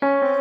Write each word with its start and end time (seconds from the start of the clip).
Hallelujah. 0.00 0.37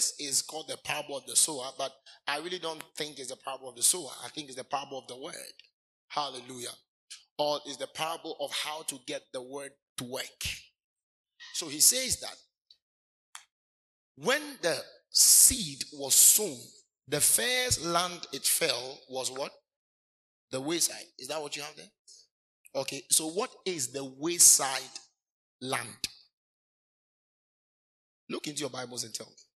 This 0.00 0.14
is 0.18 0.40
called 0.40 0.66
the 0.66 0.78
parable 0.78 1.18
of 1.18 1.26
the 1.26 1.36
sower, 1.36 1.66
but 1.76 1.92
I 2.26 2.38
really 2.38 2.58
don't 2.58 2.82
think 2.96 3.18
it's 3.18 3.28
the 3.28 3.36
parable 3.36 3.68
of 3.68 3.76
the 3.76 3.82
sower. 3.82 4.08
I 4.24 4.28
think 4.28 4.46
it's 4.48 4.56
the 4.56 4.64
parable 4.64 4.98
of 4.98 5.06
the 5.08 5.18
word. 5.18 5.34
Hallelujah. 6.08 6.72
Or 7.38 7.60
is 7.68 7.76
the 7.76 7.86
parable 7.86 8.34
of 8.40 8.50
how 8.50 8.80
to 8.82 8.98
get 9.06 9.22
the 9.34 9.42
word 9.42 9.72
to 9.98 10.04
work. 10.04 10.24
So 11.52 11.68
he 11.68 11.80
says 11.80 12.18
that 12.20 12.34
when 14.16 14.40
the 14.62 14.78
seed 15.10 15.84
was 15.92 16.14
sown, 16.14 16.56
the 17.06 17.20
first 17.20 17.84
land 17.84 18.26
it 18.32 18.44
fell 18.44 18.98
was 19.10 19.30
what? 19.30 19.52
The 20.50 20.62
wayside. 20.62 21.04
Is 21.18 21.28
that 21.28 21.42
what 21.42 21.56
you 21.56 21.62
have 21.62 21.76
there? 21.76 21.86
Okay, 22.74 23.02
so 23.10 23.28
what 23.28 23.50
is 23.66 23.92
the 23.92 24.04
wayside 24.04 24.80
land. 25.60 26.08
Look 28.30 28.46
into 28.46 28.60
your 28.60 28.70
Bibles 28.70 29.04
and 29.04 29.12
tell 29.12 29.26
me. 29.26 29.49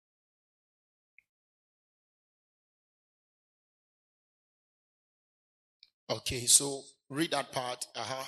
Okay, 6.13 6.45
so 6.45 6.83
read 7.09 7.31
that 7.31 7.51
part. 7.51 7.85
Uh 7.95 8.03
huh. 8.03 8.25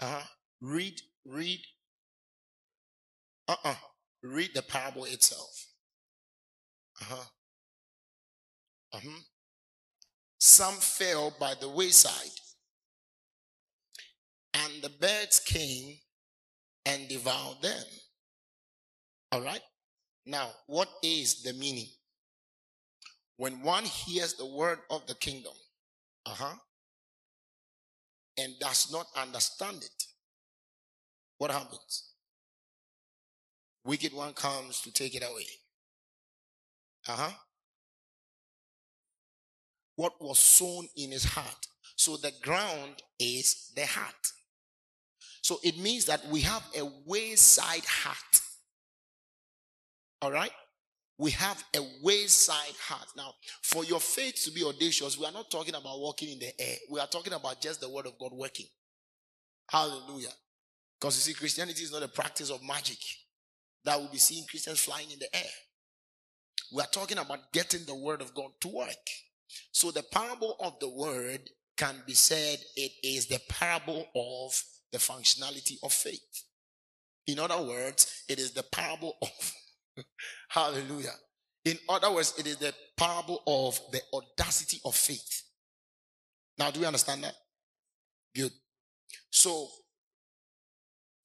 Uh 0.00 0.06
huh. 0.06 0.26
Read, 0.60 1.00
read. 1.24 1.60
Uh 3.48 3.52
uh-uh. 3.52 3.70
uh. 3.72 3.74
Read 4.22 4.50
the 4.54 4.62
parable 4.62 5.04
itself. 5.04 5.66
Uh 7.00 7.04
huh. 7.04 7.24
Uh 8.92 9.00
huh. 9.04 9.20
Some 10.40 10.74
fell 10.80 11.30
by 11.38 11.54
the 11.54 11.68
wayside 11.68 12.32
and 14.54 14.82
the 14.82 14.88
birds 14.88 15.40
came 15.40 15.98
and 16.86 17.08
devoured 17.08 17.62
them. 17.62 17.84
All 19.32 19.40
right? 19.40 19.62
Now, 20.26 20.50
what 20.66 20.88
is 21.02 21.42
the 21.42 21.52
meaning? 21.54 21.88
When 23.40 23.62
one 23.62 23.84
hears 23.84 24.34
the 24.34 24.44
word 24.44 24.80
of 24.90 25.06
the 25.06 25.14
kingdom, 25.14 25.54
uh 26.26 26.34
huh, 26.34 26.56
and 28.36 28.52
does 28.60 28.92
not 28.92 29.06
understand 29.16 29.78
it, 29.78 30.04
what 31.38 31.50
happens? 31.50 32.10
Wicked 33.82 34.12
one 34.12 34.34
comes 34.34 34.82
to 34.82 34.92
take 34.92 35.14
it 35.14 35.22
away. 35.22 35.46
Uh 37.08 37.12
huh. 37.12 37.30
What 39.96 40.20
was 40.20 40.38
sown 40.38 40.88
in 40.98 41.10
his 41.10 41.24
heart. 41.24 41.66
So 41.96 42.18
the 42.18 42.32
ground 42.42 43.02
is 43.18 43.72
the 43.74 43.86
heart. 43.86 44.32
So 45.40 45.60
it 45.64 45.78
means 45.78 46.04
that 46.04 46.26
we 46.26 46.42
have 46.42 46.64
a 46.78 46.82
wayside 47.06 47.86
heart. 47.86 48.42
All 50.20 50.30
right? 50.30 50.52
We 51.20 51.32
have 51.32 51.62
a 51.76 51.80
wayside 52.02 52.74
heart. 52.82 53.08
Now, 53.14 53.34
for 53.60 53.84
your 53.84 54.00
faith 54.00 54.40
to 54.44 54.50
be 54.50 54.64
audacious, 54.64 55.18
we 55.18 55.26
are 55.26 55.32
not 55.32 55.50
talking 55.50 55.74
about 55.74 56.00
walking 56.00 56.30
in 56.30 56.38
the 56.38 56.58
air. 56.58 56.76
We 56.90 56.98
are 56.98 57.06
talking 57.06 57.34
about 57.34 57.60
just 57.60 57.82
the 57.82 57.90
word 57.90 58.06
of 58.06 58.18
God 58.18 58.32
working. 58.32 58.64
Hallelujah. 59.68 60.32
Because 60.98 61.16
you 61.16 61.34
see, 61.34 61.38
Christianity 61.38 61.82
is 61.82 61.92
not 61.92 62.02
a 62.02 62.08
practice 62.08 62.48
of 62.48 62.64
magic 62.64 62.96
that 63.84 64.00
will 64.00 64.08
be 64.08 64.16
seeing 64.16 64.46
Christians 64.48 64.80
flying 64.80 65.10
in 65.10 65.18
the 65.18 65.36
air. 65.36 65.50
We 66.72 66.80
are 66.80 66.88
talking 66.90 67.18
about 67.18 67.52
getting 67.52 67.84
the 67.84 67.94
word 67.94 68.22
of 68.22 68.34
God 68.34 68.52
to 68.62 68.68
work. 68.68 69.06
So 69.72 69.90
the 69.90 70.04
parable 70.04 70.56
of 70.58 70.78
the 70.80 70.88
word 70.88 71.50
can 71.76 71.96
be 72.06 72.14
said 72.14 72.60
it 72.76 72.92
is 73.02 73.26
the 73.26 73.42
parable 73.46 74.06
of 74.16 74.64
the 74.90 74.98
functionality 74.98 75.76
of 75.82 75.92
faith. 75.92 76.44
In 77.26 77.38
other 77.38 77.60
words, 77.60 78.24
it 78.26 78.38
is 78.38 78.52
the 78.52 78.62
parable 78.62 79.18
of 79.20 79.52
hallelujah. 80.48 81.14
In 81.64 81.78
other 81.88 82.12
words, 82.12 82.34
it 82.38 82.46
is 82.46 82.56
the 82.56 82.74
parable 82.96 83.42
of 83.46 83.78
the 83.92 84.00
audacity 84.14 84.80
of 84.84 84.94
faith. 84.94 85.42
Now, 86.58 86.70
do 86.70 86.80
we 86.80 86.86
understand 86.86 87.24
that? 87.24 87.34
Good. 88.34 88.52
So, 89.30 89.68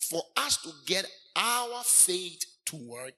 for 0.09 0.22
us 0.38 0.58
to 0.64 0.70
get 0.86 1.06
our 1.36 1.84
faith 1.84 2.40
to 2.68 2.75
work, 2.75 3.14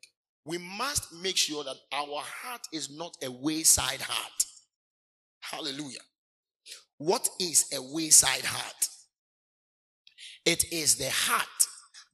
we 0.45 0.57
must 0.57 1.13
make 1.21 1.37
sure 1.37 1.63
that 1.63 1.75
our 1.91 2.21
heart 2.23 2.61
is 2.71 2.89
not 2.95 3.15
a 3.23 3.29
wayside 3.29 4.01
heart. 4.01 4.45
Hallelujah. 5.41 5.99
What 6.97 7.27
is 7.39 7.69
a 7.73 7.81
wayside 7.81 8.45
heart? 8.45 8.87
It 10.45 10.71
is 10.71 10.95
the 10.95 11.09
heart 11.09 11.45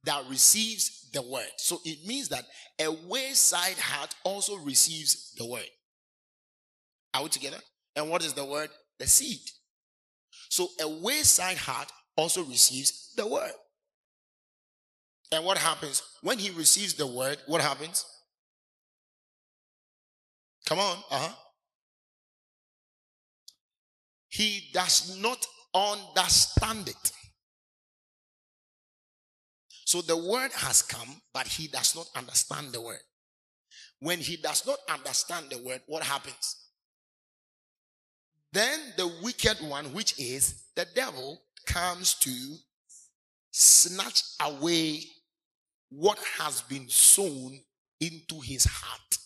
that 0.06 0.24
receives 0.30 1.03
the 1.14 1.22
word. 1.22 1.50
So 1.58 1.80
it 1.86 2.06
means 2.06 2.30
that 2.30 2.44
a 2.80 2.92
wayside 3.08 3.78
heart 3.78 4.14
also 4.24 4.58
receives 4.58 5.34
the 5.38 5.46
word. 5.46 5.70
Are 7.14 7.24
we 7.24 7.30
together? 7.30 7.60
And 7.96 8.10
what 8.10 8.26
is 8.26 8.34
the 8.34 8.46
word? 8.46 8.70
The 9.00 9.08
seed. 9.08 9.40
So 10.50 10.68
a 10.82 10.88
wayside 10.88 11.58
heart 11.58 11.92
also 12.16 12.44
receives 12.44 13.14
the 13.16 13.28
word. 13.28 13.52
And 15.32 15.46
what 15.46 15.58
happens? 15.58 16.02
When 16.22 16.38
he 16.38 16.52
receives 16.52 16.94
the 16.94 17.08
word, 17.08 17.38
what 17.48 17.62
happens? 17.62 18.06
Come 20.68 20.80
on. 20.80 20.98
Uh 21.10 21.20
huh. 21.20 21.34
He 24.30 24.70
does 24.74 25.20
not 25.22 25.46
understand 25.74 26.90
it. 26.90 27.12
So 29.94 30.02
the 30.02 30.18
word 30.18 30.52
has 30.54 30.82
come, 30.82 31.22
but 31.36 31.46
he 31.46 31.68
does 31.68 31.96
not 31.96 32.08
understand 32.16 32.72
the 32.72 32.82
word. 32.82 33.04
When 34.00 34.18
he 34.18 34.38
does 34.38 34.66
not 34.66 34.80
understand 34.90 35.52
the 35.52 35.60
word, 35.60 35.82
what 35.86 36.02
happens? 36.02 36.56
Then 38.52 38.80
the 38.98 39.14
wicked 39.22 39.58
one, 39.62 39.94
which 39.94 40.20
is 40.20 40.64
the 40.76 40.88
devil, 40.96 41.40
comes 41.68 42.16
to 42.22 42.56
snatch 43.52 44.24
away 44.42 45.04
what 45.92 46.18
has 46.40 46.64
been 46.64 46.90
sown 46.90 47.60
into 48.02 48.40
his 48.40 48.66
heart. 48.66 49.18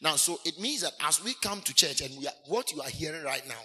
Now, 0.00 0.16
so 0.16 0.40
it 0.44 0.58
means 0.58 0.80
that 0.80 0.94
as 1.04 1.22
we 1.22 1.34
come 1.34 1.60
to 1.60 1.72
church 1.72 2.00
and 2.00 2.18
we 2.18 2.26
are, 2.26 2.34
what 2.48 2.72
you 2.72 2.82
are 2.82 2.88
hearing 2.88 3.22
right 3.22 3.46
now, 3.46 3.62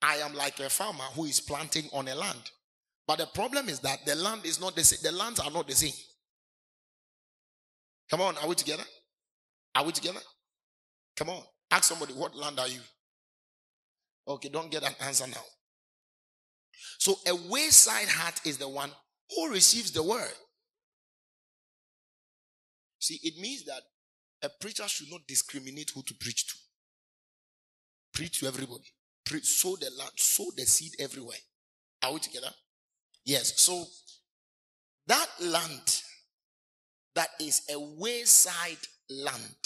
I 0.00 0.18
am 0.18 0.34
like 0.34 0.60
a 0.60 0.70
farmer 0.70 1.08
who 1.16 1.24
is 1.24 1.40
planting 1.40 1.88
on 1.92 2.06
a 2.06 2.14
land. 2.14 2.52
But 3.06 3.18
the 3.18 3.26
problem 3.26 3.68
is 3.68 3.80
that 3.80 4.04
the 4.06 4.14
land 4.14 4.44
is 4.44 4.60
not 4.60 4.76
the 4.76 4.84
same. 4.84 5.00
The 5.02 5.16
lands 5.16 5.40
are 5.40 5.50
not 5.50 5.66
the 5.66 5.74
same. 5.74 5.92
Come 8.10 8.20
on, 8.20 8.36
are 8.38 8.48
we 8.48 8.54
together? 8.54 8.84
Are 9.74 9.84
we 9.84 9.92
together? 9.92 10.20
Come 11.16 11.30
on. 11.30 11.42
Ask 11.70 11.84
somebody, 11.84 12.12
what 12.12 12.36
land 12.36 12.60
are 12.60 12.68
you? 12.68 12.80
Okay, 14.28 14.48
don't 14.48 14.70
get 14.70 14.82
an 14.82 14.94
answer 15.00 15.26
now. 15.26 15.42
So 16.98 17.14
a 17.26 17.34
wayside 17.50 18.08
heart 18.08 18.40
is 18.44 18.58
the 18.58 18.68
one 18.68 18.90
who 19.34 19.50
receives 19.50 19.90
the 19.90 20.02
word. 20.02 20.32
See, 22.98 23.18
it 23.22 23.40
means 23.40 23.64
that 23.64 23.82
a 24.42 24.48
preacher 24.60 24.86
should 24.86 25.10
not 25.10 25.22
discriminate 25.26 25.90
who 25.94 26.02
to 26.02 26.14
preach 26.14 26.46
to. 26.46 26.54
Preach 28.12 28.40
to 28.40 28.46
everybody. 28.46 28.84
Preach, 29.24 29.46
sow 29.46 29.76
the 29.76 29.90
land, 29.98 30.10
sow 30.16 30.44
the 30.56 30.64
seed 30.66 30.92
everywhere. 31.00 31.38
Are 32.02 32.12
we 32.12 32.20
together? 32.20 32.50
Yes. 33.24 33.60
So 33.60 33.86
That 35.06 35.28
land 35.40 36.02
that 37.14 37.30
is 37.40 37.62
a 37.70 37.78
wayside 37.78 38.78
land 39.10 39.56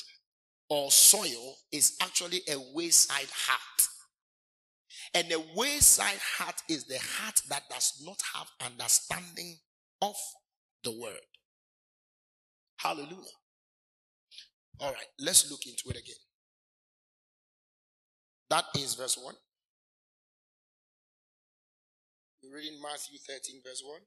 or 0.69 0.91
soil 0.91 1.57
is 1.71 1.97
actually 2.03 2.41
a 2.51 2.57
wayside 2.75 3.29
heart. 3.33 3.89
And 5.15 5.31
a 5.33 5.43
wayside 5.55 6.19
heart 6.39 6.63
is 6.69 6.85
the 6.85 6.99
heart 6.99 7.41
that 7.49 7.63
does 7.71 8.03
not 8.05 8.21
have 8.35 8.49
understanding 8.73 9.59
of 10.03 10.17
the 10.83 10.91
word. 10.91 11.21
Hallelujah. 12.79 13.37
All 14.81 14.93
right, 14.93 15.07
let's 15.21 15.51
look 15.51 15.65
into 15.67 15.89
it 15.91 15.97
again. 15.97 16.17
That 18.51 18.65
is 18.77 18.95
verse 18.95 19.17
1. 19.17 19.35
Reading 22.55 22.81
Matthew 22.83 23.19
13, 23.27 23.61
verse 23.65 23.83
1. 23.85 24.01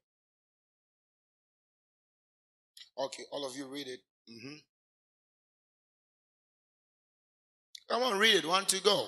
Okay, 3.06 3.22
all 3.32 3.46
of 3.46 3.56
you 3.56 3.66
read 3.66 3.86
it. 3.86 4.00
Mm-hmm. 4.30 4.56
Come 7.88 8.02
on, 8.02 8.18
read 8.18 8.36
it. 8.36 8.46
One 8.46 8.64
to 8.66 8.80
go. 8.82 9.06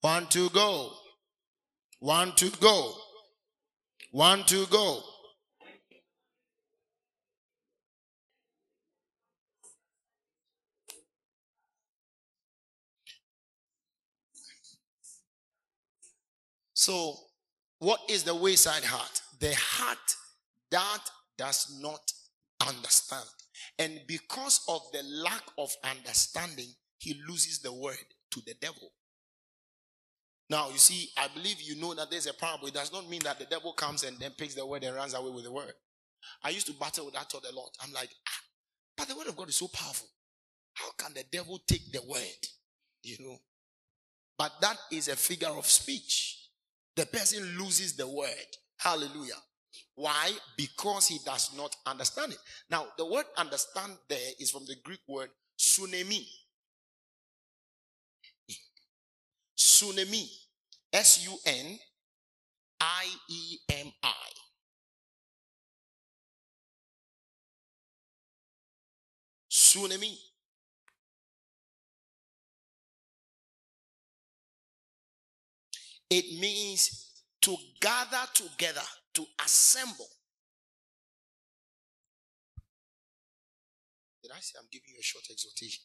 One 0.00 0.26
to 0.28 0.48
go. 0.50 0.92
One 2.00 2.32
to 2.36 2.50
go. 2.60 2.94
One 4.12 4.44
to 4.44 4.66
go. 4.66 5.02
So, 16.74 17.14
what 17.82 17.98
is 18.08 18.22
the 18.22 18.34
wayside 18.34 18.84
heart? 18.84 19.20
The 19.40 19.52
heart 19.56 20.16
that 20.70 21.00
does 21.36 21.80
not 21.82 22.12
understand. 22.64 23.26
And 23.76 23.98
because 24.06 24.64
of 24.68 24.82
the 24.92 25.02
lack 25.24 25.42
of 25.58 25.74
understanding, 25.82 26.68
he 26.98 27.20
loses 27.28 27.58
the 27.58 27.72
word 27.72 27.96
to 28.30 28.40
the 28.46 28.54
devil. 28.60 28.92
Now, 30.48 30.70
you 30.70 30.78
see, 30.78 31.08
I 31.16 31.26
believe 31.34 31.60
you 31.60 31.74
know 31.74 31.92
that 31.94 32.08
there's 32.08 32.28
a 32.28 32.34
parable. 32.34 32.68
It 32.68 32.74
does 32.74 32.92
not 32.92 33.10
mean 33.10 33.22
that 33.24 33.40
the 33.40 33.46
devil 33.46 33.72
comes 33.72 34.04
and 34.04 34.16
then 34.16 34.30
picks 34.38 34.54
the 34.54 34.64
word 34.64 34.84
and 34.84 34.94
runs 34.94 35.14
away 35.14 35.30
with 35.30 35.42
the 35.42 35.52
word. 35.52 35.72
I 36.44 36.50
used 36.50 36.68
to 36.68 36.74
battle 36.74 37.06
with 37.06 37.14
that 37.14 37.32
thought 37.32 37.44
a 37.50 37.52
lot. 37.52 37.76
I'm 37.82 37.92
like, 37.92 38.10
ah, 38.28 38.40
but 38.96 39.08
the 39.08 39.16
word 39.16 39.26
of 39.26 39.36
God 39.36 39.48
is 39.48 39.56
so 39.56 39.66
powerful. 39.66 40.06
How 40.74 40.92
can 40.96 41.14
the 41.14 41.24
devil 41.32 41.58
take 41.66 41.90
the 41.90 42.02
word? 42.08 42.46
You 43.02 43.16
know? 43.26 43.38
But 44.38 44.52
that 44.60 44.76
is 44.92 45.08
a 45.08 45.16
figure 45.16 45.48
of 45.48 45.66
speech. 45.66 46.41
The 46.96 47.06
person 47.06 47.58
loses 47.58 47.96
the 47.96 48.06
word. 48.06 48.28
Hallelujah. 48.78 49.40
Why? 49.94 50.32
Because 50.56 51.08
he 51.08 51.18
does 51.24 51.50
not 51.56 51.74
understand 51.86 52.32
it. 52.32 52.38
Now, 52.70 52.86
the 52.98 53.06
word 53.06 53.24
understand 53.36 53.92
there 54.08 54.30
is 54.38 54.50
from 54.50 54.64
the 54.66 54.76
Greek 54.84 55.00
word 55.08 55.30
suniemi. 55.58 56.26
Suniemi. 59.56 60.28
S 60.92 61.26
U 61.26 61.38
N 61.46 61.78
I 62.80 63.06
E 63.28 63.58
M 63.70 63.92
I. 64.02 64.12
Suniemi. 69.50 70.31
It 76.12 76.38
means 76.38 77.08
to 77.40 77.56
gather 77.80 78.26
together 78.34 78.82
to 79.14 79.24
assemble. 79.42 80.10
Did 84.22 84.32
I 84.32 84.40
say 84.40 84.58
I'm 84.60 84.68
giving 84.70 84.90
you 84.90 85.00
a 85.00 85.02
short 85.02 85.24
exhortation? 85.30 85.84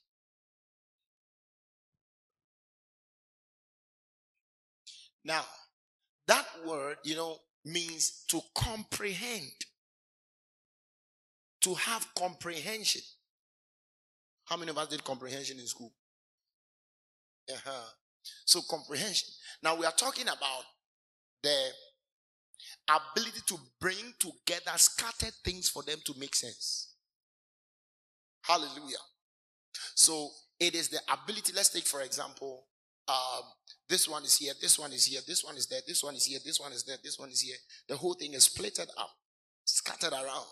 Now, 5.23 5.45
that 6.27 6.45
word, 6.65 6.97
you 7.05 7.15
know, 7.15 7.37
means 7.63 8.25
to 8.27 8.41
comprehend, 8.53 9.53
to 11.61 11.73
have 11.73 12.05
comprehension. 12.15 13.01
How 14.43 14.57
many 14.57 14.71
of 14.71 14.77
us 14.77 14.89
did 14.89 15.05
comprehension 15.05 15.57
in 15.57 15.67
school? 15.67 15.93
Uh-huh. 17.49 17.89
So, 18.45 18.61
comprehension. 18.69 19.29
Now, 19.63 19.75
we 19.75 19.85
are 19.85 19.91
talking 19.91 20.27
about 20.27 20.63
the 21.43 21.69
ability 22.87 23.41
to 23.47 23.55
bring 23.79 24.13
together 24.19 24.71
scattered 24.77 25.33
things 25.43 25.69
for 25.69 25.83
them 25.83 25.99
to 26.05 26.13
make 26.17 26.35
sense. 26.35 26.93
Hallelujah. 28.43 29.03
So 29.93 30.29
it 30.59 30.73
is 30.73 30.89
the 30.89 30.99
ability. 31.11 31.53
Let's 31.53 31.69
take, 31.69 31.85
for 31.85 32.01
example, 32.01 32.65
um, 33.07 33.43
this 33.89 34.07
one 34.07 34.23
is 34.23 34.37
here, 34.37 34.53
this 34.61 34.77
one 34.79 34.91
is 34.91 35.05
here, 35.05 35.21
this 35.25 35.43
one 35.43 35.55
is 35.55 35.67
there, 35.67 35.81
this 35.87 36.03
one 36.03 36.15
is 36.15 36.25
here, 36.25 36.39
this 36.43 36.59
one 36.59 36.71
is 36.71 36.83
there, 36.83 36.97
this 37.03 37.19
one 37.19 37.29
is 37.29 37.41
here. 37.41 37.55
The 37.87 37.95
whole 37.95 38.13
thing 38.13 38.33
is 38.33 38.47
splitted 38.47 38.87
up, 38.97 39.11
scattered 39.65 40.13
around. 40.13 40.45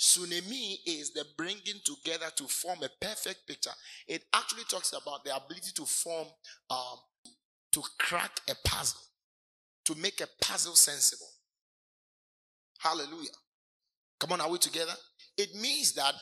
Suniemi 0.00 0.76
is 0.86 1.12
the 1.12 1.26
bringing 1.36 1.80
together 1.84 2.26
to 2.36 2.44
form 2.44 2.78
a 2.82 2.88
perfect 3.04 3.46
picture. 3.46 3.70
It 4.08 4.22
actually 4.32 4.64
talks 4.64 4.94
about 4.94 5.24
the 5.24 5.36
ability 5.36 5.72
to 5.74 5.84
form, 5.84 6.26
um, 6.70 6.96
to 7.72 7.82
crack 7.98 8.40
a 8.48 8.54
puzzle, 8.66 9.00
to 9.84 9.94
make 9.96 10.22
a 10.22 10.28
puzzle 10.40 10.74
sensible. 10.74 11.28
Hallelujah. 12.78 13.28
Come 14.18 14.32
on, 14.32 14.40
are 14.40 14.48
we 14.48 14.56
together? 14.56 14.94
It 15.36 15.54
means 15.54 15.92
that 15.94 16.14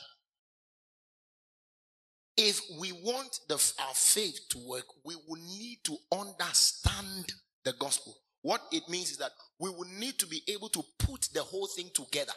if 2.35 2.59
we 2.81 2.91
want 2.91 3.39
the, 3.47 3.55
our 3.55 3.93
faith 3.93 4.41
to 4.49 4.57
work, 4.67 4.85
we 5.05 5.15
will 5.15 5.41
need 5.57 5.79
to 5.85 5.95
understand 6.11 7.31
the 7.63 7.71
gospel. 7.79 8.13
What 8.41 8.61
it 8.73 8.83
means 8.89 9.11
is 9.11 9.17
that 9.17 9.31
we 9.57 9.69
will 9.69 9.87
need 9.97 10.19
to 10.19 10.27
be 10.27 10.41
able 10.49 10.69
to 10.69 10.83
put 10.99 11.29
the 11.33 11.43
whole 11.43 11.67
thing 11.67 11.89
together. 11.93 12.33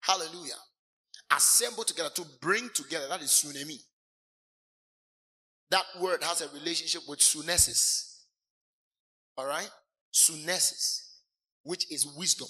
Hallelujah. 0.00 0.54
Assemble 1.30 1.84
together 1.84 2.10
to 2.14 2.24
bring 2.40 2.70
together. 2.74 3.06
That 3.08 3.22
is 3.22 3.30
suniemi. 3.30 3.78
That 5.70 5.84
word 6.00 6.22
has 6.22 6.40
a 6.40 6.48
relationship 6.54 7.02
with 7.08 7.18
sunesis. 7.18 8.22
All 9.36 9.46
right? 9.46 9.70
Sunesis, 10.12 11.18
which 11.62 11.90
is 11.92 12.06
wisdom 12.16 12.48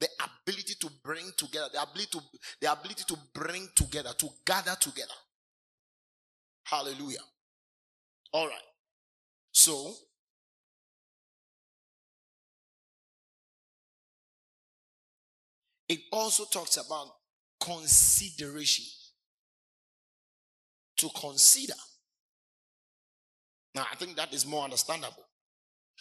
the 0.00 0.08
ability 0.22 0.74
to 0.80 0.90
bring 1.02 1.30
together, 1.36 1.66
the 1.72 1.82
ability 1.82 2.08
to 2.12 2.20
the 2.60 2.72
ability 2.72 3.04
to 3.08 3.16
bring 3.34 3.68
together, 3.74 4.10
to 4.16 4.28
gather 4.44 4.76
together. 4.80 5.14
Hallelujah. 6.64 7.18
All 8.32 8.46
right. 8.46 8.56
So 9.52 9.92
it 15.88 16.00
also 16.12 16.44
talks 16.44 16.76
about 16.76 17.08
consideration. 17.60 18.84
To 20.98 21.08
consider. 21.14 21.74
Now, 23.72 23.86
I 23.90 23.94
think 23.94 24.16
that 24.16 24.34
is 24.34 24.44
more 24.44 24.64
understandable. 24.64 25.24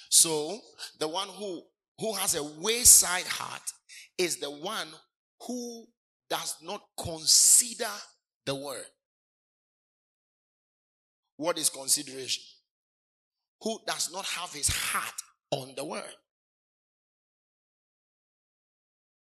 So, 0.10 0.60
the 1.00 1.08
one 1.08 1.27
who 1.27 1.62
who 2.00 2.13
has 2.13 2.34
a 2.36 2.44
wayside 2.44 3.27
heart 3.27 3.62
is 4.17 4.38
the 4.38 4.50
one 4.50 4.88
who 5.46 5.86
does 6.29 6.58
not 6.63 6.82
consider 7.00 7.89
the 8.46 8.56
word. 8.56 8.86
What 11.38 11.60
is 11.60 11.70
consideration? 11.70 12.44
Who 13.62 13.79
does 13.86 14.12
not 14.12 14.25
have 14.25 14.51
his 14.51 14.70
heart 14.70 15.13
on 15.51 15.74
the 15.75 15.86
word. 15.86 16.03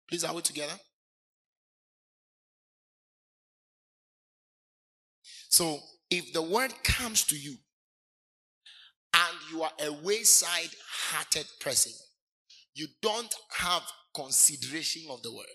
Please, 0.09 0.25
are 0.25 0.35
we 0.35 0.43
together? 0.43 0.75
So, 5.49 5.81
if 6.11 6.33
the 6.33 6.43
word 6.43 6.73
comes 6.85 7.25
to 7.25 7.37
you 7.37 7.57
and 9.15 9.37
you 9.51 9.63
are 9.63 9.73
a 9.81 9.93
wayside 10.05 10.71
hearted 10.89 11.47
person, 11.61 11.93
you 12.75 12.87
don't 13.01 13.35
have 13.57 13.83
consideration 14.15 15.03
of 15.11 15.23
the 15.23 15.33
word. 15.33 15.47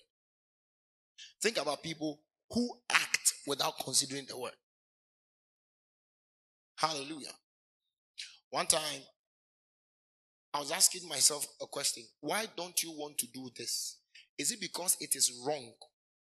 Think 1.42 1.58
about 1.58 1.84
people 1.84 2.20
who 2.50 2.70
act 2.90 3.34
without 3.48 3.74
considering 3.84 4.26
the 4.28 4.38
word. 4.38 4.54
Hallelujah. 6.78 7.34
One 8.50 8.66
time, 8.66 9.02
I 10.54 10.60
was 10.60 10.72
asking 10.72 11.08
myself 11.08 11.46
a 11.62 11.68
question 11.68 12.04
why 12.20 12.48
don't 12.58 12.82
you 12.84 12.92
want 12.92 13.18
to 13.20 13.28
do 13.28 13.50
this? 13.56 14.01
Is 14.42 14.52
it 14.52 14.60
because 14.60 14.98
it 15.00 15.16
is 15.16 15.40
wrong 15.46 15.72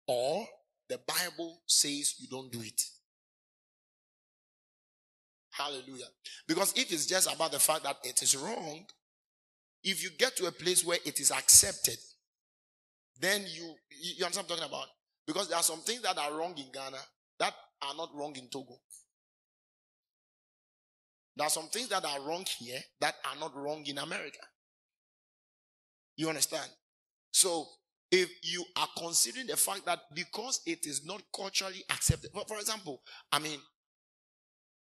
or 0.07 0.47
the 0.89 1.01
Bible 1.05 1.63
says 1.67 2.15
you 2.21 2.29
don't 2.29 2.53
do 2.53 2.61
it? 2.61 2.81
Hallelujah. 5.51 6.07
Because 6.47 6.73
if 6.77 6.93
it's 6.93 7.07
just 7.07 7.33
about 7.35 7.51
the 7.51 7.59
fact 7.59 7.83
that 7.83 7.97
it 8.05 8.23
is 8.23 8.37
wrong, 8.37 8.87
if 9.83 10.05
you 10.05 10.11
get 10.17 10.37
to 10.37 10.47
a 10.47 10.53
place 10.53 10.85
where 10.85 10.99
it 11.05 11.19
is 11.19 11.33
accepted, 11.33 11.97
then 13.21 13.43
you, 13.53 13.75
you 13.91 14.25
understand 14.25 14.49
what 14.49 14.59
I'm 14.59 14.61
talking 14.61 14.69
about? 14.69 14.87
Because 15.27 15.49
there 15.49 15.57
are 15.57 15.65
some 15.65 15.81
things 15.81 16.03
that 16.03 16.17
are 16.17 16.39
wrong 16.39 16.55
in 16.57 16.71
Ghana 16.73 16.99
that 17.41 17.55
are 17.83 17.97
not 17.97 18.11
wrong 18.15 18.37
in 18.37 18.47
Togo. 18.49 18.77
There 21.35 21.49
are 21.49 21.51
some 21.51 21.67
things 21.67 21.89
that 21.89 22.05
are 22.05 22.21
wrong 22.21 22.47
here 22.61 22.79
that 23.01 23.17
are 23.25 23.41
not 23.41 23.57
wrong 23.57 23.85
in 23.87 23.99
America. 23.99 24.39
You 26.17 26.29
understand? 26.29 26.71
So, 27.33 27.67
if 28.15 28.31
you 28.43 28.65
are 28.77 28.87
considering 28.97 29.49
the 29.49 29.57
fact 29.57 29.85
that 29.87 29.99
because 30.15 30.61
it 30.67 30.87
is 30.87 31.05
not 31.05 31.21
culturally 31.35 31.83
accepted, 31.91 32.31
for, 32.47 32.59
example, 32.59 33.03
I 33.33 33.41
mean, 33.41 33.59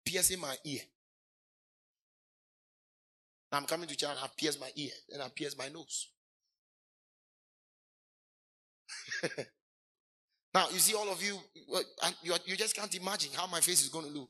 piercing 0.03 0.39
my 0.39 0.55
ear. 0.65 0.79
I'm 3.51 3.65
coming 3.65 3.87
to 3.87 3.95
church, 3.95 4.09
and 4.09 4.19
I 4.19 4.27
pierce 4.35 4.59
my 4.59 4.71
ear, 4.75 4.89
and 5.13 5.21
I 5.21 5.27
pierce 5.29 5.55
my 5.55 5.69
nose. 5.69 6.07
now, 10.53 10.67
you 10.71 10.79
see, 10.79 10.95
all 10.95 11.11
of 11.11 11.21
you, 11.21 11.37
you, 12.23 12.33
you 12.45 12.55
just 12.55 12.75
can't 12.75 12.93
imagine 12.95 13.31
how 13.35 13.45
my 13.45 13.59
face 13.59 13.83
is 13.83 13.89
going 13.89 14.05
to 14.05 14.11
look. 14.11 14.29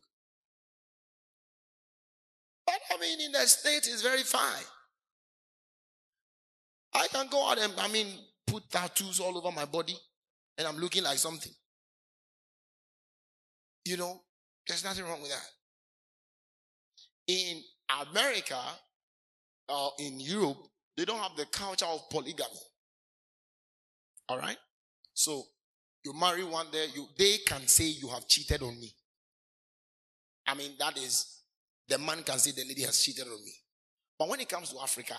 But 2.65 2.81
I 2.91 2.99
mean, 2.99 3.21
in 3.21 3.31
the 3.31 3.47
state, 3.47 3.87
it's 3.87 4.01
very 4.01 4.23
fine. 4.23 4.65
I 6.93 7.07
can 7.07 7.27
go 7.29 7.49
out 7.49 7.59
and, 7.59 7.73
I 7.77 7.87
mean, 7.87 8.07
put 8.51 8.69
tattoos 8.69 9.19
all 9.19 9.37
over 9.37 9.51
my 9.51 9.65
body 9.65 9.95
and 10.57 10.67
I'm 10.67 10.77
looking 10.77 11.03
like 11.03 11.17
something. 11.17 11.51
You 13.85 13.97
know, 13.97 14.21
there's 14.67 14.83
nothing 14.83 15.05
wrong 15.05 15.21
with 15.21 15.31
that. 15.31 15.45
In 17.27 17.61
America 18.11 18.59
or 19.67 19.91
in 19.99 20.19
Europe, 20.19 20.57
they 20.97 21.05
don't 21.05 21.19
have 21.19 21.35
the 21.37 21.45
culture 21.45 21.85
of 21.85 22.09
polygamy. 22.09 22.49
All 24.27 24.37
right? 24.37 24.57
So 25.13 25.43
you 26.03 26.13
marry 26.13 26.43
one 26.43 26.67
there, 26.71 26.87
you 26.93 27.07
they 27.17 27.37
can 27.45 27.67
say 27.67 27.85
you 27.85 28.07
have 28.09 28.27
cheated 28.27 28.61
on 28.61 28.79
me. 28.79 28.93
I 30.47 30.55
mean, 30.55 30.71
that 30.79 30.97
is 30.97 31.41
the 31.87 31.97
man 31.97 32.23
can 32.23 32.39
say 32.39 32.51
the 32.51 32.67
lady 32.67 32.83
has 32.83 33.01
cheated 33.03 33.25
on 33.25 33.43
me. 33.43 33.51
But 34.17 34.29
when 34.29 34.39
it 34.39 34.49
comes 34.49 34.71
to 34.71 34.79
Africa, 34.81 35.15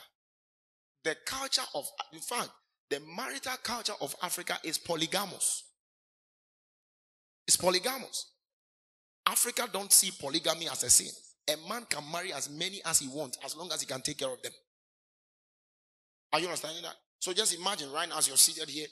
the 1.05 1.17
culture 1.25 1.63
of, 1.75 1.87
in 2.13 2.21
fact, 2.21 2.51
the 2.91 3.01
marital 3.17 3.53
culture 3.63 3.93
of 4.01 4.15
Africa 4.23 4.59
is 4.65 4.77
polygamous. 4.77 5.65
It's 7.47 7.57
polygamous. 7.57 8.33
Africa 9.27 9.69
don't 9.73 9.93
see 9.93 10.11
polygamy 10.21 10.69
as 10.69 10.83
a 10.83 10.91
sin. 10.91 11.11
A 11.49 11.69
man 11.69 11.85
can 11.89 12.03
marry 12.11 12.33
as 12.33 12.51
many 12.51 12.81
as 12.85 12.99
he 12.99 13.09
wants 13.09 13.39
as 13.45 13.57
long 13.57 13.71
as 13.73 13.81
he 13.81 13.87
can 13.87 14.01
take 14.01 14.19
care 14.19 14.33
of 14.33 14.43
them. 14.43 14.53
Are 16.33 16.41
you 16.41 16.47
understanding 16.47 16.83
that? 16.83 16.95
So 17.21 17.33
just 17.33 17.57
imagine 17.59 17.91
right 17.93 18.09
now 18.09 18.19
as 18.19 18.29
you're 18.29 18.37
seated 18.37 18.69
here, 18.69 18.87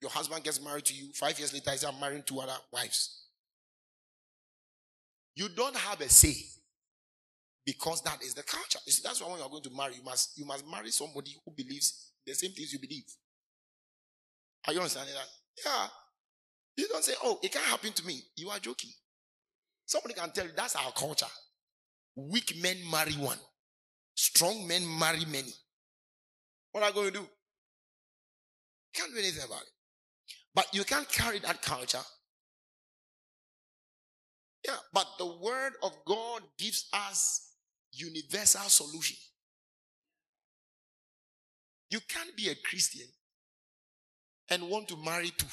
your 0.00 0.10
husband 0.10 0.42
gets 0.44 0.62
married 0.62 0.84
to 0.86 0.94
you. 0.94 1.12
Five 1.14 1.38
years 1.38 1.52
later, 1.52 1.70
he's 1.70 1.84
marrying 2.00 2.22
two 2.24 2.40
other 2.40 2.56
wives. 2.72 3.24
You 5.36 5.48
don't 5.48 5.76
have 5.76 6.00
a 6.00 6.08
say 6.08 6.34
because 7.66 8.02
that 8.02 8.22
is 8.22 8.34
the 8.34 8.42
culture. 8.42 8.78
You 8.86 8.92
see, 8.92 9.02
that's 9.04 9.22
why 9.22 9.30
when 9.30 9.38
you're 9.38 9.48
going 9.48 9.62
to 9.62 9.70
marry, 9.70 9.94
you 9.94 10.04
must 10.04 10.38
you 10.38 10.44
must 10.44 10.64
marry 10.70 10.90
somebody 10.90 11.34
who 11.44 11.52
believes 11.52 12.12
the 12.26 12.34
same 12.34 12.52
things 12.52 12.72
you 12.72 12.78
believe. 12.78 13.04
Are 14.66 14.72
you 14.72 14.80
understanding 14.80 15.14
that? 15.14 15.28
Yeah. 15.64 15.88
You 16.76 16.88
don't 16.88 17.04
say, 17.04 17.14
"Oh, 17.22 17.38
it 17.42 17.52
can't 17.52 17.64
happen 17.66 17.92
to 17.92 18.06
me." 18.06 18.20
You 18.36 18.50
are 18.50 18.58
joking. 18.58 18.90
Somebody 19.86 20.14
can 20.14 20.30
tell 20.32 20.46
you 20.46 20.52
that's 20.56 20.76
our 20.76 20.92
culture. 20.92 21.26
Weak 22.16 22.56
men 22.62 22.78
marry 22.90 23.12
one, 23.14 23.38
strong 24.14 24.66
men 24.66 24.82
marry 24.98 25.24
many. 25.26 25.52
What 26.72 26.82
are 26.82 26.88
you 26.88 26.94
going 26.94 27.12
to 27.12 27.18
do? 27.20 27.28
can't 28.94 29.12
do 29.12 29.18
anything 29.18 29.44
about 29.44 29.62
it. 29.62 29.68
But 30.54 30.72
you 30.72 30.84
can't 30.84 31.08
carry 31.08 31.40
that 31.40 31.60
culture. 31.62 32.02
Yeah, 34.66 34.76
but 34.92 35.06
the 35.18 35.26
word 35.26 35.72
of 35.82 35.92
God 36.06 36.42
gives 36.58 36.88
us 36.92 37.54
universal 37.92 38.62
solution. 38.62 39.16
You 41.90 41.98
can't 42.08 42.34
be 42.36 42.48
a 42.48 42.54
Christian 42.54 43.06
and 44.50 44.68
want 44.68 44.88
to 44.88 44.96
marry 44.96 45.30
two. 45.36 45.46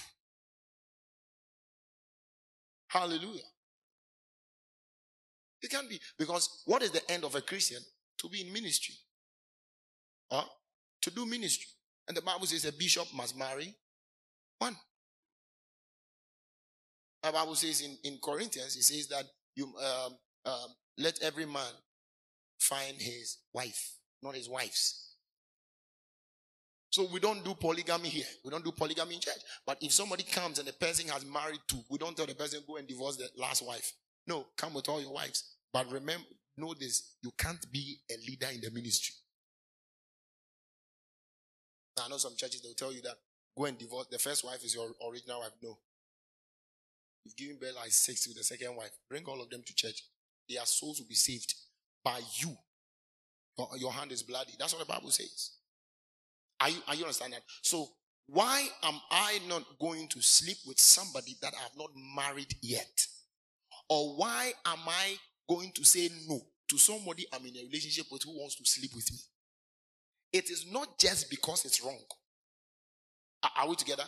Hallelujah. 2.88 3.42
It 5.62 5.70
can't 5.70 5.90
be 5.90 6.00
because 6.18 6.64
what 6.66 6.82
is 6.82 6.92
the 6.92 7.10
end 7.12 7.24
of 7.24 7.36
a 7.36 7.42
Christian? 7.42 7.82
To 8.20 8.30
be 8.30 8.42
in 8.42 8.52
ministry. 8.52 8.96
Huh? 10.32 10.44
To 11.04 11.12
do 11.12 11.26
ministry. 11.26 11.68
And 12.08 12.18
the 12.18 12.22
Bible 12.22 12.46
says 12.46 12.66
a 12.66 12.74
bishop 12.74 13.08
must 13.16 13.38
marry 13.38 13.74
one. 14.60 14.76
The 17.24 17.32
Bible 17.32 17.56
says 17.56 17.82
in, 17.82 17.98
in 18.04 18.20
Corinthians, 18.24 18.76
it 18.76 18.84
says 18.84 19.08
that 19.08 19.26
you 19.56 19.66
um, 19.78 20.18
um, 20.46 20.68
let 20.98 21.22
every 21.22 21.46
man 21.46 21.72
find 22.60 22.96
his 23.00 23.38
wife, 23.54 23.94
not 24.24 24.36
his 24.36 24.50
wives. 24.50 25.11
So 26.92 27.08
we 27.12 27.22
don't 27.22 27.44
do 27.44 27.56
polygamy 27.56 28.10
here. 28.10 28.26
We 28.44 28.52
don't 28.52 28.66
do 28.66 28.72
polygamy 28.74 29.16
in 29.16 29.22
church. 29.22 29.40
But 29.66 29.78
if 29.82 29.94
somebody 29.94 30.24
comes 30.24 30.60
and 30.60 30.68
the 30.68 30.74
person 30.74 31.08
has 31.08 31.26
married 31.26 31.62
two, 31.66 31.80
we 31.90 31.98
don't 31.98 32.16
tell 32.16 32.26
the 32.26 32.36
person 32.36 32.60
go 32.68 32.76
and 32.76 32.88
divorce 32.88 33.16
the 33.16 33.30
last 33.38 33.66
wife. 33.66 33.94
No, 34.28 34.48
come 34.58 34.74
with 34.74 34.90
all 34.90 35.02
your 35.02 35.14
wives. 35.14 35.56
But 35.72 35.90
remember, 35.90 36.28
know 36.58 36.74
this: 36.78 37.16
you 37.24 37.32
can't 37.38 37.66
be 37.72 37.98
a 38.12 38.16
leader 38.28 38.48
in 38.54 38.60
the 38.60 38.70
ministry. 38.72 39.16
Now, 41.98 42.04
I 42.06 42.10
know 42.10 42.18
some 42.18 42.36
churches 42.36 42.62
they'll 42.62 42.74
tell 42.74 42.94
you 42.94 43.02
that 43.04 43.16
go 43.58 43.66
and 43.66 43.78
divorce. 43.78 44.08
The 44.12 44.20
first 44.20 44.44
wife 44.44 44.64
is 44.66 44.76
your 44.76 44.90
original 45.10 45.40
wife. 45.40 45.52
No, 45.64 45.78
you've 47.24 47.38
given 47.38 47.58
birth 47.58 47.76
like 47.78 47.92
six 47.92 48.28
with 48.28 48.36
the 48.36 48.44
second 48.44 48.76
wife. 48.76 48.92
Bring 49.10 49.24
all 49.26 49.42
of 49.42 49.50
them 49.50 49.64
to 49.66 49.76
church. 49.76 50.04
Their 50.50 50.66
souls 50.66 51.00
will 51.00 51.08
be 51.08 51.16
saved 51.16 51.56
by 52.04 52.20
you. 52.36 52.58
Your, 53.58 53.70
your 53.78 53.92
hand 53.94 54.12
is 54.12 54.24
bloody. 54.24 54.54
That's 54.60 54.74
what 54.74 54.86
the 54.86 54.94
Bible 54.94 55.10
says. 55.12 55.52
Are 56.62 56.70
you, 56.70 56.78
are 56.88 56.96
you 56.96 57.04
understand 57.04 57.34
that? 57.34 57.42
So 57.64 57.88
why 58.28 58.66
am 58.84 58.94
I 59.10 59.40
not 59.50 59.64
going 59.80 60.08
to 60.10 60.22
sleep 60.22 60.58
with 60.66 60.80
somebody 60.80 61.36
that 61.42 61.54
I 61.58 61.62
have 61.64 61.76
not 61.78 61.90
married 62.16 62.54
yet? 62.62 63.08
Or 63.90 64.16
why 64.16 64.54
am 64.66 64.80
I 64.88 65.16
going 65.50 65.72
to 65.76 65.84
say 65.84 66.10
no 66.30 66.40
to 66.70 66.78
somebody 66.78 67.26
I'm 67.34 67.46
in 67.46 67.58
a 67.58 67.66
relationship 67.66 68.06
with 68.12 68.24
who 68.24 68.32
wants 68.40 68.56
to 68.56 68.66
sleep 68.66 68.92
with 68.96 69.12
me? 69.12 69.18
It 70.32 70.50
is 70.50 70.66
not 70.72 70.98
just 70.98 71.30
because 71.30 71.66
it's 71.66 71.84
wrong. 71.84 72.00
Are, 73.44 73.52
are 73.58 73.70
we 73.70 73.76
together? 73.76 74.06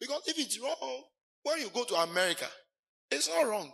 Because 0.00 0.22
if 0.26 0.38
it's 0.38 0.58
wrong, 0.58 1.02
when 1.42 1.58
you 1.60 1.68
go 1.74 1.84
to 1.84 1.94
America, 1.96 2.46
it's 3.10 3.28
not 3.28 3.46
wrong. 3.46 3.70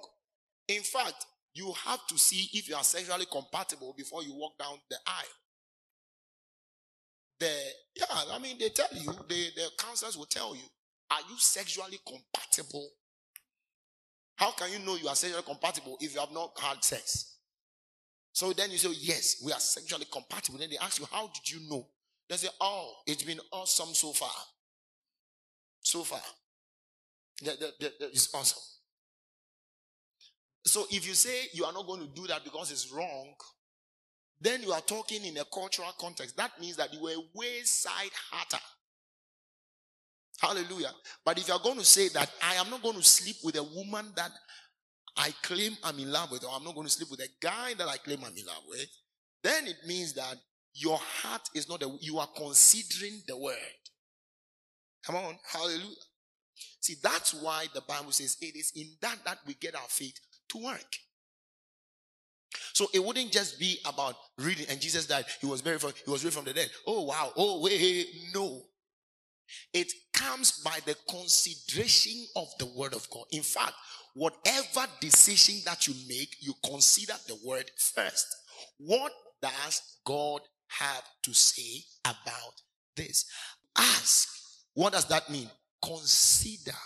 In 0.69 0.83
fact, 0.83 1.27
you 1.55 1.73
have 1.85 2.05
to 2.09 2.19
see 2.19 2.49
if 2.53 2.69
you 2.69 2.75
are 2.75 2.83
sexually 2.83 3.27
compatible 3.31 3.95
before 3.97 4.23
you 4.23 4.35
walk 4.35 4.59
down 4.59 4.79
the 4.91 4.97
aisle. 5.07 5.46
The 7.39 7.53
yeah, 7.97 8.07
I 8.33 8.39
mean 8.39 8.57
they 8.59 8.71
tell 8.71 8.87
you, 8.93 9.13
the, 9.29 9.51
the 9.57 9.71
counselors 9.79 10.17
will 10.17 10.27
tell 10.27 10.55
you, 10.55 10.63
are 11.11 11.21
you 11.29 11.37
sexually 11.39 11.99
compatible? 12.07 12.89
How 14.37 14.53
can 14.53 14.71
you 14.71 14.79
know 14.81 14.97
you 14.97 15.09
are 15.09 15.15
sexually 15.15 15.43
compatible 15.43 15.97
if 16.01 16.15
you 16.15 16.21
have 16.21 16.33
not 16.33 16.59
had 16.61 16.83
sex? 16.85 17.37
So 18.33 18.53
then 18.53 18.71
you 18.71 18.77
say, 18.79 18.91
Yes, 19.01 19.43
we 19.45 19.53
are 19.53 19.61
sexually 19.61 20.07
compatible. 20.13 20.59
Then 20.59 20.71
they 20.71 20.79
ask 20.79 21.01
you, 21.01 21.07
How 21.11 21.29
did 21.29 21.51
you 21.51 21.69
know? 21.71 21.89
They 22.29 22.37
say, 22.37 22.49
Oh, 22.61 22.93
it's 23.07 23.23
been 23.23 23.41
awesome 23.51 23.95
so 23.95 24.13
far. 24.13 24.31
So 25.81 26.03
far. 26.03 26.21
That, 27.45 27.61
that, 27.61 27.81
that, 27.81 27.99
that 28.01 28.13
is 28.13 28.29
awesome. 28.35 28.63
So 30.67 30.85
if 30.91 31.07
you 31.07 31.15
say 31.15 31.45
you 31.55 31.65
are 31.65 31.73
not 31.73 31.87
going 31.87 32.01
to 32.01 32.09
do 32.09 32.27
that 32.27 32.45
because 32.45 32.71
it's 32.71 32.93
wrong, 32.93 33.35
then 34.41 34.63
you 34.63 34.73
are 34.73 34.81
talking 34.81 35.25
in 35.25 35.37
a 35.39 35.45
cultural 35.45 35.93
context. 35.99 36.37
That 36.37 36.53
means 36.61 36.77
that 36.77 36.93
you 36.93 37.03
were 37.03 37.13
a 37.13 37.23
wayside 37.35 38.11
hatter. 38.31 38.63
Hallelujah. 40.41 40.93
But 41.25 41.39
if 41.39 41.49
you 41.49 41.55
are 41.55 41.63
going 41.63 41.79
to 41.79 41.85
say 41.85 42.09
that 42.09 42.31
I 42.43 42.55
am 42.57 42.69
not 42.71 42.83
going 42.83 42.97
to 42.97 43.03
sleep 43.03 43.37
with 43.43 43.57
a 43.57 43.63
woman 43.63 44.13
that 44.17 44.31
I 45.17 45.31
claim 45.43 45.73
I'm 45.83 45.99
in 45.99 46.13
love 46.13 46.31
with, 46.31 46.45
or 46.45 46.51
I'm 46.53 46.65
not 46.65 46.75
going 46.75 46.87
to 46.87 46.93
sleep 46.93 47.11
with 47.11 47.21
a 47.21 47.29
guy 47.41 47.73
that 47.79 47.89
I 47.89 47.97
claim 47.97 48.19
I'm 48.19 48.37
in 48.37 48.47
love 48.47 48.63
with, 48.69 48.87
then 49.43 49.67
it 49.67 49.77
means 49.87 50.13
that 50.15 50.37
your 50.75 50.99
heart 50.99 51.49
is 51.55 51.69
not, 51.69 51.83
a, 51.83 51.91
you 52.01 52.19
are 52.19 52.29
considering 52.37 53.23
the 53.27 53.39
word. 53.39 53.57
Come 55.07 55.17
on. 55.17 55.39
Hallelujah. 55.51 55.97
See, 56.81 56.97
that's 57.03 57.33
why 57.33 57.67
the 57.75 57.81
Bible 57.81 58.13
says 58.13 58.37
it 58.41 58.57
is 58.57 58.73
in 58.77 58.89
that 59.01 59.19
that 59.25 59.39
we 59.47 59.55
get 59.55 59.75
our 59.75 59.89
faith 59.89 60.19
to 60.51 60.59
work. 60.59 60.97
So 62.77 62.89
it 62.93 63.03
wouldn't 63.03 63.33
just 63.33 63.59
be 63.59 63.79
about 63.87 64.17
reading 64.37 64.67
and 64.69 64.79
Jesus 64.79 65.07
died. 65.07 65.25
He 65.41 65.47
was 65.47 65.63
buried 65.63 65.81
from, 65.81 65.93
he 66.05 66.11
was 66.11 66.23
raised 66.23 66.37
from 66.37 66.45
the 66.45 66.53
dead. 66.53 66.69
Oh 66.87 67.05
wow. 67.05 67.33
Oh 67.35 67.63
wait, 67.63 68.07
no. 68.35 68.61
It 69.73 69.91
comes 70.13 70.61
by 70.61 70.79
the 70.85 70.95
consideration 71.09 72.27
of 72.37 72.49
the 72.59 72.67
word 72.67 72.93
of 72.93 73.09
God. 73.09 73.25
In 73.33 73.41
fact, 73.41 73.73
whatever 74.13 74.87
decision 75.01 75.63
that 75.65 75.89
you 75.89 75.95
make, 76.07 76.37
you 76.41 76.53
consider 76.63 77.15
the 77.27 77.39
word 77.47 77.65
first. 77.79 78.27
What 78.77 79.11
does 79.41 79.81
God 80.05 80.43
have 80.69 81.03
to 81.23 81.33
say 81.33 81.83
about 82.05 82.61
this? 82.95 83.25
Ask 83.75 84.29
What 84.75 84.93
does 84.93 85.07
that 85.07 85.31
mean? 85.31 85.49
Consider. 85.83 86.77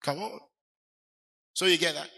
Come 0.00 0.22
on. 0.22 0.38
So 1.54 1.64
you 1.66 1.76
get 1.76 1.96
that? 1.96 2.08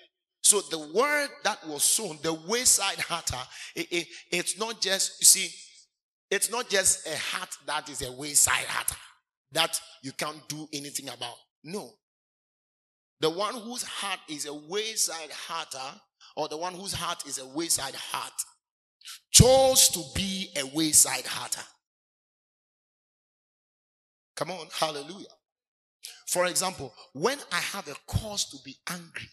So 0.49 0.63
the 0.63 0.79
word 0.79 1.29
that 1.45 1.59
was 1.69 1.83
sown, 1.83 2.19
the 2.23 2.33
wayside 2.33 2.99
hatter, 3.01 3.37
it, 3.77 3.87
it, 3.91 4.07
it's 4.33 4.59
not 4.59 4.81
just, 4.81 5.21
you 5.21 5.27
see, 5.27 5.55
it's 6.31 6.51
not 6.51 6.71
just 6.71 7.07
a 7.07 7.15
hat 7.15 7.55
that 7.67 7.91
is 7.91 8.01
a 8.01 8.11
wayside 8.11 8.65
hatter 8.65 8.97
that 9.53 9.79
you 10.03 10.11
can't 10.13 10.49
do 10.49 10.67
anything 10.73 11.11
about. 11.11 11.35
No. 11.63 11.91
The 13.21 13.29
one 13.29 13.57
whose 13.57 13.83
heart 13.83 14.21
is 14.31 14.47
a 14.47 14.55
wayside 14.55 15.29
hatter, 15.49 16.01
or 16.35 16.49
the 16.49 16.57
one 16.57 16.73
whose 16.73 16.95
heart 16.95 17.27
is 17.27 17.37
a 17.37 17.47
wayside 17.47 17.95
heart, 17.95 18.33
chose 19.31 19.91
to 19.91 20.03
be 20.15 20.49
a 20.57 20.65
wayside 20.75 21.27
hatter. 21.27 21.67
Come 24.35 24.51
on, 24.53 24.69
hallelujah. 24.73 25.27
For 26.27 26.47
example, 26.47 26.95
when 27.13 27.37
I 27.53 27.57
have 27.57 27.87
a 27.89 27.97
cause 28.07 28.47
to 28.47 28.57
be 28.65 28.77
angry, 28.89 29.29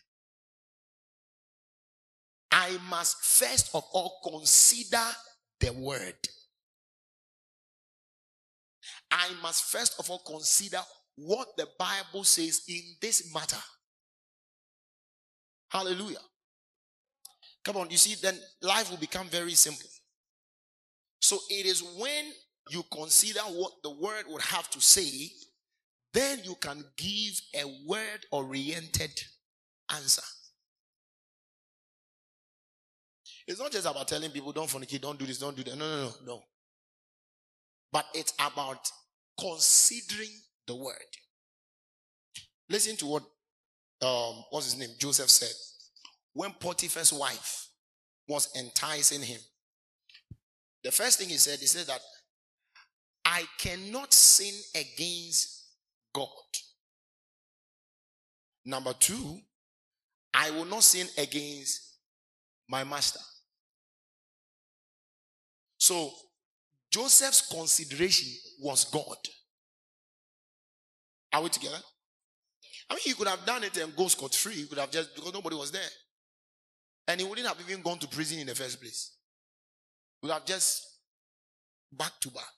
I 2.56 2.78
must 2.90 3.22
first 3.22 3.70
of 3.76 3.84
all 3.92 4.18
consider 4.24 5.04
the 5.60 5.74
word. 5.74 6.16
I 9.12 9.30
must 9.44 9.66
first 9.66 10.00
of 10.00 10.10
all 10.10 10.22
consider 10.26 10.80
what 11.18 11.50
the 11.58 11.68
Bible 11.78 12.24
says 12.24 12.62
in 12.70 12.82
this 13.02 13.34
matter. 13.34 13.62
Hallelujah. 15.70 16.22
Come 17.66 17.76
on, 17.76 17.90
you 17.90 17.98
see, 17.98 18.16
then 18.22 18.40
life 18.62 18.90
will 18.90 18.98
become 18.98 19.28
very 19.28 19.54
simple. 19.54 19.90
So 21.20 21.38
it 21.50 21.66
is 21.66 21.84
when 22.00 22.26
you 22.70 22.84
consider 22.90 23.42
what 23.42 23.74
the 23.84 23.92
word 23.92 24.26
would 24.30 24.44
have 24.44 24.70
to 24.70 24.80
say, 24.80 25.30
then 26.14 26.40
you 26.46 26.56
can 26.62 26.86
give 26.96 27.34
a 27.54 27.66
word 27.86 28.26
oriented 28.32 29.12
answer. 29.94 30.24
It's 33.48 33.60
not 33.60 33.72
just 33.72 33.86
about 33.86 34.08
telling 34.08 34.32
people, 34.32 34.52
don't 34.52 34.70
fornicate, 34.70 35.02
don't 35.02 35.20
do 35.20 35.25
this, 35.25 35.38
don't 35.38 35.56
do 35.56 35.64
that. 35.64 35.78
No, 35.78 35.86
no, 35.86 36.04
no, 36.04 36.12
no. 36.25 36.44
But 37.92 38.06
it's 38.14 38.34
about 38.40 38.90
considering 39.40 40.32
the 40.68 40.75
word. 40.75 40.96
Listen 42.70 42.96
to 42.98 43.06
what 43.06 43.24
um 44.02 44.44
what's 44.50 44.66
his 44.66 44.80
name? 44.80 44.90
Joseph 45.00 45.30
said. 45.30 45.54
When 46.34 46.52
Potiphar's 46.52 47.14
wife 47.14 47.68
was 48.28 48.50
enticing 48.58 49.22
him, 49.22 49.40
the 50.84 50.92
first 50.92 51.20
thing 51.20 51.30
he 51.30 51.38
said, 51.38 51.60
he 51.60 51.66
said 51.66 51.88
that 51.88 52.02
I 53.24 53.46
cannot 53.58 54.14
sin 54.14 54.54
against 54.75 55.68
God. 56.14 56.28
Number 58.66 58.94
two, 58.94 59.40
I 60.34 60.52
will 60.52 60.66
not 60.66 60.84
sin 60.84 61.08
against 61.18 62.00
my 62.68 62.84
master. 62.84 63.20
So 65.86 66.12
Joseph's 66.89 67.48
consideration 67.48 68.34
was 68.60 68.86
God. 68.86 69.18
Are 71.32 71.44
we 71.44 71.50
together? 71.50 71.77
I 72.89 72.96
mean, 72.96 73.01
he 73.04 73.13
could 73.13 73.27
have 73.27 73.46
done 73.46 73.63
it 73.63 73.77
and 73.77 73.96
go 73.96 74.08
scot 74.08 74.34
free. 74.34 74.54
He 74.54 74.65
could 74.65 74.80
have 74.80 74.89
just, 74.89 75.13
because 75.13 75.32
nobody 75.32 75.56
was 75.56 75.72
there. 75.72 75.92
And 77.08 77.22
he 77.22 77.27
wouldn't 77.27 77.48
have 77.48 77.60
even 77.70 77.84
gone 77.84 78.00
to 78.00 78.08
prison 78.08 78.39
in 78.39 78.48
the 78.48 78.56
first 78.56 78.82
place. 78.82 79.15
He 80.22 80.27
would 80.27 80.34
have 80.34 80.44
just 80.44 80.82
back 81.92 82.13
to 82.22 82.32
back. 82.32 82.56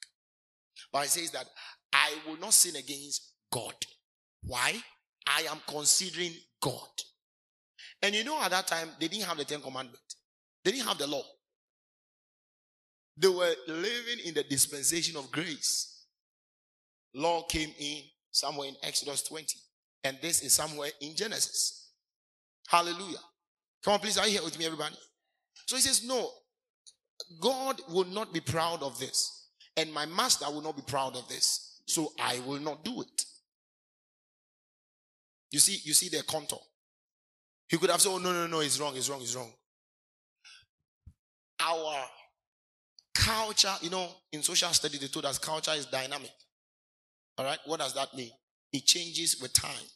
But 0.93 1.01
he 1.01 1.07
says 1.09 1.31
that 1.31 1.47
I 1.91 2.13
will 2.25 2.37
not 2.37 2.53
sin 2.53 2.77
against 2.77 3.33
God. 3.51 3.75
Why? 4.43 4.81
I 5.27 5.41
am 5.51 5.59
considering 5.67 6.31
God. 6.61 6.87
And 8.01 8.15
you 8.15 8.23
know, 8.23 8.41
at 8.41 8.51
that 8.51 8.67
time, 8.67 8.87
they 9.01 9.09
didn't 9.09 9.25
have 9.25 9.37
the 9.37 9.43
Ten 9.43 9.59
Commandments, 9.59 10.15
they 10.63 10.71
didn't 10.71 10.87
have 10.87 10.97
the 10.97 11.07
law. 11.07 11.23
They 13.17 13.27
were 13.27 13.53
living 13.67 14.19
in 14.25 14.33
the 14.35 14.43
dispensation 14.43 15.17
of 15.17 15.31
grace. 15.31 16.05
Law 17.15 17.43
came 17.43 17.73
in 17.79 18.01
somewhere 18.31 18.67
in 18.69 18.75
Exodus 18.83 19.23
20, 19.23 19.57
and 20.03 20.17
this 20.21 20.43
is 20.43 20.53
somewhere 20.53 20.91
in 21.01 21.15
Genesis. 21.15 21.89
Hallelujah. 22.67 23.17
Come 23.83 23.95
on, 23.95 23.99
please, 23.99 24.17
are 24.19 24.27
you 24.27 24.33
here 24.33 24.43
with 24.43 24.59
me, 24.59 24.65
everybody? 24.65 24.95
So 25.65 25.75
he 25.75 25.81
says, 25.81 26.07
No, 26.07 26.29
God 27.41 27.81
will 27.89 28.05
not 28.05 28.33
be 28.33 28.39
proud 28.39 28.83
of 28.83 28.99
this, 28.99 29.49
and 29.75 29.91
my 29.91 30.05
master 30.05 30.45
will 30.51 30.61
not 30.61 30.75
be 30.75 30.83
proud 30.85 31.15
of 31.15 31.27
this, 31.27 31.81
so 31.87 32.11
I 32.19 32.39
will 32.45 32.59
not 32.59 32.85
do 32.85 33.01
it. 33.01 33.25
You 35.51 35.59
see, 35.59 35.79
you 35.83 35.93
see 35.93 36.09
the 36.09 36.23
contour. 36.23 36.59
He 37.67 37.77
could 37.77 37.89
have 37.89 38.01
said, 38.01 38.11
Oh, 38.11 38.19
no, 38.19 38.31
no, 38.31 38.45
no, 38.45 38.59
it's 38.59 38.79
wrong, 38.79 38.95
it's 38.95 39.09
wrong, 39.09 39.21
it's 39.21 39.35
wrong. 39.35 39.51
Our 41.59 42.05
culture, 43.17 43.73
you 43.81 43.89
know, 43.89 44.09
in 44.31 44.43
social 44.43 44.69
study, 44.69 44.97
they 44.97 45.07
told 45.07 45.25
us 45.25 45.39
culture 45.39 45.71
is 45.71 45.85
dynamic. 45.87 46.31
All 47.37 47.45
right, 47.45 47.59
what 47.65 47.79
does 47.79 47.93
that 47.95 48.13
mean? 48.15 48.31
It 48.71 48.85
changes 48.85 49.39
with 49.41 49.53
time. 49.53 49.87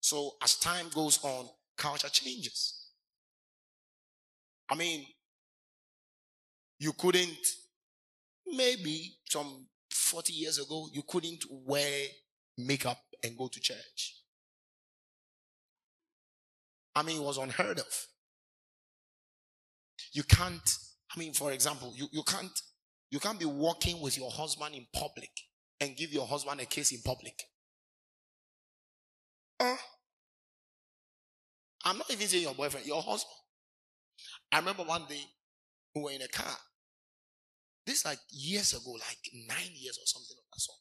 So 0.00 0.32
as 0.42 0.56
time 0.56 0.86
goes 0.94 1.18
on, 1.22 1.48
culture 1.76 2.08
changes. 2.08 2.86
I 4.68 4.76
mean, 4.76 5.04
you 6.78 6.92
couldn't, 6.92 7.46
maybe 8.46 9.16
some 9.28 9.66
40 9.90 10.32
years 10.32 10.58
ago, 10.58 10.88
you 10.92 11.02
couldn't 11.06 11.44
wear 11.50 12.06
makeup 12.56 12.98
and 13.24 13.36
go 13.36 13.48
to 13.48 13.60
church. 13.60 14.16
I 16.94 17.02
mean, 17.02 17.20
it 17.20 17.24
was 17.24 17.38
unheard 17.38 17.78
of. 17.78 18.06
You 20.12 20.22
can't 20.24 20.78
I 21.14 21.18
mean, 21.18 21.32
for 21.32 21.52
example, 21.52 21.92
you, 21.96 22.06
you 22.12 22.22
can't 22.22 22.50
you 23.10 23.18
can't 23.18 23.38
be 23.38 23.46
walking 23.46 24.00
with 24.00 24.16
your 24.16 24.30
husband 24.30 24.74
in 24.74 24.86
public 24.94 25.30
and 25.80 25.96
give 25.96 26.12
your 26.12 26.26
husband 26.26 26.60
a 26.60 26.64
kiss 26.64 26.92
in 26.92 27.00
public. 27.04 27.42
Uh, 29.58 29.76
I'm 31.84 31.98
not 31.98 32.10
even 32.10 32.26
saying 32.28 32.44
your 32.44 32.54
boyfriend, 32.54 32.86
your 32.86 33.02
husband. 33.02 33.34
I 34.52 34.58
remember 34.60 34.84
one 34.84 35.06
day 35.08 35.22
we 35.94 36.02
were 36.02 36.10
in 36.12 36.22
a 36.22 36.28
car. 36.28 36.56
This 37.84 38.04
like 38.04 38.18
years 38.30 38.74
ago, 38.74 38.92
like 38.92 39.18
nine 39.48 39.72
years 39.74 39.98
or 39.98 40.06
something 40.06 40.36
of 40.38 40.44
that 40.52 40.60
sort. 40.60 40.78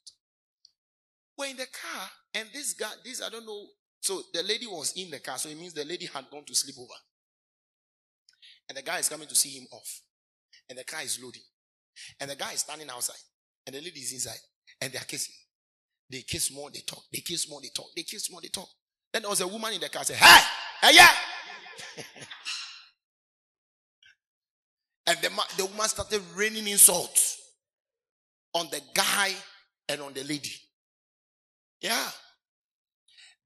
We're 1.37 1.49
in 1.49 1.57
the 1.57 1.65
car, 1.65 2.09
and 2.35 2.49
this 2.53 2.73
guy, 2.73 2.91
this 3.03 3.23
I 3.23 3.29
don't 3.29 3.45
know. 3.45 3.67
So 4.01 4.21
the 4.33 4.43
lady 4.43 4.67
was 4.67 4.93
in 4.95 5.09
the 5.09 5.19
car, 5.19 5.37
so 5.37 5.49
it 5.49 5.57
means 5.57 5.73
the 5.73 5.85
lady 5.85 6.05
had 6.05 6.25
gone 6.29 6.43
to 6.45 6.53
sleep 6.55 6.75
over. 6.77 6.93
And 8.67 8.77
the 8.77 8.81
guy 8.83 8.99
is 8.99 9.09
coming 9.09 9.27
to 9.27 9.35
see 9.35 9.49
him 9.49 9.65
off 9.71 10.01
and 10.69 10.77
the 10.77 10.84
car 10.84 11.01
is 11.01 11.19
loading. 11.21 11.41
And 12.19 12.29
the 12.29 12.36
guy 12.36 12.53
is 12.53 12.62
standing 12.62 12.89
outside, 12.89 13.17
and 13.65 13.75
the 13.75 13.82
lady 13.82 13.99
is 13.99 14.13
inside, 14.13 14.39
and 14.82 14.91
they 14.91 14.97
are 14.97 15.05
kissing. 15.05 15.36
They 16.10 16.21
kiss 16.21 16.51
more, 16.51 16.71
they 16.71 16.79
talk. 16.79 17.03
They 17.13 17.19
kiss 17.19 17.49
more, 17.49 17.62
they 17.62 17.69
talk. 17.69 17.88
They 17.95 18.03
kiss 18.03 18.32
more, 18.32 18.41
they 18.41 18.47
talk. 18.47 18.69
Then 19.12 19.23
there 19.23 19.29
was 19.29 19.41
a 19.41 19.47
woman 19.47 19.73
in 19.73 19.82
the 19.82 19.89
car 19.89 20.03
said, 20.03 20.17
Hey, 20.17 20.39
hey, 20.82 20.95
yeah. 20.95 21.10
and 25.08 25.17
the, 25.21 25.29
the 25.58 25.65
woman 25.65 25.88
started 25.88 26.21
raining 26.36 26.67
insults 26.67 27.39
on 28.53 28.67
the 28.71 28.82
guy 28.93 29.34
and 29.88 30.01
on 30.01 30.13
the 30.13 30.23
lady. 30.23 30.53
Yeah. 31.82 32.08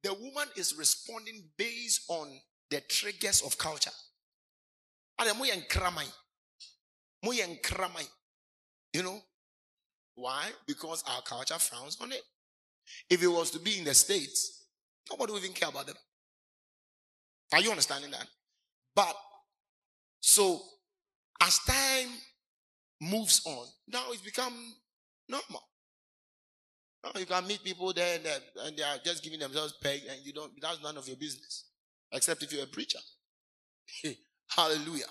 The 0.04 0.14
woman 0.14 0.48
is 0.58 0.76
responding 0.78 1.44
based 1.58 2.04
on 2.10 2.30
the 2.70 2.82
triggers 2.82 3.42
of 3.42 3.58
culture. 3.58 3.92
You 8.94 9.04
know? 9.04 9.20
Why? 10.16 10.52
Because 10.68 11.04
our 11.08 11.22
culture 11.22 11.58
frowns 11.58 11.98
on 12.02 12.12
it. 12.12 12.22
If 13.10 13.24
it 13.24 13.28
was 13.28 13.50
to 13.52 13.60
be 13.60 13.80
in 13.80 13.86
the 13.86 13.94
States, 13.94 14.66
nobody 15.10 15.34
would 15.34 15.44
even 15.44 15.56
care 15.56 15.70
about 15.70 15.88
them. 15.88 15.96
Are 17.54 17.62
you 17.62 17.70
understanding 17.70 18.12
that? 18.12 18.28
But 18.96 19.16
so 20.20 20.62
as 21.42 21.60
time 21.60 22.10
moves 23.02 23.42
on, 23.46 23.68
now 23.88 24.06
it's 24.10 24.22
become 24.22 24.54
normal. 25.28 25.64
Now 27.04 27.20
you 27.20 27.26
can 27.26 27.46
meet 27.48 27.64
people 27.64 27.92
there 27.94 28.16
and, 28.16 28.28
and 28.66 28.78
they 28.78 28.84
are 28.84 28.98
just 29.04 29.24
giving 29.24 29.40
themselves 29.40 29.74
peg 29.82 30.02
and 30.10 30.26
you 30.26 30.34
don't 30.34 30.52
that's 30.62 30.82
none 30.82 30.98
of 30.98 31.08
your 31.08 31.18
business. 31.18 31.66
Except 32.12 32.44
if 32.44 32.54
you're 32.54 32.64
a 32.64 32.68
preacher. 32.68 33.00
Hallelujah. 34.48 35.06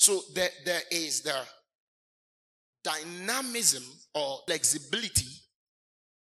So 0.00 0.22
there, 0.34 0.48
there 0.64 0.80
is 0.90 1.20
the 1.20 1.36
dynamism 2.82 3.82
or 4.14 4.38
flexibility 4.46 5.28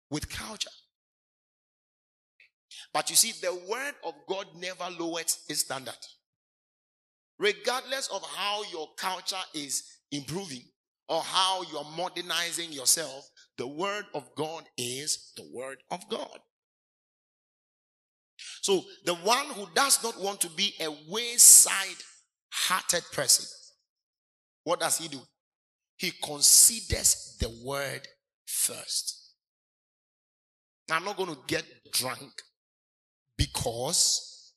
with 0.10 0.27
culture. 0.27 0.71
But 2.91 3.12
you 3.12 3.15
see, 3.15 3.34
the 3.39 3.53
word 3.69 3.93
of 4.03 4.15
God 4.27 4.47
never 4.58 4.89
lowers 4.99 5.43
its 5.47 5.60
standard. 5.60 5.93
Regardless 7.38 8.08
of 8.08 8.23
how 8.36 8.63
your 8.71 8.88
culture 8.97 9.36
is 9.53 9.84
improving 10.12 10.63
or 11.08 11.21
how 11.21 11.62
you're 11.71 11.86
modernizing 11.95 12.71
yourself, 12.71 13.29
The 13.60 13.67
word 13.67 14.05
of 14.13 14.23
God 14.36 14.63
is 14.77 15.34
the 15.36 15.43
word 15.53 15.84
of 15.91 16.08
God. 16.10 16.39
So 18.62 18.86
the 19.03 19.15
one 19.15 19.47
who 19.47 19.67
does 19.75 20.01
not 20.01 20.17
want 20.17 20.39
to 20.41 20.49
be 20.49 20.73
a 20.79 20.89
wayside 21.10 21.97
hearted 22.49 23.03
person, 23.12 23.45
what 24.69 24.79
does 24.79 24.99
he 24.99 25.08
do? 25.08 25.19
He 25.97 26.12
considers 26.23 27.36
the 27.39 27.49
word 27.65 28.08
first. 28.45 29.34
I'm 30.91 31.03
not 31.03 31.17
going 31.17 31.34
to 31.34 31.39
get 31.47 31.65
drunk 31.91 32.32
because, 33.36 34.53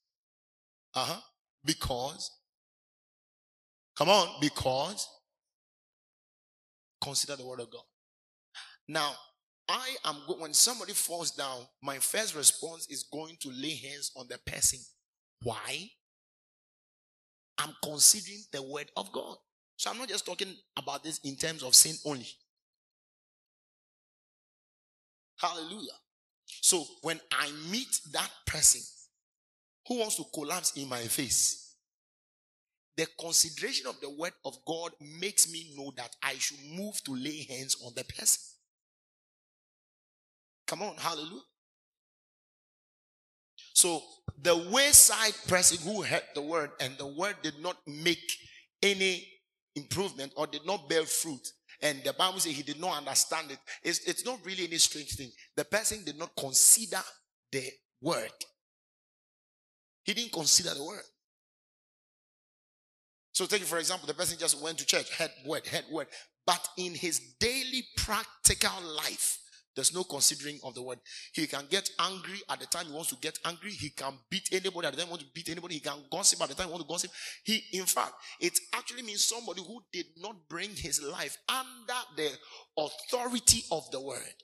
uh 0.95 1.07
huh, 1.07 1.21
because, 1.65 2.31
come 3.97 4.11
on, 4.11 4.29
because, 4.39 5.09
consider 7.03 7.37
the 7.37 7.47
word 7.47 7.61
of 7.61 7.71
God. 7.71 7.85
Now, 8.87 9.13
I 9.67 9.97
am 10.05 10.17
go- 10.29 10.37
when 10.41 10.53
somebody 10.53 10.93
falls 10.93 11.31
down, 11.31 11.61
my 11.83 11.99
first 11.99 12.37
response 12.37 12.87
is 12.91 13.05
going 13.11 13.37
to 13.41 13.49
lay 13.49 13.77
hands 13.77 14.13
on 14.15 14.27
the 14.29 14.37
person. 14.45 14.81
Why? 15.43 15.89
I'm 17.57 17.75
considering 17.83 18.43
the 18.53 18.63
word 18.63 18.91
of 18.95 19.11
God. 19.11 19.39
So 19.77 19.91
I'm 19.91 19.99
not 19.99 20.09
just 20.09 20.27
talking 20.27 20.55
about 20.77 21.03
this 21.03 21.19
in 21.25 21.37
terms 21.37 21.63
of 21.63 21.75
sin 21.75 21.97
only. 22.05 22.27
Hallelujah. 25.37 25.99
So 26.47 26.85
when 27.03 27.21
I 27.33 27.51
meet 27.71 28.01
that 28.13 28.31
person 28.47 28.81
who 29.89 29.99
wants 29.99 30.17
to 30.17 30.25
collapse 30.33 30.77
in 30.77 30.89
my 30.89 31.01
face, 31.01 31.75
the 32.97 33.07
consideration 33.19 33.87
of 33.89 33.99
the 34.01 34.11
word 34.11 34.33
of 34.45 34.57
God 34.67 34.93
makes 35.01 35.51
me 35.51 35.73
know 35.77 35.93
that 35.97 36.15
I 36.23 36.35
should 36.35 36.59
move 36.77 37.03
to 37.05 37.15
lay 37.15 37.47
hands 37.49 37.83
on 37.85 37.93
the 37.97 38.05
person. 38.05 38.41
Come 40.67 40.83
on, 40.83 40.97
hallelujah. 40.97 41.41
So 43.75 44.03
the 44.41 44.57
wayside 44.71 45.35
person 45.49 45.79
who 45.83 46.03
heard 46.03 46.23
the 46.35 46.43
word 46.43 46.71
and 46.81 46.97
the 46.99 47.07
word 47.07 47.37
did 47.43 47.59
not 47.61 47.77
make 47.87 48.39
any 48.83 49.27
improvement 49.75 50.33
or 50.37 50.47
did 50.47 50.67
not 50.67 50.89
bear 50.89 51.05
fruit, 51.05 51.53
and 51.81 52.03
the 52.05 52.13
Bible 52.13 52.39
says 52.39 52.53
he 52.53 52.63
did 52.63 52.81
not 52.81 52.99
understand 52.99 53.51
it, 53.51 53.59
it's, 53.83 54.01
it's 54.01 54.25
not 54.25 54.39
really 54.45 54.65
any 54.65 54.79
strange 54.79 55.15
thing. 55.15 55.31
The 55.57 55.65
person 55.65 56.05
did 56.05 56.19
not 56.19 56.31
consider 56.37 57.03
the 57.51 57.65
word. 58.01 58.33
He 60.05 60.15
didn't 60.15 60.33
consider 60.33 60.75
the 60.75 60.85
word. 60.85 61.03
So 63.33 63.47
take 63.47 63.63
for 63.63 63.79
example, 63.79 64.07
the 64.07 64.15
person 64.15 64.39
just 64.39 64.63
went 64.63 64.79
to 64.79 64.87
church, 64.87 65.11
heard 65.17 65.31
word, 65.47 65.67
heard 65.67 65.85
word, 65.91 66.07
but 66.47 66.69
in 66.77 66.95
his 66.95 67.19
daily 67.41 67.85
practical 67.97 68.83
life, 68.97 69.39
there's 69.75 69.95
no 69.95 70.05
considering 70.05 70.59
of 70.65 70.75
the 70.75 70.83
word. 70.83 70.99
He 71.33 71.47
can 71.47 71.65
get 71.71 71.89
angry 71.99 72.41
at 72.51 72.61
the 72.61 72.67
time 72.67 72.87
he 72.87 72.93
wants 72.93 73.11
to 73.11 73.17
get 73.17 73.39
angry. 73.45 73.71
He 73.71 73.91
can 73.91 74.13
beat 74.29 74.49
anybody 74.53 74.87
at 74.87 74.93
the 74.93 74.99
time 74.99 75.07
he 75.07 75.11
wants 75.11 75.25
to 75.25 75.31
beat 75.33 75.49
anybody. 75.49 75.75
He 75.75 75.81
can 75.81 75.99
gossip 76.11 76.43
at 76.43 76.49
the 76.51 76.55
time 76.55 76.67
he 76.67 76.73
wants 76.73 76.87
to 76.87 76.93
gossip. 76.93 77.11
He, 77.45 77.63
in 77.73 77.87
fact, 77.87 78.13
it 78.41 78.59
actually 78.75 79.03
means 79.03 79.25
somebody 79.25 79.63
who 79.63 79.83
did 79.93 80.07
not 80.19 80.37
bring 80.49 80.71
his 80.71 81.03
life 81.03 81.39
under 81.49 82.01
the 82.17 82.31
authority 82.77 83.65
of 83.71 83.91
the 83.91 84.01
word. 84.01 84.35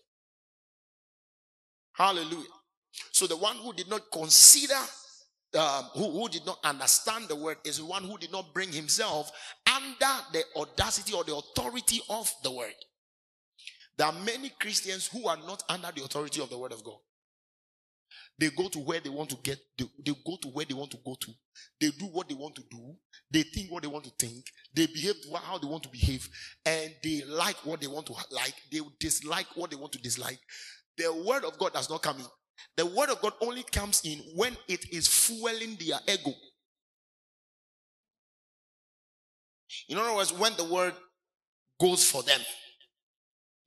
Hallelujah. 1.93 2.47
So 3.13 3.27
the 3.27 3.37
one 3.37 3.57
who 3.57 3.73
did 3.75 3.91
not 3.91 4.11
consider, 4.11 4.79
um, 5.59 5.85
who, 5.95 6.11
who 6.11 6.29
did 6.29 6.47
not 6.47 6.59
understand 6.65 7.29
the 7.29 7.37
word, 7.37 7.59
is 7.65 7.79
the 7.79 7.85
one 7.85 8.05
who 8.05 8.17
did 8.17 8.33
not 8.33 8.55
bring 8.55 8.73
himself 8.73 9.31
under 9.67 10.23
the 10.33 10.43
audacity 10.57 11.13
or 11.13 11.25
the 11.25 11.37
authority 11.37 12.01
of 12.09 12.33
the 12.43 12.51
word. 12.51 12.75
There 13.99 14.07
are 14.07 14.13
many 14.13 14.51
Christians 14.61 15.09
who 15.09 15.27
are 15.27 15.37
not 15.37 15.65
under 15.69 15.91
the 15.95 16.05
authority 16.05 16.41
of 16.41 16.49
the 16.49 16.57
word 16.57 16.73
of 16.73 16.85
God. 16.85 16.99
They 18.39 18.51
go 18.51 18.69
to 18.69 18.79
where 18.79 19.01
they 19.01 19.11
want 19.11 19.31
to 19.31 19.37
get, 19.43 19.59
they, 19.77 19.85
they, 20.07 20.13
go 20.25 20.37
to 20.41 20.49
where 20.49 20.65
they 20.65 20.75
want 20.75 20.93
to 20.93 20.99
go 21.05 21.17
to. 21.21 21.33
They 21.81 21.91
do 21.91 22.05
what 22.07 22.29
they 22.29 22.37
want 22.37 22.55
to 22.55 22.63
do. 22.71 22.95
They 23.33 23.43
think 23.43 23.73
what 23.73 23.83
they 23.83 23.89
want 23.89 24.05
to 24.05 24.13
think. 24.19 24.45
They 24.73 24.87
behave 24.87 25.17
how 25.43 25.59
they 25.59 25.67
want 25.67 25.83
to 25.83 25.89
behave. 25.89 26.29
And 26.65 26.95
they 27.03 27.25
like 27.27 27.57
what 27.67 27.81
they 27.81 27.89
want 27.89 28.07
to 28.07 28.15
like. 28.31 28.55
They 28.71 28.79
dislike 29.01 29.49
what 29.57 29.71
they 29.71 29.77
want 29.77 29.93
to 29.93 29.99
dislike. 30.01 30.39
The 30.97 31.13
word 31.27 31.45
of 31.45 31.59
God 31.59 31.73
does 31.73 31.91
not 31.91 32.01
come 32.01 32.19
in. 32.19 32.27
The 32.77 32.87
word 32.87 33.11
of 33.11 33.21
God 33.21 33.33
only 33.41 33.65
comes 33.65 34.03
in 34.05 34.21
when 34.37 34.57
it 34.69 34.93
is 34.93 35.09
fueling 35.09 35.77
their 35.81 35.99
ego. 36.07 36.33
In 39.89 39.99
other 39.99 40.15
words, 40.15 40.33
when 40.33 40.53
the 40.57 40.65
word 40.65 40.95
goes 41.81 42.09
for 42.09 42.23
them. 42.23 42.41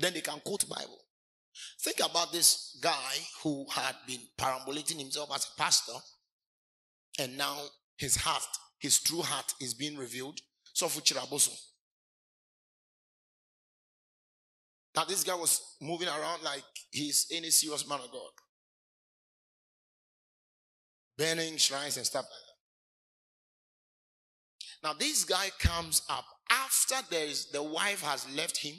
Then 0.02 0.14
they 0.14 0.22
can 0.22 0.40
quote 0.40 0.68
Bible. 0.68 0.98
Think 1.82 2.00
about 2.00 2.32
this 2.32 2.78
guy 2.82 3.14
who 3.44 3.66
had 3.72 3.96
been 4.08 4.22
perambulating 4.38 4.98
himself 4.98 5.30
as 5.36 5.46
a 5.46 5.62
pastor, 5.62 5.94
and 7.20 7.38
now 7.38 7.58
his 7.98 8.16
heart, 8.16 8.44
his 8.80 9.00
true 9.00 9.22
heart, 9.22 9.54
is 9.62 9.76
being 9.76 9.98
revealed. 9.98 10.40
So 10.74 10.88
Chiraboso. 10.88 11.56
Now 14.96 15.06
this 15.06 15.24
guy 15.24 15.36
was 15.36 15.76
moving 15.80 16.08
around 16.08 16.44
like 16.44 16.64
he's 16.90 17.28
any 17.32 17.52
serious 17.52 17.88
man 17.88 18.00
of 18.00 18.12
God. 18.12 18.32
Burning 21.18 21.58
shrines 21.58 21.98
and 21.98 22.06
stuff 22.06 22.24
like 22.24 22.32
that. 24.84 24.88
Now 24.88 24.94
this 24.94 25.26
guy 25.26 25.50
comes 25.60 26.02
up 26.10 26.26
after 26.50 26.96
there 27.12 27.28
is 27.28 27.52
the 27.52 27.62
wife 27.62 28.02
has 28.02 28.28
left 28.36 28.58
him 28.58 28.76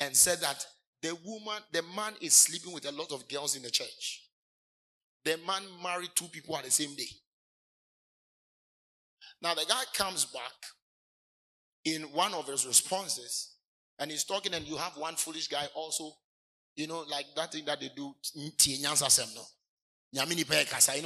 and 0.00 0.14
said 0.16 0.40
that 0.40 0.64
the 1.02 1.16
woman, 1.24 1.62
the 1.72 1.82
man 1.94 2.14
is 2.20 2.34
sleeping 2.34 2.72
with 2.72 2.86
a 2.86 2.92
lot 2.92 3.12
of 3.12 3.28
girls 3.28 3.56
in 3.56 3.62
the 3.62 3.70
church. 3.70 4.24
The 5.24 5.38
man 5.46 5.62
married 5.82 6.10
two 6.14 6.26
people 6.26 6.56
at 6.56 6.64
the 6.64 6.70
same 6.70 6.94
day. 6.94 7.08
Now 9.40 9.54
the 9.54 9.64
guy 9.68 9.82
comes 9.94 10.24
back 10.24 10.42
in 11.84 12.02
one 12.02 12.34
of 12.34 12.46
his 12.46 12.66
responses 12.66 13.54
and 13.98 14.10
he's 14.10 14.24
talking, 14.24 14.54
and 14.54 14.64
you 14.66 14.76
have 14.76 14.96
one 14.96 15.16
foolish 15.16 15.48
guy 15.48 15.66
also, 15.74 16.12
you 16.76 16.86
know, 16.86 17.04
like 17.10 17.26
that 17.34 17.52
thing 17.52 17.64
that 17.64 17.80
they 17.80 17.90
do. 17.96 18.14
You 18.34 18.78
know, 18.82 18.94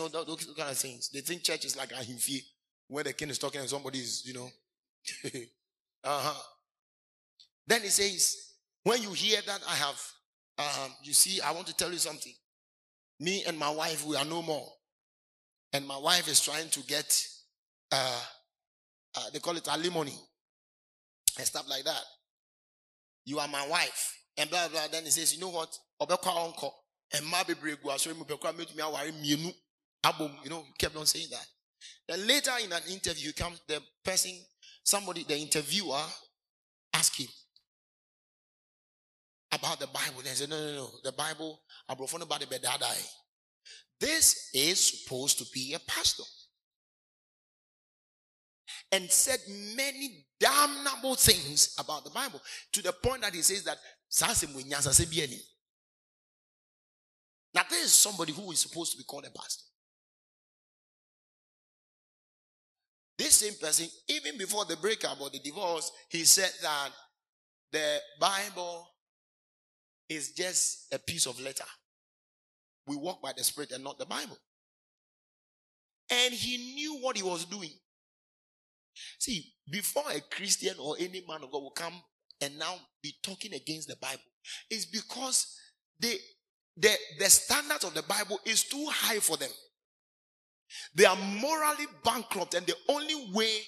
those 0.09 0.55
kind 0.57 0.71
of 0.71 0.77
things. 0.77 1.09
They 1.09 1.21
think 1.21 1.43
church 1.43 1.65
is 1.65 1.77
like 1.77 1.93
a 1.93 1.97
himfi, 1.97 2.43
where 2.89 3.05
the 3.05 3.15
king 3.15 3.31
is 3.31 3.39
talking 3.39 3.61
and 3.61 3.71
somebody 3.71 3.99
is, 3.99 4.25
you 4.27 4.35
know. 4.35 4.49
uh-huh. 6.05 6.43
Then 7.67 7.81
he 7.81 7.89
says, 7.89 8.52
when 8.85 9.03
you 9.03 9.13
hear 9.13 9.41
that, 9.47 9.61
I 9.69 9.75
have, 9.75 10.03
um, 10.59 10.93
you 11.03 11.13
see, 11.13 11.41
I 11.41 11.53
want 11.53 11.67
to 11.69 11.77
tell 11.77 11.91
you 11.91 11.99
something. 11.99 12.33
Me 13.21 13.45
and 13.47 13.59
my 13.59 13.71
wife, 13.71 14.05
we 14.05 14.17
are 14.17 14.25
no 14.25 14.43
more. 14.43 14.67
And 15.73 15.87
my 15.87 15.97
wife 15.97 16.29
is 16.29 16.41
trying 16.41 16.69
to 16.71 16.81
get, 16.81 17.27
uh, 17.91 18.21
uh, 19.17 19.31
they 19.33 19.39
call 19.39 19.57
it 19.57 19.69
alimony 19.69 20.19
and 21.39 21.47
stuff 21.47 21.69
like 21.69 21.85
that. 21.85 22.03
You 23.25 23.39
are 23.39 23.49
my 23.49 23.67
wife. 23.69 24.19
And 24.37 24.51
blah, 24.51 24.69
blah. 24.69 24.89
Then 24.91 25.05
he 25.05 25.11
says, 25.11 25.35
you 25.35 25.41
know 25.41 25.51
what? 25.51 25.77
Obekwa 26.01 26.47
uncle. 26.47 26.75
And 27.15 27.27
my 27.27 27.43
baby 27.43 27.77
go 27.83 27.97
sorry, 27.97 28.17
me 28.17 28.25
mienu. 28.25 29.55
You 30.43 30.51
know, 30.51 30.65
kept 30.79 30.97
on 30.97 31.07
saying 31.07 31.29
that. 31.31 31.47
Then 32.09 32.27
later 32.27 32.53
in 32.65 32.73
an 32.73 32.83
interview, 32.91 33.33
comes 33.33 33.61
the 33.69 33.81
person, 34.05 34.33
somebody, 34.83 35.25
the 35.25 35.39
interviewer, 35.39 36.03
ask 36.95 37.19
him, 37.19 37.29
about 39.53 39.79
the 39.79 39.87
Bible. 39.89 40.23
They 40.23 40.31
said, 40.31 40.49
no, 40.49 40.57
no, 40.59 40.75
no. 40.75 40.91
The 41.05 41.13
Bible, 41.13 41.61
Abrofone 41.91 42.23
about 42.23 42.41
the 42.41 42.47
bedadai. 42.47 43.09
This 44.01 44.51
is 44.55 45.05
supposed 45.05 45.39
to 45.39 45.45
be 45.53 45.75
a 45.75 45.79
pastor. 45.81 46.25
And 48.91 49.11
said 49.11 49.39
many 49.77 50.27
damnable 50.41 51.15
things 51.15 51.75
about 51.79 52.05
the 52.05 52.11
Bible 52.11 52.41
to 52.73 52.83
the 52.83 52.93
point 52.93 53.23
that 53.23 53.35
he 53.35 53.43
says 53.43 53.65
that 53.65 53.79
now 57.55 57.63
there 57.71 57.83
is 57.83 57.93
somebody 57.93 58.33
who 58.33 58.51
is 58.51 58.61
supposed 58.61 58.93
to 58.93 58.99
be 58.99 59.05
called 59.05 59.25
a 59.25 59.31
pastor. 59.31 59.65
This 63.17 63.37
same 63.37 63.55
person, 63.61 63.87
even 64.09 64.37
before 64.37 64.65
the 64.65 64.77
breakup 64.77 65.21
or 65.21 65.31
the 65.31 65.39
divorce, 65.39 65.93
he 66.09 66.25
said 66.25 66.51
that 66.63 66.91
the 67.71 67.99
Bible 68.19 68.92
is 70.09 70.33
just 70.33 70.93
a 70.93 70.99
piece 70.99 71.27
of 71.27 71.41
letter. 71.41 71.65
We 72.87 72.97
walk 72.97 73.23
by 73.23 73.33
the 73.37 73.45
Spirit 73.45 73.73
and 73.73 73.85
not 73.85 73.99
the 73.99 74.07
Bible. 74.07 74.39
And 76.11 76.35
he 76.35 76.75
knew 76.75 76.99
what 77.01 77.17
he 77.17 77.23
was 77.23 77.45
doing. 77.45 77.71
See, 79.19 79.55
before 79.71 80.05
a 80.15 80.21
Christian 80.21 80.75
or 80.79 80.97
any 80.99 81.23
man 81.27 81.43
of 81.43 81.51
God 81.51 81.63
will 81.63 81.71
come 81.71 81.95
and 82.41 82.59
now 82.59 82.75
be 83.03 83.15
talking 83.23 83.55
against 83.55 83.89
the 83.89 83.97
Bible, 83.97 84.21
it's 84.69 84.87
because 84.87 85.57
they, 85.99 86.17
the, 86.77 86.91
the 87.19 87.31
standard 87.31 87.85
of 87.85 87.95
the 87.95 88.03
Bible 88.03 88.41
is 88.45 88.65
too 88.65 88.87
high 88.91 89.21
for 89.21 89.37
them. 89.37 89.51
They 90.95 91.05
are 91.05 91.17
morally 91.17 91.87
bankrupt, 92.05 92.55
and 92.55 92.67
the 92.67 92.77
only 92.89 93.31
way 93.33 93.61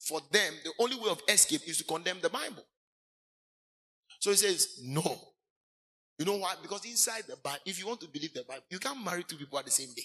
for 0.00 0.20
them, 0.30 0.54
the 0.64 0.72
only 0.78 0.96
way 0.96 1.10
of 1.10 1.22
escape 1.28 1.62
is 1.66 1.78
to 1.78 1.84
condemn 1.84 2.20
the 2.20 2.28
Bible. 2.28 2.64
So 4.20 4.30
he 4.30 4.36
says, 4.36 4.80
No, 4.82 5.20
You 6.18 6.24
know 6.24 6.36
why? 6.36 6.54
Because 6.60 6.84
inside 6.84 7.22
the 7.28 7.36
Bible, 7.36 7.60
if 7.64 7.78
you 7.78 7.86
want 7.86 8.00
to 8.00 8.08
believe 8.08 8.34
the 8.34 8.42
Bible, 8.42 8.64
you 8.70 8.78
can't 8.78 9.04
marry 9.04 9.22
two 9.22 9.36
people 9.36 9.58
at 9.58 9.64
the 9.64 9.70
same 9.70 9.92
day. 9.94 10.02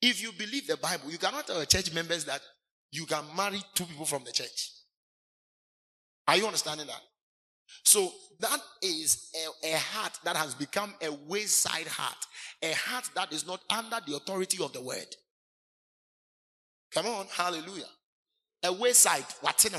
If 0.00 0.22
you 0.22 0.32
believe 0.32 0.66
the 0.66 0.78
Bible, 0.78 1.10
you 1.10 1.18
cannot 1.18 1.46
tell 1.46 1.62
church 1.66 1.92
members 1.92 2.24
that 2.24 2.40
you 2.90 3.04
can 3.04 3.24
marry 3.36 3.60
two 3.74 3.84
people 3.84 4.06
from 4.06 4.24
the 4.24 4.32
church. 4.32 4.70
Are 6.26 6.36
you 6.36 6.46
understanding 6.46 6.86
that? 6.86 7.00
So 7.84 8.10
that 8.40 8.58
is 8.82 9.30
a, 9.64 9.74
a, 9.74 9.78
heart 9.78 10.18
that 10.24 10.36
has 10.36 10.54
become 10.54 10.94
a 11.02 11.12
wayside 11.26 11.86
heart, 11.86 12.16
a 12.62 12.72
heart 12.72 13.10
that 13.14 13.32
is 13.32 13.46
not 13.46 13.60
under 13.70 13.98
the 14.06 14.16
authority 14.16 14.62
of 14.62 14.72
the 14.72 14.80
word. 14.80 15.06
Come 16.92 17.06
on, 17.06 17.26
hallelujah. 17.32 17.88
A 18.64 18.72
wayside, 18.72 19.24
what's 19.40 19.64
in 19.64 19.72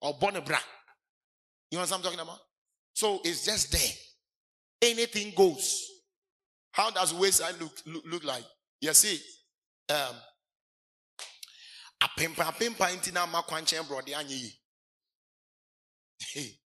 or 0.00 0.14
bonebra. 0.14 0.58
You 1.70 1.78
know 1.78 1.82
what 1.82 1.92
I'm 1.92 2.02
talking 2.02 2.20
about? 2.20 2.38
So 2.94 3.20
it's 3.24 3.44
just 3.44 3.70
there. 3.72 4.05
Anything 4.82 5.32
goes. 5.34 5.84
How 6.72 6.90
does 6.90 7.14
wayside 7.14 7.54
look, 7.60 7.72
look, 7.86 8.04
look 8.06 8.24
like? 8.24 8.44
You 8.80 8.92
see, 8.92 9.18
um, 9.88 10.16
apempa 12.02 12.44
apempa 12.44 12.90
nti 12.92 13.12
na 13.12 13.22
ama 13.22 13.42
kwankyɛn 13.42 13.86
borɔde 13.88 14.12
anyɛ 14.14 14.30
yi. 16.34 16.60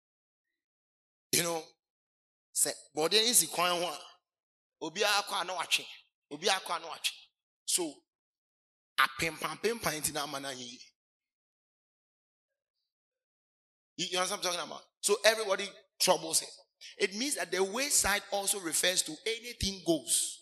You 1.33 1.43
know 1.43 1.63
sɛ 2.55 2.73
bɔde 2.97 3.25
yi 3.25 3.33
si 3.33 3.47
kwan 3.47 3.81
ho 3.81 3.87
a 3.87 3.99
obiara 4.83 5.23
kɔ 5.29 5.43
a 5.43 5.45
na 5.45 5.55
watwe. 5.55 5.87
Obiara 6.33 6.61
kɔ 6.63 6.77
a 6.77 6.81
na 6.81 6.89
watwe. 6.89 7.13
So 7.65 7.95
apempa 8.99 9.57
apempa 9.57 9.93
nti 9.93 10.13
na 10.13 10.51
yi. 10.51 10.81
You 13.97 14.19
understand 14.19 14.43
what 14.43 14.47
I'm 14.47 14.57
talking 14.59 14.71
about? 14.71 14.83
So 15.03 15.17
everybody 15.25 15.71
troubles 16.01 16.43
it 16.43 16.49
it 16.99 17.15
means 17.15 17.37
that 17.37 17.51
the 17.51 17.63
wayside 17.63 18.23
also 18.31 18.59
refers 18.61 19.03
to 19.03 19.15
anything 19.27 19.81
goes 19.87 20.41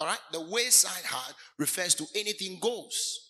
all 0.00 0.06
right? 0.06 0.18
The 0.32 0.40
wayside 0.40 1.04
heart 1.04 1.34
refers 1.58 1.94
to 1.96 2.06
anything 2.14 2.58
goes. 2.58 3.26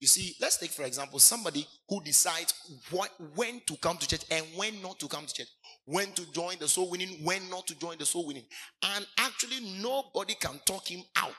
You 0.00 0.06
see, 0.06 0.34
let's 0.38 0.58
take, 0.58 0.70
for 0.70 0.82
example, 0.82 1.18
somebody 1.18 1.66
who 1.88 2.02
decides 2.02 2.52
what, 2.90 3.10
when 3.34 3.62
to 3.66 3.76
come 3.76 3.96
to 3.96 4.06
church 4.06 4.24
and 4.30 4.44
when 4.54 4.82
not 4.82 5.00
to 5.00 5.08
come 5.08 5.24
to 5.24 5.32
church, 5.32 5.48
when 5.86 6.12
to 6.12 6.30
join 6.32 6.56
the 6.58 6.68
soul 6.68 6.90
winning, 6.90 7.24
when 7.24 7.48
not 7.48 7.66
to 7.68 7.78
join 7.78 7.96
the 7.96 8.04
soul 8.04 8.26
winning. 8.26 8.44
And 8.82 9.06
actually, 9.18 9.60
nobody 9.80 10.34
can 10.34 10.60
talk 10.66 10.86
him 10.86 11.02
out. 11.16 11.32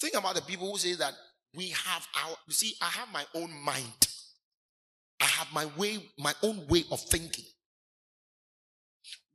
Think 0.00 0.14
about 0.14 0.36
the 0.36 0.42
people 0.42 0.70
who 0.72 0.78
say 0.78 0.94
that 0.94 1.12
we 1.54 1.68
have 1.68 2.06
our, 2.24 2.36
you 2.46 2.54
see, 2.54 2.74
I 2.80 2.86
have 2.86 3.12
my 3.12 3.24
own 3.34 3.52
mind. 3.62 4.07
I 5.20 5.24
have 5.24 5.52
my 5.52 5.66
way, 5.76 5.98
my 6.18 6.34
own 6.42 6.66
way 6.68 6.84
of 6.90 7.00
thinking. 7.00 7.44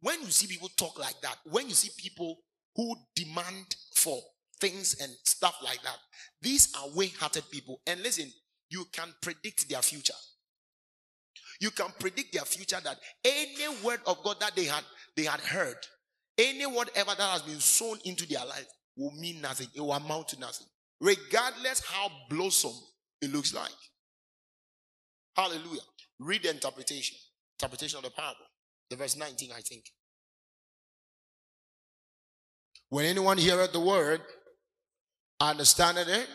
When 0.01 0.19
you 0.21 0.27
see 0.27 0.47
people 0.47 0.69
talk 0.77 0.99
like 0.99 1.19
that, 1.21 1.37
when 1.49 1.67
you 1.67 1.73
see 1.73 1.89
people 1.97 2.37
who 2.75 2.95
demand 3.15 3.75
for 3.95 4.19
things 4.59 4.95
and 5.01 5.11
stuff 5.23 5.57
like 5.63 5.81
that, 5.83 5.97
these 6.41 6.73
are 6.77 6.89
way 6.95 7.07
hearted 7.07 7.43
people. 7.51 7.81
And 7.87 8.01
listen, 8.01 8.31
you 8.69 8.85
can 8.91 9.07
predict 9.21 9.69
their 9.69 9.81
future. 9.81 10.13
You 11.61 11.71
can 11.71 11.87
predict 11.99 12.33
their 12.33 12.43
future 12.43 12.79
that 12.83 12.97
any 13.23 13.83
word 13.83 14.01
of 14.05 14.21
God 14.23 14.39
that 14.39 14.55
they 14.55 14.65
had 14.65 14.83
they 15.15 15.23
had 15.23 15.39
heard, 15.39 15.77
any 16.37 16.65
whatever 16.65 17.11
that 17.15 17.31
has 17.31 17.41
been 17.43 17.59
sown 17.59 17.97
into 18.05 18.27
their 18.27 18.45
life 18.45 18.65
will 18.97 19.11
mean 19.11 19.41
nothing. 19.41 19.67
It 19.75 19.81
will 19.81 19.93
amount 19.93 20.29
to 20.29 20.39
nothing. 20.39 20.67
Regardless 20.99 21.81
how 21.85 22.09
blossom 22.29 22.73
it 23.21 23.31
looks 23.31 23.53
like. 23.53 23.71
Hallelujah. 25.35 25.81
Read 26.19 26.43
the 26.43 26.51
interpretation. 26.51 27.17
Interpretation 27.59 27.97
of 27.97 28.03
the 28.03 28.11
parable. 28.11 28.45
The 28.89 28.95
verse 28.95 29.17
19, 29.17 29.51
I 29.55 29.61
think. 29.61 29.85
When 32.89 33.05
anyone 33.05 33.37
heareth 33.37 33.71
the 33.71 33.79
word, 33.79 34.21
understandeth 35.39 36.07
it, 36.07 36.27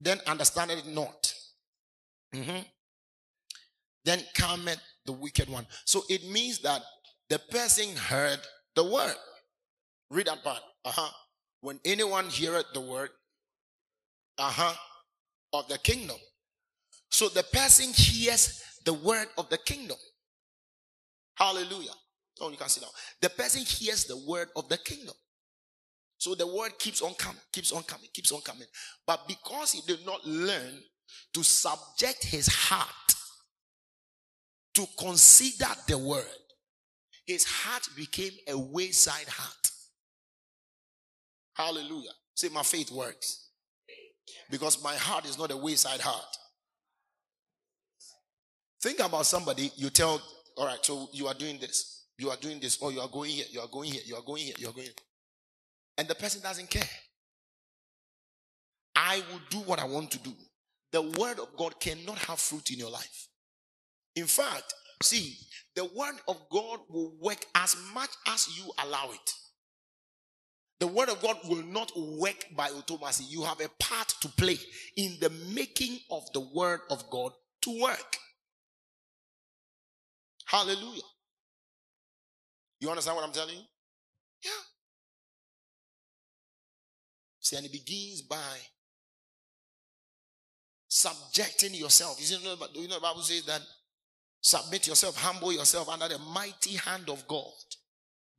then 0.00 0.18
understandeth 0.26 0.86
it 0.86 0.86
not. 0.86 1.34
Mm-hmm. 2.34 2.62
Then 4.04 4.20
cometh 4.34 4.80
the 5.04 5.12
wicked 5.12 5.48
one. 5.50 5.66
So 5.84 6.02
it 6.08 6.24
means 6.30 6.60
that 6.60 6.82
the 7.28 7.38
person 7.38 7.94
heard 7.96 8.40
the 8.74 8.84
word. 8.84 9.16
Read 10.10 10.26
that 10.26 10.42
part. 10.42 10.60
Uh-huh. 10.84 11.10
When 11.60 11.80
anyone 11.84 12.26
heareth 12.26 12.66
the 12.72 12.80
word, 12.80 13.10
uh-huh, 14.38 14.74
of 15.52 15.68
the 15.68 15.78
kingdom. 15.78 16.16
So 17.10 17.28
the 17.28 17.42
person 17.42 17.92
hears 17.94 18.62
the 18.84 18.92
word 18.92 19.28
of 19.36 19.48
the 19.48 19.58
kingdom. 19.58 19.96
Hallelujah. 21.34 21.90
Oh, 22.40 22.50
you 22.50 22.56
can 22.56 22.68
see 22.68 22.80
now. 22.80 22.88
The 23.20 23.30
person 23.30 23.62
hears 23.62 24.04
the 24.04 24.16
word 24.28 24.48
of 24.56 24.68
the 24.68 24.78
kingdom. 24.78 25.14
So 26.18 26.34
the 26.34 26.46
word 26.46 26.78
keeps 26.78 27.00
on 27.00 27.14
coming, 27.14 27.40
keeps 27.52 27.72
on 27.72 27.84
coming, 27.84 28.08
keeps 28.12 28.32
on 28.32 28.40
coming. 28.40 28.66
But 29.06 29.26
because 29.28 29.72
he 29.72 29.80
did 29.86 30.04
not 30.04 30.24
learn 30.26 30.82
to 31.34 31.42
subject 31.42 32.24
his 32.24 32.48
heart 32.48 33.14
to 34.74 34.86
consider 34.98 35.72
the 35.86 35.96
word, 35.98 36.24
his 37.26 37.44
heart 37.44 37.88
became 37.96 38.32
a 38.48 38.58
wayside 38.58 39.28
heart. 39.28 39.70
Hallelujah. 41.54 42.10
Say, 42.34 42.48
my 42.48 42.62
faith 42.62 42.90
works. 42.90 43.50
Because 44.50 44.82
my 44.82 44.94
heart 44.94 45.24
is 45.24 45.38
not 45.38 45.50
a 45.50 45.56
wayside 45.56 46.00
heart. 46.00 46.36
Think 48.80 49.00
about 49.00 49.26
somebody, 49.26 49.72
you 49.76 49.90
tell 49.90 50.22
all 50.56 50.66
right, 50.66 50.78
so 50.84 51.08
you 51.12 51.28
are 51.28 51.34
doing 51.34 51.58
this, 51.58 52.06
you 52.18 52.30
are 52.30 52.36
doing 52.36 52.58
this, 52.58 52.78
or 52.80 52.90
you 52.90 53.00
are 53.00 53.08
going 53.08 53.30
here, 53.30 53.46
you 53.50 53.60
are 53.60 53.68
going 53.68 53.92
here, 53.92 54.02
you 54.04 54.16
are 54.16 54.22
going 54.22 54.42
here, 54.42 54.54
you 54.58 54.68
are 54.68 54.72
going 54.72 54.86
here. 54.86 54.94
And 55.96 56.08
the 56.08 56.16
person 56.16 56.42
doesn't 56.42 56.68
care. 56.68 56.88
I 58.96 59.22
will 59.30 59.40
do 59.50 59.58
what 59.58 59.78
I 59.78 59.84
want 59.84 60.10
to 60.12 60.18
do. 60.18 60.32
The 60.90 61.02
word 61.02 61.38
of 61.38 61.56
God 61.56 61.78
cannot 61.78 62.18
have 62.18 62.40
fruit 62.40 62.70
in 62.70 62.78
your 62.78 62.90
life. 62.90 63.28
In 64.16 64.26
fact, 64.26 64.74
see, 65.02 65.36
the 65.76 65.84
word 65.84 66.16
of 66.26 66.36
God 66.50 66.80
will 66.88 67.12
work 67.20 67.44
as 67.54 67.76
much 67.94 68.10
as 68.26 68.48
you 68.58 68.64
allow 68.84 69.10
it. 69.12 69.32
The 70.80 70.88
word 70.88 71.08
of 71.08 71.20
God 71.22 71.36
will 71.48 71.62
not 71.64 71.92
work 71.96 72.46
by 72.56 72.68
automacy. 72.70 73.24
You 73.28 73.42
have 73.42 73.60
a 73.60 73.68
part 73.80 74.08
to 74.20 74.28
play 74.28 74.56
in 74.96 75.16
the 75.20 75.30
making 75.54 75.98
of 76.10 76.24
the 76.32 76.40
word 76.40 76.80
of 76.90 77.08
God 77.10 77.32
to 77.62 77.80
work. 77.80 78.16
Hallelujah. 80.48 81.02
You 82.80 82.88
understand 82.88 83.16
what 83.16 83.24
I'm 83.26 83.32
telling 83.32 83.56
you? 83.56 83.62
Yeah. 84.44 84.50
See, 87.40 87.56
and 87.56 87.66
it 87.66 87.72
begins 87.72 88.22
by 88.22 88.56
subjecting 90.88 91.74
yourself. 91.74 92.18
You, 92.18 92.24
see, 92.24 92.38
you 92.42 92.88
know, 92.88 92.94
the 92.94 93.00
Bible 93.00 93.20
says 93.20 93.44
that 93.44 93.60
submit 94.40 94.86
yourself, 94.86 95.16
humble 95.22 95.52
yourself 95.52 95.88
under 95.90 96.08
the 96.08 96.18
mighty 96.18 96.76
hand 96.76 97.10
of 97.10 97.28
God, 97.28 97.52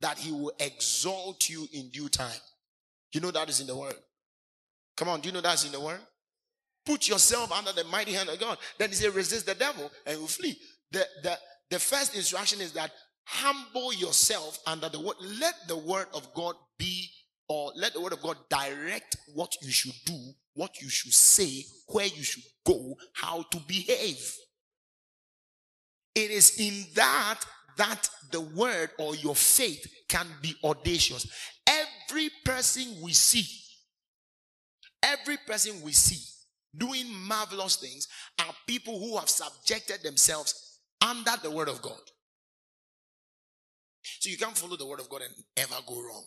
that 0.00 0.18
He 0.18 0.32
will 0.32 0.52
exalt 0.58 1.48
you 1.48 1.68
in 1.72 1.90
due 1.90 2.08
time. 2.08 2.40
You 3.12 3.20
know 3.20 3.30
that 3.30 3.48
is 3.48 3.60
in 3.60 3.68
the 3.68 3.76
Word. 3.76 3.94
Come 4.96 5.08
on, 5.08 5.20
do 5.20 5.28
you 5.28 5.32
know 5.32 5.40
that's 5.40 5.64
in 5.64 5.70
the 5.70 5.80
Word? 5.80 6.00
Put 6.84 7.08
yourself 7.08 7.52
under 7.52 7.72
the 7.72 7.84
mighty 7.84 8.12
hand 8.12 8.28
of 8.28 8.40
God. 8.40 8.58
Then 8.78 8.88
He 8.88 8.96
says, 8.96 9.14
resist 9.14 9.46
the 9.46 9.54
devil 9.54 9.92
and 10.06 10.20
you 10.20 10.26
flee. 10.26 10.58
The, 10.90 11.06
the, 11.22 11.38
the 11.70 11.78
first 11.78 12.16
instruction 12.16 12.60
is 12.60 12.72
that 12.72 12.90
humble 13.24 13.92
yourself 13.92 14.58
under 14.66 14.88
the 14.88 15.00
word. 15.00 15.16
Let 15.40 15.54
the 15.68 15.76
word 15.76 16.06
of 16.12 16.32
God 16.34 16.56
be, 16.78 17.08
or 17.48 17.72
let 17.76 17.94
the 17.94 18.00
word 18.00 18.12
of 18.12 18.22
God 18.22 18.36
direct 18.48 19.16
what 19.34 19.54
you 19.62 19.70
should 19.70 19.94
do, 20.04 20.18
what 20.54 20.80
you 20.80 20.88
should 20.88 21.12
say, 21.12 21.64
where 21.88 22.06
you 22.06 22.22
should 22.22 22.42
go, 22.66 22.96
how 23.14 23.42
to 23.50 23.58
behave. 23.68 24.34
It 26.14 26.30
is 26.30 26.58
in 26.58 26.86
that 26.94 27.40
that 27.76 28.08
the 28.32 28.40
word 28.40 28.90
or 28.98 29.14
your 29.16 29.36
faith 29.36 29.86
can 30.08 30.26
be 30.42 30.54
audacious. 30.64 31.26
Every 31.66 32.28
person 32.44 32.96
we 33.00 33.12
see, 33.12 33.46
every 35.02 35.38
person 35.46 35.80
we 35.82 35.92
see 35.92 36.20
doing 36.76 37.06
marvelous 37.12 37.76
things 37.76 38.06
are 38.38 38.54
people 38.66 38.98
who 38.98 39.16
have 39.16 39.28
subjected 39.28 40.02
themselves 40.02 40.69
under 41.00 41.32
the 41.42 41.50
word 41.50 41.68
of 41.68 41.82
God. 41.82 42.00
So 44.02 44.30
you 44.30 44.36
can't 44.36 44.56
follow 44.56 44.76
the 44.76 44.86
word 44.86 45.00
of 45.00 45.08
God 45.08 45.22
and 45.22 45.34
ever 45.56 45.80
go 45.86 45.94
wrong. 45.94 46.26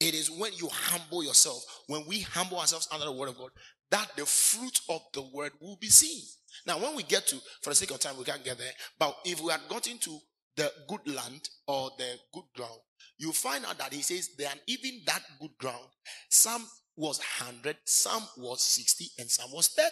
It 0.00 0.14
is 0.14 0.30
when 0.30 0.52
you 0.54 0.68
humble 0.70 1.24
yourself, 1.24 1.64
when 1.86 2.04
we 2.06 2.20
humble 2.20 2.58
ourselves 2.58 2.88
under 2.92 3.06
the 3.06 3.12
word 3.12 3.30
of 3.30 3.38
God, 3.38 3.50
that 3.90 4.08
the 4.16 4.26
fruit 4.26 4.80
of 4.90 5.00
the 5.14 5.22
word 5.32 5.52
will 5.60 5.78
be 5.80 5.88
seen. 5.88 6.22
Now, 6.66 6.78
when 6.78 6.94
we 6.96 7.02
get 7.02 7.26
to, 7.28 7.36
for 7.62 7.70
the 7.70 7.76
sake 7.76 7.90
of 7.90 8.00
time, 8.00 8.18
we 8.18 8.24
can't 8.24 8.44
get 8.44 8.58
there, 8.58 8.72
but 8.98 9.16
if 9.24 9.40
we 9.40 9.50
had 9.50 9.60
gotten 9.68 9.98
to 9.98 10.18
the 10.56 10.72
good 10.88 11.06
land 11.14 11.48
or 11.66 11.90
the 11.98 12.14
good 12.32 12.44
ground, 12.54 12.80
you 13.18 13.32
find 13.32 13.64
out 13.64 13.78
that 13.78 13.92
he 13.92 14.02
says, 14.02 14.30
there 14.36 14.50
and 14.50 14.60
even 14.66 15.00
that 15.06 15.22
good 15.40 15.56
ground, 15.58 15.86
some 16.30 16.66
was 16.96 17.18
100, 17.40 17.76
some 17.84 18.22
was 18.38 18.62
60, 18.62 19.06
and 19.18 19.30
some 19.30 19.50
was 19.52 19.68
30. 19.68 19.90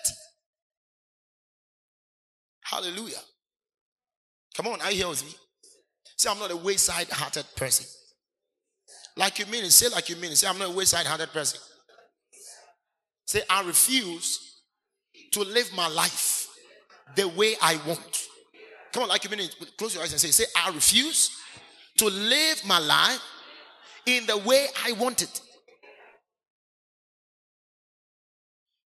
Hallelujah. 2.64 3.20
Come 4.56 4.68
on, 4.68 4.80
I 4.80 4.92
hear 4.92 5.08
with 5.08 5.24
me. 5.24 5.34
Say, 6.16 6.30
I'm 6.30 6.38
not 6.38 6.50
a 6.50 6.56
wayside 6.56 7.08
hearted 7.10 7.46
person. 7.56 7.86
Like 9.16 9.38
you 9.38 9.46
mean 9.46 9.64
it. 9.64 9.70
Say, 9.70 9.88
like 9.88 10.08
you 10.08 10.16
mean 10.16 10.32
it. 10.32 10.36
Say, 10.36 10.46
I'm 10.46 10.58
not 10.58 10.70
a 10.70 10.72
wayside 10.72 11.06
hearted 11.06 11.32
person. 11.32 11.60
Say, 13.26 13.42
I 13.50 13.64
refuse 13.64 14.62
to 15.32 15.40
live 15.40 15.70
my 15.74 15.88
life 15.88 16.48
the 17.16 17.28
way 17.28 17.54
I 17.60 17.80
want. 17.86 18.24
Come 18.92 19.04
on, 19.04 19.08
like 19.08 19.24
you 19.24 19.30
mean 19.30 19.40
it. 19.40 19.56
Close 19.76 19.94
your 19.94 20.02
eyes 20.02 20.12
and 20.12 20.20
say, 20.20 20.28
say, 20.28 20.44
I 20.56 20.70
refuse 20.72 21.30
to 21.98 22.06
live 22.06 22.64
my 22.66 22.78
life 22.78 23.20
in 24.06 24.26
the 24.26 24.36
way 24.38 24.66
I 24.84 24.92
want 24.92 25.22
it. 25.22 25.40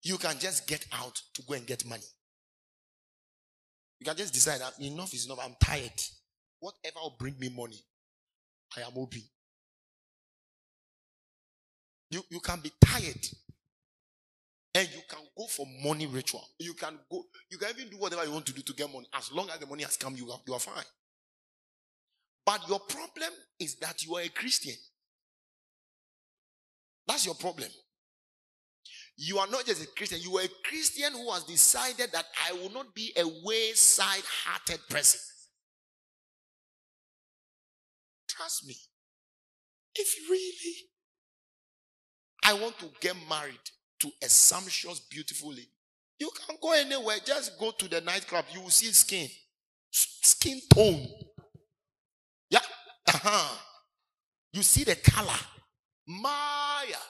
You 0.03 0.17
can 0.17 0.39
just 0.39 0.67
get 0.67 0.85
out 0.93 1.21
to 1.33 1.41
go 1.43 1.55
and 1.55 1.67
get 1.67 1.85
money. 1.85 2.03
You 3.99 4.05
can 4.05 4.15
just 4.15 4.33
decide 4.33 4.61
that 4.61 4.73
enough 4.79 5.13
is 5.13 5.25
enough. 5.25 5.39
I'm 5.43 5.55
tired. 5.61 5.91
Whatever 6.59 6.99
will 7.01 7.15
bring 7.19 7.37
me 7.39 7.49
money, 7.49 7.79
I 8.75 8.81
am 8.81 8.93
open. 8.95 9.21
You, 12.09 12.21
you 12.29 12.39
can 12.39 12.59
be 12.61 12.71
tired 12.83 13.27
and 14.73 14.87
you 14.93 15.01
can 15.09 15.19
go 15.37 15.45
for 15.47 15.65
money 15.83 16.07
ritual. 16.07 16.47
You 16.59 16.73
can 16.73 16.97
go, 17.11 17.23
you 17.49 17.57
can 17.57 17.69
even 17.77 17.89
do 17.89 17.97
whatever 17.97 18.23
you 18.23 18.31
want 18.31 18.45
to 18.45 18.53
do 18.53 18.61
to 18.61 18.73
get 18.73 18.91
money. 18.91 19.07
As 19.13 19.31
long 19.31 19.49
as 19.49 19.59
the 19.59 19.65
money 19.65 19.83
has 19.83 19.97
come, 19.97 20.15
you 20.15 20.29
are, 20.31 20.39
you 20.47 20.53
are 20.53 20.59
fine. 20.59 20.83
But 22.45 22.67
your 22.69 22.79
problem 22.79 23.29
is 23.59 23.75
that 23.79 24.03
you 24.05 24.15
are 24.15 24.21
a 24.21 24.29
Christian. 24.29 24.75
That's 27.07 27.25
your 27.25 27.35
problem. 27.35 27.69
You 29.17 29.39
are 29.39 29.47
not 29.47 29.65
just 29.65 29.83
a 29.83 29.87
Christian, 29.87 30.19
you 30.21 30.37
are 30.37 30.43
a 30.43 30.49
Christian 30.63 31.11
who 31.13 31.31
has 31.31 31.43
decided 31.43 32.11
that 32.11 32.25
I 32.47 32.53
will 32.53 32.71
not 32.71 32.93
be 32.93 33.11
a 33.17 33.23
wayside 33.43 34.23
hearted 34.45 34.79
person. 34.89 35.19
Trust 38.29 38.67
me. 38.67 38.75
If 39.95 40.29
really 40.29 40.75
I 42.43 42.53
want 42.53 42.77
to 42.79 42.85
get 43.01 43.15
married 43.27 43.57
to 44.01 44.11
a 44.23 44.29
sumptuous, 44.29 44.99
beautiful 44.99 45.49
lady, 45.49 45.71
you 46.19 46.29
can 46.45 46.55
go 46.61 46.73
anywhere. 46.73 47.17
Just 47.25 47.59
go 47.59 47.71
to 47.71 47.87
the 47.87 48.01
nightclub. 48.01 48.45
You 48.53 48.61
will 48.61 48.69
see 48.69 48.91
skin, 48.91 49.27
skin 49.89 50.61
tone. 50.71 51.07
Yeah. 52.51 52.59
Uh-huh. 53.07 53.55
You 54.53 54.61
see 54.61 54.83
the 54.83 54.95
color. 54.95 55.39
Maya. 56.07 57.01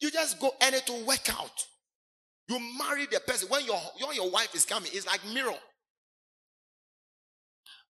You 0.00 0.10
just 0.10 0.40
go 0.40 0.50
and 0.60 0.74
it 0.74 0.88
will 0.88 1.04
work 1.04 1.28
out. 1.30 1.66
You 2.48 2.58
marry 2.78 3.06
the 3.06 3.20
person 3.20 3.48
when 3.48 3.64
your, 3.64 3.78
when 4.04 4.16
your 4.16 4.30
wife 4.30 4.54
is 4.54 4.64
coming, 4.64 4.90
it's 4.92 5.06
like 5.06 5.20
mirror. 5.32 5.54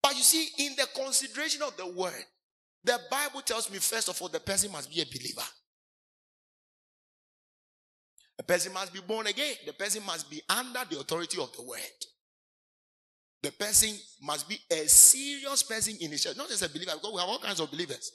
But 0.03 0.17
you 0.17 0.23
see, 0.23 0.49
in 0.59 0.75
the 0.77 0.87
consideration 0.95 1.63
of 1.63 1.77
the 1.77 1.87
word, 1.87 2.25
the 2.85 2.99
Bible 3.11 3.41
tells 3.41 3.71
me 3.71 3.79
first 3.79 4.09
of 4.09 4.21
all, 4.21 4.29
the 4.29 4.41
person 4.41 4.73
must 4.73 4.91
be 4.91 5.01
a 5.01 5.07
believer. 5.07 5.47
The 8.37 8.43
person 8.43 8.73
must 8.73 8.93
be 8.93 9.01
born 9.01 9.29
again. 9.29 9.55
The 9.65 9.73
person 9.73 10.05
must 10.05 10.29
be 10.29 10.43
under 10.49 10.81
the 10.91 10.99
authority 10.99 11.41
of 11.41 11.55
the 11.57 11.63
word. 11.63 11.79
The 13.43 13.53
person 13.53 13.91
must 14.21 14.49
be 14.49 14.59
a 14.71 14.89
serious 14.89 15.63
person 15.63 15.97
in 16.01 16.11
the 16.11 16.19
church, 16.19 16.37
not 16.37 16.49
just 16.49 16.63
a 16.63 16.69
believer, 16.69 16.93
because 16.95 17.13
we 17.13 17.21
have 17.21 17.29
all 17.29 17.39
kinds 17.39 17.61
of 17.61 17.71
believers. 17.71 18.13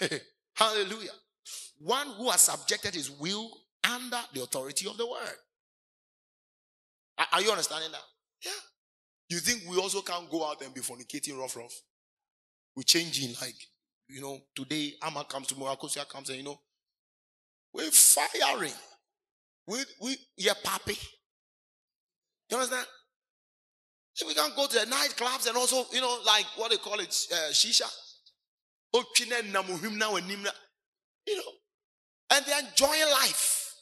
Hallelujah. 0.54 1.10
One 1.78 2.06
who 2.16 2.30
has 2.30 2.42
subjected 2.42 2.94
his 2.94 3.10
will 3.10 3.50
under 3.90 4.20
the 4.32 4.42
authority 4.42 4.88
of 4.88 4.96
the 4.96 5.06
word. 5.06 5.36
Are 7.32 7.42
you 7.42 7.50
understanding 7.50 7.90
that? 7.92 8.00
Yeah. 8.44 8.50
You 9.28 9.38
think 9.38 9.62
we 9.68 9.76
also 9.78 10.02
can't 10.02 10.30
go 10.30 10.48
out 10.48 10.62
and 10.62 10.74
be 10.74 10.80
fornicating 10.80 11.38
rough 11.38 11.56
rough? 11.56 11.74
We're 12.76 12.82
changing, 12.82 13.34
like, 13.40 13.56
you 14.08 14.20
know, 14.20 14.38
today 14.54 14.94
Amma 15.02 15.24
comes 15.24 15.48
tomorrow, 15.48 15.74
Akosua 15.74 16.08
comes, 16.08 16.28
and 16.28 16.38
you 16.38 16.44
know, 16.44 16.60
we're 17.72 17.90
firing. 17.90 18.72
We, 19.66 19.78
we, 20.00 20.16
yeah, 20.36 20.52
papi. 20.64 20.98
You 22.50 22.56
understand? 22.56 22.86
So 24.14 24.26
we 24.26 24.34
can 24.34 24.50
go 24.54 24.66
to 24.66 24.74
the 24.74 24.86
nightclubs 24.86 25.48
and 25.48 25.56
also, 25.56 25.84
you 25.92 26.00
know, 26.00 26.18
like 26.26 26.44
what 26.56 26.70
they 26.70 26.76
call 26.76 27.00
it, 27.00 27.14
uh, 27.32 27.50
shisha. 27.52 27.88
You 31.26 31.36
know, 31.36 31.52
and 32.30 32.44
they're 32.46 32.60
enjoying 32.60 33.10
life. 33.10 33.74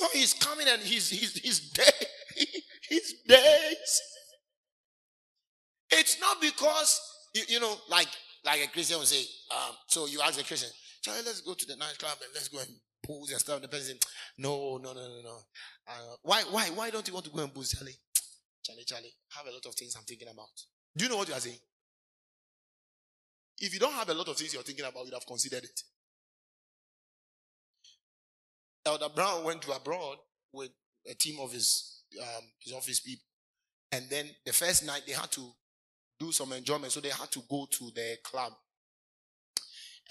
No, 0.00 0.08
he's 0.12 0.34
coming 0.34 0.66
and 0.68 0.82
he's 0.82 1.08
he's 1.10 1.34
he's 1.34 1.70
dead. 1.70 1.92
He's 2.88 3.14
dead. 3.26 3.76
It's 5.90 6.20
not 6.20 6.40
because 6.40 7.00
you, 7.34 7.42
you 7.48 7.60
know, 7.60 7.74
like 7.88 8.06
like 8.44 8.62
a 8.64 8.68
Christian 8.68 8.98
will 8.98 9.06
say, 9.06 9.24
um, 9.50 9.74
so 9.88 10.06
you 10.06 10.20
ask 10.20 10.40
a 10.40 10.44
Christian, 10.44 10.70
Charlie, 11.02 11.22
let's 11.24 11.40
go 11.40 11.54
to 11.54 11.66
the 11.66 11.76
nightclub 11.76 12.16
and 12.22 12.30
let's 12.34 12.48
go 12.48 12.58
and 12.58 12.68
booze 13.02 13.32
and 13.32 13.40
stuff. 13.40 13.60
The 13.60 13.68
person, 13.68 13.96
no, 14.38 14.78
no, 14.82 14.92
no, 14.92 15.00
no, 15.00 15.20
no. 15.24 15.38
Uh, 15.88 16.14
why, 16.22 16.42
why, 16.50 16.66
why 16.74 16.90
don't 16.90 17.06
you 17.06 17.14
want 17.14 17.26
to 17.26 17.32
go 17.32 17.42
and 17.42 17.52
booze, 17.52 17.72
Charlie? 17.72 17.96
Charlie, 18.64 18.84
Charlie, 18.86 19.14
I 19.34 19.38
have 19.38 19.46
a 19.46 19.52
lot 19.52 19.66
of 19.66 19.74
things 19.74 19.94
I'm 19.96 20.04
thinking 20.04 20.28
about. 20.28 20.48
Do 20.96 21.04
you 21.04 21.10
know 21.10 21.16
what 21.16 21.28
you 21.28 21.34
are 21.34 21.40
saying? 21.40 21.58
If 23.58 23.72
you 23.72 23.80
don't 23.80 23.92
have 23.92 24.08
a 24.08 24.14
lot 24.14 24.28
of 24.28 24.36
things 24.36 24.52
you're 24.52 24.62
thinking 24.62 24.84
about, 24.84 25.04
you'd 25.04 25.14
have 25.14 25.26
considered 25.26 25.64
it. 25.64 25.82
Elder 28.84 29.08
Brown 29.14 29.44
went 29.44 29.62
to 29.62 29.72
abroad 29.72 30.18
with 30.52 30.70
a 31.08 31.14
team 31.14 31.40
of 31.40 31.52
his 31.52 32.02
um, 32.20 32.44
his 32.60 32.72
office 32.72 33.00
people, 33.00 33.24
and 33.92 34.08
then 34.08 34.26
the 34.44 34.52
first 34.52 34.86
night 34.86 35.02
they 35.06 35.12
had 35.12 35.30
to 35.32 35.50
do 36.18 36.32
some 36.32 36.52
enjoyment, 36.52 36.92
so 36.92 37.00
they 37.00 37.08
had 37.08 37.30
to 37.32 37.42
go 37.50 37.66
to 37.70 37.90
the 37.94 38.16
club. 38.22 38.52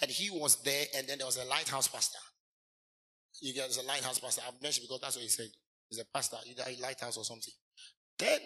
And 0.02 0.12
he 0.12 0.30
was 0.30 0.58
there, 0.64 0.86
and 0.98 1.08
then 1.08 1.20
there 1.20 1.26
was 1.26 1.38
a 1.38 1.46
lighthouse 1.46 1.88
pastor. 1.88 2.20
You 3.42 3.54
get 3.54 3.76
a 3.78 3.82
lighthouse 3.84 4.20
pastor. 4.20 4.42
I've 4.46 4.62
mentioned 4.62 4.88
because 4.88 5.02
that's 5.02 5.16
what 5.16 5.24
he 5.24 5.30
said. 5.30 5.48
He's 5.90 6.00
a 6.00 6.06
pastor, 6.14 6.38
either 6.46 6.64
a 6.68 6.82
lighthouse 6.82 7.18
or 7.18 7.24
something. 7.24 7.54
Then, 8.20 8.40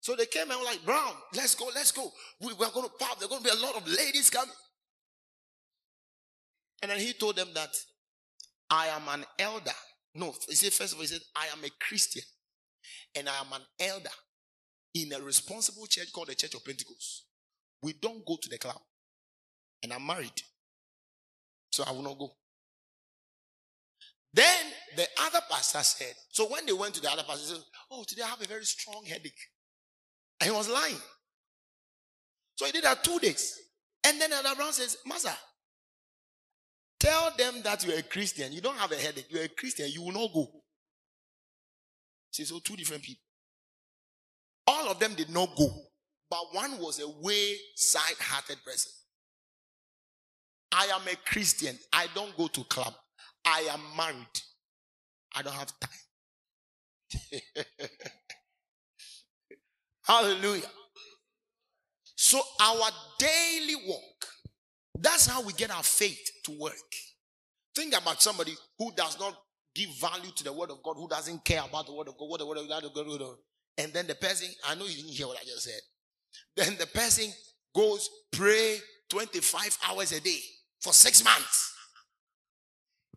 so 0.00 0.16
they 0.16 0.26
came 0.26 0.50
and 0.50 0.58
were 0.58 0.64
like, 0.64 0.84
Brown, 0.84 1.12
let's 1.34 1.54
go, 1.54 1.68
let's 1.74 1.92
go. 1.92 2.10
We, 2.40 2.54
we're 2.54 2.70
going 2.70 2.88
to 2.88 2.94
pop. 2.98 3.18
There 3.18 3.26
are 3.26 3.28
going 3.28 3.42
to 3.42 3.50
be 3.50 3.56
a 3.56 3.62
lot 3.62 3.76
of 3.76 3.86
ladies 3.86 4.30
coming. 4.30 4.54
And 6.82 6.90
then 6.90 6.98
he 6.98 7.12
told 7.12 7.36
them 7.36 7.48
that 7.54 7.76
I 8.70 8.86
am 8.86 9.02
an 9.08 9.26
elder. 9.38 9.70
No, 10.14 10.34
he 10.48 10.54
said, 10.54 10.72
first 10.72 10.94
of 10.94 10.98
all, 10.98 11.02
he 11.02 11.08
said, 11.08 11.20
I 11.36 11.46
am 11.56 11.62
a 11.62 11.70
Christian. 11.78 12.22
And 13.14 13.28
I 13.28 13.40
am 13.40 13.52
an 13.52 13.62
elder 13.78 14.10
in 14.94 15.12
a 15.12 15.20
responsible 15.20 15.86
church 15.86 16.12
called 16.12 16.28
the 16.28 16.34
Church 16.34 16.54
of 16.54 16.64
Pentecost. 16.64 17.26
We 17.82 17.92
don't 17.92 18.24
go 18.24 18.38
to 18.40 18.48
the 18.48 18.58
club. 18.58 18.80
And 19.82 19.92
I'm 19.92 20.06
married. 20.06 20.42
So 21.72 21.84
I 21.86 21.92
will 21.92 22.02
not 22.02 22.18
go. 22.18 22.30
Then 24.32 24.66
the 24.96 25.06
other 25.26 25.40
pastor 25.50 25.82
said, 25.82 26.14
so 26.30 26.46
when 26.46 26.64
they 26.64 26.72
went 26.72 26.94
to 26.94 27.00
the 27.00 27.10
other 27.10 27.22
pastor, 27.26 27.54
said, 27.54 27.64
Oh, 27.90 28.04
today 28.04 28.22
I 28.22 28.28
have 28.28 28.40
a 28.40 28.46
very 28.46 28.64
strong 28.64 29.04
headache. 29.04 29.34
And 30.40 30.50
he 30.50 30.56
was 30.56 30.68
lying. 30.68 30.96
So 32.56 32.66
he 32.66 32.72
did 32.72 32.84
that 32.84 33.04
two 33.04 33.18
days. 33.18 33.58
And 34.04 34.20
then 34.20 34.32
Elder 34.32 34.54
Brown 34.56 34.72
says, 34.72 34.96
Master, 35.06 35.32
tell 36.98 37.30
them 37.36 37.62
that 37.62 37.84
you're 37.86 37.98
a 37.98 38.02
Christian. 38.02 38.52
You 38.52 38.60
don't 38.60 38.76
have 38.76 38.92
a 38.92 38.96
headache. 38.96 39.26
You're 39.28 39.44
a 39.44 39.48
Christian. 39.48 39.88
You 39.90 40.02
will 40.02 40.12
not 40.12 40.32
go. 40.32 40.48
See, 42.32 42.44
so 42.44 42.58
two 42.58 42.76
different 42.76 43.02
people. 43.02 43.22
All 44.66 44.90
of 44.90 44.98
them 44.98 45.14
did 45.14 45.30
not 45.30 45.54
go. 45.56 45.68
But 46.30 46.44
one 46.52 46.78
was 46.78 47.00
a 47.00 47.08
wayside 47.08 48.18
hearted 48.20 48.58
person. 48.64 48.92
I 50.72 50.84
am 50.86 51.02
a 51.10 51.16
Christian. 51.28 51.76
I 51.92 52.06
don't 52.14 52.36
go 52.36 52.46
to 52.46 52.64
club. 52.64 52.94
I 53.44 53.68
am 53.72 53.80
married. 53.96 54.40
I 55.34 55.42
don't 55.42 55.54
have 55.54 55.72
time. 55.80 57.40
Hallelujah. 60.10 60.66
So, 62.16 62.40
our 62.60 62.90
daily 63.16 63.76
walk, 63.86 64.26
that's 64.98 65.26
how 65.26 65.40
we 65.40 65.52
get 65.52 65.70
our 65.70 65.84
faith 65.84 66.18
to 66.46 66.58
work. 66.58 66.74
Think 67.76 67.96
about 67.96 68.20
somebody 68.20 68.56
who 68.76 68.90
does 68.96 69.20
not 69.20 69.36
give 69.72 69.88
value 70.00 70.32
to 70.34 70.42
the 70.42 70.52
word 70.52 70.72
of 70.72 70.82
God, 70.82 70.96
who 70.96 71.08
doesn't 71.08 71.44
care 71.44 71.62
about 71.62 71.86
the 71.86 71.94
word 71.94 72.08
of 72.08 72.18
God, 72.18 72.28
what 72.28 72.40
the 72.40 72.46
word 72.46 72.58
of 72.58 72.68
God, 72.68 72.82
and 73.78 73.92
then 73.92 74.08
the 74.08 74.16
person, 74.16 74.48
I 74.68 74.74
know 74.74 74.84
you 74.84 74.96
didn't 74.96 75.12
hear 75.12 75.28
what 75.28 75.38
I 75.40 75.44
just 75.44 75.62
said. 75.62 75.80
Then 76.56 76.76
the 76.76 76.88
person 76.88 77.30
goes 77.72 78.10
pray 78.32 78.78
25 79.10 79.78
hours 79.88 80.10
a 80.10 80.20
day 80.20 80.40
for 80.80 80.92
six 80.92 81.22
months. 81.22 81.72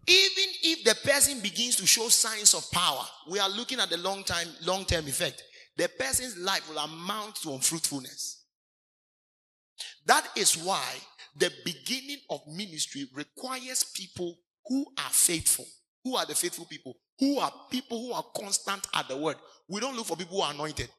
Even 0.05 0.53
if 0.61 0.83
the 0.83 1.09
person 1.09 1.39
begins 1.39 1.75
to 1.77 1.87
show 1.87 2.07
signs 2.09 2.53
of 2.53 2.69
power, 2.71 3.03
we 3.31 3.39
are 3.39 3.49
looking 3.49 3.79
at 3.79 3.89
the 3.89 3.97
long 3.97 4.23
time, 4.23 4.47
long 4.63 4.85
term 4.85 5.07
effect. 5.07 5.41
The 5.78 5.89
person's 5.99 6.38
life 6.38 6.69
will 6.69 6.78
amount 6.78 7.36
to 7.38 7.53
unfruitfulness. 7.53 8.45
That 10.05 10.28
is 10.36 10.55
why 10.63 10.86
the 11.36 11.51
beginning 11.65 12.19
of 12.30 12.41
ministry 12.47 13.07
requires 13.13 13.84
people 13.84 14.38
who 14.67 14.86
are 14.97 15.09
faithful. 15.09 15.65
Who 16.03 16.15
are 16.15 16.26
the 16.26 16.36
faithful 16.36 16.65
people? 16.65 16.95
who 17.19 17.39
are 17.39 17.51
people 17.69 17.99
who 17.99 18.13
are 18.13 18.26
constant 18.36 18.86
at 18.93 19.07
the 19.07 19.17
word. 19.17 19.38
We 19.67 19.80
don't 19.80 19.95
look 19.95 20.05
for 20.05 20.17
people 20.17 20.38
who 20.38 20.43
are 20.43 20.53
anointed. 20.53 20.89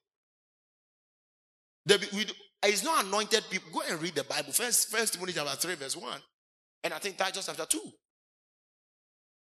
The, 1.86 2.08
we, 2.14 2.26
it's 2.62 2.84
not 2.84 3.04
anointed 3.04 3.44
people. 3.50 3.70
Go 3.72 3.82
and 3.88 4.00
read 4.00 4.14
the 4.14 4.24
Bible. 4.24 4.52
First, 4.52 4.90
First 4.90 5.14
Timothy 5.14 5.34
chapter 5.34 5.56
3, 5.56 5.74
verse 5.74 5.96
1. 5.96 6.20
And 6.84 6.94
I 6.94 6.98
think 6.98 7.16
Titus 7.16 7.46
chapter 7.46 7.66
2. 7.66 7.80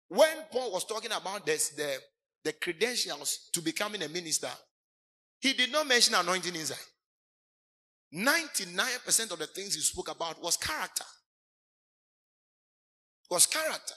When 0.08 0.36
Paul 0.50 0.72
was 0.72 0.84
talking 0.84 1.12
about 1.12 1.46
this, 1.46 1.70
the, 1.70 1.98
the 2.44 2.52
credentials 2.52 3.48
to 3.52 3.60
becoming 3.60 4.02
a 4.02 4.08
minister, 4.08 4.50
he 5.40 5.52
did 5.52 5.70
not 5.72 5.86
mention 5.86 6.14
anointing 6.14 6.54
inside. 6.54 6.78
99% 8.14 9.32
of 9.32 9.38
the 9.38 9.46
things 9.46 9.74
he 9.74 9.80
spoke 9.80 10.10
about 10.10 10.42
was 10.42 10.56
character. 10.56 11.04
Was 13.30 13.46
character. 13.46 13.94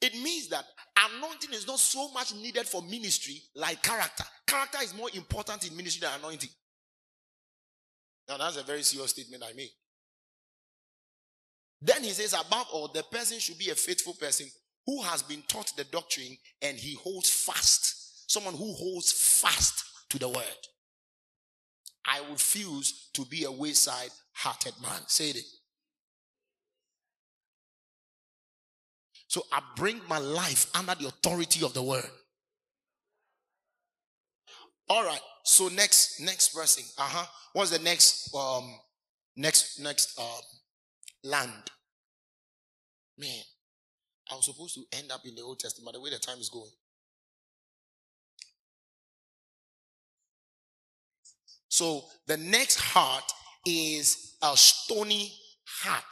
It 0.00 0.14
means 0.14 0.48
that 0.48 0.64
anointing 1.14 1.52
is 1.52 1.66
not 1.66 1.78
so 1.78 2.10
much 2.12 2.34
needed 2.34 2.66
for 2.66 2.82
ministry 2.82 3.40
like 3.54 3.82
character. 3.82 4.24
Character 4.46 4.78
is 4.82 4.96
more 4.96 5.08
important 5.14 5.68
in 5.68 5.76
ministry 5.76 6.06
than 6.06 6.18
anointing. 6.18 6.50
Now, 8.28 8.38
that's 8.38 8.56
a 8.56 8.62
very 8.62 8.82
serious 8.82 9.10
statement 9.10 9.44
I 9.46 9.52
made. 9.52 9.70
Then 11.80 12.02
he 12.02 12.10
says, 12.10 12.32
above 12.32 12.66
all, 12.72 12.88
the 12.88 13.02
person 13.04 13.38
should 13.38 13.58
be 13.58 13.70
a 13.70 13.74
faithful 13.74 14.14
person 14.14 14.46
who 14.86 15.02
has 15.02 15.22
been 15.22 15.42
taught 15.48 15.76
the 15.76 15.84
doctrine 15.84 16.36
and 16.62 16.76
he 16.76 16.94
holds 16.94 17.30
fast. 17.30 18.30
Someone 18.30 18.54
who 18.54 18.72
holds 18.72 19.12
fast 19.12 19.84
to 20.12 20.18
the 20.18 20.28
word. 20.28 20.44
I 22.06 22.20
refuse 22.30 23.08
to 23.14 23.24
be 23.24 23.44
a 23.44 23.50
wayside 23.50 24.10
hearted 24.34 24.74
man. 24.82 25.00
Say 25.06 25.30
it. 25.30 25.44
So 29.26 29.42
I 29.50 29.62
bring 29.74 30.02
my 30.08 30.18
life 30.18 30.66
under 30.74 30.94
the 30.94 31.08
authority 31.08 31.64
of 31.64 31.72
the 31.72 31.82
word. 31.82 32.10
All 34.90 35.02
right. 35.06 35.20
So 35.44 35.68
next, 35.68 36.20
next 36.20 36.54
person. 36.54 36.84
Uh 36.98 37.08
huh. 37.08 37.26
What's 37.54 37.70
the 37.70 37.78
next, 37.78 38.34
um, 38.34 38.70
next, 39.34 39.80
next, 39.80 40.18
um, 40.18 40.42
land? 41.24 41.70
Man, 43.16 43.42
I 44.30 44.34
was 44.34 44.44
supposed 44.44 44.74
to 44.74 44.82
end 44.98 45.10
up 45.10 45.22
in 45.24 45.34
the 45.34 45.42
Old 45.42 45.58
Testament. 45.58 45.94
The 45.94 46.02
way 46.02 46.10
the 46.10 46.18
time 46.18 46.38
is 46.38 46.50
going. 46.50 46.70
So 51.72 52.04
the 52.26 52.36
next 52.36 52.78
heart 52.78 53.24
is 53.64 54.36
a 54.42 54.54
stony 54.54 55.32
heart. 55.64 56.04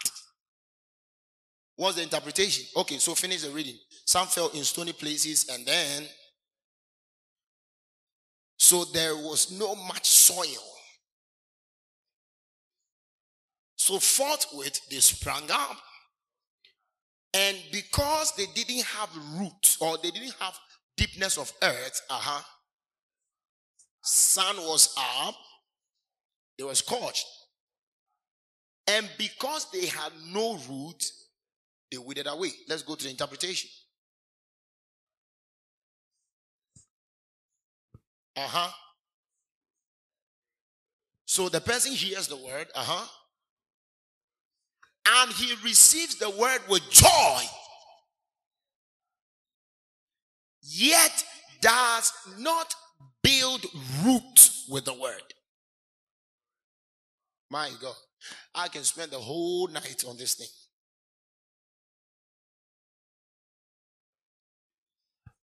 What's 1.77 1.97
the 1.97 2.03
interpretation? 2.03 2.65
Okay, 2.75 2.97
so 2.97 3.15
finish 3.15 3.43
the 3.43 3.51
reading. 3.51 3.77
Some 4.07 4.27
fell 4.27 4.49
in 4.55 4.65
stony 4.65 4.95
places 4.95 5.51
and 5.51 5.67
then 5.67 6.05
so 8.57 8.87
there 8.87 9.15
was 9.15 9.53
no 9.53 9.75
much 9.75 10.09
soil. 10.09 10.65
So 13.77 13.99
forthwith 13.99 14.81
they 14.91 15.01
sprang 15.01 15.51
up. 15.51 15.77
And 17.35 17.59
because 17.71 18.33
they 18.35 18.47
didn't 18.55 18.87
have 18.87 19.11
roots 19.39 19.77
or 19.79 19.99
they 19.99 20.11
didn't 20.11 20.37
have 20.41 20.59
deepness 20.97 21.37
of 21.37 21.53
earth, 21.63 22.01
uh-huh, 22.09 22.43
sun 24.03 24.57
was 24.59 24.95
up, 24.97 25.35
they 26.61 26.67
were 26.67 26.75
scorched. 26.75 27.27
And 28.87 29.09
because 29.17 29.71
they 29.71 29.87
had 29.87 30.13
no 30.31 30.59
root, 30.69 31.03
they 31.91 31.97
withered 31.97 32.27
away. 32.27 32.51
Let's 32.69 32.83
go 32.83 32.95
to 32.97 33.05
the 33.05 33.09
interpretation. 33.09 33.71
Uh 38.37 38.47
huh. 38.47 38.73
So 41.25 41.49
the 41.49 41.63
person 41.63 41.93
hears 41.93 42.29
the 42.29 42.37
word, 42.37 42.67
uh 42.75 42.85
huh, 42.85 43.07
and 45.07 45.33
he 45.33 45.55
receives 45.65 46.17
the 46.17 46.29
word 46.29 46.61
with 46.69 46.83
joy, 46.91 47.43
yet 50.63 51.25
does 51.63 52.13
not 52.39 52.75
build 53.23 53.65
root 54.05 54.51
with 54.69 54.85
the 54.85 54.95
word. 54.95 55.23
My 57.51 57.71
God, 57.81 57.95
I 58.55 58.69
can 58.69 58.85
spend 58.85 59.11
the 59.11 59.19
whole 59.19 59.67
night 59.69 60.05
on 60.07 60.17
this 60.17 60.35
thing. 60.35 60.47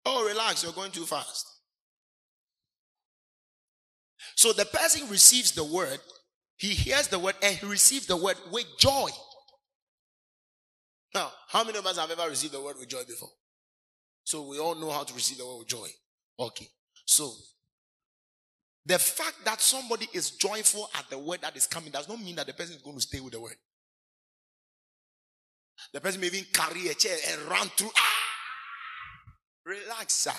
Oh, 0.05 0.25
relax, 0.27 0.63
you're 0.63 0.73
going 0.73 0.91
too 0.91 1.05
fast. 1.05 1.47
So 4.35 4.51
the 4.51 4.65
person 4.65 5.07
receives 5.09 5.51
the 5.51 5.63
word, 5.63 5.99
he 6.57 6.69
hears 6.69 7.07
the 7.07 7.19
word, 7.19 7.35
and 7.43 7.55
he 7.55 7.65
receives 7.65 8.07
the 8.07 8.17
word 8.17 8.37
with 8.51 8.65
joy. 8.79 9.09
Now, 11.13 11.31
how 11.49 11.63
many 11.63 11.77
of 11.77 11.85
us 11.85 11.97
have 11.97 12.09
ever 12.09 12.29
received 12.29 12.53
the 12.53 12.61
word 12.61 12.77
with 12.79 12.89
joy 12.89 13.03
before? 13.07 13.29
So 14.23 14.47
we 14.47 14.59
all 14.59 14.75
know 14.75 14.89
how 14.89 15.03
to 15.03 15.13
receive 15.13 15.37
the 15.37 15.45
word 15.45 15.59
with 15.59 15.67
joy. 15.67 15.87
Okay. 16.39 16.67
So 17.05 17.31
the 18.85 18.97
fact 18.97 19.45
that 19.45 19.61
somebody 19.61 20.07
is 20.13 20.31
joyful 20.31 20.89
at 20.97 21.09
the 21.09 21.17
word 21.17 21.41
that 21.41 21.55
is 21.55 21.67
coming 21.67 21.91
does 21.91 22.09
not 22.09 22.19
mean 22.19 22.35
that 22.35 22.47
the 22.47 22.53
person 22.53 22.75
is 22.75 22.81
going 22.81 22.95
to 22.95 23.01
stay 23.01 23.19
with 23.19 23.33
the 23.33 23.39
word. 23.39 23.55
The 25.93 26.01
person 26.01 26.21
may 26.21 26.27
even 26.27 26.45
carry 26.53 26.87
a 26.87 26.93
chair 26.93 27.17
and 27.31 27.41
run 27.43 27.67
through. 27.77 27.91
Ah! 27.95 28.11
Relax, 29.65 30.13
sir. 30.13 30.31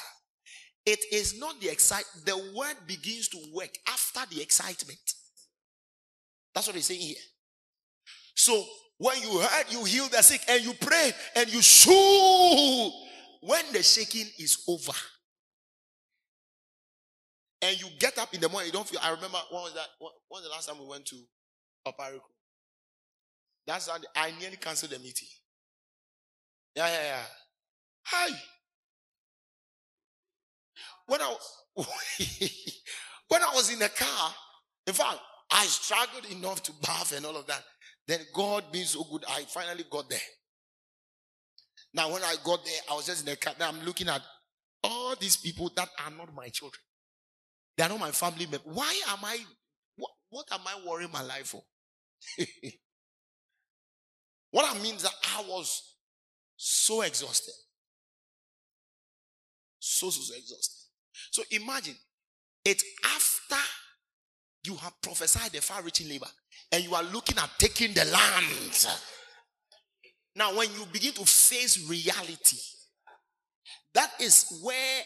It 0.85 0.99
is 1.13 1.39
not 1.39 1.61
the 1.61 1.69
excite. 1.69 2.05
The 2.25 2.37
word 2.57 2.77
begins 2.87 3.29
to 3.29 3.39
work 3.55 3.71
after 3.87 4.35
the 4.35 4.43
excitement. 4.43 4.99
That's 6.55 6.67
what 6.67 6.77
he's 6.77 6.87
saying 6.87 7.01
here. 7.01 7.17
So 8.35 8.65
when 8.99 9.21
you 9.23 9.39
heard 9.39 9.67
you 9.71 9.85
heal 9.85 10.09
the 10.09 10.23
sick 10.23 10.43
and 10.49 10.63
you 10.65 10.75
pray 10.75 11.13
and 11.37 11.53
you 11.53 11.63
shoo, 11.63 12.91
when 13.41 13.65
the 13.73 13.83
shaking 13.83 14.27
is 14.39 14.65
over, 14.69 14.93
and 17.63 17.81
you 17.81 17.87
get 17.99 18.19
up 18.19 18.35
in 18.35 18.41
the 18.41 18.49
morning, 18.49 18.67
you 18.67 18.73
don't 18.73 18.87
feel. 18.89 19.01
I 19.03 19.11
remember 19.11 19.39
when 19.51 19.63
was 19.63 19.75
that? 19.75 19.87
When 20.01 20.11
was 20.31 20.43
the 20.43 20.51
last 20.51 20.69
time 20.69 20.79
we 20.81 20.87
went 20.87 21.07
to 21.07 21.17
Opariko? 21.87 22.21
That's 23.67 23.89
how 23.89 23.97
I 24.17 24.33
nearly 24.41 24.57
canceled 24.57 24.91
the 24.91 24.99
meeting. 24.99 25.29
Yeah, 26.75 26.89
yeah, 26.89 27.03
yeah. 27.05 27.23
Hi. 28.05 28.37
When 31.07 31.21
I 31.23 31.37
when 33.29 33.43
I 33.43 33.53
was 33.55 33.73
in 33.73 33.79
the 33.79 33.89
car, 33.91 34.35
in 34.87 34.95
fact, 34.95 35.19
I 35.51 35.65
struggled 35.67 36.27
enough 36.33 36.63
to 36.65 36.73
bath 36.83 37.13
and 37.17 37.25
all 37.25 37.37
of 37.37 37.47
that. 37.47 37.63
Then 38.09 38.21
God 38.35 38.65
being 38.73 38.85
so 38.85 39.05
good, 39.05 39.25
I 39.29 39.43
finally 39.43 39.85
got 39.89 40.11
there. 40.11 40.19
Now, 41.95 42.11
when 42.13 42.23
I 42.23 42.35
got 42.43 42.65
there, 42.65 42.81
I 42.91 42.95
was 42.95 43.07
just 43.07 43.21
in 43.21 43.31
the 43.31 43.37
car. 43.37 43.55
Now 43.61 43.69
I'm 43.69 43.85
looking 43.85 44.09
at 44.09 44.23
all 44.83 45.15
these 45.21 45.37
people 45.37 45.71
that 45.77 45.89
are 46.05 46.11
not 46.11 46.35
my 46.35 46.49
children. 46.49 46.81
They 47.77 47.85
are 47.85 47.89
not 47.89 48.01
my 48.01 48.11
family 48.11 48.47
members. 48.47 48.61
Why 48.65 49.01
am 49.09 49.19
I, 49.25 49.39
what, 49.97 50.11
what 50.31 50.47
am 50.53 50.61
I 50.67 50.87
worrying 50.87 51.13
my 51.13 51.23
life 51.23 51.49
for? 51.49 51.63
what 54.51 54.75
I 54.75 54.79
mean 54.83 54.97
is 54.97 55.03
that 55.03 55.15
I 55.37 55.43
was 55.49 55.97
so 56.57 57.03
exhausted. 57.03 57.55
So, 59.79 60.11
so, 60.11 60.23
so 60.23 60.35
exhausted. 60.35 60.79
So 61.31 61.43
imagine 61.51 61.97
it 62.65 62.83
after 63.05 63.57
you 64.65 64.77
have 64.77 65.01
prophesied 65.03 65.51
the 65.53 65.61
far 65.61 65.83
reaching 65.83 66.09
labor 66.09 66.29
and 66.71 66.85
you 66.85 66.95
are 66.95 67.03
looking 67.03 67.37
at 67.39 67.51
taking 67.59 67.93
the 67.93 68.05
land. 68.05 68.87
Now, 70.37 70.57
when 70.57 70.69
you 70.73 70.87
begin 70.93 71.13
to 71.15 71.25
face 71.27 71.87
reality, 71.89 72.59
that 73.95 74.11
is 74.21 74.61
where 74.63 75.03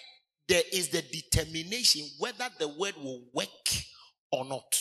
there 0.48 0.62
is 0.72 0.88
the 0.88 1.02
determination 1.02 2.02
whether 2.18 2.48
the 2.58 2.68
word 2.68 2.94
will 3.02 3.22
work 3.32 3.48
or 4.32 4.44
not. 4.44 4.80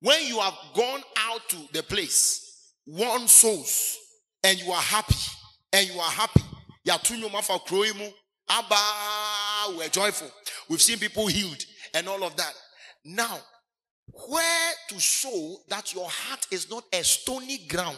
When 0.00 0.24
you 0.26 0.38
have 0.38 0.54
gone 0.74 1.02
out 1.18 1.48
to 1.48 1.56
the 1.72 1.82
place, 1.82 2.72
won 2.86 3.26
souls, 3.26 3.96
and 4.42 4.58
you 4.60 4.70
are 4.70 4.82
happy, 4.82 5.14
and 5.72 5.88
you 5.88 5.98
are 5.98 6.10
happy, 6.10 6.42
Abba, 8.46 9.78
we're 9.78 9.88
joyful. 9.88 10.30
We've 10.68 10.82
seen 10.82 10.98
people 10.98 11.26
healed 11.26 11.64
and 11.94 12.06
all 12.08 12.22
of 12.22 12.36
that. 12.36 12.52
Now, 13.04 13.38
where 14.28 14.72
to 14.90 15.00
show 15.00 15.56
that 15.68 15.94
your 15.94 16.08
heart 16.08 16.46
is 16.50 16.70
not 16.70 16.84
a 16.92 17.02
stony 17.02 17.66
ground 17.66 17.96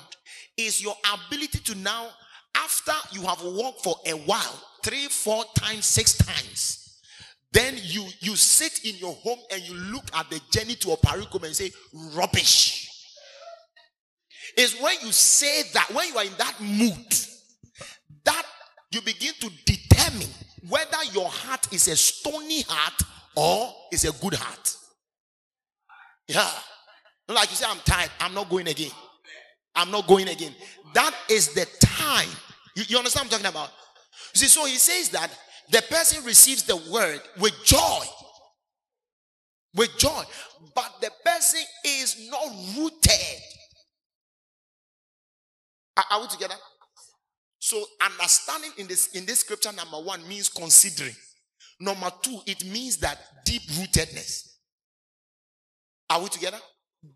is 0.56 0.80
your 0.80 0.94
ability 1.26 1.58
to 1.58 1.74
now, 1.76 2.08
after 2.54 2.92
you 3.12 3.22
have 3.22 3.42
walked 3.42 3.82
for 3.82 3.96
a 4.06 4.12
while, 4.12 4.62
three, 4.86 5.08
four 5.08 5.44
times, 5.56 5.84
six 5.84 6.16
times, 6.16 7.00
then 7.52 7.74
you 7.82 8.06
you 8.20 8.36
sit 8.36 8.84
in 8.84 8.94
your 8.98 9.14
home 9.14 9.38
and 9.50 9.60
you 9.62 9.74
look 9.74 10.04
at 10.14 10.30
the 10.30 10.40
journey 10.50 10.74
to 10.76 10.88
Opariko 10.88 11.42
and 11.42 11.54
say, 11.56 11.70
rubbish. 12.14 12.88
Is 14.56 14.76
when 14.80 14.94
you 15.02 15.10
say 15.10 15.62
that, 15.74 15.90
when 15.92 16.08
you 16.08 16.16
are 16.16 16.24
in 16.24 16.32
that 16.38 16.54
mood, 16.60 17.14
that 18.24 18.42
you 18.92 19.00
begin 19.02 19.32
to 19.40 19.50
determine 19.64 20.28
whether 20.68 21.02
your 21.12 21.28
heart 21.28 21.72
is 21.72 21.88
a 21.88 21.96
stony 21.96 22.62
heart 22.68 23.02
or 23.34 23.72
is 23.92 24.04
a 24.04 24.12
good 24.22 24.34
heart. 24.34 24.76
Yeah. 26.28 26.48
Like 27.28 27.50
you 27.50 27.56
say, 27.56 27.66
I'm 27.68 27.80
tired. 27.84 28.10
I'm 28.20 28.34
not 28.34 28.48
going 28.48 28.68
again. 28.68 28.92
I'm 29.74 29.90
not 29.90 30.06
going 30.06 30.28
again. 30.28 30.54
That 30.94 31.12
is 31.28 31.52
the 31.54 31.66
time. 31.80 32.28
You, 32.76 32.84
you 32.88 32.98
understand 32.98 33.26
what 33.26 33.34
I'm 33.36 33.42
talking 33.42 33.56
about? 33.56 33.70
You 34.34 34.40
see, 34.40 34.46
so 34.46 34.66
he 34.66 34.76
says 34.76 35.10
that 35.10 35.30
the 35.70 35.82
person 35.90 36.24
receives 36.24 36.62
the 36.62 36.76
word 36.90 37.20
with 37.40 37.54
joy. 37.64 38.04
With 39.74 39.96
joy. 39.98 40.22
But 40.74 40.92
the 41.00 41.10
person 41.24 41.60
is 41.84 42.28
not 42.30 42.46
rooted. 42.76 43.42
Are, 45.96 46.04
are 46.12 46.20
we 46.20 46.28
together? 46.28 46.54
So 47.58 47.82
understanding 48.00 48.70
in 48.78 48.86
this 48.86 49.08
in 49.08 49.26
this 49.26 49.40
scripture 49.40 49.72
number 49.72 49.96
one 49.96 50.26
means 50.28 50.48
considering. 50.48 51.16
Number 51.80 52.10
two, 52.22 52.38
it 52.46 52.64
means 52.64 52.98
that 52.98 53.18
deep 53.44 53.62
rootedness. 53.62 54.56
Are 56.08 56.22
we 56.22 56.28
together? 56.28 56.58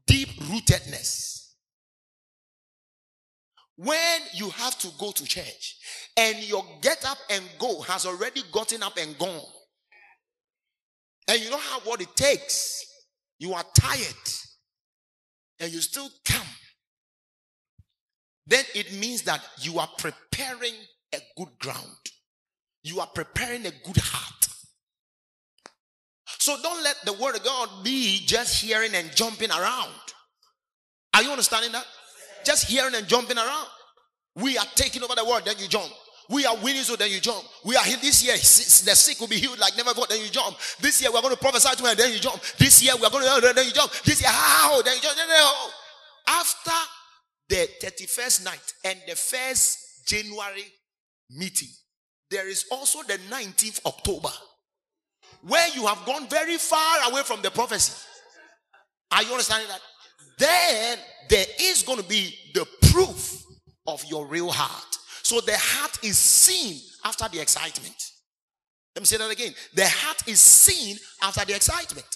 Deep 0.06 0.28
rootedness. 0.40 1.49
When 3.83 4.20
you 4.35 4.51
have 4.51 4.78
to 4.81 4.89
go 4.99 5.11
to 5.11 5.24
church 5.24 5.78
and 6.14 6.37
your 6.47 6.62
get 6.83 7.03
up 7.07 7.16
and 7.31 7.43
go 7.59 7.81
has 7.81 8.05
already 8.05 8.43
gotten 8.53 8.83
up 8.83 8.99
and 8.99 9.16
gone, 9.16 9.41
and 11.26 11.41
you 11.41 11.49
don't 11.49 11.62
have 11.62 11.87
what 11.87 12.03
it 12.03 12.14
takes, 12.14 12.85
you 13.39 13.55
are 13.55 13.64
tired, 13.74 14.28
and 15.61 15.72
you 15.72 15.81
still 15.81 16.11
come, 16.26 16.47
then 18.47 18.64
it 18.74 18.93
means 18.93 19.22
that 19.22 19.41
you 19.61 19.78
are 19.78 19.89
preparing 19.97 20.74
a 21.14 21.18
good 21.39 21.59
ground. 21.59 22.11
You 22.83 23.01
are 23.01 23.09
preparing 23.14 23.64
a 23.64 23.70
good 23.70 23.97
heart. 23.97 24.47
So 26.39 26.55
don't 26.62 26.85
let 26.85 26.97
the 27.07 27.14
word 27.14 27.37
of 27.37 27.45
God 27.45 27.83
be 27.83 28.20
just 28.26 28.62
hearing 28.62 28.95
and 28.95 29.11
jumping 29.16 29.51
around. 29.51 29.95
Are 31.14 31.22
you 31.22 31.31
understanding 31.31 31.72
that? 31.72 31.87
Just 32.45 32.66
hearing 32.68 32.95
and 32.95 33.07
jumping 33.07 33.38
around. 33.38 33.66
We 34.36 34.57
are 34.59 34.66
taking 34.74 35.03
over 35.03 35.14
the 35.14 35.24
world, 35.24 35.43
then 35.45 35.57
you 35.59 35.68
jump. 35.68 35.91
We 36.28 36.47
are 36.47 36.57
winning, 36.62 36.82
so 36.82 36.95
then 36.95 37.11
you 37.11 37.18
jump. 37.18 37.43
We 37.64 37.74
are 37.74 37.84
this 37.84 38.22
year. 38.22 38.34
The 38.34 38.95
sick 38.95 39.18
will 39.18 39.26
be 39.26 39.36
healed 39.36 39.59
like 39.59 39.76
never 39.76 39.91
before. 39.91 40.07
Then 40.09 40.20
you 40.20 40.28
jump. 40.30 40.57
This 40.80 41.03
year 41.03 41.11
we 41.11 41.18
are 41.18 41.22
going 41.22 41.34
to 41.34 41.41
prophesy 41.41 41.74
to 41.74 41.82
them. 41.82 41.97
Then 41.97 42.12
you 42.12 42.20
jump. 42.20 42.41
This 42.57 42.80
year 42.84 42.95
we 42.97 43.05
are 43.05 43.11
going 43.11 43.24
to. 43.24 43.30
Oh, 43.32 43.53
then 43.53 43.66
you 43.66 43.72
jump. 43.72 43.91
This 44.05 44.20
year 44.20 44.30
how? 44.30 44.80
Then 44.82 44.95
you 44.95 45.03
jump. 45.03 45.18
After 46.28 46.70
the 47.49 47.68
thirty-first 47.80 48.45
night 48.45 48.62
and 48.84 48.97
the 49.09 49.16
first 49.16 50.07
January 50.07 50.66
meeting, 51.30 51.70
there 52.30 52.47
is 52.49 52.64
also 52.70 53.03
the 53.03 53.18
nineteenth 53.28 53.80
October, 53.84 54.30
where 55.43 55.68
you 55.74 55.84
have 55.86 56.07
gone 56.07 56.28
very 56.28 56.59
far 56.59 57.11
away 57.11 57.22
from 57.24 57.43
the 57.43 57.51
prophecy. 57.51 57.93
Are 59.11 59.24
you 59.24 59.32
understanding 59.32 59.66
that? 59.66 59.80
Then 60.41 60.99
there 61.28 61.47
is 61.61 61.82
going 61.82 61.99
to 61.99 62.09
be 62.09 62.34
the 62.55 62.66
proof 62.91 63.45
of 63.86 64.05
your 64.07 64.26
real 64.26 64.51
heart. 64.51 64.97
So 65.22 65.41
the 65.41 65.57
heart 65.57 66.03
is 66.03 66.18
seen 66.18 66.80
after 67.05 67.28
the 67.28 67.41
excitement. 67.41 67.97
Let 68.95 69.03
me 69.03 69.07
say 69.07 69.18
that 69.18 69.30
again. 69.30 69.55
The 69.74 69.86
heart 69.86 70.26
is 70.26 70.41
seen 70.41 70.97
after 71.22 71.45
the 71.45 71.55
excitement. 71.55 72.07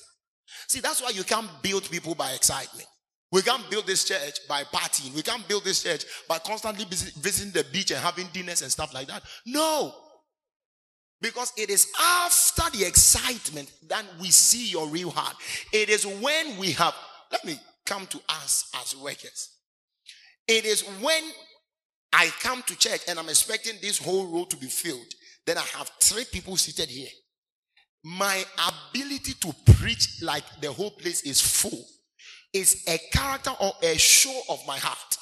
See, 0.68 0.80
that's 0.80 1.00
why 1.02 1.10
you 1.10 1.22
can't 1.22 1.48
build 1.62 1.88
people 1.90 2.14
by 2.14 2.32
excitement. 2.32 2.88
We 3.30 3.42
can't 3.42 3.68
build 3.70 3.86
this 3.86 4.04
church 4.04 4.38
by 4.48 4.62
partying. 4.64 5.14
We 5.14 5.22
can't 5.22 5.46
build 5.46 5.64
this 5.64 5.82
church 5.82 6.04
by 6.28 6.38
constantly 6.38 6.84
visiting 6.84 7.52
the 7.52 7.64
beach 7.72 7.90
and 7.90 8.00
having 8.00 8.28
dinners 8.32 8.62
and 8.62 8.70
stuff 8.70 8.94
like 8.94 9.08
that. 9.08 9.22
No. 9.46 9.94
Because 11.20 11.52
it 11.56 11.70
is 11.70 11.90
after 12.00 12.76
the 12.76 12.86
excitement 12.86 13.72
that 13.88 14.04
we 14.20 14.30
see 14.30 14.68
your 14.68 14.88
real 14.88 15.10
heart. 15.10 15.36
It 15.72 15.88
is 15.88 16.06
when 16.06 16.56
we 16.58 16.72
have, 16.72 16.94
let 17.30 17.44
me 17.44 17.58
come 17.86 18.06
to 18.06 18.20
us 18.28 18.70
as 18.80 18.96
workers. 18.96 19.50
It 20.46 20.64
is 20.64 20.82
when 21.00 21.22
I 22.12 22.30
come 22.40 22.62
to 22.62 22.76
church 22.76 23.00
and 23.08 23.18
I'm 23.18 23.28
expecting 23.28 23.74
this 23.80 23.98
whole 23.98 24.26
row 24.26 24.44
to 24.44 24.56
be 24.56 24.66
filled, 24.66 25.12
then 25.46 25.58
I 25.58 25.62
have 25.76 25.90
three 26.00 26.24
people 26.30 26.56
seated 26.56 26.88
here. 26.88 27.08
My 28.04 28.44
ability 28.92 29.32
to 29.40 29.54
preach 29.74 30.22
like 30.22 30.44
the 30.60 30.70
whole 30.70 30.90
place 30.90 31.22
is 31.22 31.40
full 31.40 31.84
is 32.52 32.84
a 32.86 32.98
character 33.12 33.50
or 33.60 33.72
a 33.82 33.98
show 33.98 34.40
of 34.48 34.60
my 34.66 34.78
heart. 34.78 35.16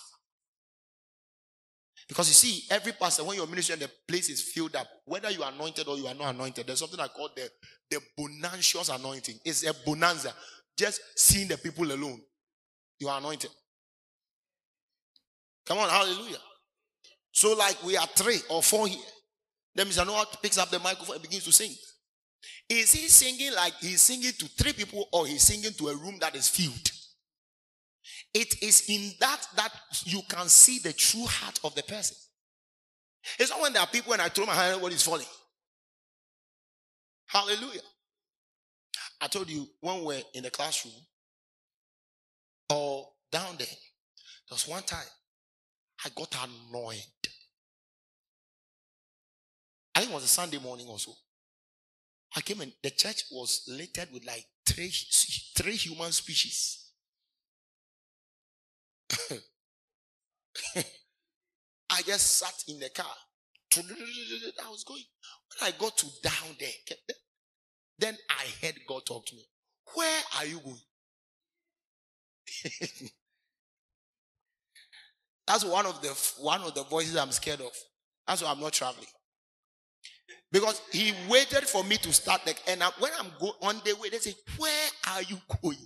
Because 2.09 2.29
you 2.29 2.35
see, 2.35 2.65
every 2.71 2.93
pastor, 2.93 3.25
when 3.25 3.37
your 3.37 3.47
ministry 3.47 3.73
and 3.73 3.83
the 3.83 3.91
place 4.07 4.29
is 4.29 4.43
filled 4.43 4.77
up, 4.77 4.87
whether 5.07 5.31
you 5.31 5.43
are 5.43 5.51
anointed 5.51 5.89
or 5.89 5.97
you 5.97 6.07
are 6.07 6.15
not 6.15 6.35
anointed, 6.35 6.67
there's 6.67 6.81
something 6.81 7.01
I 7.01 7.09
call 7.09 7.31
the, 7.35 7.49
the 7.91 8.01
bonantious 8.19 8.91
anointing. 8.91 9.37
It's 9.47 9.67
a 9.67 9.73
bonanza. 9.87 10.35
Just 10.77 11.01
seeing 11.17 11.49
the 11.49 11.57
people 11.57 11.91
alone. 11.91 12.21
You 13.03 13.09
are 13.09 13.19
anointed. 13.19 13.51
Come 15.67 15.79
on, 15.79 15.89
hallelujah. 15.89 16.39
So, 17.33 17.53
like 17.55 17.83
we 17.83 17.97
are 17.97 18.07
three 18.07 18.39
or 18.49 18.63
four 18.63 18.87
here. 18.87 19.01
Then 19.75 19.89
Mr. 19.89 20.07
Noah 20.07 20.25
picks 20.41 20.57
up 20.57 20.71
the 20.71 20.79
microphone 20.79 21.17
and 21.17 21.23
begins 21.23 21.43
to 21.47 21.53
sing. 21.53 21.75
Is 22.69 22.93
he 22.93 23.09
singing 23.09 23.55
like 23.57 23.73
he's 23.81 24.01
singing 24.03 24.31
to 24.39 24.47
three 24.47 24.73
people 24.73 25.09
or 25.13 25.27
he's 25.27 25.43
singing 25.43 25.73
to 25.79 25.89
a 25.89 25.97
room 25.97 26.19
that 26.21 26.37
is 26.37 26.49
filled? 26.49 26.93
It 28.35 28.63
is 28.63 28.85
in 28.89 29.11
that 29.19 29.49
that 29.57 29.73
you 30.05 30.21
can 30.29 30.49
see 30.49 30.79
the 30.79 30.93
true 30.93 31.27
heart 31.27 31.59
of 31.65 31.75
the 31.75 31.83
person. 31.83 32.17
It's 33.37 33.51
not 33.51 33.63
when 33.63 33.73
there 33.73 33.83
are 33.83 33.89
people 33.89 34.13
and 34.13 34.23
I 34.23 34.29
throw 34.29 34.47
my 34.47 34.55
hand, 34.55 34.81
what 34.81 34.93
is 34.93 35.03
falling. 35.03 35.27
Hallelujah. 37.27 37.81
I 39.21 39.27
told 39.27 39.51
you 39.51 39.67
when 39.81 40.05
we're 40.05 40.23
in 40.35 40.45
the 40.45 40.51
classroom, 40.51 40.95
down 43.33 43.57
there. 43.59 43.67
There 43.67 44.53
was 44.53 44.69
one 44.69 44.83
time 44.85 45.07
I 46.05 46.11
got 46.15 46.37
annoyed. 46.37 47.03
I 49.95 50.01
think 50.01 50.13
it 50.13 50.15
was 50.15 50.25
a 50.25 50.29
Sunday 50.29 50.59
morning 50.59 50.87
or 50.89 50.99
so. 50.99 51.13
I 52.37 52.41
came 52.41 52.61
in, 52.63 52.73
the 52.83 52.91
church 52.91 53.25
was 53.31 53.65
littered 53.69 54.09
with 54.13 54.25
like 54.27 54.45
three, 54.67 54.93
three 55.57 55.77
human 55.77 56.13
species. 56.13 56.91
I 61.91 62.01
just 62.07 62.39
sat 62.39 62.55
in 62.69 62.79
the 62.79 62.89
car. 62.89 63.15
I 63.75 64.71
was 64.71 64.85
going. 64.85 65.03
When 65.61 65.69
I 65.69 65.79
got 65.79 65.97
to 65.99 66.07
down 66.23 66.57
there, 66.59 66.97
then 67.99 68.17
I 68.31 68.67
heard 68.67 68.77
God 68.89 69.05
talk 69.07 69.27
to 69.27 69.35
me. 69.35 69.47
Where 69.95 70.23
are 70.39 70.47
you 70.47 70.61
going? 70.61 70.81
That's 75.47 75.65
one 75.65 75.87
of 75.87 76.01
the 76.03 76.09
one 76.41 76.63
of 76.63 76.75
the 76.75 76.85
voices 76.85 77.17
I'm 77.17 77.33
scared 77.33 77.61
of. 77.61 77.73
That's 78.27 78.43
why 78.43 78.51
I'm 78.51 78.61
not 78.61 78.73
traveling. 78.73 79.07
Because 80.51 80.81
he 80.93 81.13
waited 81.29 81.65
for 81.65 81.83
me 81.83 81.97
to 81.97 82.13
start 82.13 82.43
the 82.45 82.55
and 82.69 82.83
I, 82.83 82.91
when 82.99 83.11
I'm 83.19 83.27
go, 83.41 83.53
on 83.63 83.81
the 83.85 83.95
way, 84.01 84.11
they 84.11 84.19
say, 84.19 84.35
Where 84.59 84.89
are 85.11 85.23
you 85.23 85.39
going? 85.63 85.79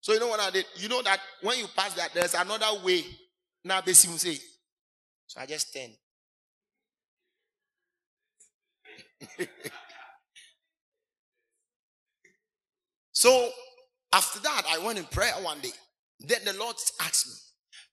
So 0.00 0.12
you 0.12 0.20
know 0.20 0.28
what 0.28 0.40
I 0.40 0.50
did? 0.50 0.64
You 0.76 0.88
know 0.88 1.02
that 1.02 1.18
when 1.42 1.58
you 1.58 1.66
pass 1.76 1.94
that, 1.94 2.14
there's 2.14 2.34
another 2.34 2.84
way. 2.84 3.04
Now 3.64 3.80
they 3.80 3.92
say. 3.92 4.38
So 5.26 5.40
I 5.40 5.46
just 5.46 5.68
stand. 5.68 5.92
So 13.16 13.48
after 14.12 14.40
that, 14.40 14.64
I 14.68 14.78
went 14.84 14.98
in 14.98 15.06
prayer 15.06 15.32
one 15.40 15.58
day. 15.60 15.70
Then 16.20 16.40
the 16.44 16.54
Lord 16.54 16.76
asked 17.00 17.26
me, 17.26 17.34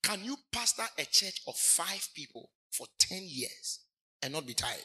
Can 0.02 0.24
you 0.24 0.38
pastor 0.52 0.84
a 0.98 1.06
church 1.06 1.42
of 1.48 1.56
five 1.56 2.08
people 2.16 2.50
for 2.72 2.88
10 3.00 3.20
years 3.24 3.80
and 4.22 4.34
not 4.34 4.48
be 4.48 4.54
tired? 4.54 4.80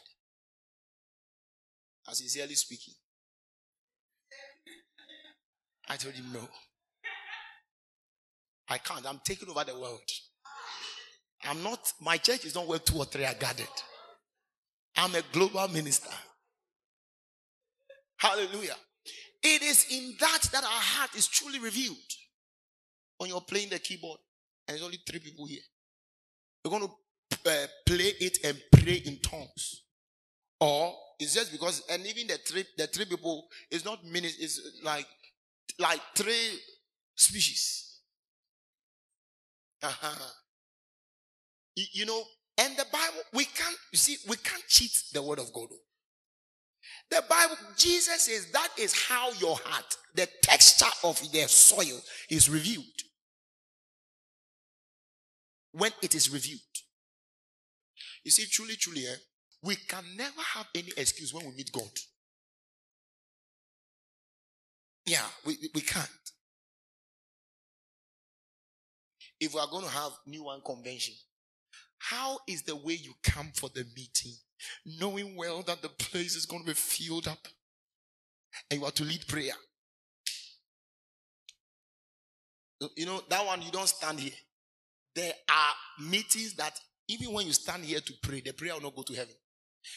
As 2.10 2.18
sincerely 2.18 2.54
speaking. 2.54 2.94
I 5.88 5.96
told 5.96 6.14
him 6.14 6.26
no. 6.32 6.40
I 8.68 8.78
can't. 8.78 9.06
I'm 9.06 9.20
taking 9.24 9.48
over 9.48 9.64
the 9.64 9.78
world. 9.78 10.00
I'm 11.44 11.62
not, 11.62 11.92
my 12.00 12.16
church 12.18 12.44
is 12.44 12.54
not 12.54 12.66
where 12.66 12.78
two 12.78 12.98
or 12.98 13.04
three 13.04 13.24
are 13.24 13.34
gathered. 13.34 13.66
I'm 14.96 15.14
a 15.14 15.22
global 15.32 15.68
minister. 15.68 16.10
Hallelujah. 18.18 18.74
It 19.42 19.62
is 19.62 19.86
in 19.90 20.14
that 20.18 20.42
that 20.52 20.64
our 20.64 20.70
heart 20.70 21.14
is 21.14 21.28
truly 21.28 21.60
revealed. 21.60 21.96
When 23.18 23.30
you're 23.30 23.40
playing 23.40 23.68
the 23.70 23.78
keyboard, 23.78 24.18
and 24.66 24.74
there's 24.74 24.84
only 24.84 24.98
three 25.06 25.20
people 25.20 25.46
here, 25.46 25.60
you're 26.64 26.70
going 26.70 26.88
to 26.88 27.50
uh, 27.50 27.66
play 27.86 28.12
it 28.20 28.38
and 28.44 28.60
pray 28.72 29.02
in 29.04 29.18
tongues, 29.20 29.82
or 30.60 30.94
it's 31.18 31.34
just 31.34 31.52
because, 31.52 31.82
and 31.90 32.06
even 32.06 32.26
the 32.26 32.38
three 32.38 32.64
the 32.76 32.86
three 32.86 33.04
people 33.04 33.48
is 33.70 33.84
not 33.84 34.04
minutes, 34.04 34.36
it's 34.38 34.60
like 34.82 35.06
like 35.78 36.00
three 36.16 36.58
species. 37.16 38.00
Uh-huh. 39.82 40.32
You, 41.76 41.84
you 41.92 42.06
know, 42.06 42.22
And 42.58 42.76
the 42.76 42.86
Bible, 42.92 43.22
we 43.32 43.44
can't, 43.44 43.76
you 43.92 43.98
see, 43.98 44.16
we 44.28 44.36
can't 44.36 44.66
cheat 44.66 44.90
the 45.12 45.22
word 45.22 45.38
of 45.38 45.52
God. 45.52 45.68
The 47.08 47.22
Bible, 47.30 47.56
Jesus 47.76 48.22
says 48.22 48.50
that 48.50 48.68
is 48.76 48.92
how 49.08 49.30
your 49.34 49.56
heart, 49.62 49.96
the 50.14 50.28
texture 50.42 50.86
of 51.04 51.20
the 51.32 51.46
soil 51.46 52.00
is 52.28 52.50
reviewed. 52.50 52.84
When 55.72 55.92
it 56.02 56.14
is 56.14 56.30
reviewed. 56.30 56.60
You 58.24 58.30
see, 58.30 58.46
truly, 58.46 58.76
truly, 58.76 59.06
eh, 59.06 59.16
we 59.62 59.76
can 59.76 60.04
never 60.16 60.40
have 60.54 60.66
any 60.74 60.92
excuse 60.96 61.32
when 61.32 61.46
we 61.46 61.52
meet 61.52 61.72
God. 61.72 61.90
Yeah, 65.06 65.24
we, 65.44 65.56
we 65.74 65.80
can't. 65.80 66.08
If 69.40 69.54
we 69.54 69.60
are 69.60 69.68
going 69.70 69.84
to 69.84 69.90
have 69.90 70.12
New 70.26 70.44
one 70.44 70.60
Convention, 70.64 71.14
how 71.98 72.38
is 72.46 72.62
the 72.62 72.76
way 72.76 72.94
you 72.94 73.14
come 73.22 73.50
for 73.54 73.70
the 73.74 73.84
meeting, 73.96 74.32
knowing 74.84 75.36
well 75.36 75.62
that 75.62 75.82
the 75.82 75.88
place 75.88 76.36
is 76.36 76.46
going 76.46 76.62
to 76.62 76.68
be 76.68 76.74
filled 76.74 77.28
up 77.28 77.48
and 78.70 78.80
you 78.80 78.86
are 78.86 78.92
to 78.92 79.04
lead 79.04 79.26
prayer? 79.26 79.54
You 82.96 83.06
know, 83.06 83.22
that 83.28 83.44
one 83.44 83.62
you 83.62 83.70
don't 83.70 83.88
stand 83.88 84.20
here. 84.20 84.32
There 85.18 85.32
are 85.50 86.04
meetings 86.08 86.54
that 86.54 86.78
even 87.08 87.32
when 87.32 87.44
you 87.44 87.52
stand 87.52 87.84
here 87.84 87.98
to 87.98 88.12
pray, 88.22 88.40
the 88.40 88.52
prayer 88.52 88.74
will 88.74 88.82
not 88.82 88.94
go 88.94 89.02
to 89.02 89.14
heaven. 89.14 89.34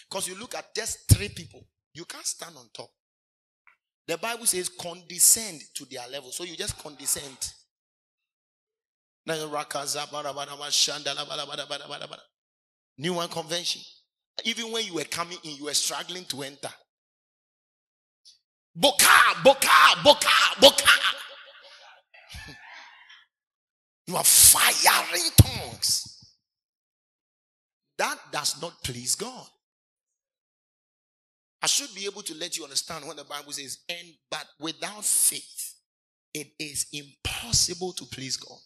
Because 0.09 0.27
you 0.27 0.33
look 0.33 0.55
at 0.55 0.73
just 0.73 1.07
three 1.07 1.29
people, 1.29 1.63
you 1.93 2.05
can't 2.05 2.25
stand 2.25 2.55
on 2.57 2.65
top. 2.73 2.89
The 4.07 4.17
Bible 4.17 4.47
says 4.47 4.67
condescend 4.67 5.61
to 5.75 5.85
their 5.85 6.07
level. 6.11 6.31
So 6.31 6.43
you 6.43 6.57
just 6.57 6.75
condescend. 6.79 7.37
New 12.97 13.13
one 13.13 13.29
Convention. 13.29 13.81
Even 14.43 14.71
when 14.71 14.87
you 14.87 14.95
were 14.95 15.03
coming 15.03 15.37
in, 15.43 15.51
you 15.51 15.65
were 15.65 15.75
struggling 15.75 16.25
to 16.25 16.41
enter. 16.41 16.71
Boka, 18.75 19.35
boka, 19.43 20.01
boka, 20.03 20.55
boka. 20.59 20.97
You 24.07 24.15
are 24.15 24.23
firing 24.23 25.29
tongues. 25.37 26.33
That 27.97 28.17
does 28.31 28.61
not 28.61 28.73
please 28.83 29.15
God. 29.15 29.47
I 31.61 31.67
should 31.67 31.93
be 31.93 32.05
able 32.05 32.23
to 32.23 32.33
let 32.35 32.57
you 32.57 32.63
understand 32.63 33.05
when 33.05 33.17
the 33.17 33.23
Bible 33.23 33.51
says, 33.51 33.79
and 33.87 34.07
but 34.31 34.45
without 34.59 35.05
faith, 35.05 35.75
it 36.33 36.47
is 36.59 36.87
impossible 36.91 37.93
to 37.93 38.05
please 38.05 38.37
God. 38.37 38.57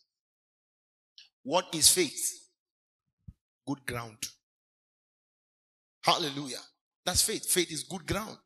What 1.43 1.65
is 1.73 1.89
faith? 1.89 2.31
Good 3.67 3.85
ground. 3.85 4.17
Hallelujah. 6.03 6.61
That's 7.05 7.21
faith. 7.21 7.45
Faith 7.45 7.71
is 7.71 7.83
good 7.83 8.07
ground. 8.07 8.37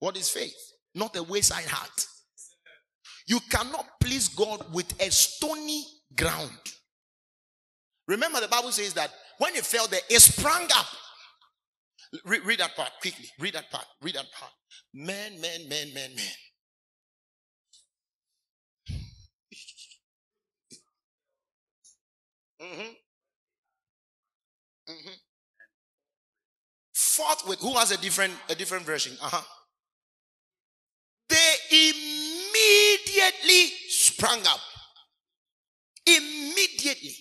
What 0.00 0.16
is 0.16 0.28
faith? 0.28 0.56
Not 0.94 1.16
a 1.16 1.22
wayside 1.22 1.66
heart. 1.66 2.06
You 3.26 3.40
cannot 3.50 3.86
please 4.00 4.28
God 4.28 4.72
with 4.72 4.92
a 5.00 5.10
stony 5.10 5.84
ground. 6.16 6.50
Remember, 8.06 8.40
the 8.40 8.48
Bible 8.48 8.72
says 8.72 8.94
that 8.94 9.12
when 9.38 9.54
it 9.54 9.64
fell 9.64 9.86
there, 9.86 10.00
it 10.08 10.20
sprang 10.20 10.68
up. 10.76 10.86
Read, 12.24 12.42
read 12.44 12.60
that 12.60 12.74
part 12.74 12.90
quickly. 13.00 13.26
Read 13.38 13.54
that 13.54 13.70
part. 13.70 13.84
Read 14.00 14.14
that 14.14 14.32
part. 14.32 14.52
Man, 14.94 15.40
man, 15.40 15.68
man, 15.68 15.92
man, 15.94 16.10
man. 16.16 16.26
Mm-hmm. 22.62 22.92
Mm-hmm. 24.90 25.10
Who 27.60 27.74
has 27.74 27.90
a 27.90 27.98
different 27.98 28.32
a 28.48 28.54
different 28.54 28.84
version? 28.84 29.16
Uh-huh. 29.20 29.42
They 31.28 31.54
immediately 31.70 33.72
sprang 33.88 34.46
up. 34.46 34.60
Immediately. 36.16 37.16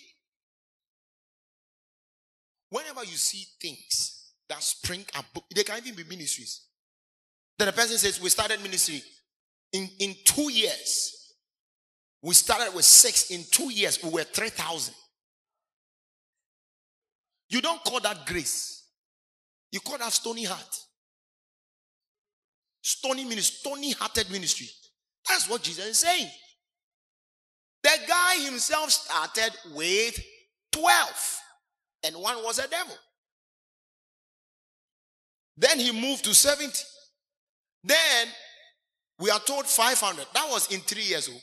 Whenever 2.69 3.01
you 3.01 3.15
see 3.15 3.45
things 3.61 4.31
that 4.49 4.61
spring 4.61 5.05
up, 5.15 5.25
they 5.53 5.63
can 5.63 5.77
even 5.77 5.95
be 5.95 6.03
ministries. 6.03 6.67
Then 7.57 7.67
the 7.67 7.73
person 7.73 7.97
says, 7.97 8.21
We 8.21 8.29
started 8.29 8.61
ministry 8.61 9.01
in, 9.73 9.89
in 9.99 10.15
two 10.23 10.51
years. 10.51 11.33
We 12.21 12.33
started 12.33 12.73
with 12.75 12.85
six. 12.85 13.31
In 13.31 13.43
two 13.51 13.71
years, 13.71 14.03
we 14.03 14.09
were 14.09 14.23
3,000. 14.23 14.93
You 17.49 17.61
don't 17.61 17.83
call 17.83 17.99
that 18.01 18.25
grace. 18.25 18.85
You 19.71 19.79
call 19.79 19.97
that 19.97 20.11
stony 20.11 20.43
heart. 20.43 20.79
Stony 22.81 23.23
ministry, 23.23 23.57
stony 23.59 23.91
hearted 23.91 24.29
ministry. 24.31 24.67
That's 25.27 25.49
what 25.49 25.61
Jesus 25.61 25.85
is 25.85 25.99
saying. 25.99 26.29
The 27.98 28.08
guy 28.08 28.39
himself 28.43 28.91
started 28.91 29.52
with 29.74 30.20
12 30.72 31.39
and 32.04 32.16
one 32.18 32.43
was 32.43 32.60
a 32.60 32.68
devil. 32.68 32.95
Then 35.56 35.80
he 35.80 35.91
moved 35.91 36.24
to 36.26 36.36
70. 36.36 36.72
Then 37.84 38.28
we 39.20 39.32
are 39.32 39.39
told 39.39 39.66
500. 39.66 40.26
That 40.34 40.48
was 40.50 40.72
in 40.72 40.82
three 40.82 41.04
years 41.04 41.30
old. 41.30 41.41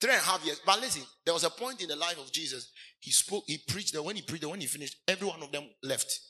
Three 0.00 0.12
and 0.12 0.20
a 0.20 0.24
half 0.24 0.44
years. 0.44 0.60
But 0.64 0.80
listen, 0.80 1.02
there 1.24 1.34
was 1.34 1.42
a 1.42 1.50
point 1.50 1.82
in 1.82 1.88
the 1.88 1.96
life 1.96 2.18
of 2.18 2.30
Jesus. 2.30 2.70
He 3.00 3.10
spoke, 3.10 3.44
he 3.46 3.58
preached 3.58 3.94
that 3.94 4.02
when 4.02 4.14
he 4.14 4.22
preached 4.22 4.46
when 4.46 4.60
he 4.60 4.66
finished, 4.66 4.96
every 5.08 5.26
one 5.26 5.42
of 5.42 5.50
them 5.50 5.64
left. 5.82 6.20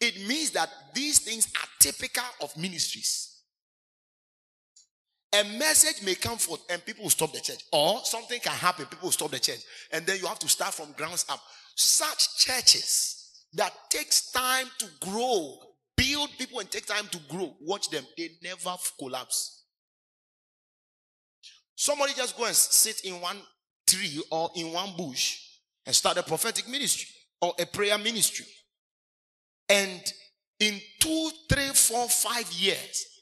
It 0.00 0.26
means 0.26 0.50
that 0.50 0.68
these 0.94 1.20
things 1.20 1.50
are 1.56 1.68
typical 1.78 2.24
of 2.42 2.54
ministries. 2.56 3.33
A 5.34 5.42
message 5.58 6.04
may 6.04 6.14
come 6.14 6.38
forth 6.38 6.60
and 6.70 6.84
people 6.84 7.02
will 7.02 7.10
stop 7.10 7.32
the 7.32 7.40
church, 7.40 7.64
or 7.72 7.98
something 8.04 8.38
can 8.40 8.52
happen, 8.52 8.86
people 8.86 9.06
will 9.06 9.12
stop 9.12 9.32
the 9.32 9.40
church, 9.40 9.60
and 9.90 10.06
then 10.06 10.18
you 10.18 10.26
have 10.26 10.38
to 10.38 10.48
start 10.48 10.74
from 10.74 10.92
grounds 10.92 11.24
up. 11.28 11.40
Such 11.74 12.38
churches 12.38 13.44
that 13.54 13.72
takes 13.90 14.30
time 14.30 14.66
to 14.78 14.86
grow, 15.00 15.58
build 15.96 16.30
people 16.38 16.60
and 16.60 16.70
take 16.70 16.86
time 16.86 17.08
to 17.10 17.18
grow. 17.28 17.52
Watch 17.60 17.90
them, 17.90 18.04
they 18.16 18.30
never 18.42 18.76
collapse. 18.96 19.64
Somebody 21.74 22.12
just 22.14 22.36
go 22.36 22.44
and 22.44 22.54
sit 22.54 23.04
in 23.04 23.20
one 23.20 23.38
tree 23.88 24.22
or 24.30 24.50
in 24.54 24.72
one 24.72 24.96
bush 24.96 25.40
and 25.84 25.94
start 25.94 26.16
a 26.16 26.22
prophetic 26.22 26.68
ministry 26.68 27.08
or 27.40 27.54
a 27.58 27.66
prayer 27.66 27.98
ministry. 27.98 28.46
And 29.68 30.00
in 30.60 30.80
two, 31.00 31.30
three, 31.48 31.68
four, 31.70 32.08
five 32.08 32.50
years, 32.52 33.13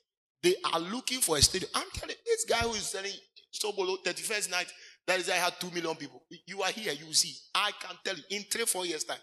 they 0.43 0.57
are 0.73 0.81
looking 0.81 1.21
for 1.21 1.37
a 1.37 1.43
stadium. 1.43 1.71
I'm 1.75 1.87
telling 1.95 2.17
you, 2.17 2.23
this 2.27 2.45
guy 2.45 2.59
who 2.67 2.73
is 2.73 2.89
selling 2.89 3.13
Sobolo 3.53 3.97
31st 4.05 4.51
night, 4.51 4.73
that 5.07 5.21
is, 5.21 5.29
I 5.29 5.35
had 5.35 5.55
2 5.61 5.71
million 5.71 5.95
people. 5.97 6.23
You 6.47 6.63
are 6.63 6.71
here, 6.71 6.93
you 6.93 7.13
see. 7.13 7.35
I 7.55 7.71
can 7.81 7.97
tell 8.05 8.17
you, 8.17 8.23
in 8.31 8.43
three, 8.45 8.65
four 8.65 8.87
years' 8.87 9.05
time, 9.05 9.19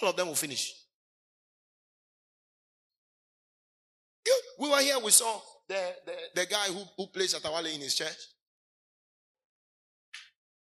all 0.00 0.08
of 0.08 0.16
them 0.16 0.28
will 0.28 0.34
finish. 0.34 0.72
We 4.58 4.70
were 4.70 4.80
here, 4.80 4.98
we 4.98 5.10
saw 5.10 5.40
the, 5.68 5.94
the, 6.06 6.12
the 6.34 6.46
guy 6.46 6.66
who, 6.66 6.82
who 6.96 7.06
plays 7.08 7.34
Atawale 7.34 7.74
in 7.74 7.80
his 7.80 7.94
church. 7.94 8.16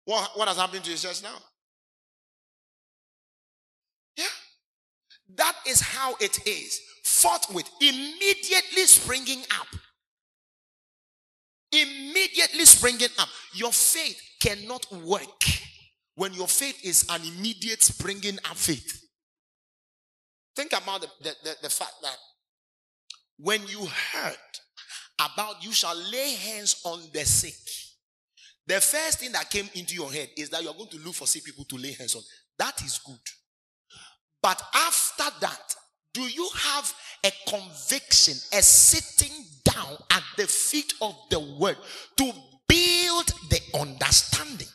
What, 0.06 0.32
what 0.36 0.48
has 0.48 0.58
happened 0.58 0.84
to 0.84 0.92
his 0.92 1.02
church 1.02 1.24
now? 1.24 1.36
Yeah. 4.16 4.26
That 5.36 5.56
is 5.68 5.82
how 5.82 6.16
it 6.20 6.48
is. 6.48 6.80
Fought 7.04 7.48
with, 7.54 7.70
immediately 7.82 8.86
springing 8.86 9.42
up. 9.60 9.68
Immediately 11.72 12.66
springing 12.66 13.10
up. 13.20 13.30
Your 13.54 13.72
faith 13.72 14.22
cannot 14.40 14.92
work 14.92 15.44
when 16.16 16.34
your 16.34 16.48
faith 16.48 16.84
is 16.84 17.06
an 17.10 17.22
immediate 17.22 17.84
springing 17.84 18.38
up 18.50 18.58
faith. 18.58 19.06
Think 20.56 20.74
about 20.74 21.02
the, 21.02 21.08
the, 21.22 21.36
the, 21.44 21.56
the 21.64 21.70
fact 21.70 21.94
that 22.02 22.18
when 23.38 23.66
you 23.68 23.86
heard 24.14 24.36
about 25.20 25.64
you 25.64 25.72
shall 25.72 25.96
lay 26.12 26.34
hands 26.34 26.82
on 26.84 27.02
the 27.14 27.24
sick, 27.26 27.54
the 28.68 28.82
first 28.82 29.20
thing 29.20 29.32
that 29.32 29.50
came 29.50 29.70
into 29.74 29.96
your 29.96 30.12
head 30.12 30.30
is 30.38 30.50
that 30.50 30.62
you're 30.62 30.74
going 30.74 30.90
to 30.90 31.00
look 31.00 31.16
for 31.16 31.26
sick 31.26 31.44
people 31.44 31.66
to 31.66 31.78
lay 31.78 31.94
hands 31.94 32.16
on. 32.16 32.22
That 32.58 32.82
is 32.84 33.00
good. 33.00 33.16
But 34.42 34.62
after 34.74 35.24
that, 35.42 35.76
do 36.14 36.22
you 36.22 36.50
have 36.56 36.94
a 37.26 37.32
conviction, 37.48 38.34
a 38.58 38.62
sitting 38.62 39.46
down 39.74 39.98
at 40.12 40.24
the 40.38 40.48
feet 40.48 40.94
of 41.02 41.16
the 41.30 41.40
word 41.40 41.78
to 42.18 42.32
build 42.68 43.28
the 43.50 43.60
understanding? 43.80 44.68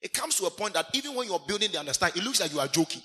It 0.00 0.12
comes 0.12 0.36
to 0.36 0.46
a 0.46 0.50
point 0.50 0.74
that 0.74 0.86
even 0.94 1.14
when 1.14 1.28
you're 1.28 1.42
building 1.46 1.70
the 1.70 1.78
understanding, 1.78 2.22
it 2.22 2.24
looks 2.24 2.40
like 2.40 2.52
you 2.52 2.60
are 2.60 2.68
joking. 2.68 3.02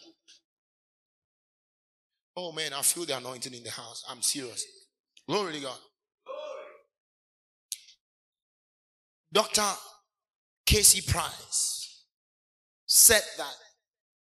Oh 2.36 2.51
man, 2.51 2.74
I 2.74 2.82
feel 2.82 3.05
the 3.05 3.18
anointing 3.18 3.53
in 3.53 3.64
the 3.64 3.72
house. 3.72 4.03
I'm 4.10 4.22
serious. 4.22 4.66
Glory 5.28 5.53
to 5.53 5.60
God. 5.62 5.78
Dr. 9.32 9.64
K.C. 10.66 11.01
Price 11.12 12.03
said 12.86 13.22
that 13.38 13.53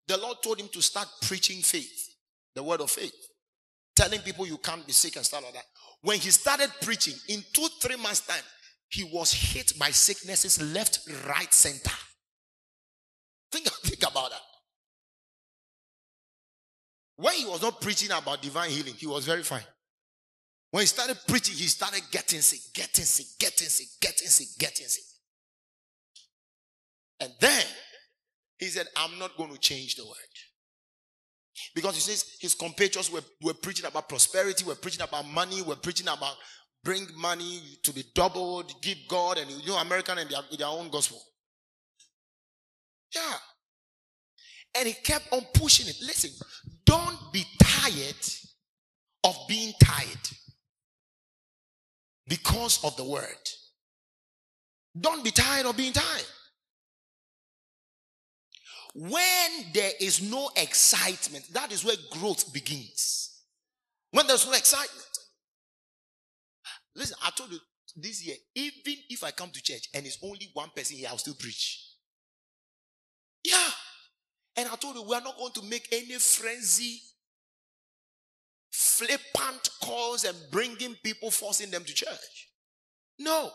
the 0.07 0.17
Lord 0.17 0.37
told 0.43 0.59
him 0.59 0.67
to 0.69 0.81
start 0.81 1.07
preaching 1.21 1.61
faith, 1.61 2.15
the 2.55 2.61
word 2.61 2.81
of 2.81 2.91
faith, 2.91 3.15
telling 3.95 4.19
people 4.19 4.45
you 4.45 4.57
can't 4.57 4.85
be 4.85 4.93
sick 4.93 5.15
and 5.15 5.25
stuff 5.25 5.43
like 5.43 5.53
that. 5.53 5.65
When 6.03 6.19
he 6.19 6.31
started 6.31 6.69
preaching, 6.81 7.13
in 7.29 7.43
two, 7.53 7.67
three 7.79 7.95
months' 7.95 8.19
time, 8.19 8.43
he 8.89 9.05
was 9.05 9.31
hit 9.33 9.79
by 9.79 9.89
sicknesses 9.89 10.61
left, 10.73 10.99
right, 11.27 11.51
center. 11.51 11.95
Think, 13.51 13.67
think 13.83 14.01
about 14.01 14.31
that. 14.31 14.41
When 17.15 17.33
he 17.35 17.45
was 17.45 17.61
not 17.61 17.79
preaching 17.79 18.11
about 18.11 18.41
divine 18.41 18.69
healing, 18.69 18.95
he 18.95 19.07
was 19.07 19.25
very 19.25 19.43
fine. 19.43 19.63
When 20.71 20.81
he 20.81 20.87
started 20.87 21.17
preaching, 21.25 21.55
he 21.55 21.67
started 21.67 22.01
getting 22.11 22.41
sick, 22.41 22.73
getting 22.73 23.05
sick, 23.05 23.27
getting 23.39 23.69
sick, 23.69 23.87
getting 24.01 24.27
sick, 24.27 24.47
getting 24.59 24.87
sick. 24.87 25.03
And 27.21 27.31
then 27.39 27.63
he 28.57 28.65
said, 28.65 28.87
I'm 28.97 29.17
not 29.19 29.37
going 29.37 29.53
to 29.53 29.59
change 29.59 29.95
the 29.95 30.03
word. 30.03 30.15
Because 31.75 31.95
he 31.95 32.01
says 32.01 32.37
his 32.39 32.55
compatriots 32.55 33.11
were, 33.11 33.21
were 33.41 33.53
preaching 33.53 33.85
about 33.85 34.09
prosperity, 34.09 34.65
were 34.65 34.75
preaching 34.75 35.01
about 35.01 35.27
money, 35.27 35.61
were 35.61 35.75
preaching 35.75 36.07
about 36.07 36.35
bring 36.83 37.07
money 37.15 37.61
to 37.83 37.93
be 37.93 38.03
doubled, 38.13 38.73
give 38.81 38.97
God, 39.07 39.37
and 39.37 39.49
you 39.49 39.69
know, 39.69 39.77
American 39.77 40.17
and 40.17 40.29
their, 40.29 40.41
their 40.57 40.67
own 40.67 40.89
gospel. 40.89 41.21
Yeah. 43.15 43.33
And 44.75 44.87
he 44.87 44.93
kept 44.93 45.31
on 45.31 45.41
pushing 45.53 45.87
it. 45.87 45.95
Listen, 46.01 46.31
don't 46.85 47.17
be 47.31 47.45
tired 47.61 48.15
of 49.23 49.35
being 49.47 49.73
tired 49.81 50.29
because 52.27 52.83
of 52.83 52.95
the 52.97 53.03
word. 53.03 53.25
Don't 54.99 55.23
be 55.23 55.31
tired 55.31 55.65
of 55.65 55.77
being 55.77 55.93
tired. 55.93 56.25
When 58.93 59.51
there 59.73 59.91
is 59.99 60.21
no 60.21 60.51
excitement, 60.55 61.51
that 61.53 61.71
is 61.71 61.83
where 61.83 61.95
growth 62.11 62.53
begins. 62.53 63.41
When 64.11 64.27
there's 64.27 64.45
no 64.45 64.53
excitement. 64.53 65.17
Listen, 66.95 67.17
I 67.23 67.31
told 67.31 67.51
you 67.51 67.59
this 67.95 68.25
year, 68.25 68.35
even 68.53 68.99
if 69.09 69.23
I 69.23 69.31
come 69.31 69.49
to 69.49 69.63
church 69.63 69.89
and 69.95 70.05
it's 70.05 70.19
only 70.23 70.49
one 70.53 70.69
person 70.75 70.97
here, 70.97 71.07
I'll 71.09 71.17
still 71.17 71.33
preach. 71.33 71.83
Yeah. 73.43 73.69
And 74.55 74.69
I 74.69 74.75
told 74.75 74.95
you, 74.95 75.01
we 75.01 75.15
are 75.15 75.21
not 75.21 75.37
going 75.37 75.53
to 75.53 75.63
make 75.63 75.87
any 75.91 76.13
frenzy, 76.19 77.01
flippant 78.71 79.69
calls 79.81 80.23
and 80.23 80.37
bringing 80.51 80.95
people, 81.03 81.31
forcing 81.31 81.71
them 81.71 81.83
to 81.83 81.93
church. 81.93 82.49
No. 83.17 83.51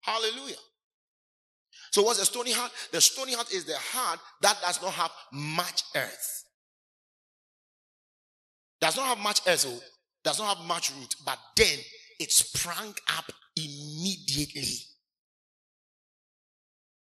Hallelujah. 0.00 0.56
So, 1.90 2.02
what's 2.02 2.20
a 2.20 2.26
stony 2.26 2.52
heart? 2.52 2.72
The 2.92 3.00
stony 3.00 3.34
heart 3.34 3.52
is 3.52 3.64
the 3.64 3.76
heart 3.76 4.20
that 4.42 4.58
does 4.60 4.80
not 4.82 4.92
have 4.92 5.10
much 5.32 5.82
earth. 5.94 6.44
Does 8.80 8.96
not 8.96 9.06
have 9.06 9.18
much 9.18 9.40
earth, 9.46 9.66
oh, 9.68 9.80
does 10.22 10.38
not 10.38 10.56
have 10.56 10.66
much 10.66 10.92
root, 10.92 11.14
but 11.24 11.38
then 11.56 11.78
it 12.20 12.30
sprang 12.30 12.94
up 13.16 13.24
immediately. 13.56 14.78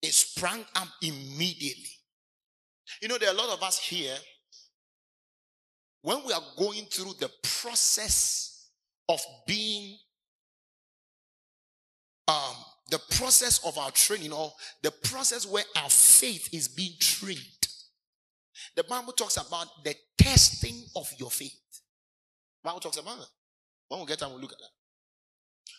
It 0.01 0.13
sprang 0.13 0.63
up 0.75 0.87
immediately. 1.01 1.89
You 3.01 3.07
know, 3.07 3.17
there 3.17 3.29
are 3.29 3.33
a 3.33 3.37
lot 3.37 3.49
of 3.49 3.63
us 3.63 3.79
here. 3.79 4.15
When 6.01 6.23
we 6.25 6.33
are 6.33 6.43
going 6.57 6.85
through 6.85 7.13
the 7.19 7.31
process 7.41 8.69
of 9.09 9.19
being 9.47 9.97
um, 12.27 12.55
the 12.91 12.99
process 13.17 13.65
of 13.65 13.77
our 13.77 13.91
training 13.91 14.31
or 14.31 14.51
the 14.83 14.91
process 14.91 15.45
where 15.45 15.63
our 15.81 15.89
faith 15.89 16.49
is 16.53 16.67
being 16.67 16.93
trained. 16.99 17.39
The 18.75 18.83
Bible 18.83 19.13
talks 19.13 19.37
about 19.37 19.67
the 19.83 19.95
testing 20.17 20.83
of 20.95 21.09
your 21.17 21.31
faith. 21.31 21.57
The 22.63 22.69
Bible 22.69 22.79
talks 22.79 22.97
about 22.97 23.17
that. 23.17 23.27
When 23.87 24.01
we 24.01 24.05
get 24.05 24.19
time, 24.19 24.31
we'll 24.31 24.41
look 24.41 24.53
at 24.53 24.59
that. 24.59 24.69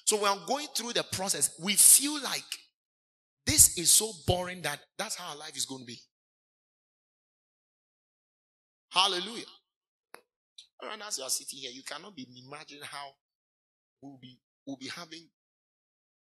So 0.05 0.21
when 0.21 0.31
I'm 0.31 0.47
going 0.47 0.67
through 0.75 0.93
the 0.93 1.05
process, 1.05 1.59
we 1.63 1.75
feel 1.75 2.23
like 2.23 2.45
this 3.45 3.79
is 3.79 3.93
so 3.93 4.13
boring 4.27 4.63
that 4.63 4.81
that's 4.99 5.17
how 5.17 5.31
our 5.31 5.37
life 5.37 5.57
is 5.57 5.67
going 5.67 5.83
to 5.83 5.87
be. 5.87 5.99
Hallelujah. 8.91 9.45
And 10.83 11.03
as 11.03 11.19
you 11.19 11.25
are 11.25 11.31
sitting 11.31 11.59
here, 11.59 11.71
you 11.73 11.83
cannot 11.83 12.17
be 12.17 12.27
imagine 12.47 12.79
how 12.83 13.09
we'll 14.01 14.19
be 14.21 14.39
we'll 14.67 14.77
be 14.77 14.89
having 14.89 15.29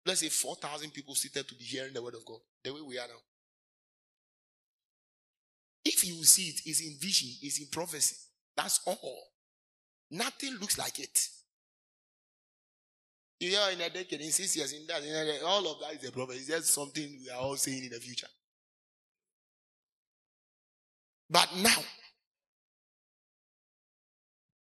let's 0.08 0.22
say 0.22 0.30
4,000 0.30 0.92
people 0.92 1.14
seated 1.16 1.48
to 1.48 1.56
be 1.56 1.66
hearing 1.66 1.94
the 1.94 2.02
word 2.02 2.16
of 2.16 2.26
God, 2.26 2.40
the 2.64 2.74
way 2.74 2.82
we 2.82 2.98
are 2.98 3.08
now. 3.08 3.22
If 5.86 6.06
you 6.08 6.24
see 6.24 6.50
it, 6.50 6.62
it's 6.66 6.82
in 6.82 6.98
vision, 7.00 7.30
it's 7.42 7.60
in 7.60 7.68
prophecy. 7.68 8.16
That's 8.56 8.80
all. 8.86 9.24
Nothing 10.12 10.56
looks 10.60 10.78
like 10.78 11.00
it. 11.00 11.30
You 13.40 13.50
hear 13.50 13.70
in 13.72 13.82
a 13.82 13.90
decade, 13.90 14.22
in 14.22 14.32
six 14.32 14.56
years, 14.58 14.74
in 14.74 14.88
that, 14.88 15.04
in 15.04 15.14
that 15.14 15.44
all 15.46 15.72
of 15.72 15.80
that 15.82 16.02
is 16.02 16.10
a 16.10 16.12
prophecy. 16.12 16.40
It's 16.40 16.48
just 16.48 16.74
something 16.74 17.20
we 17.24 17.30
are 17.30 17.40
all 17.40 17.56
saying 17.56 17.84
in 17.84 17.90
the 17.90 18.00
future. 18.00 18.28
But 21.30 21.50
now, 21.58 21.78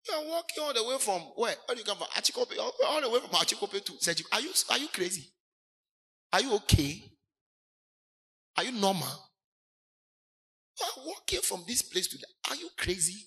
you 0.08 0.14
are 0.14 0.28
walking 0.28 0.62
all 0.62 0.72
the 0.72 0.84
way 0.84 0.96
from 0.98 1.20
where? 1.36 1.54
Where 1.66 1.74
do 1.74 1.78
you 1.78 1.84
come 1.84 1.98
from? 1.98 2.06
Achikope, 2.08 2.58
all 2.86 3.00
the 3.00 3.10
way 3.10 3.20
from 3.20 3.30
Achikope 3.30 3.84
to 3.84 3.92
Sergipe. 3.92 4.26
Are 4.32 4.40
you 4.40 4.50
are 4.70 4.78
you 4.78 4.88
crazy? 4.88 5.28
Are 6.32 6.40
you 6.40 6.54
okay? 6.56 7.02
Are 8.56 8.64
you 8.64 8.72
normal? 8.72 9.08
You 10.80 10.86
are 10.86 11.06
walking 11.06 11.40
from 11.40 11.64
this 11.66 11.82
place 11.82 12.06
to 12.08 12.18
that. 12.18 12.50
Are 12.50 12.56
you 12.56 12.68
crazy? 12.76 13.26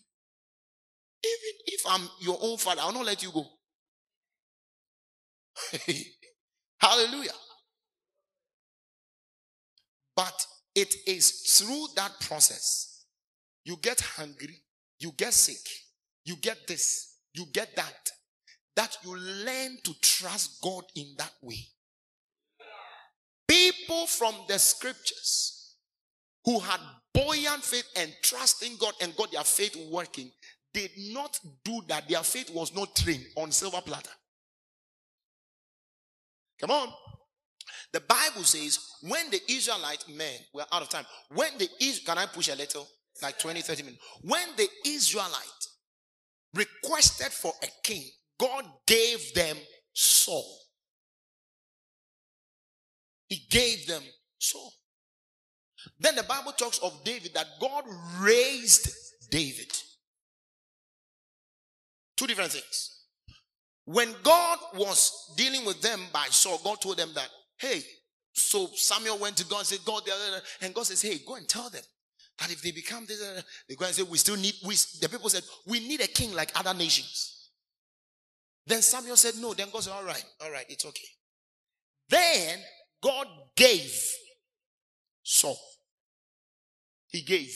Even 1.23 1.59
if 1.65 1.81
I'm 1.87 2.07
your 2.21 2.37
own 2.41 2.57
father, 2.57 2.81
I'll 2.83 2.93
not 2.93 3.05
let 3.05 3.21
you 3.23 3.31
go. 3.31 3.45
Hallelujah. 6.79 7.31
But 10.15 10.45
it 10.75 10.93
is 11.07 11.31
through 11.57 11.87
that 11.95 12.19
process 12.21 12.89
you 13.65 13.77
get 13.81 14.01
hungry, 14.01 14.63
you 14.99 15.11
get 15.15 15.33
sick, 15.33 15.59
you 16.25 16.35
get 16.37 16.67
this, 16.67 17.17
you 17.33 17.45
get 17.53 17.75
that, 17.75 18.11
that 18.75 18.97
you 19.03 19.15
learn 19.15 19.77
to 19.83 19.93
trust 20.01 20.61
God 20.61 20.83
in 20.95 21.15
that 21.17 21.33
way. 21.41 21.59
People 23.47 24.05
from 24.05 24.35
the 24.47 24.59
scriptures 24.59 25.75
who 26.45 26.59
had 26.59 26.79
buoyant 27.13 27.63
faith 27.63 27.87
and 27.95 28.13
trusting 28.21 28.77
God 28.79 28.93
and 29.01 29.15
got 29.15 29.31
their 29.31 29.43
faith 29.43 29.75
working 29.91 30.31
did 30.73 30.91
not 30.97 31.39
do 31.63 31.81
that. 31.87 32.07
Their 32.07 32.23
faith 32.23 32.51
was 32.53 32.75
not 32.75 32.95
trained 32.95 33.25
on 33.35 33.51
silver 33.51 33.81
platter. 33.81 34.11
Come 36.59 36.71
on. 36.71 36.89
The 37.91 38.01
Bible 38.01 38.43
says 38.43 38.79
when 39.01 39.29
the 39.31 39.39
Israelite 39.49 40.05
men 40.09 40.35
were 40.53 40.65
out 40.71 40.81
of 40.81 40.89
time, 40.89 41.05
when 41.33 41.57
the 41.57 41.67
can 42.05 42.17
I 42.17 42.27
push 42.27 42.49
a 42.49 42.55
little 42.55 42.87
like 43.21 43.39
20, 43.39 43.61
30 43.61 43.83
minutes? 43.83 44.03
When 44.21 44.47
the 44.57 44.67
Israelite 44.85 45.67
requested 46.53 47.31
for 47.31 47.53
a 47.63 47.67
king, 47.83 48.03
God 48.39 48.65
gave 48.87 49.33
them 49.33 49.57
Saul. 49.93 50.57
He 53.27 53.45
gave 53.49 53.85
them 53.85 54.01
Saul. 54.39 54.71
Then 55.99 56.15
the 56.15 56.23
Bible 56.23 56.51
talks 56.53 56.79
of 56.79 57.03
David 57.03 57.33
that 57.35 57.45
God 57.61 57.83
raised 58.19 58.89
David. 59.29 59.71
Two 62.17 62.27
different 62.27 62.51
things. 62.51 63.03
When 63.85 64.13
God 64.23 64.59
was 64.75 65.33
dealing 65.37 65.65
with 65.65 65.81
them 65.81 65.99
by 66.11 66.27
Saul, 66.29 66.59
God 66.63 66.81
told 66.81 66.97
them 66.97 67.09
that, 67.15 67.29
hey, 67.57 67.81
so 68.33 68.67
Samuel 68.75 69.17
went 69.17 69.37
to 69.37 69.45
God 69.45 69.59
and 69.59 69.67
said, 69.67 69.79
God, 69.85 70.03
and 70.61 70.73
God 70.73 70.85
says, 70.85 71.01
hey, 71.01 71.19
go 71.25 71.35
and 71.35 71.47
tell 71.47 71.69
them 71.69 71.83
that 72.39 72.51
if 72.51 72.61
they 72.61 72.71
become 72.71 73.05
this, 73.05 73.21
uh, 73.21 73.41
they 73.67 73.75
go 73.75 73.85
and 73.85 73.93
say, 73.93 74.03
we 74.03 74.17
still 74.17 74.37
need, 74.37 74.53
we, 74.65 74.75
the 75.01 75.09
people 75.09 75.29
said, 75.29 75.43
we 75.67 75.79
need 75.79 76.01
a 76.01 76.07
king 76.07 76.33
like 76.33 76.51
other 76.55 76.73
nations. 76.73 77.49
Then 78.65 78.81
Samuel 78.81 79.17
said, 79.17 79.35
no. 79.41 79.53
Then 79.53 79.67
God 79.71 79.83
said, 79.83 79.93
all 79.93 80.03
right, 80.03 80.23
all 80.41 80.51
right, 80.51 80.65
it's 80.69 80.85
okay. 80.85 81.07
Then 82.07 82.59
God 83.01 83.27
gave 83.55 83.93
Saul. 85.23 85.59
He 87.07 87.21
gave. 87.21 87.55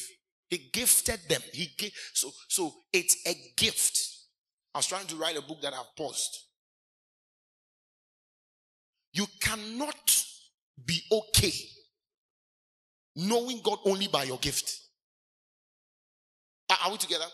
He 0.49 0.69
gifted 0.71 1.19
them. 1.29 1.41
He 1.51 1.69
gave. 1.77 1.93
So, 2.13 2.31
so 2.47 2.73
it's 2.91 3.17
a 3.27 3.35
gift. 3.55 3.97
I 4.73 4.79
was 4.79 4.87
trying 4.87 5.07
to 5.07 5.15
write 5.15 5.37
a 5.37 5.41
book 5.41 5.61
that 5.61 5.73
I've 5.73 5.95
paused. 5.95 6.39
You 9.13 9.27
cannot 9.39 10.25
be 10.83 11.01
okay 11.11 11.53
knowing 13.15 13.61
God 13.63 13.79
only 13.85 14.07
by 14.07 14.23
your 14.23 14.37
gift. 14.37 14.79
Are 16.83 16.91
we 16.91 16.97
together? 16.97 17.25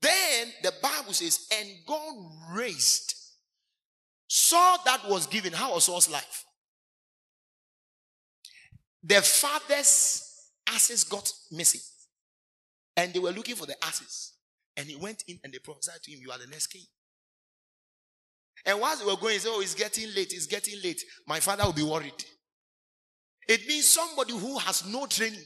Then 0.00 0.48
the 0.62 0.72
Bible 0.82 1.12
says, 1.12 1.46
and 1.58 1.68
God 1.86 2.14
raised 2.54 3.14
Saul 4.28 4.78
that 4.84 5.08
was 5.08 5.26
given. 5.26 5.52
How 5.52 5.74
was 5.74 5.84
Saul's 5.84 6.10
life? 6.10 6.44
The 9.02 9.20
father's 9.22 10.22
asses 10.68 11.04
got 11.04 11.32
missing. 11.50 11.80
And 12.96 13.12
they 13.12 13.18
were 13.18 13.30
looking 13.30 13.56
for 13.56 13.66
the 13.66 13.76
asses. 13.84 14.32
And 14.76 14.86
he 14.86 14.96
went 14.96 15.24
in 15.28 15.38
and 15.44 15.52
they 15.52 15.58
prophesied 15.58 16.02
to 16.02 16.10
him, 16.10 16.20
You 16.22 16.30
are 16.30 16.38
the 16.38 16.46
next 16.46 16.68
king. 16.68 16.82
And 18.64 18.80
whilst 18.80 19.00
they 19.00 19.10
were 19.10 19.16
going, 19.16 19.34
he 19.34 19.38
said, 19.38 19.50
Oh, 19.52 19.60
it's 19.60 19.74
getting 19.74 20.08
late, 20.14 20.32
it's 20.32 20.46
getting 20.46 20.80
late. 20.82 21.02
My 21.26 21.40
father 21.40 21.64
will 21.64 21.72
be 21.72 21.82
worried. 21.82 22.24
It 23.48 23.66
means 23.66 23.86
somebody 23.86 24.32
who 24.32 24.58
has 24.58 24.86
no 24.86 25.06
training. 25.06 25.44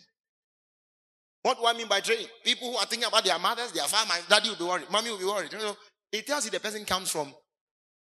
What 1.42 1.58
do 1.58 1.66
I 1.66 1.74
mean 1.74 1.88
by 1.88 2.00
training? 2.00 2.26
People 2.44 2.72
who 2.72 2.76
are 2.76 2.86
thinking 2.86 3.06
about 3.06 3.24
their 3.24 3.38
mothers, 3.38 3.72
their 3.72 3.84
father, 3.84 4.20
daddy 4.28 4.48
will 4.50 4.56
be 4.56 4.64
worried, 4.64 4.90
mommy 4.90 5.10
will 5.10 5.18
be 5.18 5.24
worried. 5.24 5.52
You 5.52 5.58
know, 5.58 5.76
it 6.12 6.26
tells 6.26 6.44
you 6.44 6.50
the 6.50 6.60
person 6.60 6.84
comes 6.84 7.10
from 7.10 7.32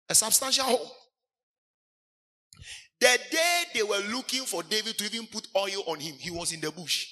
a 0.09 0.15
substantial 0.15 0.65
home. 0.65 0.89
The 2.99 3.19
day 3.31 3.63
they 3.75 3.83
were 3.83 4.01
looking 4.11 4.45
for 4.45 4.63
David 4.63 4.97
to 4.99 5.05
even 5.05 5.27
put 5.27 5.47
oil 5.55 5.83
on 5.87 6.01
him, 6.01 6.15
he 6.19 6.31
was 6.31 6.53
in 6.53 6.61
the 6.61 6.71
bush. 6.71 7.07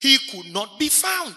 He 0.00 0.16
could 0.30 0.52
not 0.52 0.78
be 0.78 0.88
found. 0.88 1.36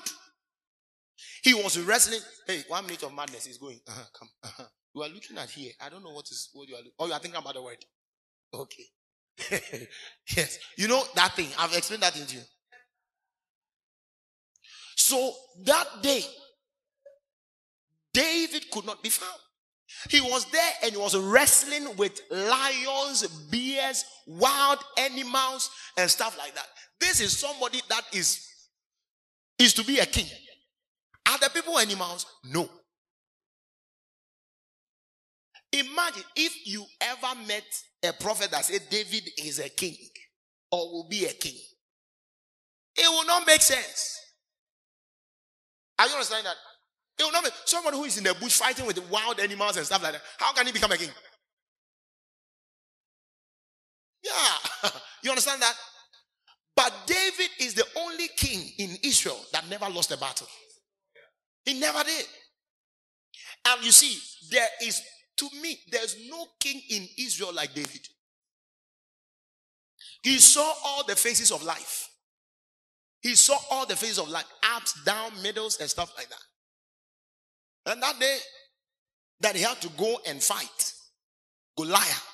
He 1.44 1.54
was 1.54 1.78
wrestling. 1.80 2.22
Hey, 2.48 2.64
one 2.68 2.86
minute 2.86 3.04
of 3.04 3.14
madness 3.14 3.48
is 3.48 3.58
going. 3.58 3.80
Uh-huh, 3.88 4.04
come. 4.14 4.30
Uh-huh. 4.44 4.64
You 4.94 5.02
are 5.02 5.10
looking 5.10 5.38
at 5.38 5.50
here. 5.50 5.72
I 5.82 5.90
don't 5.90 6.04
know 6.04 6.12
what 6.12 6.30
is 6.30 6.50
what 6.54 6.68
you 6.70 6.76
are. 6.76 6.82
Oh, 7.00 7.08
you 7.08 7.14
are 7.14 7.20
thinking 7.20 7.40
about 7.40 7.56
the 7.56 7.62
word. 7.62 7.84
Okay. 8.54 8.86
yes. 10.36 10.60
You 10.78 10.88
know 10.88 11.04
that 11.16 11.36
thing. 11.36 11.48
I've 11.58 11.74
explained 11.76 12.04
that 12.04 12.14
to 12.14 12.36
you. 12.36 12.42
So 14.96 15.34
that 15.64 15.88
day, 16.02 16.24
David 18.14 18.70
could 18.72 18.86
not 18.86 19.02
be 19.02 19.10
found. 19.10 19.40
He 20.10 20.22
was 20.22 20.46
there 20.52 20.72
and 20.84 20.92
he 20.92 20.98
was 20.98 21.18
wrestling 21.18 21.96
with 21.98 22.22
lions, 22.30 23.28
bears, 23.52 24.06
wild 24.26 24.80
animals, 24.98 25.70
and 25.98 26.10
stuff 26.10 26.38
like 26.38 26.56
that. 26.56 26.68
This 27.00 27.20
is 27.20 27.38
somebody 27.38 27.82
that 27.90 28.04
is 28.14 28.48
is 29.60 29.74
to 29.76 29.84
be 29.84 30.00
a 30.00 30.06
king. 30.06 30.26
Are 31.28 31.38
the 31.38 31.50
people 31.54 31.78
animals? 31.78 32.26
No. 32.46 32.70
Imagine 35.74 36.24
if 36.36 36.68
you 36.68 36.86
ever 37.00 37.40
met 37.48 37.64
a 38.04 38.12
prophet 38.14 38.52
that 38.52 38.66
said 38.66 38.82
David 38.90 39.30
is 39.38 39.60
a 39.60 39.70
king 39.70 39.96
or 40.72 40.92
will 40.92 41.08
be 41.10 41.26
a 41.26 41.34
king. 41.34 41.56
It 42.98 43.10
will 43.10 43.26
not 43.26 43.48
make 43.48 43.62
sense. 43.62 44.20
Are 45.98 46.08
you 46.08 46.14
understanding 46.14 46.46
that? 46.46 46.56
It 47.20 47.24
will 47.24 47.32
not 47.32 47.44
make 47.44 47.54
someone 47.66 47.94
who 47.94 48.04
is 48.04 48.18
in 48.18 48.24
the 48.24 48.34
bush 48.34 48.58
fighting 48.58 48.86
with 48.86 49.00
wild 49.10 49.40
animals 49.40 49.78
and 49.78 49.86
stuff 49.86 50.04
like 50.04 50.14
that. 50.14 50.22
How 50.38 50.52
can 50.54 50.66
he 50.66 50.72
become 50.72 50.92
a 50.92 50.98
king? 50.98 51.10
Yeah. 54.24 54.90
you 55.24 55.30
understand 55.30 55.62
that? 55.62 55.74
But 56.76 56.94
David 57.06 57.50
is 57.60 57.74
the 57.76 57.86
only 58.00 58.28
king 58.36 58.62
in 58.78 58.98
Israel 59.04 59.40
that 59.54 59.70
never 59.70 59.90
lost 59.90 60.12
a 60.12 60.18
battle. 60.18 60.48
He 61.66 61.80
never 61.80 62.04
did. 62.04 62.26
And 63.68 63.86
you 63.86 63.92
see, 63.92 64.18
there 64.50 64.68
is, 64.82 65.02
to 65.42 65.50
me, 65.60 65.80
there's 65.92 66.18
no 66.30 66.46
king 66.60 66.80
in 66.90 67.08
Israel 67.18 67.52
like 67.52 67.74
David. 67.74 68.08
He 70.22 70.38
saw 70.38 70.72
all 70.86 71.04
the 71.04 71.16
phases 71.16 71.52
of 71.52 71.64
life. 71.64 72.10
He 73.22 73.34
saw 73.34 73.58
all 73.72 73.88
the 73.88 73.96
phases 73.96 74.20
of 74.20 74.30
life, 74.30 74.46
ups, 74.76 75.04
down, 75.04 75.32
middles, 75.42 75.80
and 75.80 75.90
stuff 75.90 76.14
like 76.16 76.30
that. 76.30 77.92
And 77.92 78.04
that 78.04 78.20
day, 78.20 78.38
that 79.40 79.56
he 79.56 79.64
had 79.64 79.82
to 79.82 79.90
go 79.98 80.20
and 80.28 80.42
fight 80.42 80.94
Goliath. 81.76 82.28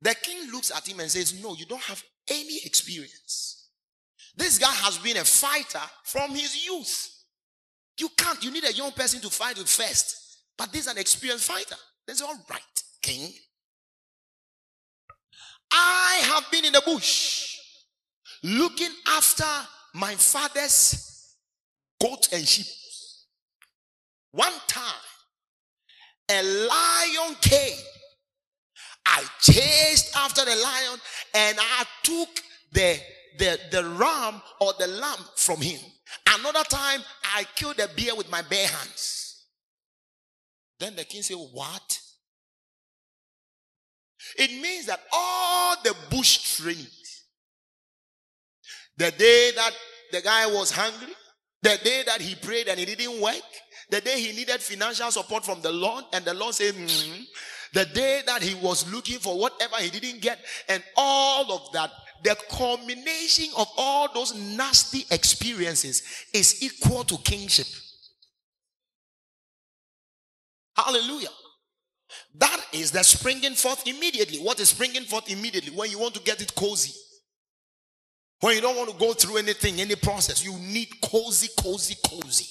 The 0.00 0.14
king 0.14 0.50
looks 0.50 0.70
at 0.74 0.88
him 0.88 1.00
and 1.00 1.10
says, 1.10 1.42
No, 1.42 1.54
you 1.54 1.66
don't 1.66 1.82
have 1.82 2.02
any 2.30 2.60
experience. 2.64 3.68
This 4.34 4.56
guy 4.58 4.72
has 4.72 4.96
been 4.98 5.18
a 5.18 5.24
fighter 5.24 5.86
from 6.04 6.30
his 6.30 6.64
youth. 6.64 7.12
You 7.98 8.08
can't, 8.16 8.42
you 8.42 8.50
need 8.50 8.64
a 8.64 8.72
young 8.72 8.92
person 8.92 9.20
to 9.20 9.28
fight 9.28 9.58
with 9.58 9.68
first. 9.68 10.25
But 10.56 10.72
this 10.72 10.82
is 10.82 10.92
an 10.92 10.98
experienced 10.98 11.44
fighter. 11.44 11.76
That's 12.06 12.22
all 12.22 12.38
right, 12.50 12.82
king. 13.02 13.32
I 15.70 16.20
have 16.22 16.50
been 16.50 16.64
in 16.64 16.72
the 16.72 16.82
bush 16.84 17.58
looking 18.42 18.90
after 19.08 19.44
my 19.94 20.14
father's 20.14 21.34
goats 22.00 22.32
and 22.32 22.46
sheep. 22.46 22.66
One 24.32 24.52
time, 24.68 24.84
a 26.30 26.42
lion 26.42 27.36
came. 27.40 27.78
I 29.06 29.24
chased 29.40 30.16
after 30.16 30.44
the 30.44 30.56
lion 30.56 31.00
and 31.34 31.58
I 31.58 31.84
took 32.02 32.28
the, 32.72 32.98
the, 33.38 33.58
the 33.70 33.84
ram 33.96 34.42
or 34.60 34.72
the 34.78 34.88
lamb 34.88 35.18
from 35.36 35.60
him. 35.60 35.80
Another 36.38 36.64
time, 36.64 37.00
I 37.34 37.44
killed 37.54 37.78
a 37.78 37.88
bear 37.88 38.14
with 38.14 38.30
my 38.30 38.42
bare 38.42 38.66
hands. 38.66 39.25
Then 40.78 40.96
the 40.96 41.04
king 41.04 41.22
said, 41.22 41.36
What? 41.52 42.00
It 44.38 44.50
means 44.60 44.86
that 44.86 45.00
all 45.12 45.76
the 45.82 45.94
bush 46.10 46.56
trainings, 46.56 47.24
the 48.96 49.10
day 49.12 49.52
that 49.54 49.72
the 50.12 50.20
guy 50.20 50.46
was 50.46 50.70
hungry, 50.70 51.14
the 51.62 51.78
day 51.82 52.02
that 52.06 52.20
he 52.20 52.34
prayed 52.34 52.68
and 52.68 52.78
it 52.80 52.86
didn't 52.86 53.20
work, 53.20 53.42
the 53.90 54.00
day 54.00 54.20
he 54.20 54.36
needed 54.36 54.60
financial 54.60 55.10
support 55.10 55.44
from 55.44 55.60
the 55.60 55.70
Lord, 55.70 56.04
and 56.12 56.24
the 56.24 56.34
Lord 56.34 56.54
said, 56.54 56.74
mm, 56.74 57.24
the 57.72 57.84
day 57.86 58.22
that 58.26 58.42
he 58.42 58.54
was 58.54 58.90
looking 58.92 59.18
for 59.18 59.38
whatever 59.38 59.76
he 59.76 59.90
didn't 59.90 60.20
get, 60.20 60.38
and 60.68 60.82
all 60.96 61.52
of 61.52 61.72
that, 61.72 61.90
the 62.24 62.36
culmination 62.50 63.52
of 63.56 63.68
all 63.76 64.12
those 64.12 64.34
nasty 64.34 65.04
experiences 65.10 66.02
is 66.32 66.62
equal 66.62 67.04
to 67.04 67.16
kingship. 67.18 67.66
Hallelujah. 70.76 71.28
That 72.34 72.60
is 72.72 72.90
the 72.92 73.02
springing 73.02 73.54
forth 73.54 73.86
immediately. 73.86 74.38
What 74.38 74.60
is 74.60 74.68
springing 74.68 75.04
forth 75.04 75.30
immediately? 75.30 75.74
When 75.74 75.90
you 75.90 75.98
want 75.98 76.14
to 76.14 76.20
get 76.22 76.40
it 76.40 76.54
cozy. 76.54 76.92
When 78.40 78.54
you 78.54 78.60
don't 78.60 78.76
want 78.76 78.90
to 78.90 78.96
go 78.96 79.14
through 79.14 79.38
anything, 79.38 79.80
any 79.80 79.96
process, 79.96 80.44
you 80.44 80.52
need 80.58 80.88
cozy, 81.02 81.48
cozy, 81.58 81.96
cozy. 82.06 82.46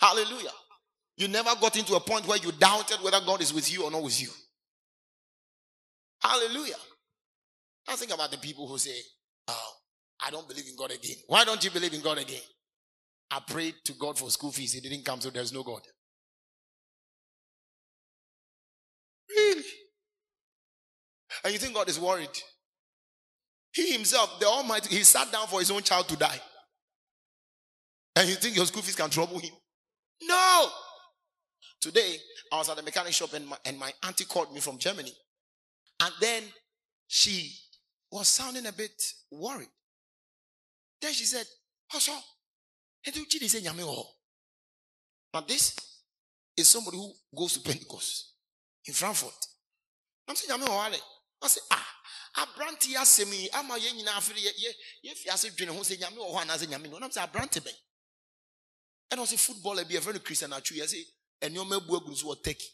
Hallelujah. 0.00 0.52
You 1.16 1.28
never 1.28 1.50
got 1.60 1.76
into 1.76 1.94
a 1.94 2.00
point 2.00 2.28
where 2.28 2.38
you 2.38 2.52
doubted 2.52 2.98
whether 3.02 3.18
God 3.24 3.40
is 3.40 3.52
with 3.52 3.72
you 3.72 3.84
or 3.84 3.90
not 3.90 4.02
with 4.02 4.20
you. 4.20 4.28
Hallelujah. 6.22 6.76
Now 7.88 7.96
think 7.96 8.12
about 8.12 8.30
the 8.30 8.38
people 8.38 8.68
who 8.68 8.78
say, 8.78 8.96
Oh, 9.48 9.72
I 10.24 10.30
don't 10.30 10.46
believe 10.46 10.66
in 10.68 10.76
God 10.76 10.92
again. 10.92 11.16
Why 11.26 11.44
don't 11.44 11.62
you 11.64 11.70
believe 11.70 11.94
in 11.94 12.02
God 12.02 12.18
again? 12.18 12.42
I 13.30 13.40
prayed 13.46 13.74
to 13.84 13.92
God 13.92 14.18
for 14.18 14.30
school 14.30 14.52
fees. 14.52 14.72
He 14.72 14.80
didn't 14.80 15.04
come, 15.04 15.20
so 15.20 15.30
there's 15.30 15.52
no 15.52 15.62
God. 15.62 15.82
Really? 19.28 19.64
And 21.44 21.52
you 21.52 21.58
think 21.58 21.74
God 21.74 21.88
is 21.88 22.00
worried? 22.00 22.30
He 23.72 23.92
himself, 23.92 24.40
the 24.40 24.46
Almighty, 24.46 24.96
he 24.96 25.02
sat 25.02 25.30
down 25.30 25.46
for 25.46 25.60
his 25.60 25.70
own 25.70 25.82
child 25.82 26.08
to 26.08 26.16
die. 26.16 26.40
And 28.16 28.28
you 28.28 28.34
think 28.34 28.56
your 28.56 28.66
school 28.66 28.82
fees 28.82 28.96
can 28.96 29.10
trouble 29.10 29.38
him? 29.38 29.52
No. 30.22 30.68
Today, 31.80 32.16
I 32.52 32.56
was 32.56 32.68
at 32.68 32.76
the 32.76 32.82
mechanic 32.82 33.12
shop 33.12 33.34
and 33.34 33.46
my, 33.46 33.56
and 33.64 33.78
my 33.78 33.92
auntie 34.04 34.24
called 34.24 34.52
me 34.52 34.60
from 34.60 34.78
Germany. 34.78 35.12
And 36.00 36.12
then 36.20 36.42
she 37.06 37.54
was 38.10 38.28
sounding 38.28 38.66
a 38.66 38.72
bit 38.72 39.00
worried. 39.30 39.68
Then 41.00 41.12
she 41.12 41.24
said, 41.24 41.46
Hosho, 41.92 42.18
now 45.34 45.40
this 45.46 45.76
is 46.56 46.68
somebody 46.68 46.96
who 46.96 47.12
goes 47.36 47.52
to 47.54 47.60
Pentecost 47.60 48.32
in 48.86 48.94
Frankfurt. 48.94 49.32
I'm 50.28 50.34
saying, 50.36 50.60
I 51.40 51.46
say, 51.48 51.60
ah, 51.70 51.86
abrante 52.36 52.94
asɛm 52.96 53.32
yi 53.32 53.48
ama 53.54 53.74
yɛn 53.78 53.94
nyinaa 53.96 54.18
afei 54.18 54.42
yɛ 54.42 54.74
yɛfi 55.04 55.28
ase 55.32 55.50
dwene 55.56 55.70
ho 55.74 55.80
sɛ 55.82 55.98
nyame 55.98 56.16
wɔ 56.18 56.32
hɔ 56.34 56.42
anaasɛ 56.42 56.66
nyame 56.68 56.90
no 56.90 56.98
nam 56.98 57.10
sɛ 57.10 57.22
abrante 57.26 57.60
bɛn 57.60 57.74
ɛna 59.10 59.22
ɔsɛ 59.22 59.38
football 59.38 59.76
bi 59.84 59.94
ɛfrɛ 59.94 60.14
no 60.14 60.20
Christian 60.20 60.52
Atsu 60.52 60.74
yɛ 60.74 60.84
sɛ 60.86 61.04
ɛnneɛma 61.42 61.76
abu 61.76 61.96
agu 61.96 62.14
so 62.16 62.26
wɔ 62.26 62.42
turkey 62.42 62.68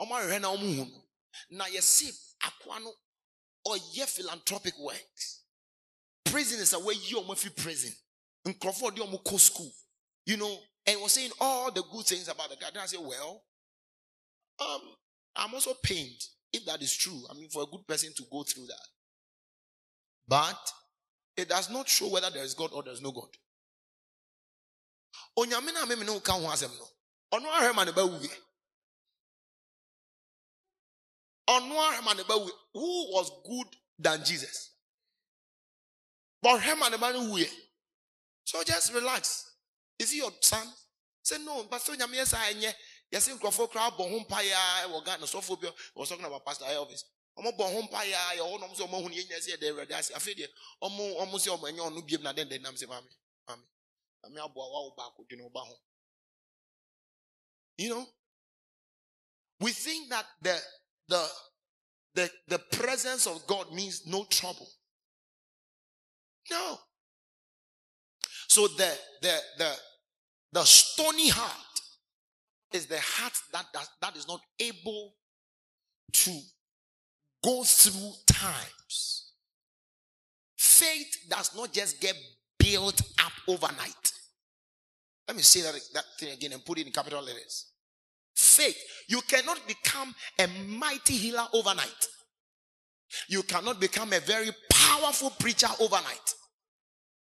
ɔmo 0.00 0.40
na 0.40 0.48
ɔmo 0.48 0.76
hu 0.76 0.84
no. 0.84 1.08
Na 1.50 1.64
yɛse 1.66 2.12
akoa 2.40 2.80
no 2.82 2.92
ɔyɛ 3.66 4.06
philanthropic 4.08 4.76
works. 4.78 5.42
Prisoners 6.24 6.72
a 6.72 6.76
wɔayi 6.76 7.12
ɔmo 7.14 7.32
afi 7.32 7.50
prison 7.54 7.94
de 8.44 8.52
ɔmo 9.02 9.22
kɔ 9.22 9.38
school 9.40 9.72
you 10.26 10.36
know 10.36 10.58
and 10.86 11.00
was 11.00 11.12
saying 11.12 11.30
all 11.40 11.70
the 11.70 11.82
good 11.92 12.04
things 12.06 12.28
about 12.28 12.50
the 12.50 12.56
guy 12.56 12.68
then 12.72 12.82
I 12.82 12.86
said, 12.86 13.00
well 13.00 13.42
um 14.60 14.80
I'm 15.36 15.54
also 15.54 15.72
pained 15.82 16.20
if 16.52 16.64
that 16.66 16.82
is 16.82 16.94
true. 16.94 17.22
I 17.30 17.34
mean, 17.34 17.48
for 17.48 17.62
a 17.62 17.66
good 17.66 17.86
person 17.86 18.12
to 18.14 18.22
go 18.30 18.42
through 18.42 18.66
that. 18.66 18.86
But 20.28 20.58
it 21.36 21.48
does 21.48 21.70
not 21.70 21.88
show 21.88 22.08
whether 22.08 22.30
there 22.30 22.44
is 22.44 22.54
God 22.54 22.70
or 22.74 22.82
there 22.82 22.92
is 22.92 23.00
no 23.00 23.10
God. 23.12 23.28
ne 25.46 25.56
ne 27.84 27.92
ba 32.04 32.14
ne 32.14 32.22
ba 32.28 32.34
who 32.74 33.12
was 33.12 33.30
good 33.46 33.66
than 33.98 34.24
jesus 34.24 34.70
But 36.42 36.60
and 36.62 36.92
the 36.94 36.98
man 36.98 37.14
who 37.14 37.36
So 38.44 38.62
just 38.64 38.92
relax. 38.94 39.50
Is 39.98 40.10
he 40.10 40.18
your 40.18 40.32
son? 40.40 40.66
Say 41.22 41.36
no, 41.44 41.64
nyame 41.64 42.14
yes 42.14 42.34
I 42.34 42.52
nye. 42.54 42.72
Yes, 43.10 43.28
in 43.28 43.38
crowd 43.38 43.92
bɔ 43.92 44.10
ho 44.10 44.20
mpaeɛ 44.20 44.86
wɔ 44.88 45.72
was 45.94 46.08
talking 46.08 46.24
about 46.24 46.44
Pastor 46.44 46.64
Elvis. 46.64 47.04
ɔmo 47.38 47.56
bɔ 47.56 47.72
ho 47.72 47.82
mpaeɛ 47.82 48.36
yɛ 48.36 48.40
ɔmo 48.40 48.58
ɔmo 48.58 48.74
ɔmo 48.78 48.96
ɔmo 51.20 51.66
ɔno 54.30 55.66
ho 55.66 55.78
you 57.78 57.88
know 57.88 58.06
we 59.60 59.72
think 59.72 60.10
that 60.10 60.26
the 60.42 60.60
the 61.08 61.30
the 62.14 62.30
the 62.48 62.58
presence 62.58 63.26
of 63.26 63.46
God 63.46 63.72
means 63.72 64.06
no 64.06 64.24
trouble 64.24 64.68
no 66.50 66.78
so 68.52 68.68
the 68.68 68.92
the 69.22 69.34
the 69.56 69.72
the 70.52 70.64
stony 70.64 71.30
heart 71.30 71.80
is 72.74 72.84
the 72.84 73.00
heart 73.00 73.32
that 73.50 73.64
that, 73.72 73.88
that 74.02 74.14
is 74.14 74.28
not 74.28 74.42
able 74.60 75.14
to 76.12 76.38
go 77.42 77.64
through 77.64 78.12
times. 78.26 79.32
Faith 80.58 81.16
does 81.30 81.56
not 81.56 81.72
just 81.72 81.98
get 81.98 82.14
built 82.58 83.00
up 83.24 83.32
overnight. 83.48 84.12
Let 85.26 85.38
me 85.38 85.42
say 85.42 85.62
that, 85.62 85.80
that 85.94 86.04
thing 86.20 86.34
again 86.34 86.52
and 86.52 86.62
put 86.62 86.78
it 86.78 86.86
in 86.86 86.92
capital 86.92 87.22
letters. 87.22 87.72
Faith, 88.36 88.76
you 89.08 89.22
cannot 89.22 89.66
become 89.66 90.14
a 90.38 90.46
mighty 90.68 91.14
healer 91.14 91.46
overnight. 91.54 92.06
You 93.28 93.44
cannot 93.44 93.80
become 93.80 94.12
a 94.12 94.20
very 94.20 94.50
powerful 94.70 95.30
preacher 95.30 95.68
overnight. 95.80 96.34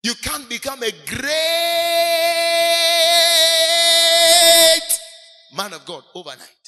You 0.03 0.15
can't 0.23 0.49
become 0.49 0.83
a 0.83 0.93
great 1.07 1.29
man 5.55 5.73
of 5.73 5.85
God 5.85 6.05
overnight. 6.15 6.59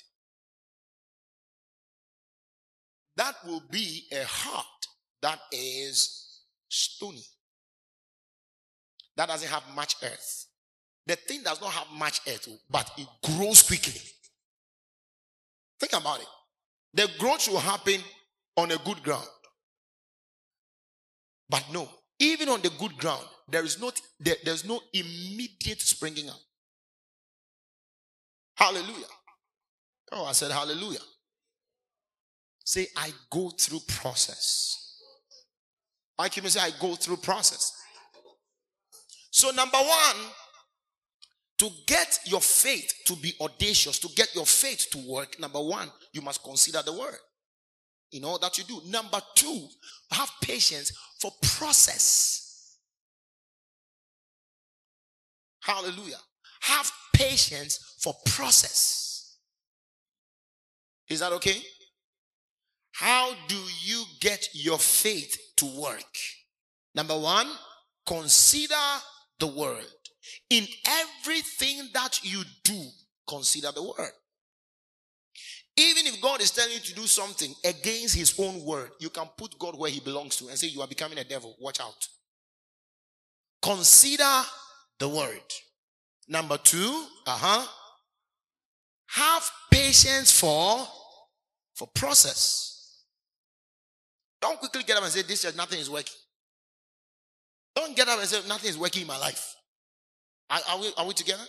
that 3.20 3.34
will 3.44 3.62
be 3.70 4.06
a 4.12 4.24
heart 4.24 4.86
that 5.20 5.38
is 5.52 6.40
stony. 6.70 7.22
That 9.14 9.28
doesn't 9.28 9.50
have 9.50 9.62
much 9.74 9.96
earth. 10.02 10.46
The 11.06 11.16
thing 11.16 11.42
does 11.42 11.60
not 11.60 11.70
have 11.72 11.88
much 11.98 12.22
earth, 12.26 12.48
but 12.70 12.90
it 12.96 13.06
grows 13.22 13.62
quickly. 13.62 14.00
Think 15.78 15.92
about 15.92 16.20
it. 16.20 16.26
The 16.94 17.10
growth 17.18 17.46
will 17.48 17.58
happen 17.58 18.00
on 18.56 18.70
a 18.70 18.78
good 18.78 19.02
ground. 19.02 19.28
But 21.50 21.64
no, 21.74 21.90
even 22.20 22.50
on 22.50 22.60
the 22.60 22.70
good 22.78 22.96
ground, 22.98 23.24
there 23.48 23.64
is 23.64 23.80
not 23.80 24.00
there, 24.20 24.36
there's 24.44 24.64
no 24.64 24.80
immediate 24.92 25.80
springing 25.80 26.28
up. 26.28 26.38
Hallelujah. 28.54 29.06
Oh, 30.12 30.26
I 30.26 30.32
said 30.32 30.52
hallelujah. 30.52 31.00
Say, 32.62 32.86
I 32.96 33.10
go 33.30 33.50
through 33.50 33.80
process. 33.88 34.98
I 36.18 36.28
can 36.28 36.44
say, 36.44 36.60
I 36.60 36.70
go 36.78 36.94
through 36.94 37.16
process. 37.16 37.72
So, 39.30 39.50
number 39.50 39.78
one, 39.78 40.26
to 41.58 41.70
get 41.86 42.18
your 42.26 42.40
faith 42.40 42.92
to 43.06 43.16
be 43.16 43.32
audacious, 43.40 43.98
to 44.00 44.08
get 44.14 44.34
your 44.34 44.46
faith 44.46 44.88
to 44.92 44.98
work, 45.10 45.40
number 45.40 45.60
one, 45.60 45.90
you 46.12 46.20
must 46.20 46.44
consider 46.44 46.82
the 46.84 46.92
word 46.92 47.16
in 48.12 48.24
all 48.24 48.38
that 48.38 48.58
you 48.58 48.64
do. 48.64 48.80
Number 48.86 49.20
two, 49.34 49.66
have 50.12 50.30
patience 50.42 50.92
for 51.20 51.30
process. 51.42 52.76
Hallelujah. 55.60 56.18
Have 56.62 56.90
patience 57.12 57.96
for 58.00 58.14
process. 58.26 59.36
Is 61.08 61.20
that 61.20 61.32
okay? 61.32 61.60
How 62.92 63.32
do 63.48 63.58
you 63.82 64.04
get 64.20 64.48
your 64.52 64.78
faith 64.78 65.36
to 65.56 65.66
work? 65.80 66.16
Number 66.94 67.18
one, 67.18 67.48
consider 68.06 68.74
the 69.38 69.46
word. 69.46 69.84
In 70.50 70.66
everything 70.86 71.88
that 71.94 72.20
you 72.22 72.42
do, 72.64 72.82
consider 73.26 73.70
the 73.72 73.82
word. 73.82 74.12
Even 75.76 76.06
if 76.06 76.20
God 76.20 76.40
is 76.40 76.50
telling 76.50 76.72
you 76.72 76.80
to 76.80 76.94
do 76.94 77.06
something 77.06 77.54
against 77.64 78.14
his 78.16 78.38
own 78.38 78.64
word, 78.64 78.90
you 78.98 79.08
can 79.08 79.26
put 79.36 79.58
God 79.58 79.78
where 79.78 79.90
he 79.90 80.00
belongs 80.00 80.36
to 80.36 80.48
and 80.48 80.58
say, 80.58 80.66
You 80.66 80.80
are 80.82 80.88
becoming 80.88 81.18
a 81.18 81.24
devil. 81.24 81.56
Watch 81.60 81.80
out. 81.80 82.08
Consider 83.62 84.42
the 84.98 85.08
word. 85.08 85.40
Number 86.28 86.58
two, 86.58 87.04
uh 87.26 87.36
huh. 87.36 87.66
Have 89.06 89.50
patience 89.70 90.38
for 90.38 90.86
for 91.74 91.88
process. 91.94 93.04
Don't 94.40 94.58
quickly 94.58 94.82
get 94.82 94.96
up 94.96 95.04
and 95.04 95.12
say, 95.12 95.22
This 95.22 95.44
year 95.44 95.52
nothing 95.56 95.78
is 95.78 95.90
working. 95.90 96.14
Don't 97.74 97.96
get 97.96 98.08
up 98.08 98.18
and 98.18 98.28
say, 98.28 98.46
Nothing 98.48 98.70
is 98.70 98.78
working 98.78 99.02
in 99.02 99.08
my 99.08 99.18
life. 99.18 99.54
Are, 100.50 100.60
are, 100.70 100.80
we, 100.80 100.92
are 100.96 101.06
we 101.06 101.14
together? 101.14 101.44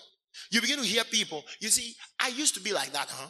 You 0.52 0.62
begin 0.62 0.78
to 0.78 0.86
hear 0.86 1.04
people. 1.04 1.44
You 1.60 1.70
see, 1.70 1.96
I 2.20 2.30
used 2.30 2.54
to 2.56 2.62
be 2.62 2.72
like 2.72 2.94
that, 2.94 3.08
huh? 3.10 3.30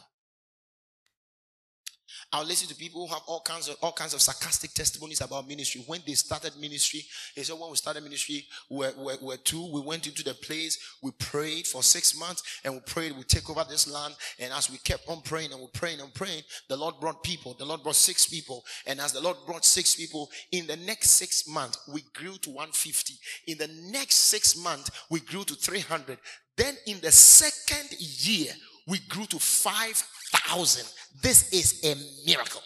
I'll 2.34 2.46
listen 2.46 2.66
to 2.68 2.74
people 2.74 3.06
who 3.06 3.12
have 3.12 3.22
all 3.26 3.42
kinds 3.42 3.68
of 3.68 3.76
all 3.82 3.92
kinds 3.92 4.14
of 4.14 4.22
sarcastic 4.22 4.72
testimonies 4.72 5.20
about 5.20 5.46
ministry. 5.46 5.84
When 5.86 6.00
they 6.06 6.14
started 6.14 6.56
ministry, 6.58 7.04
they 7.36 7.42
said 7.42 7.58
when 7.58 7.70
we 7.70 7.76
started 7.76 8.02
ministry, 8.02 8.46
we 8.70 8.78
were, 8.78 8.92
we 8.96 9.26
were 9.26 9.36
two. 9.36 9.70
We 9.70 9.82
went 9.82 10.06
into 10.06 10.24
the 10.24 10.32
place, 10.32 10.78
we 11.02 11.10
prayed 11.10 11.66
for 11.66 11.82
six 11.82 12.18
months, 12.18 12.42
and 12.64 12.72
we 12.72 12.80
prayed 12.80 13.12
we 13.12 13.24
take 13.24 13.50
over 13.50 13.64
this 13.68 13.86
land. 13.86 14.14
And 14.38 14.50
as 14.54 14.70
we 14.70 14.78
kept 14.78 15.06
on 15.10 15.20
praying 15.20 15.52
and 15.52 15.60
we 15.60 15.66
praying 15.74 16.00
and 16.00 16.12
praying, 16.14 16.42
the 16.70 16.76
Lord 16.76 16.94
brought 17.00 17.22
people. 17.22 17.54
The 17.58 17.66
Lord 17.66 17.82
brought 17.82 17.96
six 17.96 18.26
people, 18.26 18.64
and 18.86 18.98
as 18.98 19.12
the 19.12 19.20
Lord 19.20 19.36
brought 19.46 19.66
six 19.66 19.94
people, 19.94 20.30
in 20.52 20.66
the 20.66 20.76
next 20.76 21.10
six 21.10 21.46
months 21.46 21.86
we 21.92 22.00
grew 22.14 22.38
to 22.38 22.50
150. 22.50 23.14
In 23.48 23.58
the 23.58 23.68
next 23.90 24.14
six 24.14 24.56
months 24.56 24.90
we 25.10 25.20
grew 25.20 25.44
to 25.44 25.54
300. 25.54 26.16
Then 26.56 26.76
in 26.86 26.98
the 27.00 27.12
second 27.12 27.90
year 27.98 28.52
we 28.86 28.98
grew 29.08 29.26
to 29.26 29.38
5,000. 29.38 30.86
This 31.22 31.52
is 31.52 31.84
a 31.84 31.94
miracle. 32.26 32.62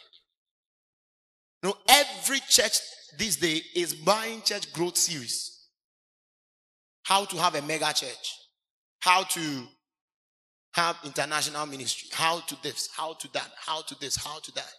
You 1.62 1.72
every 1.88 2.40
church 2.48 2.78
this 3.18 3.36
day 3.36 3.60
is 3.74 3.94
buying 3.94 4.42
church 4.42 4.72
growth 4.72 4.96
series. 4.96 5.68
How 7.04 7.24
to 7.24 7.36
have 7.36 7.54
a 7.54 7.62
mega 7.62 7.92
church. 7.92 8.34
How 9.00 9.22
to 9.24 9.66
have 10.74 10.96
international 11.04 11.66
ministry. 11.66 12.08
How 12.12 12.40
to 12.40 12.56
this, 12.62 12.88
how 12.96 13.14
to 13.14 13.32
that, 13.32 13.50
how 13.56 13.82
to 13.82 13.94
this, 14.00 14.16
how 14.16 14.38
to 14.40 14.52
that. 14.52 14.72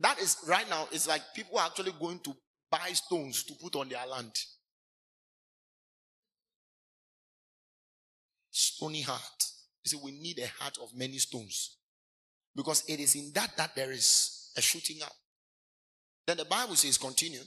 That 0.00 0.18
is 0.20 0.36
right 0.46 0.68
now, 0.68 0.86
it's 0.92 1.08
like 1.08 1.22
people 1.34 1.58
are 1.58 1.66
actually 1.66 1.92
going 2.00 2.20
to 2.20 2.34
buy 2.70 2.90
stones 2.92 3.42
to 3.44 3.54
put 3.54 3.74
on 3.74 3.88
their 3.88 4.06
land. 4.06 4.32
Stony 8.58 9.02
heart. 9.02 9.44
You 9.84 9.90
see, 9.90 10.00
we 10.02 10.10
need 10.10 10.38
a 10.40 10.48
heart 10.60 10.78
of 10.82 10.94
many 10.94 11.18
stones. 11.18 11.76
Because 12.56 12.82
it 12.88 12.98
is 12.98 13.14
in 13.14 13.30
that 13.34 13.56
that 13.56 13.74
there 13.76 13.92
is 13.92 14.50
a 14.56 14.60
shooting 14.60 15.00
up. 15.02 15.12
Then 16.26 16.38
the 16.38 16.44
Bible 16.44 16.74
says, 16.74 16.98
continue. 16.98 17.40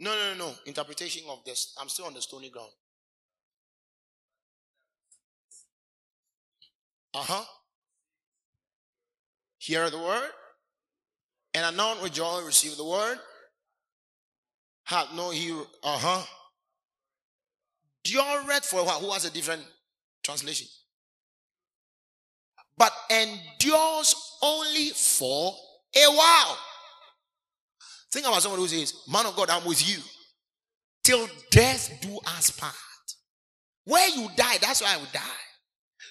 No, 0.00 0.14
no, 0.14 0.34
no, 0.34 0.46
no. 0.46 0.54
Interpretation 0.64 1.24
of 1.28 1.44
this. 1.44 1.74
I'm 1.78 1.88
still 1.88 2.06
on 2.06 2.14
the 2.14 2.22
stony 2.22 2.48
ground. 2.48 2.70
Uh 7.12 7.22
huh. 7.22 7.44
Hear 9.58 9.90
the 9.90 9.98
word. 9.98 10.30
And 11.52 11.66
anon 11.66 12.02
with 12.02 12.14
joy 12.14 12.42
receive 12.46 12.76
the 12.76 12.84
word. 12.84 13.18
Have 14.84 15.08
no 15.14 15.30
hero. 15.30 15.66
Uh 15.82 15.98
huh 15.98 16.24
endureth 18.08 18.64
for 18.64 18.80
a 18.80 18.84
while. 18.84 19.00
Who 19.00 19.10
has 19.12 19.24
a 19.24 19.30
different 19.30 19.62
translation? 20.22 20.66
But 22.76 22.92
endures 23.10 24.14
only 24.42 24.90
for 24.90 25.52
a 25.96 26.06
while. 26.06 26.58
Think 28.12 28.26
about 28.26 28.42
someone 28.42 28.60
who 28.60 28.68
says, 28.68 28.94
Man 29.08 29.26
of 29.26 29.36
God, 29.36 29.50
I'm 29.50 29.66
with 29.66 29.88
you. 29.88 30.00
Till 31.02 31.28
death 31.50 31.98
do 32.00 32.18
us 32.26 32.50
part. 32.50 32.74
Where 33.84 34.08
you 34.08 34.28
die, 34.36 34.58
that's 34.60 34.82
where 34.82 34.90
I 34.90 34.96
will 34.96 35.08
die. 35.12 35.20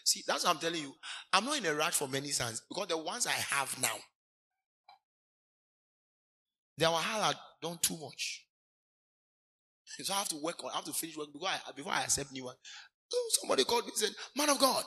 See, 0.03 0.23
that's 0.27 0.43
what 0.43 0.55
I'm 0.55 0.59
telling 0.59 0.81
you. 0.81 0.93
I'm 1.31 1.45
not 1.45 1.57
in 1.57 1.65
a 1.65 1.73
rush 1.73 1.93
for 1.93 2.07
many 2.07 2.29
sons 2.29 2.61
because 2.67 2.87
the 2.87 2.97
ones 2.97 3.27
I 3.27 3.31
have 3.31 3.79
now, 3.81 3.95
they 6.77 6.85
are 6.85 7.33
done 7.61 7.77
too 7.81 7.97
much. 7.97 8.46
So 9.87 10.13
I 10.13 10.17
have 10.17 10.29
to 10.29 10.37
work 10.37 10.63
on, 10.63 10.71
I 10.71 10.75
have 10.75 10.85
to 10.85 10.93
finish 10.93 11.17
work 11.17 11.31
before 11.33 11.49
I, 11.49 11.71
before 11.75 11.93
I 11.93 12.03
accept 12.03 12.31
new 12.31 12.45
one. 12.45 12.55
Oh, 13.13 13.29
somebody 13.39 13.63
called 13.63 13.85
me 13.85 13.91
and 13.91 13.97
said, 13.97 14.09
Man 14.35 14.49
of 14.49 14.59
God. 14.59 14.83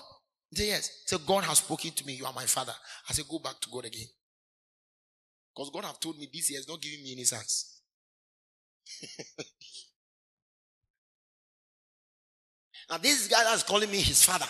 I 0.53 0.57
said, 0.57 0.67
Yes. 0.67 1.03
So 1.07 1.19
God 1.19 1.45
has 1.45 1.59
spoken 1.59 1.91
to 1.93 2.07
me. 2.07 2.15
You 2.15 2.27
are 2.27 2.33
my 2.33 2.45
father. 2.45 2.75
I 3.09 3.13
said, 3.13 3.25
Go 3.29 3.39
back 3.39 3.59
to 3.61 3.71
God 3.71 3.87
again. 3.87 4.07
Because 5.55 5.71
God 5.71 5.85
have 5.85 5.99
told 6.01 6.19
me 6.19 6.29
this 6.33 6.51
year 6.51 6.61
is 6.61 6.69
not 6.69 6.81
giving 6.81 7.03
me 7.03 7.13
any 7.13 7.25
sense. 7.25 7.81
now, 12.91 12.99
this 12.99 13.27
guy 13.29 13.43
that's 13.45 13.63
calling 13.63 13.91
me 13.91 14.01
his 14.01 14.23
father. 14.25 14.47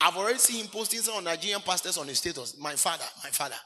I've 0.00 0.16
already 0.16 0.38
seen 0.38 0.64
him 0.64 0.70
posting 0.70 1.00
some 1.00 1.24
Nigerian 1.24 1.60
pastors 1.60 1.98
on 1.98 2.06
his 2.06 2.18
status. 2.18 2.56
My 2.58 2.74
father, 2.76 3.04
my 3.22 3.30
father. 3.30 3.56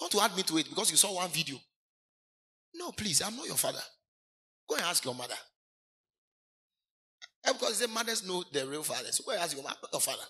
Want 0.00 0.12
to 0.12 0.20
add 0.20 0.36
me 0.36 0.42
to 0.44 0.58
it 0.58 0.68
because 0.68 0.90
you 0.90 0.96
saw 0.96 1.14
one 1.16 1.28
video. 1.30 1.56
No, 2.74 2.92
please, 2.92 3.20
I'm 3.22 3.36
not 3.36 3.46
your 3.46 3.56
father. 3.56 3.82
Go 4.72 4.76
and 4.76 4.86
ask 4.86 5.04
your 5.04 5.14
mother. 5.14 5.34
And 7.44 7.58
because 7.58 7.78
the 7.78 7.88
mothers 7.88 8.26
know 8.26 8.42
the 8.54 8.66
real 8.66 8.82
fathers. 8.82 9.20
Go 9.22 9.32
and 9.32 9.40
ask 9.42 9.54
your, 9.54 9.66
your 9.92 10.00
father. 10.00 10.22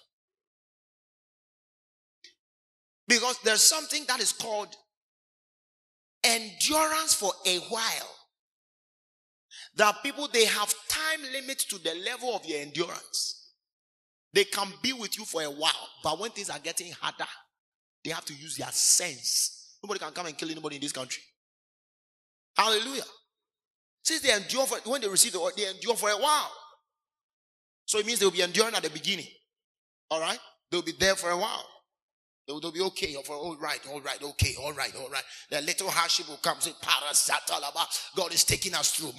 Because 3.07 3.39
there's 3.45 3.61
something 3.61 4.05
that 4.09 4.19
is 4.19 4.33
called 4.33 4.75
endurance 6.25 7.15
for 7.15 7.31
a 7.47 7.59
while. 7.69 8.17
Are 9.81 9.95
people, 10.03 10.29
they 10.33 10.47
have 10.47 10.75
time 10.89 11.21
limits 11.33 11.65
to 11.67 11.79
the 11.79 11.95
level 12.05 12.35
of 12.35 12.45
your 12.45 12.61
endurance. 12.61 13.53
They 14.33 14.43
can 14.43 14.73
be 14.83 14.93
with 14.93 15.17
you 15.17 15.25
for 15.25 15.43
a 15.43 15.51
while, 15.51 15.89
but 16.03 16.19
when 16.19 16.33
things 16.33 16.51
are 16.51 16.59
getting 16.59 16.91
harder, 16.93 17.31
they 18.05 18.11
have 18.11 18.25
to 18.25 18.35
use 18.35 18.57
their 18.57 18.73
sense. 18.73 19.77
Nobody 19.85 20.01
can 20.01 20.13
come 20.13 20.27
and 20.27 20.37
kill 20.37 20.51
anybody 20.51 20.77
in 20.77 20.83
this 20.83 20.93
country. 20.93 21.23
Hallelujah. 22.57 23.05
Since 24.05 24.23
they 24.23 24.35
endure 24.35 24.67
for, 24.67 24.79
when 24.91 25.01
they 25.01 25.09
receive 25.09 25.33
the 25.33 25.41
word, 25.41 25.53
they 25.57 25.69
endure 25.69 25.95
for 25.95 26.11
a 26.11 26.17
while. 26.17 26.51
So 27.87 27.99
it 27.99 28.07
means 28.07 28.19
they'll 28.19 28.31
be 28.31 28.43
enduring 28.43 28.75
at 28.75 28.83
the 28.83 28.91
beginning. 28.91 29.27
All 30.11 30.21
right? 30.21 30.39
They'll 30.71 30.83
be 30.83 30.93
there 30.99 31.15
for 31.15 31.31
a 31.31 31.37
while. 31.37 31.67
They'll, 32.47 32.61
they'll 32.61 32.73
be 32.73 32.81
okay. 32.81 33.15
For, 33.25 33.35
all 33.35 33.57
right, 33.57 33.81
all 33.91 34.01
right, 34.01 34.21
okay, 34.23 34.55
all 34.61 34.73
right, 34.73 34.93
all 34.97 35.09
right. 35.09 35.23
The 35.51 35.61
little 35.61 35.91
hardship 35.91 36.29
will 36.29 36.39
come. 36.39 36.57
Say, 36.61 36.73
God 38.17 38.35
is 38.35 38.45
taking 38.45 38.75
us 38.75 38.93
through. 38.93 39.13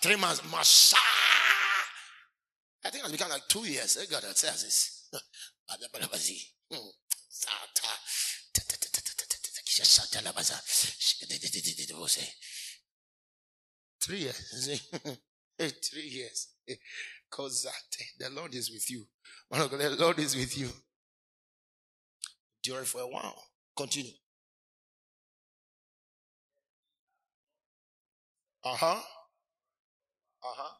Three 0.00 0.16
months. 0.16 0.42
Masha. 0.50 0.96
I 2.84 2.90
think 2.90 3.04
it's 3.04 3.12
become 3.12 3.30
like 3.30 3.46
two 3.48 3.66
years. 3.66 3.96
Eh, 4.00 4.06
God 4.10 4.22
says 4.36 4.62
this. 4.62 5.08
Three 14.02 14.18
years. 14.18 14.80
Three 15.58 16.02
years. 16.08 16.48
Because 17.30 17.66
the 18.18 18.28
Lord 18.28 18.54
is 18.54 18.70
with 18.70 18.90
you. 18.90 19.06
The 19.50 19.96
Lord 19.98 20.18
is 20.18 20.36
with 20.36 20.58
you. 20.58 20.68
During 22.62 22.84
for 22.84 23.00
a 23.00 23.06
while. 23.06 23.42
Continue. 23.74 24.12
Uh 28.64 28.76
huh. 28.76 29.00
Uh 30.44 30.54
huh. 30.56 30.74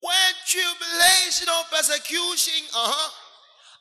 When 0.00 0.34
tribulation 0.46 1.48
or 1.48 1.62
persecution, 1.70 2.66
uh 2.74 2.90
huh, 2.90 3.10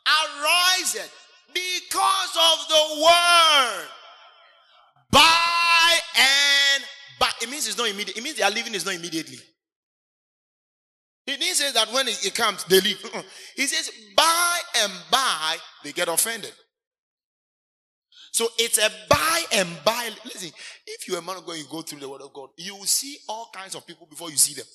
arises 0.06 1.10
because 1.54 2.38
of 2.38 2.68
the 2.68 3.04
word 3.04 3.88
by 5.12 6.00
and 6.16 6.84
by. 7.20 7.30
It 7.42 7.50
means 7.50 7.68
it's 7.68 7.78
not 7.78 7.90
immediate. 7.90 8.18
It 8.18 8.24
means 8.24 8.38
they 8.38 8.44
are 8.44 8.52
living 8.52 8.76
is 8.76 8.86
not 8.86 8.96
immediately. 8.96 9.40
He 11.26 11.38
didn't 11.38 11.56
say 11.56 11.72
that 11.72 11.92
when 11.94 12.08
it 12.08 12.34
comes, 12.34 12.64
they 12.66 12.82
leave. 12.82 13.00
He 13.56 13.68
says, 13.68 13.92
by 14.16 14.60
and 14.82 14.92
by, 15.12 15.58
they 15.84 15.92
get 15.92 16.08
offended. 16.08 16.52
So 18.32 18.48
it's 18.58 18.78
a 18.78 18.90
by 19.10 19.44
and 19.54 19.70
by. 19.86 20.10
Listen, 20.26 20.52
if 20.88 21.08
you're 21.08 21.20
a 21.20 21.22
man 21.22 21.38
of 21.38 21.46
God, 21.46 21.58
you 21.58 21.66
go 21.70 21.82
through 21.82 22.00
the 22.00 22.10
word 22.10 22.22
of 22.22 22.34
God, 22.34 22.50
you 22.58 22.76
will 22.76 22.86
see 22.86 23.18
all 23.28 23.50
kinds 23.54 23.76
of 23.76 23.86
people 23.86 24.08
before 24.08 24.32
you 24.32 24.38
see 24.38 24.54
them. 24.54 24.66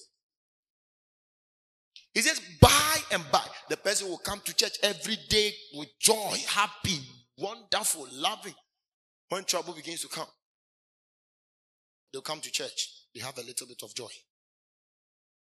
He 2.15 2.23
says, 2.23 2.41
by 2.61 2.97
and 3.13 3.23
by, 3.33 3.45
the 3.69 3.77
person 3.77 4.09
will 4.09 4.19
come 4.19 4.41
to 4.45 4.55
church 4.55 4.79
every 4.83 5.19
day 5.29 5.53
with 5.75 5.89
joy, 5.99 6.37
happy, 6.49 7.01
wonderful, 7.37 8.07
loving. 8.13 8.55
When 9.29 9.43
trouble 9.45 9.75
begins 9.75 10.03
to 10.03 10.09
come, 10.09 10.29
they'll 12.13 12.23
come 12.23 12.41
to 12.41 12.51
church. 12.53 12.91
They 13.15 13.21
have 13.21 13.37
a 13.39 13.43
little 13.43 13.67
bit 13.67 13.83
of 13.83 13.95
joy. 13.95 14.09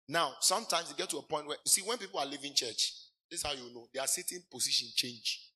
Now, 0.09 0.33
sometimes 0.41 0.91
they 0.91 0.97
get 0.97 1.11
to 1.11 1.19
a 1.19 1.23
point 1.23 1.47
where, 1.47 1.59
you 1.65 1.71
see, 1.71 1.83
when 1.83 1.99
people 1.99 2.21
are 2.21 2.27
leaving 2.27 2.55
church, 2.55 2.93
this 3.31 3.41
is 3.41 3.43
how 3.47 3.53
you 3.53 3.75
know 3.75 3.87
their 3.93 4.07
sitting 4.07 4.43
position 4.51 4.89
change. 4.95 5.51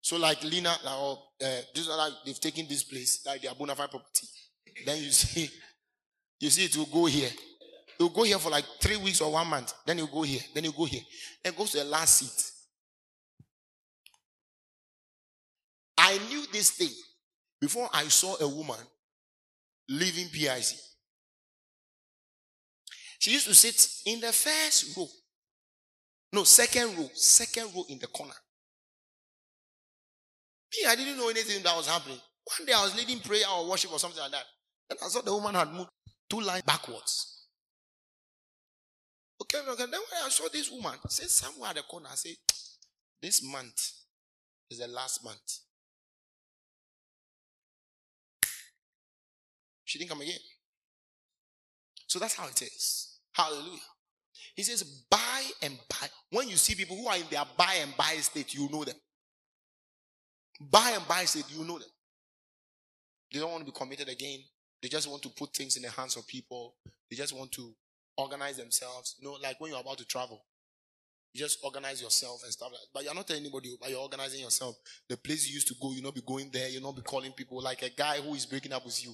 So, 0.00 0.16
like 0.16 0.42
Lena, 0.44 0.74
or 0.98 1.18
uh, 1.42 1.60
this 1.74 1.88
like 1.88 2.12
they've 2.26 2.40
taken 2.40 2.66
this 2.68 2.84
place, 2.84 3.24
like 3.26 3.42
their 3.42 3.54
bona 3.54 3.74
fide 3.74 3.90
property. 3.90 4.26
Then 4.84 4.98
you 4.98 5.10
see, 5.10 5.48
you 6.40 6.50
see 6.50 6.64
it 6.66 6.76
will 6.76 6.86
go 6.86 7.06
here. 7.06 7.30
He'll 7.98 8.08
go 8.08 8.24
here 8.24 8.38
for 8.38 8.50
like 8.50 8.64
three 8.80 8.96
weeks 8.96 9.20
or 9.20 9.32
one 9.32 9.46
month. 9.46 9.72
Then 9.86 9.98
he'll 9.98 10.06
go 10.06 10.22
here. 10.22 10.40
Then 10.52 10.64
he'll 10.64 10.72
go 10.72 10.84
here. 10.84 11.02
And 11.44 11.56
goes 11.56 11.72
to 11.72 11.78
the 11.78 11.84
last 11.84 12.16
seat. 12.16 12.50
I 15.96 16.18
knew 16.28 16.44
this 16.52 16.70
thing 16.72 16.90
before 17.60 17.88
I 17.92 18.04
saw 18.04 18.36
a 18.40 18.48
woman 18.48 18.76
leaving 19.88 20.28
PIC. 20.28 20.76
She 23.20 23.30
used 23.30 23.46
to 23.46 23.54
sit 23.54 23.88
in 24.06 24.20
the 24.20 24.32
first 24.32 24.96
row. 24.96 25.06
No, 26.32 26.44
second 26.44 26.98
row. 26.98 27.08
Second 27.14 27.74
row 27.74 27.84
in 27.88 27.98
the 27.98 28.06
corner. 28.08 28.34
Me, 30.72 30.88
I 30.88 30.96
didn't 30.96 31.16
know 31.16 31.28
anything 31.28 31.62
that 31.62 31.76
was 31.76 31.88
happening. 31.88 32.18
One 32.58 32.66
day 32.66 32.72
I 32.72 32.82
was 32.82 32.96
leading 32.96 33.20
prayer 33.20 33.44
or 33.54 33.70
worship 33.70 33.92
or 33.92 33.98
something 33.98 34.20
like 34.20 34.32
that. 34.32 34.44
And 34.90 34.98
I 35.02 35.08
saw 35.08 35.20
the 35.22 35.32
woman 35.32 35.54
had 35.54 35.72
moved 35.72 35.90
two 36.28 36.40
lines 36.40 36.62
backwards. 36.62 37.43
Okay. 39.54 39.84
Then 39.84 39.90
when 39.90 40.24
I 40.24 40.28
saw 40.28 40.48
this 40.52 40.70
woman, 40.70 40.92
say 41.08 41.26
somewhere 41.26 41.70
at 41.70 41.76
the 41.76 41.82
corner, 41.82 42.08
I 42.10 42.14
say, 42.16 42.36
this 43.22 43.42
month 43.42 43.92
is 44.70 44.78
the 44.80 44.88
last 44.88 45.24
month. 45.24 45.58
She 49.84 49.98
didn't 49.98 50.10
come 50.10 50.22
again. 50.22 50.38
So 52.06 52.18
that's 52.18 52.34
how 52.34 52.48
it 52.48 52.60
is. 52.62 53.18
Hallelujah. 53.32 53.80
He 54.54 54.62
says, 54.62 54.82
by 54.82 55.42
and 55.62 55.78
by. 55.88 56.06
When 56.30 56.48
you 56.48 56.56
see 56.56 56.74
people 56.74 56.96
who 56.96 57.06
are 57.08 57.16
in 57.16 57.24
their 57.30 57.44
by 57.56 57.78
and 57.80 57.96
by 57.96 58.14
state, 58.16 58.54
you 58.54 58.68
know 58.70 58.84
them. 58.84 58.96
By 60.60 60.92
and 60.94 61.06
by 61.08 61.24
state, 61.24 61.46
you 61.48 61.64
know 61.64 61.78
them. 61.78 61.88
They 63.32 63.40
don't 63.40 63.50
want 63.50 63.66
to 63.66 63.72
be 63.72 63.76
committed 63.76 64.08
again. 64.08 64.38
They 64.80 64.88
just 64.88 65.08
want 65.08 65.22
to 65.22 65.28
put 65.28 65.54
things 65.54 65.76
in 65.76 65.82
the 65.82 65.90
hands 65.90 66.16
of 66.16 66.26
people. 66.26 66.76
They 67.10 67.16
just 67.16 67.36
want 67.36 67.50
to 67.52 67.74
organize 68.16 68.56
themselves. 68.56 69.16
You 69.18 69.28
know, 69.28 69.36
like 69.42 69.60
when 69.60 69.70
you're 69.70 69.80
about 69.80 69.98
to 69.98 70.04
travel, 70.04 70.44
you 71.32 71.40
just 71.40 71.58
organize 71.64 72.00
yourself 72.00 72.42
and 72.44 72.52
stuff 72.52 72.70
like. 72.70 72.80
But 72.92 73.04
you're 73.04 73.14
not 73.14 73.26
telling 73.26 73.42
anybody, 73.42 73.76
but 73.80 73.90
you're 73.90 74.00
organizing 74.00 74.40
yourself. 74.40 74.76
The 75.08 75.16
place 75.16 75.48
you 75.48 75.54
used 75.54 75.68
to 75.68 75.74
go, 75.80 75.92
you 75.92 76.02
not 76.02 76.14
be 76.14 76.22
going 76.26 76.50
there, 76.52 76.68
you 76.68 76.80
not 76.80 76.96
be 76.96 77.02
calling 77.02 77.32
people 77.32 77.62
like 77.62 77.82
a 77.82 77.90
guy 77.90 78.16
who 78.16 78.34
is 78.34 78.46
breaking 78.46 78.72
up 78.72 78.84
with 78.84 79.02
you. 79.04 79.12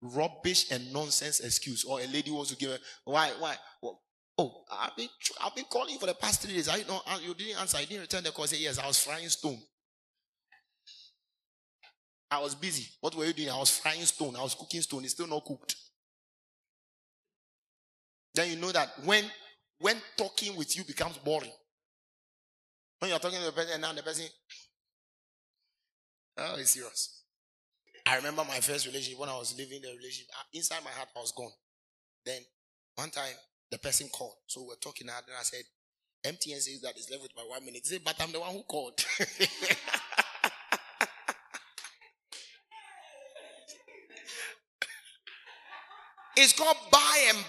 Rubbish 0.00 0.70
and 0.70 0.92
nonsense 0.92 1.40
excuse. 1.40 1.84
Or 1.84 2.00
a 2.00 2.06
lady 2.06 2.30
wants 2.30 2.50
to 2.50 2.56
give 2.56 2.70
a 2.70 2.78
why, 3.04 3.30
why? 3.38 3.56
Well, 3.82 4.00
oh, 4.38 4.62
I've 4.70 4.96
been 4.96 5.08
I've 5.44 5.54
been 5.54 5.64
calling 5.70 5.94
you 5.94 5.98
for 5.98 6.06
the 6.06 6.14
past 6.14 6.42
three 6.42 6.54
days. 6.54 6.68
I 6.68 6.82
know 6.88 7.00
you 7.22 7.34
didn't 7.34 7.60
answer. 7.60 7.78
I 7.78 7.84
didn't 7.84 8.02
return 8.02 8.24
the 8.24 8.30
call. 8.30 8.46
Say 8.46 8.58
yes, 8.58 8.78
I 8.78 8.86
was 8.86 9.02
frying 9.02 9.28
stone. 9.28 9.58
I 12.30 12.40
was 12.40 12.54
busy. 12.54 12.86
What 13.00 13.14
were 13.14 13.24
you 13.24 13.32
doing? 13.32 13.50
I 13.50 13.58
was 13.58 13.76
frying 13.78 14.02
stone. 14.02 14.36
I 14.36 14.42
was 14.42 14.54
cooking 14.54 14.82
stone. 14.82 15.02
It's 15.02 15.14
still 15.14 15.26
not 15.26 15.44
cooked 15.44 15.74
then 18.34 18.50
you 18.50 18.56
know 18.56 18.72
that 18.72 18.88
when 19.04 19.24
when 19.80 19.96
talking 20.16 20.56
with 20.56 20.76
you 20.76 20.84
becomes 20.84 21.18
boring. 21.18 21.52
When 22.98 23.10
you're 23.10 23.20
talking 23.20 23.38
to 23.38 23.44
the 23.46 23.52
person 23.52 23.74
and 23.74 23.82
now 23.82 23.92
the 23.92 24.02
person, 24.02 24.26
oh, 26.38 26.56
it's 26.58 26.70
serious. 26.70 27.22
I 28.06 28.16
remember 28.16 28.42
my 28.44 28.58
first 28.60 28.86
relationship 28.86 29.20
when 29.20 29.28
I 29.28 29.36
was 29.36 29.56
living 29.56 29.80
the 29.82 29.88
relationship. 29.88 30.26
Uh, 30.36 30.42
inside 30.52 30.82
my 30.84 30.90
heart, 30.90 31.08
I 31.16 31.20
was 31.20 31.32
gone. 31.32 31.52
Then 32.24 32.40
one 32.96 33.10
time 33.10 33.34
the 33.70 33.78
person 33.78 34.08
called, 34.08 34.34
so 34.46 34.64
we're 34.66 34.74
talking, 34.76 35.06
and 35.08 35.16
I 35.16 35.42
said, 35.42 35.62
MTN 36.24 36.58
says 36.60 36.80
that 36.82 36.94
it's 36.96 37.10
left 37.10 37.22
with 37.22 37.36
my 37.36 37.42
one 37.42 37.64
minute. 37.64 37.82
He 37.84 37.88
said, 37.88 38.00
but 38.04 38.16
I'm 38.20 38.32
the 38.32 38.40
one 38.40 38.52
who 38.52 38.62
called. 38.64 38.98
it's 46.36 46.52
called 46.54 46.76
by 46.90 47.26
and 47.28 47.44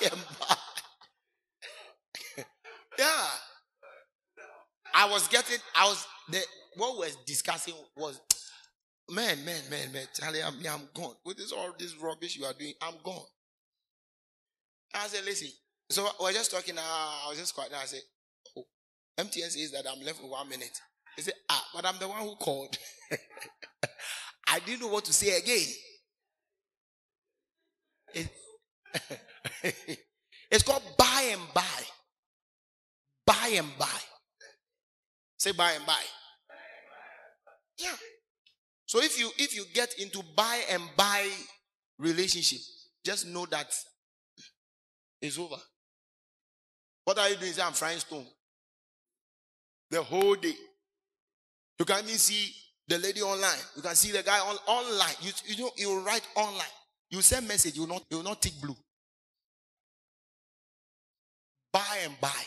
yeah. 2.98 3.26
I 4.94 5.08
was 5.10 5.28
getting, 5.28 5.58
I 5.76 5.86
was, 5.86 6.06
the, 6.30 6.40
what 6.76 6.98
we're 6.98 7.08
discussing 7.26 7.74
was, 7.96 8.20
man, 9.10 9.44
man, 9.44 9.60
man, 9.70 9.92
man, 9.92 10.06
Charlie, 10.14 10.42
I'm, 10.42 10.54
I'm 10.68 10.88
gone. 10.94 11.14
With 11.24 11.36
this 11.36 11.52
all 11.52 11.74
this 11.78 11.96
rubbish 11.96 12.36
you 12.36 12.44
are 12.44 12.54
doing, 12.58 12.74
I'm 12.82 12.94
gone. 13.04 13.24
I 14.94 15.06
said, 15.06 15.24
listen, 15.24 15.48
So 15.90 16.08
we're 16.20 16.32
just 16.32 16.50
talking. 16.50 16.76
Uh, 16.78 16.82
I 16.82 17.26
was 17.28 17.38
just 17.38 17.54
quiet. 17.54 17.72
I 17.74 17.84
said, 17.84 18.00
oh, 18.56 18.64
MTN 19.18 19.50
says 19.50 19.70
that 19.72 19.86
I'm 19.90 20.02
left 20.04 20.22
with 20.22 20.30
one 20.30 20.48
minute. 20.48 20.78
He 21.16 21.22
said, 21.22 21.34
ah, 21.50 21.64
but 21.74 21.84
I'm 21.86 21.98
the 21.98 22.08
one 22.08 22.20
who 22.22 22.36
called. 22.36 22.76
I 24.48 24.60
didn't 24.60 24.80
know 24.80 24.88
what 24.88 25.04
to 25.06 25.12
say 25.12 25.36
again. 25.36 25.66
It, 28.14 28.28
it's 30.50 30.62
called 30.62 30.82
by 30.96 31.30
and 31.32 31.42
by. 31.54 31.62
By 33.26 33.54
and 33.56 33.68
by. 33.78 33.86
Say 35.38 35.52
by 35.52 35.72
and 35.72 35.86
by. 35.86 36.00
Yeah. 37.78 37.94
So 38.86 39.00
if 39.00 39.18
you 39.18 39.30
if 39.38 39.54
you 39.54 39.64
get 39.72 39.94
into 39.98 40.22
by 40.34 40.62
and 40.70 40.82
by 40.96 41.28
relationship, 41.98 42.58
just 43.04 43.26
know 43.26 43.46
that 43.46 43.72
it's 45.20 45.38
over. 45.38 45.56
What 47.04 47.18
are 47.18 47.28
you 47.28 47.36
doing? 47.36 47.52
Say, 47.52 47.62
I'm 47.62 47.72
frying 47.72 47.98
stone. 47.98 48.26
The 49.90 50.02
whole 50.02 50.34
day. 50.34 50.54
You 51.78 51.84
can 51.84 52.04
even 52.04 52.18
see 52.18 52.52
the 52.88 52.98
lady 52.98 53.22
online. 53.22 53.58
You 53.76 53.82
can 53.82 53.94
see 53.94 54.10
the 54.10 54.22
guy 54.22 54.40
on 54.40 54.56
online. 54.66 55.14
You 55.20 55.32
you 55.46 55.64
know 55.64 55.70
you 55.76 56.00
write 56.00 56.26
online. 56.34 56.74
You 57.10 57.22
send 57.22 57.46
message. 57.46 57.76
You 57.76 57.82
will 57.82 57.88
not 57.88 58.04
you 58.10 58.16
will 58.18 58.24
not 58.24 58.42
tick 58.42 58.54
blue. 58.60 58.76
By 61.72 61.98
and 62.04 62.14
by. 62.20 62.44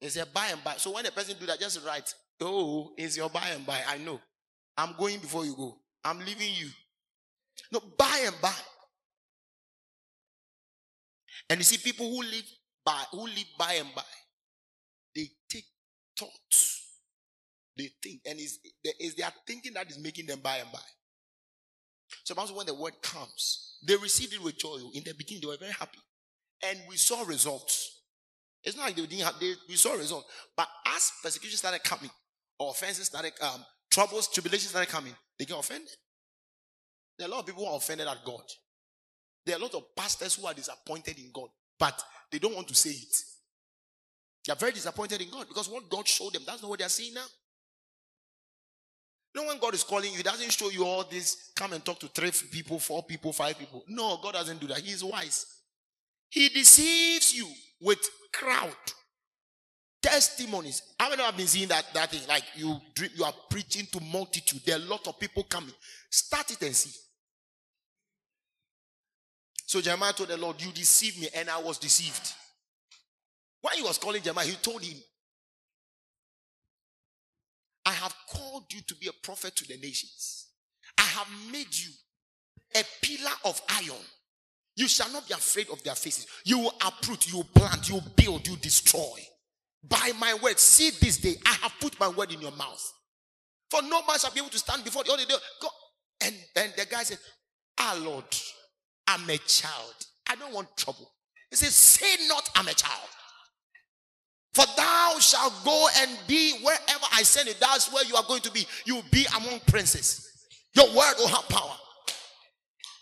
It's 0.00 0.16
a 0.16 0.26
by 0.26 0.48
and 0.48 0.62
by. 0.62 0.74
So 0.74 0.92
when 0.92 1.06
a 1.06 1.10
person 1.10 1.36
do 1.40 1.46
that, 1.46 1.58
just 1.58 1.84
write, 1.84 2.14
oh, 2.40 2.92
it's 2.96 3.16
your 3.16 3.28
by 3.30 3.48
and 3.48 3.66
by. 3.66 3.80
I 3.86 3.98
know. 3.98 4.20
I'm 4.76 4.94
going 4.96 5.18
before 5.18 5.44
you 5.44 5.56
go. 5.56 5.76
I'm 6.04 6.18
leaving 6.20 6.52
you. 6.54 6.68
No, 7.72 7.80
by 7.96 8.22
and 8.24 8.36
by. 8.40 8.52
And 11.50 11.58
you 11.58 11.64
see, 11.64 11.78
people 11.78 12.08
who 12.08 12.22
live 12.22 12.44
by, 12.84 13.02
who 13.10 13.26
live 13.26 13.46
by 13.58 13.74
and 13.74 13.88
by, 13.94 14.02
they 15.14 15.28
take 15.48 15.64
thoughts. 16.16 16.84
They 17.76 17.90
think, 18.02 18.20
and 18.26 18.38
it's, 18.38 18.58
it's 18.82 19.14
their 19.14 19.32
thinking 19.46 19.74
that 19.74 19.90
is 19.90 19.98
making 19.98 20.26
them 20.26 20.40
by 20.40 20.58
and 20.58 20.70
by. 20.72 20.78
So 22.24 22.34
when 22.34 22.66
the 22.66 22.74
word 22.74 22.94
comes, 23.02 23.78
they 23.86 23.96
received 23.96 24.34
it 24.34 24.42
with 24.42 24.58
joy. 24.58 24.78
In 24.94 25.04
the 25.04 25.14
beginning, 25.16 25.42
they 25.42 25.48
were 25.48 25.56
very 25.58 25.72
happy. 25.72 25.98
And 26.62 26.78
we 26.88 26.96
saw 26.96 27.22
results. 27.22 28.02
It's 28.64 28.76
not 28.76 28.86
like 28.86 28.96
they 28.96 29.06
didn't 29.06 29.24
have, 29.24 29.38
they, 29.40 29.54
we 29.68 29.76
saw 29.76 29.94
results. 29.94 30.26
But 30.56 30.68
as 30.86 31.12
persecution 31.22 31.56
started 31.56 31.84
coming, 31.84 32.10
or 32.58 32.70
offenses 32.70 33.06
started, 33.06 33.32
um, 33.40 33.64
troubles, 33.90 34.28
tribulations 34.28 34.70
started 34.70 34.90
coming, 34.90 35.14
they 35.38 35.44
get 35.44 35.58
offended. 35.58 35.88
There 37.18 37.26
are 37.26 37.30
a 37.30 37.32
lot 37.32 37.40
of 37.40 37.46
people 37.46 37.64
who 37.64 37.70
are 37.70 37.76
offended 37.76 38.06
at 38.08 38.24
God. 38.24 38.42
There 39.46 39.56
are 39.56 39.58
a 39.58 39.62
lot 39.62 39.74
of 39.74 39.94
pastors 39.96 40.34
who 40.34 40.46
are 40.46 40.54
disappointed 40.54 41.18
in 41.18 41.30
God, 41.32 41.48
but 41.78 42.02
they 42.30 42.38
don't 42.38 42.54
want 42.54 42.68
to 42.68 42.74
say 42.74 42.90
it. 42.90 43.16
They 44.46 44.52
are 44.52 44.56
very 44.56 44.72
disappointed 44.72 45.20
in 45.20 45.30
God 45.30 45.46
because 45.48 45.68
what 45.68 45.88
God 45.88 46.06
showed 46.06 46.34
them, 46.34 46.42
that's 46.46 46.62
not 46.62 46.68
what 46.68 46.78
they 46.78 46.84
are 46.84 46.90
seeing 46.90 47.14
now. 47.14 47.26
Know, 49.34 49.46
when 49.46 49.58
God 49.58 49.74
is 49.74 49.84
calling 49.84 50.10
you, 50.10 50.16
He 50.16 50.22
doesn't 50.22 50.50
show 50.50 50.70
you 50.70 50.84
all 50.84 51.04
this, 51.04 51.52
come 51.54 51.72
and 51.72 51.84
talk 51.84 52.00
to 52.00 52.08
three 52.08 52.32
people, 52.50 52.78
four 52.78 53.02
people, 53.02 53.32
five 53.32 53.58
people. 53.58 53.84
No, 53.86 54.18
God 54.22 54.34
doesn't 54.34 54.60
do 54.60 54.66
that. 54.68 54.78
He 54.78 54.92
is 54.92 55.04
wise. 55.04 55.46
He 56.30 56.48
deceives 56.48 57.34
you 57.34 57.46
with 57.80 57.98
crowd 58.32 58.74
testimonies. 60.02 60.82
How 60.98 61.10
many 61.10 61.22
have 61.22 61.36
been 61.36 61.46
seeing 61.46 61.68
that, 61.68 61.86
that 61.94 62.10
thing? 62.10 62.20
Like 62.28 62.44
you 62.54 62.76
you 63.16 63.24
are 63.24 63.34
preaching 63.50 63.86
to 63.92 64.00
multitude. 64.00 64.60
There 64.64 64.76
are 64.76 64.82
a 64.82 64.84
lot 64.84 65.06
of 65.08 65.18
people 65.18 65.42
coming. 65.44 65.74
Start 66.10 66.50
it 66.50 66.62
and 66.62 66.74
see. 66.74 66.98
So 69.66 69.82
Jeremiah 69.82 70.12
told 70.14 70.30
the 70.30 70.36
Lord, 70.36 70.62
You 70.62 70.72
deceived 70.72 71.20
me, 71.20 71.28
and 71.34 71.50
I 71.50 71.58
was 71.58 71.78
deceived. 71.78 72.32
When 73.60 73.74
he 73.74 73.82
was 73.82 73.98
calling 73.98 74.22
Jeremiah, 74.22 74.46
he 74.46 74.54
told 74.56 74.82
him, 74.82 74.96
I 77.84 77.92
have 77.92 78.14
called 78.30 78.72
you 78.72 78.80
to 78.82 78.94
be 78.94 79.08
a 79.08 79.12
prophet 79.22 79.56
to 79.56 79.68
the 79.68 79.76
nations. 79.76 80.46
I 80.96 81.02
have 81.02 81.28
made 81.52 81.74
you 81.74 81.90
a 82.74 82.84
pillar 83.02 83.32
of 83.44 83.60
iron 83.68 84.04
you 84.78 84.86
shall 84.86 85.10
not 85.12 85.26
be 85.26 85.34
afraid 85.34 85.68
of 85.70 85.82
their 85.82 85.96
faces. 85.96 86.28
You 86.44 86.60
will 86.60 86.74
uproot, 86.86 87.28
you 87.28 87.38
will 87.38 87.48
plant, 87.52 87.88
you 87.88 87.96
will 87.96 88.12
build, 88.14 88.46
you 88.46 88.52
will 88.52 88.60
destroy. 88.60 89.18
By 89.82 90.12
my 90.20 90.34
word, 90.40 90.56
see 90.60 90.90
this 91.00 91.16
day, 91.18 91.34
I 91.44 91.54
have 91.62 91.72
put 91.80 91.98
my 91.98 92.06
word 92.06 92.32
in 92.32 92.40
your 92.40 92.52
mouth. 92.52 92.92
For 93.72 93.82
no 93.82 94.02
man 94.06 94.20
shall 94.20 94.30
be 94.30 94.38
able 94.38 94.50
to 94.50 94.58
stand 94.58 94.84
before 94.84 95.02
the 95.02 95.12
other 95.12 95.24
day. 95.24 95.34
Go. 95.60 95.68
And 96.24 96.34
then 96.54 96.72
the 96.76 96.86
guy 96.86 97.02
said, 97.02 97.18
Ah, 97.76 97.98
Lord, 98.00 98.24
I'm 99.08 99.28
a 99.28 99.36
child. 99.38 99.94
I 100.30 100.36
don't 100.36 100.54
want 100.54 100.68
trouble. 100.76 101.10
He 101.50 101.56
says, 101.56 101.74
Say 101.74 102.28
not, 102.28 102.48
I'm 102.54 102.68
a 102.68 102.74
child. 102.74 103.08
For 104.54 104.64
thou 104.76 105.16
shalt 105.18 105.54
go 105.64 105.88
and 105.98 106.10
be 106.28 106.52
wherever 106.62 107.06
I 107.12 107.24
send 107.24 107.48
you. 107.48 107.54
That's 107.58 107.92
where 107.92 108.04
you 108.04 108.14
are 108.14 108.24
going 108.28 108.42
to 108.42 108.52
be. 108.52 108.64
You 108.84 108.96
will 108.96 109.04
be 109.10 109.26
among 109.36 109.58
princes. 109.66 110.24
Your 110.74 110.86
word 110.86 111.14
will 111.18 111.28
have 111.28 111.48
power. 111.48 111.74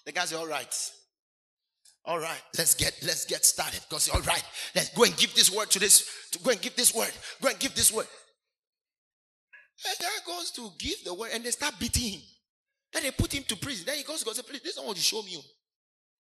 The 0.07 0.13
guy 0.13 0.25
said, 0.25 0.39
All 0.39 0.47
right. 0.49 0.75
All 2.07 2.21
right, 2.21 2.41
let's 2.57 2.75
get 2.75 2.97
let's 3.03 3.25
get 3.25 3.45
started. 3.45 3.81
Because 3.89 4.09
all 4.09 4.21
right, 4.21 4.45
let's 4.75 4.91
go 4.91 5.05
and 5.05 5.17
give 5.17 5.35
this 5.35 5.51
word 5.51 5.71
to 5.73 5.81
this. 5.81 6.09
To 6.33 6.39
go 6.39 6.51
and 6.51 6.61
give 6.61 6.77
this 6.77 6.95
word. 6.95 7.11
Go 7.43 7.49
and 7.49 7.59
give 7.59 7.75
this 7.75 7.93
word. 7.93 8.07
And 9.85 9.97
guy 10.01 10.09
goes 10.25 10.53
to 10.53 10.71
give 10.79 11.05
the 11.05 11.13
word, 11.13 11.31
and 11.35 11.45
they 11.45 11.51
start 11.51 11.75
beating 11.79 12.13
him. 12.13 12.21
Then 12.93 13.03
they 13.03 13.11
put 13.11 13.35
him 13.35 13.43
to 13.49 13.57
prison. 13.57 13.85
Then 13.87 13.97
he 13.97 14.05
goes 14.05 14.21
to 14.21 14.25
God 14.25 14.31
and 14.31 14.37
says, 14.37 14.47
Please, 14.47 14.63
this 14.63 14.77
is 14.77 14.83
what 14.83 14.97
you 14.97 15.03
show 15.03 15.23
me. 15.23 15.37
Oh. 15.37 15.43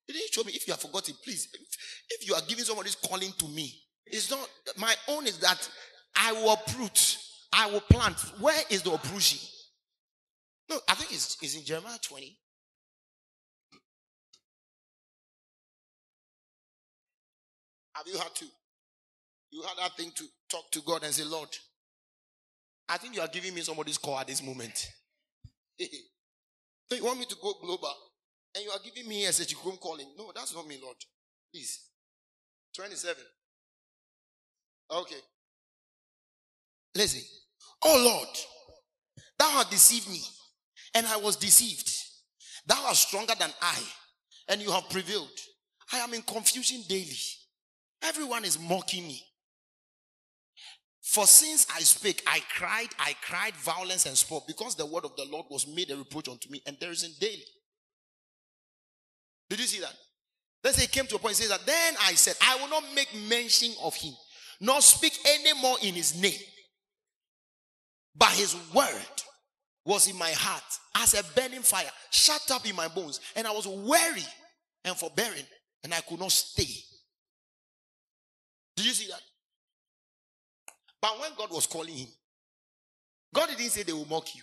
He 0.07 0.13
didn't 0.13 0.33
show 0.33 0.43
me. 0.43 0.53
If 0.53 0.67
you 0.67 0.73
have 0.73 0.81
forgotten, 0.81 1.15
please. 1.25 1.49
If, 1.55 2.21
if 2.21 2.29
you 2.29 2.35
are 2.35 2.43
giving 2.47 2.65
somebody's 2.65 2.97
calling 2.97 3.33
to 3.39 3.49
me, 3.49 3.73
it's 4.07 4.31
not 4.31 4.49
my 4.77 4.95
own 5.09 5.27
is 5.27 5.39
that 5.39 5.69
I 6.17 6.33
will 6.33 6.53
uproot, 6.53 7.19
I 7.53 7.71
will 7.71 7.81
plant. 7.81 8.19
Where 8.41 8.61
is 8.71 8.83
the 8.83 8.93
uprooting? 8.93 9.41
No, 10.69 10.79
I 10.89 10.95
think 10.95 11.13
it's, 11.13 11.37
it's 11.43 11.57
in 11.57 11.65
Jeremiah 11.65 11.99
20. 12.03 12.37
Have 17.97 18.07
you 18.07 18.19
had 18.19 18.35
to? 18.35 18.45
You 19.51 19.63
had 19.63 19.79
that 19.79 19.97
thing 19.97 20.11
to 20.15 20.25
talk 20.51 20.71
to 20.73 20.81
God 20.83 21.03
and 21.05 21.15
say, 21.15 21.25
Lord, 21.25 21.49
I 22.89 22.99
think 22.99 23.15
you 23.15 23.21
are 23.21 23.29
giving 23.29 23.55
me 23.55 23.63
somebody's 23.63 23.99
call 23.99 24.19
at 24.19 24.27
this 24.27 24.43
moment. 24.43 24.91
so 25.81 26.95
you 26.95 27.05
want 27.05 27.19
me 27.19 27.25
to 27.25 27.37
go 27.41 27.55
global? 27.61 27.95
And 28.55 28.65
you 28.65 28.71
are 28.71 28.79
giving 28.85 29.09
me 29.09 29.25
a 29.25 29.31
Sechikrum 29.31 29.81
calling. 29.81 30.09
No, 30.19 30.31
that's 30.35 30.55
not 30.55 30.67
me, 30.67 30.79
Lord. 30.83 30.97
Please. 31.53 31.89
27. 32.75 33.23
Okay. 34.91 35.17
Listen. 36.95 37.23
Oh 37.83 38.03
Lord, 38.05 38.37
thou 39.39 39.51
hast 39.51 39.71
deceived 39.71 40.09
me, 40.09 40.21
and 40.95 41.07
I 41.07 41.17
was 41.19 41.37
deceived. 41.37 41.91
Thou 42.67 42.87
art 42.87 42.97
stronger 42.97 43.35
than 43.39 43.51
I, 43.61 43.79
and 44.49 44.63
you 44.63 44.71
have 44.71 44.89
prevailed. 44.91 45.29
I 45.93 45.99
am 45.99 46.15
in 46.15 46.23
confusion 46.23 46.83
daily. 46.89 47.17
Everyone 48.07 48.45
is 48.45 48.59
mocking 48.59 49.07
me. 49.07 49.23
For 51.03 51.27
since 51.27 51.67
I 51.75 51.81
spake, 51.81 52.23
I 52.27 52.41
cried, 52.57 52.89
I 52.99 53.15
cried 53.23 53.55
violence 53.55 54.07
and 54.07 54.17
spoke, 54.17 54.47
because 54.47 54.75
the 54.75 54.87
word 54.87 55.05
of 55.05 55.15
the 55.17 55.25
Lord 55.31 55.47
was 55.51 55.67
made 55.67 55.91
a 55.91 55.97
reproach 55.97 56.29
unto 56.29 56.51
me, 56.51 56.61
and 56.67 56.77
there 56.81 56.91
is 56.91 57.05
in 57.05 57.13
daily. 57.21 57.45
Did 59.49 59.61
you 59.61 59.67
see 59.67 59.81
that? 59.81 59.95
Then 60.63 60.75
he 60.75 60.87
came 60.89 61.07
to 61.07 61.17
a 61.17 61.19
point, 61.19 61.37
he 61.37 61.43
says 61.43 61.51
that 61.51 61.65
then 61.65 61.95
I 62.03 62.15
said, 62.15 62.35
I 62.43 62.57
will 62.57 62.69
not 62.69 62.83
make 62.95 63.09
mention 63.29 63.73
of 63.83 63.95
him, 63.95 64.15
nor 64.61 64.81
speak 64.81 65.17
any 65.25 65.61
more 65.61 65.77
in 65.83 65.95
his 65.95 66.21
name. 66.21 66.41
But 68.17 68.31
his 68.31 68.57
word 68.75 69.23
was 69.85 70.09
in 70.09 70.19
my 70.19 70.33
heart 70.33 70.65
as 70.97 71.15
a 71.15 71.23
burning 71.41 71.61
fire, 71.61 71.91
shut 72.11 72.51
up 72.51 72.69
in 72.69 72.75
my 72.75 72.89
bones, 72.89 73.21
and 73.37 73.47
I 73.47 73.53
was 73.53 73.69
weary 73.69 74.27
and 74.85 74.97
forbearing, 74.97 75.47
and 75.85 75.95
I 75.95 76.01
could 76.01 76.19
not 76.19 76.33
stay. 76.33 76.83
Did 78.77 78.87
you 78.87 78.93
see 78.93 79.09
that? 79.09 79.23
But 81.01 81.19
when 81.21 81.31
God 81.37 81.51
was 81.51 81.67
calling 81.67 81.95
him, 81.95 82.09
God 83.35 83.49
didn't 83.49 83.71
say 83.71 83.83
they 83.83 83.93
will 83.93 84.07
mock 84.07 84.35
you. 84.35 84.43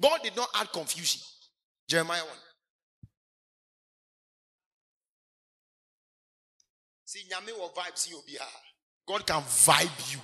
God 0.00 0.20
did 0.22 0.36
not 0.36 0.48
add 0.54 0.72
confusion. 0.72 1.20
Jeremiah 1.88 2.20
1. 2.20 2.28
See, 7.04 7.22
Nyame 7.30 7.56
will 7.56 7.70
vibe 7.70 8.10
you 8.10 8.20
God 9.06 9.26
can 9.26 9.42
vibe 9.42 10.12
you. 10.12 10.20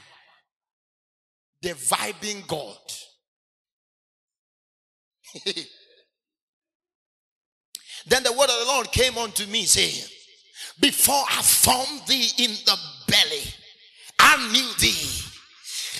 The 1.62 1.70
vibing 1.70 2.46
God. 2.46 2.76
then 8.06 8.22
the 8.24 8.32
word 8.32 8.50
of 8.50 8.58
the 8.58 8.64
Lord 8.66 8.90
came 8.90 9.16
unto 9.16 9.46
me, 9.46 9.64
saying, 9.64 10.04
before 10.80 11.24
I 11.30 11.42
formed 11.42 12.02
thee 12.06 12.30
in 12.38 12.50
the 12.50 12.76
belly, 13.06 13.44
I 14.18 14.36
knew 14.52 14.68
thee. 14.78 15.20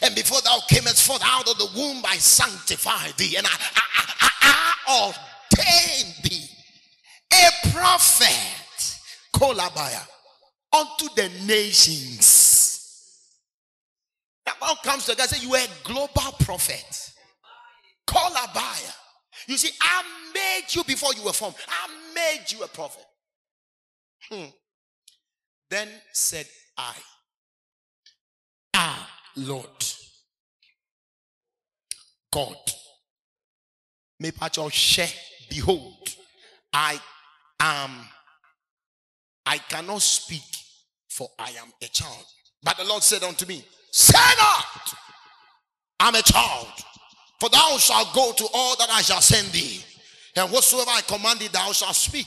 And 0.03 0.15
before 0.15 0.41
thou 0.43 0.59
camest 0.69 1.07
forth 1.07 1.23
out 1.25 1.49
of 1.49 1.59
the 1.59 1.69
womb, 1.77 2.03
I 2.05 2.17
sanctified 2.17 3.15
thee. 3.17 3.37
And 3.37 3.47
I, 3.47 3.51
I, 3.51 3.83
I, 4.21 4.31
I 4.43 5.13
ordained 5.55 6.15
thee 6.25 6.49
a 7.33 7.71
prophet. 7.71 8.99
Kolabaya. 9.35 10.07
unto 10.73 11.09
the 11.17 11.29
nations. 11.47 12.81
That 14.47 14.61
one 14.61 14.77
comes 14.85 15.07
to 15.07 15.17
God 15.17 15.23
and 15.23 15.31
say, 15.31 15.47
You 15.47 15.55
are 15.55 15.61
a 15.61 15.85
global 15.85 16.33
prophet. 16.41 17.13
Call 18.07 18.31
Abaya. 18.31 18.95
You 19.47 19.57
see, 19.57 19.71
I 19.81 20.03
made 20.35 20.75
you 20.75 20.85
before 20.85 21.15
you 21.15 21.25
were 21.25 21.33
formed. 21.33 21.57
I 21.69 22.15
made 22.15 22.45
you 22.49 22.63
a 22.63 22.69
prophet. 22.69 23.05
Hmm. 24.31 24.45
Then 25.73 25.89
said 26.13 26.45
I, 26.77 26.93
Ah, 28.75 29.09
Lord, 29.37 29.67
God, 32.31 32.59
may 34.21 34.33
share, 34.69 35.09
behold, 35.49 36.11
I 36.75 37.01
am, 37.59 37.91
I 39.47 39.57
cannot 39.57 40.03
speak, 40.03 40.43
for 41.09 41.31
I 41.39 41.53
am 41.53 41.73
a 41.83 41.87
child. 41.87 42.27
But 42.63 42.77
the 42.77 42.85
Lord 42.85 43.03
said 43.03 43.23
unto 43.23 43.47
me, 43.47 43.65
Say 43.93 44.19
not, 44.39 44.95
I'm 46.01 46.15
a 46.15 46.23
child, 46.23 46.69
for 47.41 47.49
thou 47.49 47.79
shalt 47.79 48.13
go 48.15 48.33
to 48.37 48.47
all 48.53 48.77
that 48.77 48.91
I 48.91 49.01
shall 49.01 49.23
send 49.23 49.49
thee, 49.55 49.83
and 50.37 50.53
whatsoever 50.53 50.91
I 50.91 51.01
command 51.01 51.41
thee, 51.41 51.49
thou 51.51 51.73
shalt 51.73 51.97
speak. 51.97 52.27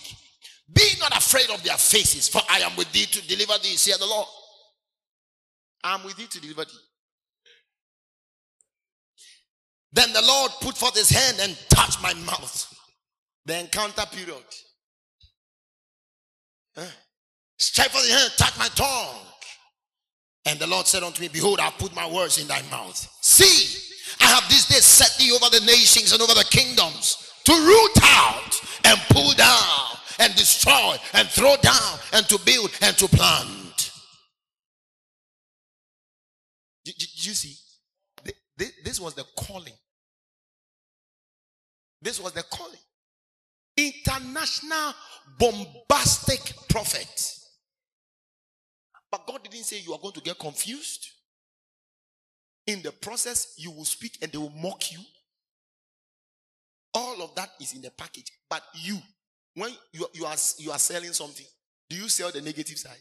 Be 0.74 0.84
not 1.00 1.16
afraid 1.16 1.50
of 1.52 1.64
their 1.64 1.78
faces, 1.78 2.28
for 2.28 2.42
I 2.50 2.60
am 2.60 2.76
with 2.76 2.92
thee 2.92 3.06
to 3.06 3.28
deliver 3.28 3.54
thee, 3.62 3.76
saith 3.76 4.00
the 4.00 4.06
Lord. 4.06 4.28
I'm 5.84 6.04
with 6.04 6.18
thee 6.18 6.28
to 6.28 6.42
deliver 6.42 6.66
thee. 6.66 6.80
Then 9.94 10.12
the 10.12 10.24
Lord 10.24 10.52
put 10.62 10.76
forth 10.76 10.96
his 10.96 11.10
hand 11.10 11.38
and 11.40 11.58
touched 11.70 12.02
my 12.02 12.14
mouth. 12.14 12.74
The 13.46 13.60
encounter 13.60 14.06
period. 14.12 14.44
Eh? 16.78 16.82
Huh? 16.82 16.92
Stretch 17.58 17.90
forth 17.90 18.06
his 18.06 18.14
hand, 18.14 18.32
touch 18.36 18.58
my 18.58 18.68
tongue. 18.70 19.22
And 20.48 20.60
the 20.60 20.68
Lord 20.68 20.88
said 20.88 21.04
unto 21.04 21.22
me, 21.22 21.28
Behold, 21.28 21.60
I 21.60 21.70
put 21.72 21.96
my 21.96 22.12
words 22.12 22.40
in 22.40 22.48
thy 22.48 22.62
mouth. 22.70 22.98
See, 23.22 23.82
I 24.20 24.26
have 24.26 24.48
this 24.50 24.68
day 24.68 24.76
set 24.76 25.18
thee 25.18 25.32
over 25.32 25.50
the 25.50 25.66
nations 25.66 26.12
and 26.12 26.22
over 26.22 26.34
the 26.34 26.46
kingdoms 26.50 27.32
to 27.46 27.54
root 27.54 27.98
out 28.04 28.62
and 28.86 29.00
pull 29.10 29.32
down 29.34 29.85
and 30.20 30.34
destroy 30.36 30.96
and 31.14 31.28
throw 31.28 31.56
down 31.62 32.00
and 32.14 32.28
to 32.30 32.40
build 32.46 32.72
and 32.82 32.98
to 32.98 33.08
plant. 33.08 33.92
Did, 36.84 36.96
you 37.00 37.34
see? 37.34 37.56
This 38.58 39.00
was 39.00 39.16
the 39.16 39.26
calling. 39.36 39.74
This 42.02 42.20
was 42.22 42.34
the 42.34 42.44
calling. 42.44 42.80
International 43.76 44.94
bombastic 45.38 46.54
prophet. 46.70 47.40
But 49.12 49.28
God 49.28 49.44
didn't 49.44 49.66
say 49.66 49.80
you 49.80 49.94
are 49.94 50.00
going 50.00 50.14
to 50.14 50.22
get 50.22 50.38
confused. 50.38 51.10
In 52.68 52.82
the 52.82 52.92
process, 52.92 53.54
you 53.58 53.72
will 53.72 53.86
speak 53.86 54.18
and 54.22 54.32
they 54.32 54.38
will 54.38 54.50
mock 54.52 54.92
you. 54.92 55.00
All 56.94 57.22
of 57.22 57.36
that 57.36 57.50
is 57.60 57.74
in 57.74 57.82
the 57.82 57.92
package. 57.92 58.32
But 58.50 58.64
you, 58.74 58.98
when 59.56 59.72
you, 59.94 60.06
you, 60.14 60.26
are, 60.26 60.36
you 60.57 60.72
are 60.72 60.80
selling 60.80 61.14
something, 61.14 61.45
do 61.90 61.95
you 61.95 62.10
sell 62.10 62.32
the 62.32 62.41
negative 62.41 62.77
side? 62.77 62.98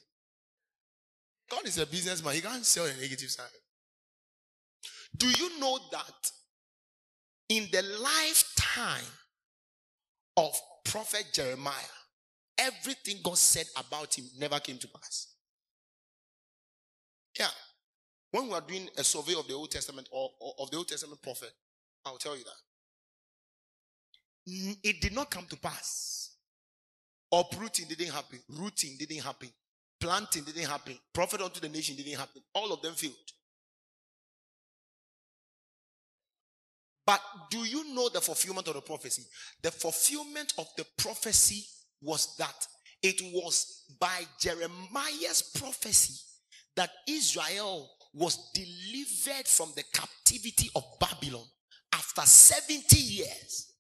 God 1.51 1.67
is 1.67 1.79
a 1.79 1.87
businessman. 1.87 2.35
He 2.35 2.41
can't 2.41 2.65
sell 2.65 2.87
the 2.87 2.95
negative 3.01 3.31
side. 3.31 3.47
Do 5.17 5.29
you 5.29 5.61
know 5.61 5.79
that 5.93 6.31
in 7.49 7.69
the 7.71 7.83
lifetime 7.83 9.05
of 10.37 10.55
prophet 10.85 11.27
Jeremiah, 11.33 11.75
everything 12.59 13.19
God 13.23 13.39
said 13.39 13.67
about 13.77 14.17
him 14.19 14.25
never 14.39 14.59
came 14.61 14.79
to 14.79 14.89
pass? 14.89 15.35
Yeah. 17.39 17.49
When 18.31 18.49
we 18.49 18.55
are 18.55 18.61
doing 18.61 18.89
a 18.97 19.05
survey 19.05 19.35
of 19.39 19.47
the 19.47 19.55
Old 19.55 19.71
Testament 19.71 20.09
or, 20.11 20.31
or 20.41 20.55
of 20.59 20.71
the 20.71 20.77
Old 20.77 20.89
Testament 20.89 21.23
prophet, 21.23 21.53
I'll 22.05 22.17
tell 22.17 22.37
you 22.37 22.45
that. 22.45 22.51
It 24.83 25.01
did 25.01 25.15
not 25.15 25.31
come 25.31 25.47
to 25.47 25.57
pass. 25.57 26.34
Uprooting 27.33 27.87
didn't 27.89 28.13
happen. 28.13 28.39
Rooting 28.49 28.97
didn't 28.99 29.23
happen. 29.23 29.49
Planting 30.01 30.45
didn't 30.45 30.69
happen. 30.69 30.99
Prophet 31.13 31.41
unto 31.41 31.61
the 31.61 31.69
nation 31.69 31.97
didn't 31.97 32.19
happen. 32.19 32.43
All 32.55 32.73
of 32.73 32.83
them 32.83 32.95
failed. 32.95 33.15
But 37.07 37.21
do 37.51 37.59
you 37.59 37.95
know 37.95 38.09
the 38.09 38.21
fulfillment 38.21 38.69
of 38.69 38.75
the 38.75 38.81
prophecy? 38.81 39.25
The 39.63 39.71
fulfillment 39.71 40.55
of 40.59 40.67
the 40.77 40.87
prophecy 40.97 41.65
was 42.01 42.35
that 42.37 42.67
it 43.03 43.21
was 43.35 43.85
by 44.01 44.23
Jeremiah's 44.41 45.53
prophecy 45.59 46.15
that 46.77 46.91
Israel 47.07 47.91
was 48.15 48.51
delivered 48.55 49.47
from 49.47 49.71
the 49.77 49.85
captivity 49.93 50.71
of 50.75 50.85
Babylon 50.99 51.45
after 51.93 52.23
70 52.23 52.97
years. 52.97 53.74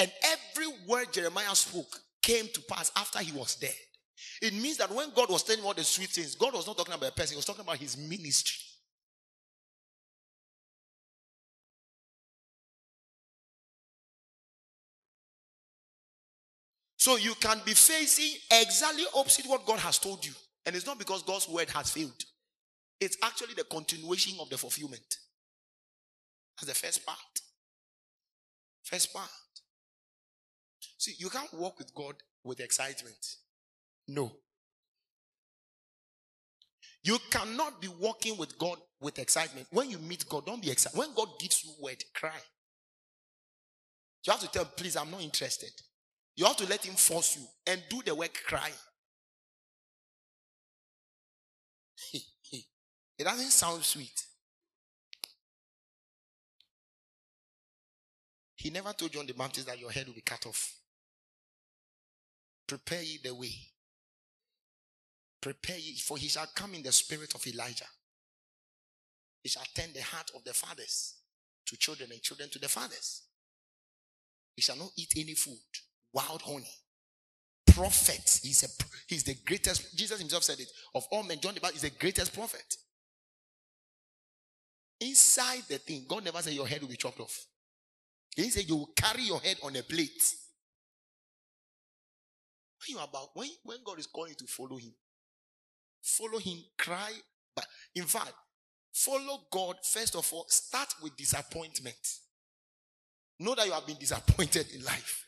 And 0.00 0.10
every 0.24 0.72
word 0.86 1.12
Jeremiah 1.12 1.54
spoke 1.54 2.00
came 2.22 2.46
to 2.54 2.62
pass 2.62 2.90
after 2.96 3.18
he 3.18 3.38
was 3.38 3.56
dead. 3.56 3.74
It 4.40 4.54
means 4.54 4.78
that 4.78 4.90
when 4.90 5.10
God 5.14 5.28
was 5.28 5.42
telling 5.42 5.62
all 5.62 5.74
the 5.74 5.84
sweet 5.84 6.08
things, 6.08 6.34
God 6.34 6.54
was 6.54 6.66
not 6.66 6.78
talking 6.78 6.94
about 6.94 7.10
a 7.10 7.12
person, 7.12 7.34
he 7.34 7.36
was 7.36 7.44
talking 7.44 7.60
about 7.60 7.76
his 7.76 7.98
ministry. 7.98 8.64
So 16.96 17.16
you 17.16 17.34
can 17.34 17.60
be 17.66 17.74
facing 17.74 18.38
exactly 18.50 19.04
opposite 19.14 19.44
what 19.46 19.66
God 19.66 19.80
has 19.80 19.98
told 19.98 20.24
you. 20.24 20.32
And 20.64 20.74
it's 20.74 20.86
not 20.86 20.98
because 20.98 21.22
God's 21.22 21.46
word 21.46 21.68
has 21.70 21.90
failed. 21.90 22.24
It's 23.00 23.18
actually 23.22 23.52
the 23.54 23.64
continuation 23.64 24.38
of 24.40 24.48
the 24.48 24.56
fulfillment. 24.56 25.18
That's 26.56 26.68
the 26.68 26.86
first 26.86 27.04
part. 27.04 27.18
First 28.82 29.12
part. 29.12 29.28
See, 31.00 31.14
you 31.16 31.30
can't 31.30 31.52
walk 31.54 31.78
with 31.78 31.94
God 31.94 32.14
with 32.44 32.60
excitement. 32.60 33.36
No. 34.06 34.30
You 37.02 37.16
cannot 37.30 37.80
be 37.80 37.88
walking 37.88 38.36
with 38.36 38.58
God 38.58 38.76
with 39.00 39.18
excitement. 39.18 39.66
When 39.70 39.88
you 39.88 39.96
meet 39.96 40.28
God, 40.28 40.44
don't 40.44 40.60
be 40.60 40.70
excited. 40.70 40.98
When 40.98 41.14
God 41.14 41.28
gives 41.38 41.64
you 41.64 41.70
word, 41.80 42.04
cry. 42.14 42.36
You 44.26 44.32
have 44.32 44.42
to 44.42 44.48
tell, 44.48 44.66
please, 44.66 44.94
I'm 44.94 45.10
not 45.10 45.22
interested. 45.22 45.70
You 46.36 46.44
have 46.44 46.58
to 46.58 46.68
let 46.68 46.84
him 46.84 46.96
force 46.96 47.34
you 47.38 47.46
and 47.66 47.82
do 47.88 48.02
the 48.04 48.14
work 48.14 48.38
crying. 48.46 48.74
it 52.12 53.24
doesn't 53.24 53.52
sound 53.52 53.82
sweet. 53.84 54.22
He 58.56 58.68
never 58.68 58.92
told 58.92 59.12
John 59.12 59.24
the 59.24 59.32
Baptist 59.32 59.66
that 59.66 59.80
your 59.80 59.90
head 59.90 60.06
will 60.06 60.12
be 60.12 60.20
cut 60.20 60.44
off. 60.44 60.79
Prepare 62.70 63.02
ye 63.02 63.18
the 63.24 63.34
way. 63.34 63.52
Prepare 65.40 65.78
ye, 65.78 65.96
for 65.96 66.16
he 66.16 66.28
shall 66.28 66.46
come 66.54 66.74
in 66.74 66.84
the 66.84 66.92
spirit 66.92 67.34
of 67.34 67.44
Elijah. 67.44 67.90
He 69.42 69.48
shall 69.48 69.64
turn 69.74 69.92
the 69.92 70.02
heart 70.02 70.30
of 70.36 70.44
the 70.44 70.54
fathers 70.54 71.14
to 71.66 71.76
children 71.76 72.12
and 72.12 72.22
children 72.22 72.48
to 72.50 72.60
the 72.60 72.68
fathers. 72.68 73.22
He 74.54 74.62
shall 74.62 74.76
not 74.76 74.92
eat 74.96 75.12
any 75.16 75.34
food 75.34 75.58
wild 76.12 76.42
honey. 76.42 76.70
Prophet. 77.66 78.38
He's 78.40 78.62
a 78.62 78.68
he's 79.08 79.24
the 79.24 79.34
greatest. 79.44 79.96
Jesus 79.98 80.20
himself 80.20 80.44
said 80.44 80.60
it. 80.60 80.70
Of 80.94 81.08
all 81.10 81.24
men, 81.24 81.40
John 81.40 81.54
the 81.54 81.60
Baptist 81.60 81.84
is 81.84 81.90
the 81.90 81.98
greatest 81.98 82.32
prophet. 82.32 82.76
Inside 85.00 85.62
the 85.68 85.78
thing, 85.78 86.04
God 86.06 86.24
never 86.24 86.40
said 86.40 86.52
your 86.52 86.68
head 86.68 86.82
will 86.82 86.88
be 86.88 86.96
chopped 86.96 87.18
off. 87.18 87.46
He 88.36 88.48
said 88.48 88.68
you 88.68 88.76
will 88.76 88.92
carry 88.94 89.22
your 89.22 89.40
head 89.40 89.56
on 89.64 89.74
a 89.74 89.82
plate. 89.82 90.22
When 92.80 92.96
you 92.96 93.02
about 93.02 93.28
when, 93.34 93.48
when 93.64 93.78
God 93.84 93.98
is 93.98 94.06
calling 94.06 94.30
you 94.30 94.46
to 94.46 94.46
follow 94.46 94.76
him, 94.76 94.92
follow 96.02 96.38
him, 96.38 96.58
cry. 96.78 97.12
But 97.54 97.66
in 97.94 98.04
fact, 98.04 98.32
follow 98.92 99.40
God 99.50 99.76
first 99.84 100.16
of 100.16 100.30
all. 100.32 100.46
Start 100.48 100.94
with 101.02 101.16
disappointment. 101.16 101.96
Know 103.38 103.54
that 103.54 103.66
you 103.66 103.72
have 103.72 103.86
been 103.86 103.96
disappointed 103.96 104.66
in 104.74 104.84
life 104.84 105.26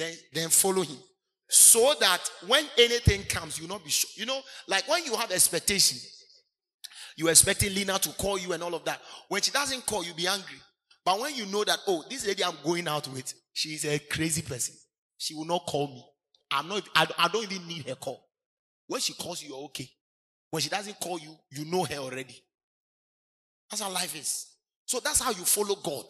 then, 0.00 0.14
then 0.32 0.48
follow 0.48 0.82
him. 0.82 0.96
So 1.48 1.94
that 2.00 2.20
when 2.46 2.64
anything 2.78 3.24
comes, 3.24 3.58
you'll 3.58 3.68
not 3.68 3.84
be 3.84 3.90
sure. 3.90 4.10
You 4.14 4.26
know, 4.26 4.40
like 4.66 4.88
when 4.88 5.04
you 5.04 5.14
have 5.16 5.30
expectation, 5.30 5.98
you're 7.16 7.30
expecting 7.30 7.74
Lena 7.74 7.98
to 7.98 8.10
call 8.10 8.38
you 8.38 8.52
and 8.52 8.62
all 8.62 8.74
of 8.74 8.84
that. 8.84 9.00
When 9.28 9.42
she 9.42 9.50
doesn't 9.50 9.84
call, 9.84 10.04
you 10.04 10.14
be 10.14 10.26
angry. 10.26 10.58
But 11.04 11.20
when 11.20 11.34
you 11.34 11.46
know 11.46 11.64
that, 11.64 11.78
oh, 11.88 12.04
this 12.08 12.26
lady 12.26 12.44
I'm 12.44 12.54
going 12.64 12.86
out 12.86 13.08
with, 13.08 13.32
she's 13.52 13.84
a 13.84 13.98
crazy 13.98 14.42
person. 14.42 14.74
She 15.20 15.34
will 15.34 15.44
not 15.44 15.66
call 15.66 15.86
me. 15.88 16.02
I'm 16.50 16.66
not, 16.66 16.82
I, 16.96 17.06
I 17.18 17.28
don't 17.28 17.44
even 17.44 17.68
need 17.68 17.86
her 17.86 17.94
call. 17.94 18.26
When 18.86 19.02
she 19.02 19.12
calls 19.12 19.42
you, 19.42 19.50
you're 19.50 19.64
okay. 19.66 19.88
When 20.50 20.62
she 20.62 20.70
doesn't 20.70 20.98
call 20.98 21.18
you, 21.20 21.36
you 21.50 21.66
know 21.66 21.84
her 21.84 21.96
already. 21.96 22.42
That's 23.70 23.82
how 23.82 23.92
life 23.92 24.16
is. 24.16 24.46
So 24.86 24.98
that's 24.98 25.20
how 25.20 25.30
you 25.30 25.44
follow 25.44 25.76
God. 25.76 26.06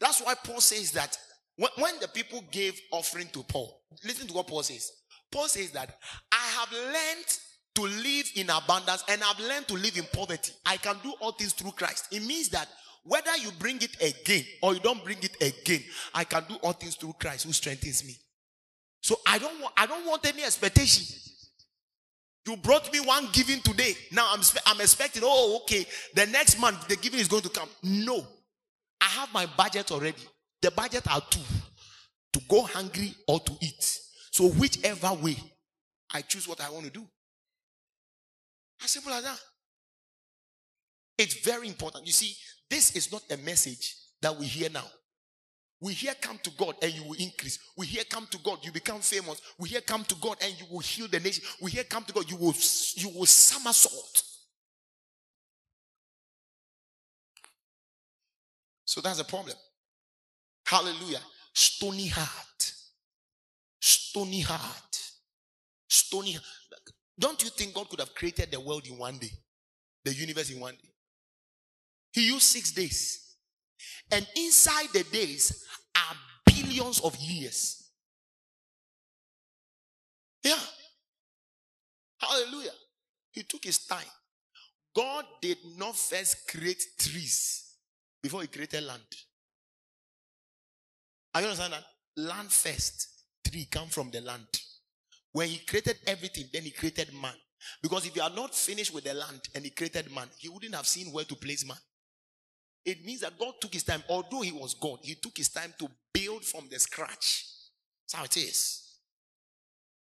That's 0.00 0.22
why 0.22 0.34
Paul 0.42 0.62
says 0.62 0.92
that 0.92 1.16
when, 1.56 1.68
when 1.76 2.00
the 2.00 2.08
people 2.08 2.42
gave 2.50 2.80
offering 2.90 3.28
to 3.34 3.42
Paul, 3.42 3.82
listen 4.02 4.26
to 4.28 4.32
what 4.32 4.46
Paul 4.46 4.62
says. 4.62 4.90
Paul 5.30 5.46
says 5.46 5.72
that 5.72 5.94
I 6.32 6.46
have 6.58 6.72
learned 6.72 7.38
to 7.74 7.82
live 7.82 8.30
in 8.34 8.48
abundance 8.48 9.04
and 9.10 9.22
I've 9.22 9.38
learned 9.40 9.68
to 9.68 9.74
live 9.74 9.98
in 9.98 10.04
poverty. 10.12 10.52
I 10.64 10.78
can 10.78 10.96
do 11.02 11.12
all 11.20 11.32
things 11.32 11.52
through 11.52 11.72
Christ. 11.72 12.06
It 12.12 12.24
means 12.24 12.48
that 12.48 12.66
whether 13.02 13.36
you 13.36 13.50
bring 13.58 13.76
it 13.76 13.96
again 14.02 14.44
or 14.62 14.74
you 14.74 14.80
don't 14.80 15.02
bring 15.04 15.18
it 15.22 15.36
again, 15.40 15.82
I 16.14 16.24
can 16.24 16.44
do 16.48 16.56
all 16.62 16.72
things 16.72 16.96
through 16.96 17.14
Christ 17.18 17.46
who 17.46 17.52
strengthens 17.52 18.04
me. 18.04 18.16
So 19.02 19.16
I 19.26 19.38
don't 19.38 19.60
want 19.60 19.74
I 19.76 19.86
don't 19.86 20.06
want 20.06 20.26
any 20.26 20.42
expectation. 20.42 21.16
You 22.46 22.56
brought 22.56 22.92
me 22.92 23.00
one 23.00 23.28
giving 23.32 23.60
today. 23.60 23.94
Now 24.12 24.28
I'm 24.32 24.40
I'm 24.66 24.80
expecting, 24.80 25.22
oh, 25.24 25.60
okay, 25.62 25.86
the 26.14 26.26
next 26.26 26.60
month 26.60 26.88
the 26.88 26.96
giving 26.96 27.20
is 27.20 27.28
going 27.28 27.42
to 27.42 27.48
come. 27.48 27.68
No. 27.82 28.26
I 29.00 29.06
have 29.06 29.32
my 29.32 29.46
budget 29.56 29.90
already. 29.92 30.22
The 30.60 30.70
budget 30.70 31.10
are 31.10 31.22
two 31.30 31.40
to 32.32 32.40
go 32.48 32.62
hungry 32.62 33.14
or 33.26 33.40
to 33.40 33.52
eat. 33.60 33.98
So, 34.30 34.48
whichever 34.48 35.12
way, 35.14 35.36
I 36.12 36.22
choose 36.22 36.46
what 36.46 36.60
I 36.60 36.70
want 36.70 36.84
to 36.84 36.90
do. 36.90 37.04
As 38.82 38.90
simple 38.90 39.12
as 39.12 39.24
that. 39.24 39.40
It's 41.18 41.34
very 41.44 41.68
important. 41.68 42.06
You 42.06 42.12
see, 42.12 42.34
this 42.70 42.94
is 42.96 43.12
not 43.12 43.22
a 43.30 43.36
message 43.38 43.96
that 44.22 44.36
we 44.36 44.46
hear 44.46 44.70
now. 44.70 44.86
We 45.82 45.94
hear 45.94 46.12
come 46.20 46.38
to 46.42 46.50
God 46.58 46.74
and 46.82 46.92
you 46.92 47.02
will 47.04 47.16
increase. 47.18 47.58
We 47.76 47.86
hear 47.86 48.04
come 48.08 48.26
to 48.30 48.38
God, 48.38 48.58
you 48.62 48.70
become 48.70 49.00
famous. 49.00 49.40
We 49.58 49.70
hear 49.70 49.80
come 49.80 50.04
to 50.04 50.14
God 50.16 50.36
and 50.42 50.54
you 50.58 50.66
will 50.70 50.80
heal 50.80 51.08
the 51.08 51.18
nation. 51.18 51.42
We 51.60 51.70
hear 51.70 51.84
come 51.84 52.04
to 52.04 52.12
God, 52.12 52.30
you 52.30 52.36
will 52.36 52.54
you 52.94 53.08
will 53.18 53.26
somersault. 53.26 54.22
So 58.84 59.00
that's 59.00 59.20
a 59.20 59.24
problem. 59.24 59.56
Hallelujah. 60.66 61.20
Stony 61.54 62.08
heart. 62.08 62.72
Stony 63.80 64.40
heart. 64.40 65.00
Stony 65.88 66.38
Don't 67.18 67.42
you 67.42 67.50
think 67.50 67.74
God 67.74 67.88
could 67.88 68.00
have 68.00 68.14
created 68.14 68.50
the 68.50 68.60
world 68.60 68.86
in 68.86 68.98
one 68.98 69.18
day? 69.18 69.30
The 70.04 70.12
universe 70.12 70.50
in 70.50 70.60
one 70.60 70.74
day? 70.74 70.90
He 72.12 72.26
used 72.26 72.42
six 72.42 72.72
days. 72.72 73.36
And 74.10 74.26
inside 74.36 74.88
the 74.92 75.04
days 75.04 75.64
are 75.94 76.16
billions 76.44 77.00
of 77.00 77.16
years. 77.16 77.90
Yeah. 80.42 80.58
Hallelujah. 82.18 82.72
He 83.30 83.42
took 83.42 83.64
his 83.64 83.86
time. 83.86 84.04
God 84.94 85.24
did 85.40 85.58
not 85.76 85.96
first 85.96 86.48
create 86.48 86.82
trees 86.98 87.76
before 88.22 88.42
he 88.42 88.48
created 88.48 88.82
land. 88.82 89.02
Are 91.34 91.40
you 91.40 91.46
understand 91.46 91.74
that? 91.74 91.84
Land 92.16 92.50
first. 92.50 93.08
Tree 93.46 93.68
come 93.70 93.88
from 93.88 94.10
the 94.10 94.20
land. 94.20 94.48
When 95.32 95.48
he 95.48 95.58
created 95.58 95.98
everything, 96.06 96.46
then 96.52 96.62
he 96.62 96.70
created 96.70 97.12
man. 97.14 97.34
Because 97.82 98.06
if 98.06 98.14
he 98.14 98.20
had 98.20 98.34
not 98.34 98.54
finished 98.54 98.92
with 98.92 99.04
the 99.04 99.14
land 99.14 99.40
and 99.54 99.64
he 99.64 99.70
created 99.70 100.12
man, 100.12 100.26
he 100.38 100.48
wouldn't 100.48 100.74
have 100.74 100.86
seen 100.86 101.12
where 101.12 101.24
to 101.24 101.36
place 101.36 101.66
man. 101.66 101.76
It 102.84 103.04
means 103.04 103.20
that 103.20 103.38
God 103.38 103.54
took 103.60 103.74
his 103.74 103.82
time, 103.82 104.02
although 104.08 104.40
he 104.40 104.52
was 104.52 104.74
God, 104.74 105.00
he 105.02 105.14
took 105.14 105.36
his 105.36 105.50
time 105.50 105.74
to 105.78 105.88
build 106.12 106.44
from 106.44 106.68
the 106.70 106.78
scratch. 106.78 107.44
That's 108.04 108.14
how 108.14 108.24
it 108.24 108.36
is. 108.36 108.90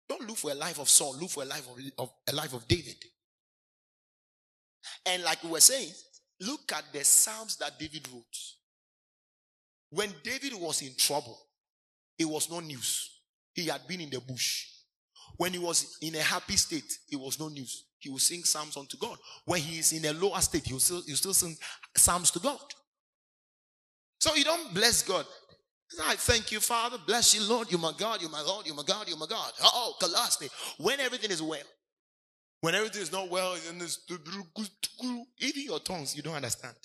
Don't 0.07 0.27
look 0.27 0.37
for 0.37 0.51
a 0.51 0.55
life 0.55 0.79
of 0.79 0.89
Saul, 0.89 1.17
look 1.19 1.29
for 1.29 1.43
a 1.43 1.45
life 1.45 1.67
of, 1.69 1.77
of 1.97 2.11
a 2.29 2.35
life 2.35 2.53
of 2.53 2.67
David. 2.67 2.95
And 5.05 5.23
like 5.23 5.43
we 5.43 5.49
were 5.49 5.59
saying, 5.59 5.89
look 6.41 6.71
at 6.73 6.83
the 6.91 7.03
Psalms 7.03 7.57
that 7.57 7.77
David 7.79 8.07
wrote. 8.11 8.37
When 9.89 10.13
David 10.23 10.53
was 10.53 10.81
in 10.81 10.95
trouble, 10.97 11.37
it 12.17 12.25
was 12.25 12.49
no 12.49 12.59
news. 12.59 13.09
He 13.53 13.65
had 13.67 13.85
been 13.87 14.01
in 14.01 14.09
the 14.09 14.21
bush. 14.21 14.67
When 15.37 15.53
he 15.53 15.59
was 15.59 15.97
in 16.01 16.15
a 16.15 16.21
happy 16.21 16.55
state, 16.55 16.91
it 17.09 17.19
was 17.19 17.39
no 17.39 17.49
news. 17.49 17.85
He 18.01 18.09
will 18.09 18.17
sing 18.17 18.43
psalms 18.43 18.75
unto 18.75 18.97
God. 18.97 19.17
When 19.45 19.61
he 19.61 19.77
is 19.77 19.93
in 19.93 20.03
a 20.05 20.13
lower 20.13 20.41
state, 20.41 20.65
he 20.65 20.73
will 20.73 20.79
still, 20.79 21.03
he 21.03 21.11
will 21.11 21.17
still 21.17 21.33
sing 21.33 21.55
psalms 21.95 22.31
to 22.31 22.39
God. 22.39 22.59
So 24.19 24.33
you 24.35 24.43
don't 24.43 24.73
bless 24.73 25.03
God. 25.03 25.25
I 26.03 26.15
thank 26.15 26.51
you, 26.51 26.59
Father. 26.59 26.97
Bless 27.05 27.35
you, 27.35 27.47
Lord. 27.47 27.69
You're 27.69 27.79
my 27.79 27.93
God. 27.97 28.21
You're 28.21 28.31
my 28.31 28.41
Lord. 28.41 28.65
You're 28.65 28.75
my 28.75 28.83
God. 28.83 29.07
You're 29.07 29.17
my 29.17 29.27
God. 29.27 29.51
Oh, 29.61 29.95
Colossians. 29.99 30.51
When 30.77 30.99
everything 30.99 31.29
is 31.31 31.41
well. 31.41 31.59
When 32.61 32.75
everything 32.75 33.01
is 33.01 33.11
not 33.11 33.29
well, 33.29 33.55
even 35.39 35.63
your 35.63 35.79
tongues, 35.79 36.15
you 36.15 36.23
don't 36.23 36.35
understand. 36.35 36.75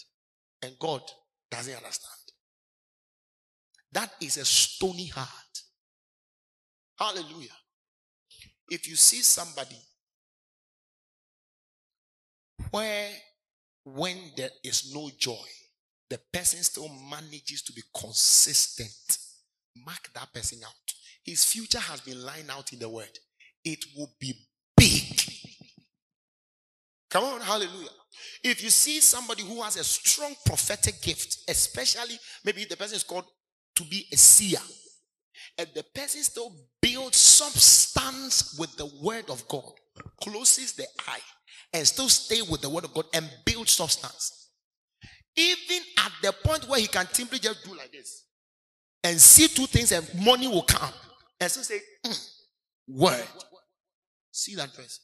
And 0.63 0.79
God 0.79 1.03
doesn't 1.51 1.77
understand. 1.77 2.13
That 3.93 4.11
is 4.21 4.37
a 4.37 4.45
stony 4.45 5.07
heart. 5.07 5.29
Hallelujah. 6.99 7.57
If 8.69 8.89
you 8.89 8.97
see 8.97 9.21
somebody 9.21 9.77
where 12.77 13.09
when 13.85 14.17
there 14.37 14.51
is 14.63 14.93
no 14.95 15.11
joy, 15.19 15.49
the 16.11 16.19
person 16.31 16.63
still 16.63 16.91
manages 17.11 17.63
to 17.63 17.73
be 17.73 17.81
consistent, 17.99 19.19
mark 19.87 20.11
that 20.15 20.33
person 20.35 20.59
out. 20.63 20.75
His 21.25 21.45
future 21.45 21.79
has 21.79 22.03
been 22.03 22.23
lined 22.23 22.51
out 22.51 22.73
in 22.75 22.79
the 22.79 22.89
word. 22.89 23.19
It 23.65 23.83
will 23.97 24.13
be 24.21 24.35
big. 24.77 25.23
Come 27.11 27.25
on, 27.25 27.41
hallelujah. 27.41 27.89
If 28.45 28.63
you 28.63 28.69
see 28.69 29.01
somebody 29.01 29.43
who 29.43 29.63
has 29.63 29.77
a 29.77 29.85
strong 29.85 30.35
prophetic 30.45 31.01
gift, 31.01 31.39
especially 31.49 32.19
maybe 32.45 32.67
the 32.67 32.77
person 32.77 32.97
is 32.97 33.05
called 33.05 33.25
to 33.77 33.85
be 33.85 34.07
a 34.13 34.17
seer. 34.17 34.61
And 35.57 35.69
the 35.75 35.85
person 35.95 36.23
still 36.23 36.53
builds 36.83 37.17
substance 37.17 38.55
with 38.59 38.77
the 38.77 38.91
word 39.03 39.31
of 39.31 39.49
God, 39.49 39.73
closes 40.21 40.75
the 40.75 40.87
eye, 41.09 41.21
and 41.73 41.87
still 41.87 42.09
stay 42.09 42.43
with 42.43 42.61
the 42.61 42.71
word 42.71 42.85
of 42.85 42.95
God 42.95 43.07
and 43.13 43.29
build 43.45 43.69
substance. 43.69 44.51
Even 45.37 45.83
at 45.99 46.13
the 46.23 46.33
point 46.33 46.69
where 46.69 46.81
he 46.81 46.87
can 46.87 47.07
simply 47.13 47.39
just 47.39 47.65
do 47.65 47.77
like 47.77 47.93
this 47.93 48.25
and 49.05 49.21
see 49.21 49.49
two 49.49 49.67
things 49.67 49.93
and 49.93 50.09
money 50.25 50.49
will 50.49 50.63
come 50.63 50.93
and 51.39 51.51
still 51.51 51.63
say, 51.63 51.81
mm, 52.05 52.31
word. 52.89 53.27
See 54.33 54.55
that 54.55 54.75
person. 54.75 55.03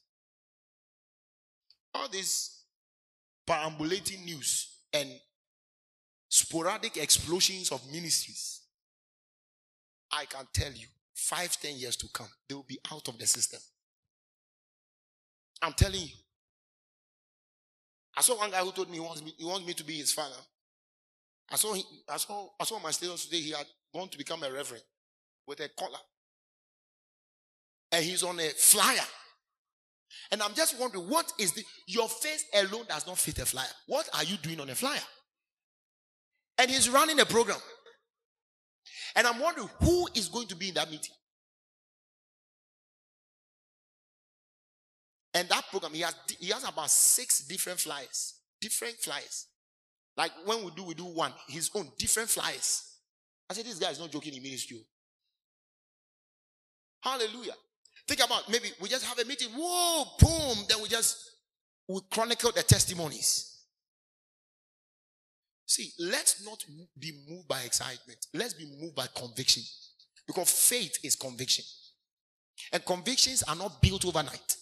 All 1.95 2.09
this 2.09 2.65
perambulating 3.47 4.25
news 4.25 4.79
and 4.95 5.09
sporadic 6.29 6.97
explosions 6.97 7.71
of 7.71 7.83
ministries 7.93 8.63
I 10.13 10.27
can 10.27 10.47
tell 10.53 10.73
you, 10.73 10.87
five, 11.15 11.57
ten 11.59 11.77
years 11.77 11.97
to 11.97 12.07
come, 12.13 12.29
they 12.49 12.55
will 12.55 12.67
be 12.69 12.79
out 12.93 13.09
of 13.09 13.19
the 13.19 13.27
system. 13.27 13.61
I'm 15.63 15.73
telling 15.73 16.03
you. 16.03 16.17
I 18.17 18.21
saw 18.21 18.37
one 18.37 18.51
guy 18.51 18.59
who 18.59 18.73
told 18.73 18.91
me 18.91 18.97
he 18.97 19.01
wants 19.01 19.23
me, 19.23 19.35
he 19.37 19.45
wants 19.45 19.67
me 19.67 19.73
to 19.75 19.85
be 19.85 19.95
his 19.95 20.13
father. 20.13 20.37
I 21.51 21.57
saw, 21.57 21.75
he, 21.75 21.83
I 22.09 22.17
saw, 22.17 22.49
I 22.61 22.65
saw 22.65 22.79
my 22.79 22.91
status 22.91 23.27
today. 23.27 23.41
He 23.41 23.51
had 23.51 23.67
gone 23.95 24.09
to 24.09 24.19
become 24.19 24.43
a 24.43 24.51
reverend 24.51 24.85
with 25.47 25.61
a 25.61 25.69
collar, 25.79 25.99
and 27.91 28.05
he's 28.05 28.23
on 28.23 28.39
a 28.39 28.49
flyer. 28.51 29.07
And 30.31 30.43
I'm 30.43 30.55
just 30.55 30.79
wondering, 30.79 31.09
what 31.09 31.33
is 31.39 31.53
the 31.53 31.65
your 31.87 32.09
face 32.09 32.45
alone 32.55 32.85
does 32.89 33.07
not 33.07 33.19
fit 33.19 33.39
a 33.39 33.47
flyer. 33.47 33.67
What 33.87 34.09
are 34.15 34.25
you 34.25 34.37
doing 34.37 34.61
on 34.61 34.71
a 34.71 34.75
flyer? 34.75 35.01
And 36.59 36.71
he's 36.71 36.89
running 36.89 37.19
a 37.21 37.25
program. 37.25 37.59
And 39.17 39.27
I'm 39.27 39.41
wondering 39.41 39.69
who 39.81 40.09
is 40.15 40.29
going 40.29 40.49
to 40.49 40.57
be 40.57 40.69
in 40.69 40.75
that 40.75 40.91
meeting. 40.91 41.15
And 45.35 45.49
that 45.49 45.65
program, 45.71 45.93
he 45.95 46.01
has 46.01 46.15
he 46.39 46.51
has 46.51 46.69
about 46.69 46.91
six 46.91 47.47
different 47.47 47.81
flyers. 47.81 48.35
Different 48.61 48.97
flyers. 48.97 49.47
Like 50.17 50.33
when 50.45 50.65
we 50.65 50.71
do, 50.73 50.85
we 50.85 50.95
do 50.95 51.05
one, 51.05 51.33
his 51.49 51.71
own 51.75 51.89
different 51.99 52.29
flyers. 52.29 52.97
I 53.49 53.55
said, 53.55 53.65
this 53.65 53.79
guy 53.79 53.91
is 53.91 53.99
not 53.99 54.11
joking 54.11 54.35
in 54.35 54.45
you. 54.45 54.79
Oh. 57.05 57.11
Hallelujah. 57.11 57.55
Think 58.07 58.25
about 58.25 58.49
maybe 58.51 58.69
we 58.81 58.89
just 58.89 59.05
have 59.05 59.19
a 59.19 59.25
meeting, 59.25 59.49
whoa, 59.57 60.05
boom, 60.19 60.65
then 60.69 60.83
we 60.83 60.89
just 60.89 61.31
we 61.89 62.01
chronicle 62.11 62.53
the 62.53 62.63
testimonies. 62.63 63.49
See, 65.67 65.91
let's 65.99 66.45
not 66.45 66.63
be 66.99 67.13
moved 67.29 67.49
by 67.49 67.61
excitement. 67.63 68.27
Let's 68.35 68.55
be 68.55 68.67
moved 68.81 68.95
by 68.95 69.07
conviction. 69.15 69.63
Because 70.27 70.51
faith 70.51 70.99
is 71.03 71.17
conviction. 71.17 71.65
And 72.73 72.85
convictions 72.85 73.43
are 73.45 73.57
not 73.57 73.81
built 73.81 74.05
overnight. 74.05 74.57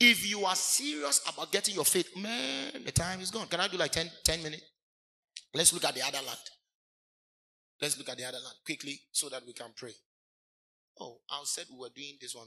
If 0.00 0.28
you 0.28 0.44
are 0.44 0.56
serious 0.56 1.20
about 1.28 1.52
getting 1.52 1.74
your 1.74 1.84
faith, 1.84 2.16
man, 2.16 2.84
the 2.84 2.92
time 2.92 3.20
is 3.20 3.30
gone. 3.30 3.46
Can 3.46 3.60
I 3.60 3.68
do 3.68 3.76
like 3.76 3.92
10, 3.92 4.10
10 4.24 4.42
minutes? 4.42 4.62
Let's 5.54 5.72
look 5.72 5.84
at 5.84 5.94
the 5.94 6.02
other 6.02 6.18
land. 6.26 6.38
Let's 7.80 7.96
look 7.98 8.08
at 8.08 8.16
the 8.16 8.24
other 8.24 8.38
land 8.38 8.56
quickly 8.64 9.00
so 9.12 9.28
that 9.28 9.46
we 9.46 9.52
can 9.52 9.70
pray. 9.76 9.94
Oh, 11.00 11.18
I 11.30 11.40
said 11.44 11.66
we 11.70 11.78
were 11.78 11.90
doing 11.94 12.16
this 12.20 12.34
one. 12.34 12.46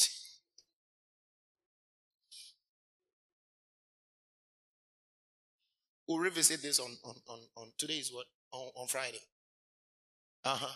We'll 6.08 6.18
revisit 6.18 6.60
this 6.60 6.80
on, 6.80 6.90
on, 7.04 7.14
on, 7.28 7.38
on 7.56 7.68
today 7.78 7.94
is 7.94 8.12
what? 8.12 8.26
On, 8.50 8.68
on 8.74 8.88
Friday. 8.88 9.20
Uh 10.44 10.56
huh. 10.56 10.74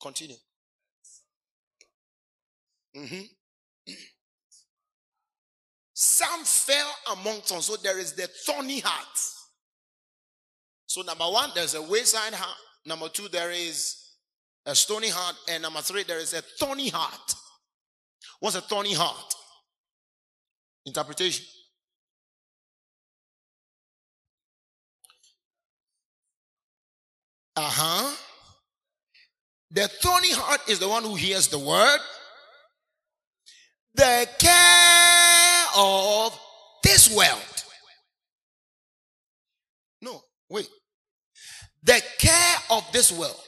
Continue. 0.00 0.36
Mm-hmm. 2.96 3.24
Some 5.94 6.44
fell 6.44 6.92
among 7.12 7.40
thorns. 7.42 7.66
So 7.66 7.76
there 7.76 7.98
is 7.98 8.12
the 8.12 8.26
thorny 8.26 8.80
heart. 8.80 9.18
So 10.86 11.02
number 11.02 11.24
one, 11.24 11.50
there's 11.54 11.74
a 11.74 11.82
wayside 11.82 12.34
heart. 12.34 12.58
Number 12.84 13.08
two, 13.08 13.28
there 13.28 13.52
is 13.52 14.10
a 14.66 14.74
stony 14.74 15.08
heart. 15.08 15.36
And 15.48 15.62
number 15.62 15.80
three, 15.80 16.02
there 16.02 16.18
is 16.18 16.34
a 16.34 16.42
thorny 16.42 16.88
heart. 16.88 17.34
What's 18.40 18.56
a 18.56 18.60
thorny 18.60 18.92
heart? 18.92 19.34
Interpretation. 20.84 21.46
Uh 27.56 27.62
huh. 27.62 28.16
The 29.70 29.86
thorny 29.88 30.32
heart 30.32 30.60
is 30.68 30.80
the 30.80 30.88
one 30.88 31.04
who 31.04 31.14
hears 31.14 31.48
the 31.48 31.58
word. 31.58 32.00
The 33.94 34.28
care 34.38 35.13
of 35.76 36.38
this 36.82 37.14
world. 37.14 37.64
No, 40.02 40.22
wait. 40.50 40.68
The 41.82 42.02
care 42.18 42.56
of 42.70 42.84
this 42.92 43.12
world. 43.12 43.40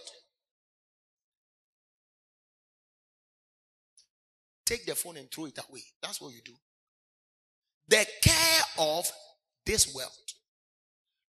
Take 4.64 4.84
the 4.84 4.94
phone 4.94 5.16
and 5.16 5.30
throw 5.30 5.46
it 5.46 5.58
away. 5.68 5.82
That's 6.02 6.20
what 6.20 6.34
you 6.34 6.40
do. 6.44 6.54
The 7.88 8.04
care 8.20 8.62
of 8.78 9.10
this 9.64 9.94
world. 9.94 10.10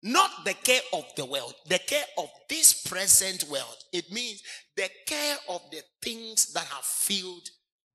Not 0.04 0.46
the 0.46 0.54
care 0.54 0.82
of 0.94 1.06
the 1.16 1.26
world, 1.26 1.54
the 1.68 1.80
care 1.80 2.06
of 2.18 2.30
this 2.50 2.84
present 2.84 3.44
world. 3.50 3.76
It 3.92 4.12
means 4.12 4.42
the 4.76 4.90
care 5.08 5.38
of 5.50 5.62
the 5.72 5.82
things 6.02 6.54
that 6.54 6.66
have 6.66 6.84
filled 6.84 7.50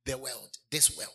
the 0.04 0.18
world, 0.18 0.50
this 0.70 0.96
world. 0.96 1.08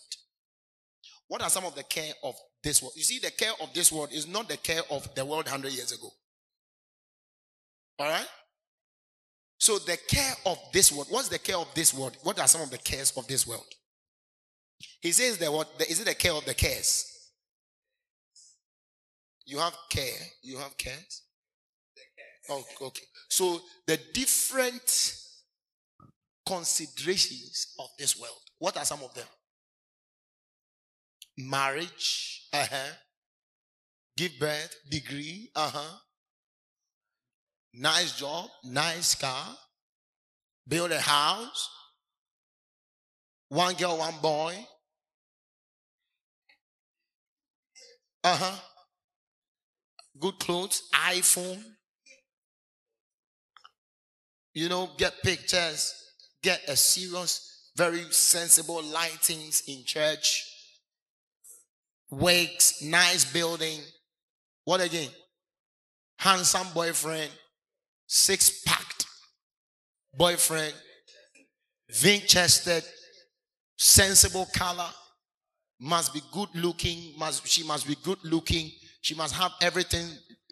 What 1.28 1.42
are 1.42 1.50
some 1.50 1.66
of 1.66 1.76
the 1.76 1.84
care 1.84 2.14
of 2.24 2.36
this 2.64 2.82
world? 2.82 2.94
You 2.96 3.04
see, 3.04 3.20
the 3.20 3.32
care 3.32 3.52
of 3.62 3.74
this 3.74 3.92
world 3.92 4.10
is 4.12 4.28
not 4.28 4.48
the 4.48 4.58
care 4.58 4.82
of 4.90 5.14
the 5.16 5.26
world 5.26 5.46
100 5.46 5.72
years 5.72 5.92
ago. 5.92 6.10
All 8.00 8.08
right? 8.08 8.28
So, 9.60 9.80
the 9.80 9.98
care 10.08 10.34
of 10.46 10.58
this 10.72 10.92
world, 10.92 11.08
what's 11.10 11.30
the 11.30 11.40
care 11.40 11.58
of 11.58 11.68
this 11.74 11.94
world? 11.94 12.16
What 12.24 12.40
are 12.40 12.48
some 12.48 12.62
of 12.62 12.70
the 12.70 12.78
cares 12.78 13.12
of 13.18 13.28
this 13.28 13.46
world? 13.48 13.66
He 15.02 15.12
says 15.12 15.38
that 15.40 15.52
what 15.52 15.70
is 15.90 16.00
it 16.00 16.06
the 16.06 16.14
care 16.14 16.34
of 16.34 16.46
the 16.46 16.54
cares? 16.54 17.32
You 19.46 19.58
have 19.60 19.76
care. 19.90 20.20
You 20.44 20.58
have 20.58 20.78
cares. 20.78 21.24
Oh, 22.50 22.64
okay. 22.82 23.06
So 23.30 23.60
the 23.88 24.00
different 24.14 25.16
considerations 26.46 27.74
of 27.80 27.88
this 27.98 28.20
world. 28.20 28.40
What 28.60 28.78
are 28.78 28.86
some 28.86 29.04
of 29.04 29.14
them? 29.14 29.26
Marriage. 31.38 32.48
Uh 32.54 32.66
huh. 32.70 32.94
Give 34.16 34.32
birth. 34.40 34.76
Degree. 34.90 35.50
Uh 35.56 35.72
huh. 35.74 35.98
Nice 37.74 38.18
job. 38.18 38.50
Nice 38.64 39.16
car. 39.16 39.56
Build 40.68 40.92
a 40.92 41.00
house. 41.00 41.70
One 43.50 43.76
girl, 43.76 43.98
one 43.98 44.16
boy. 44.22 44.56
Uh 48.24 48.36
huh 48.36 48.58
good 50.20 50.40
clothes, 50.40 50.84
iPhone. 50.94 51.64
You 54.54 54.70
know, 54.70 54.90
get 54.98 55.14
pictures, 55.24 55.94
get 56.42 56.62
a 56.68 56.76
serious, 56.76 57.72
very 57.76 58.04
sensible 58.12 58.82
lightings 58.82 59.64
in 59.68 59.84
church, 59.86 60.44
wakes, 62.10 62.82
nice 62.82 63.32
building. 63.32 63.80
What 64.66 64.82
again? 64.82 65.10
Handsome 66.18 66.68
boyfriend, 66.74 67.32
six 68.08 68.62
packed 68.64 69.06
boyfriend, 70.14 70.74
Winchester, 72.04 72.82
sensible 73.78 74.48
color, 74.54 74.90
must 75.80 76.14
be 76.14 76.22
good 76.32 76.50
looking, 76.56 77.14
must 77.18 77.48
she 77.48 77.64
must 77.64 77.88
be 77.88 77.96
good 78.04 78.18
looking 78.24 78.72
she 79.08 79.16
must 79.16 79.36
have 79.36 79.54
everything 79.62 80.06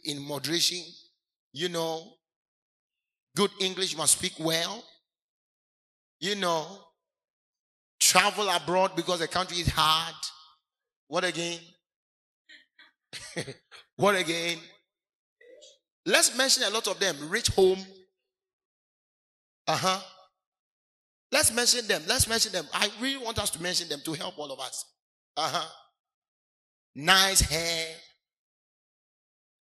in 0.06 0.22
moderation. 0.26 0.82
You 1.52 1.68
know, 1.68 2.14
good 3.36 3.52
English, 3.60 3.98
must 3.98 4.18
speak 4.18 4.32
well. 4.40 4.82
You 6.22 6.36
know, 6.36 6.80
travel 8.00 8.48
abroad 8.50 8.96
because 8.96 9.20
the 9.20 9.28
country 9.28 9.58
is 9.58 9.68
hard. 9.68 10.16
What 11.08 11.24
again? 11.24 11.60
what 13.96 14.16
again? 14.16 14.58
Let's 16.06 16.38
mention 16.38 16.64
a 16.64 16.70
lot 16.70 16.88
of 16.88 17.00
them. 17.00 17.16
Rich 17.30 17.50
home. 17.50 17.80
Uh 19.68 19.78
huh. 19.78 20.00
Let's 21.32 21.54
mention 21.54 21.88
them. 21.88 22.04
Let's 22.08 22.28
mention 22.28 22.52
them. 22.52 22.66
I 22.74 22.90
really 23.02 23.24
want 23.24 23.40
us 23.40 23.50
to 23.52 23.62
mention 23.62 23.90
them 23.90 24.00
to 24.06 24.14
help 24.14 24.38
all 24.38 24.52
of 24.52 24.60
us. 24.60 24.86
Uh 25.36 25.50
huh. 25.52 25.70
Nice 26.96 27.42
hair. 27.42 27.88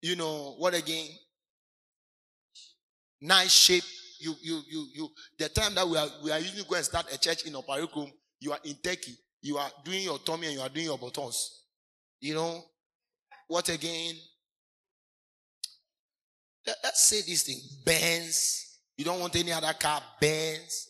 You 0.03 0.17
know, 0.17 0.55
what 0.59 0.75
again? 0.75 1.07
Nice 3.21 3.53
shape. 3.53 3.85
You, 4.21 4.35
you, 4.43 4.61
you, 4.71 4.87
you. 4.95 5.09
The 5.39 5.49
time 5.49 5.75
that 5.75 5.87
we 5.89 5.97
are, 5.97 6.07
we 6.23 6.31
are 6.31 6.39
usually 6.39 6.63
going 6.63 6.81
to 6.81 6.85
start 6.85 7.13
a 7.13 7.19
church 7.19 7.45
in 7.45 7.53
Oparikum, 7.55 8.11
you 8.41 8.53
are 8.53 8.59
in 8.65 8.75
Turkey. 8.83 9.15
You 9.43 9.59
are 9.59 9.71
doing 9.85 10.03
your 10.03 10.19
tummy 10.19 10.47
and 10.47 10.57
you 10.57 10.61
are 10.61 10.69
doing 10.69 10.87
your 10.87 10.99
buttons. 10.99 11.63
You 12.21 12.35
know, 12.35 12.65
what 13.49 13.69
again? 13.69 14.15
Let's 16.67 17.03
say 17.03 17.23
this 17.23 17.43
thing. 17.45 17.61
Benz. 17.85 18.79
You 18.97 19.05
don't 19.05 19.21
want 19.21 19.37
any 19.37 19.53
other 19.53 19.73
car. 19.79 20.03
Benz. 20.21 20.89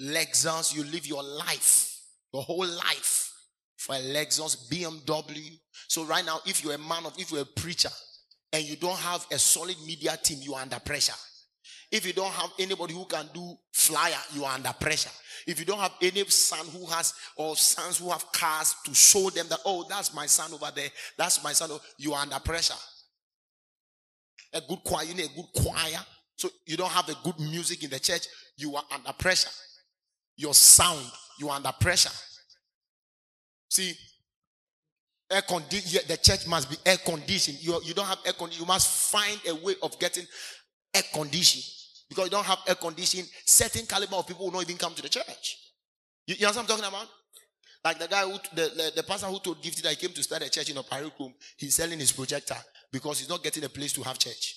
Lexus. 0.00 0.74
You 0.74 0.84
live 0.84 1.06
your 1.06 1.22
life. 1.22 1.98
Your 2.32 2.42
whole 2.42 2.66
life 2.66 3.32
for 3.82 3.96
a 3.96 3.98
Lexus, 3.98 4.68
BMW. 4.70 5.58
So 5.88 6.04
right 6.04 6.24
now, 6.24 6.40
if 6.46 6.62
you're 6.62 6.74
a 6.74 6.78
man 6.78 7.04
of, 7.04 7.18
if 7.18 7.32
you're 7.32 7.42
a 7.42 7.60
preacher, 7.60 7.90
and 8.52 8.62
you 8.64 8.76
don't 8.76 8.98
have 8.98 9.26
a 9.32 9.38
solid 9.38 9.76
media 9.86 10.16
team, 10.22 10.38
you 10.40 10.54
are 10.54 10.62
under 10.62 10.78
pressure. 10.78 11.14
If 11.92 12.06
you 12.06 12.14
don't 12.14 12.32
have 12.32 12.50
anybody 12.58 12.94
who 12.94 13.04
can 13.04 13.28
do 13.34 13.54
flyer, 13.70 14.16
you 14.34 14.46
are 14.46 14.54
under 14.54 14.72
pressure. 14.72 15.10
If 15.46 15.58
you 15.58 15.66
don't 15.66 15.78
have 15.78 15.92
any 16.00 16.24
son 16.24 16.66
who 16.68 16.86
has 16.86 17.12
or 17.36 17.54
sons 17.54 17.98
who 17.98 18.08
have 18.10 18.32
cars 18.32 18.74
to 18.86 18.94
show 18.94 19.28
them 19.28 19.46
that, 19.50 19.58
oh, 19.66 19.84
that's 19.86 20.14
my 20.14 20.24
son 20.24 20.54
over 20.54 20.72
there, 20.74 20.88
that's 21.18 21.44
my 21.44 21.52
son, 21.52 21.68
oh, 21.70 21.80
you 21.98 22.14
are 22.14 22.22
under 22.22 22.38
pressure. 22.38 22.72
A 24.54 24.62
good 24.62 24.82
choir, 24.84 25.04
you 25.04 25.14
need 25.14 25.26
a 25.26 25.36
good 25.36 25.62
choir. 25.62 26.00
So 26.36 26.48
you 26.64 26.78
don't 26.78 26.90
have 26.90 27.10
a 27.10 27.14
good 27.24 27.38
music 27.38 27.84
in 27.84 27.90
the 27.90 28.00
church, 28.00 28.26
you 28.56 28.74
are 28.74 28.84
under 28.90 29.12
pressure. 29.12 29.50
Your 30.36 30.54
sound, 30.54 31.04
you 31.38 31.50
are 31.50 31.56
under 31.56 31.72
pressure. 31.78 32.10
See, 33.68 33.92
air 35.30 35.42
condition. 35.42 36.00
The 36.08 36.16
church 36.16 36.46
must 36.46 36.70
be 36.70 36.76
air 36.86 36.96
conditioned. 36.96 37.58
You, 37.60 37.80
you 37.84 37.92
don't 37.92 38.06
have 38.06 38.18
air 38.24 38.32
conditioning. 38.32 38.66
You 38.66 38.72
must 38.72 39.12
find 39.12 39.38
a 39.46 39.54
way 39.62 39.74
of 39.82 39.98
getting 39.98 40.24
air 40.94 41.02
conditioning. 41.12 41.64
Because 42.12 42.24
you 42.26 42.30
don't 42.32 42.44
have 42.44 42.58
air 42.68 42.74
conditioning, 42.74 43.24
certain 43.46 43.86
caliber 43.86 44.16
of 44.16 44.26
people 44.26 44.44
will 44.44 44.52
not 44.52 44.64
even 44.64 44.76
come 44.76 44.92
to 44.92 45.00
the 45.00 45.08
church. 45.08 45.56
You, 46.26 46.34
you 46.34 46.42
know 46.42 46.48
what 46.48 46.58
I'm 46.58 46.66
talking 46.66 46.84
about? 46.84 47.08
Like 47.82 47.98
the 47.98 48.06
guy 48.06 48.24
who, 48.24 48.32
the, 48.54 48.92
the, 48.94 49.02
pastor 49.02 49.28
who 49.28 49.38
told 49.38 49.62
Gifty 49.62 49.80
that 49.80 49.92
he 49.92 49.96
came 49.96 50.14
to 50.14 50.22
start 50.22 50.42
a 50.42 50.50
church 50.50 50.68
in 50.68 50.76
a 50.76 50.82
pirate 50.82 51.14
room, 51.18 51.32
he's 51.56 51.74
selling 51.74 51.98
his 51.98 52.12
projector 52.12 52.56
because 52.92 53.20
he's 53.20 53.30
not 53.30 53.42
getting 53.42 53.64
a 53.64 53.68
place 53.70 53.94
to 53.94 54.02
have 54.02 54.18
church. 54.18 54.56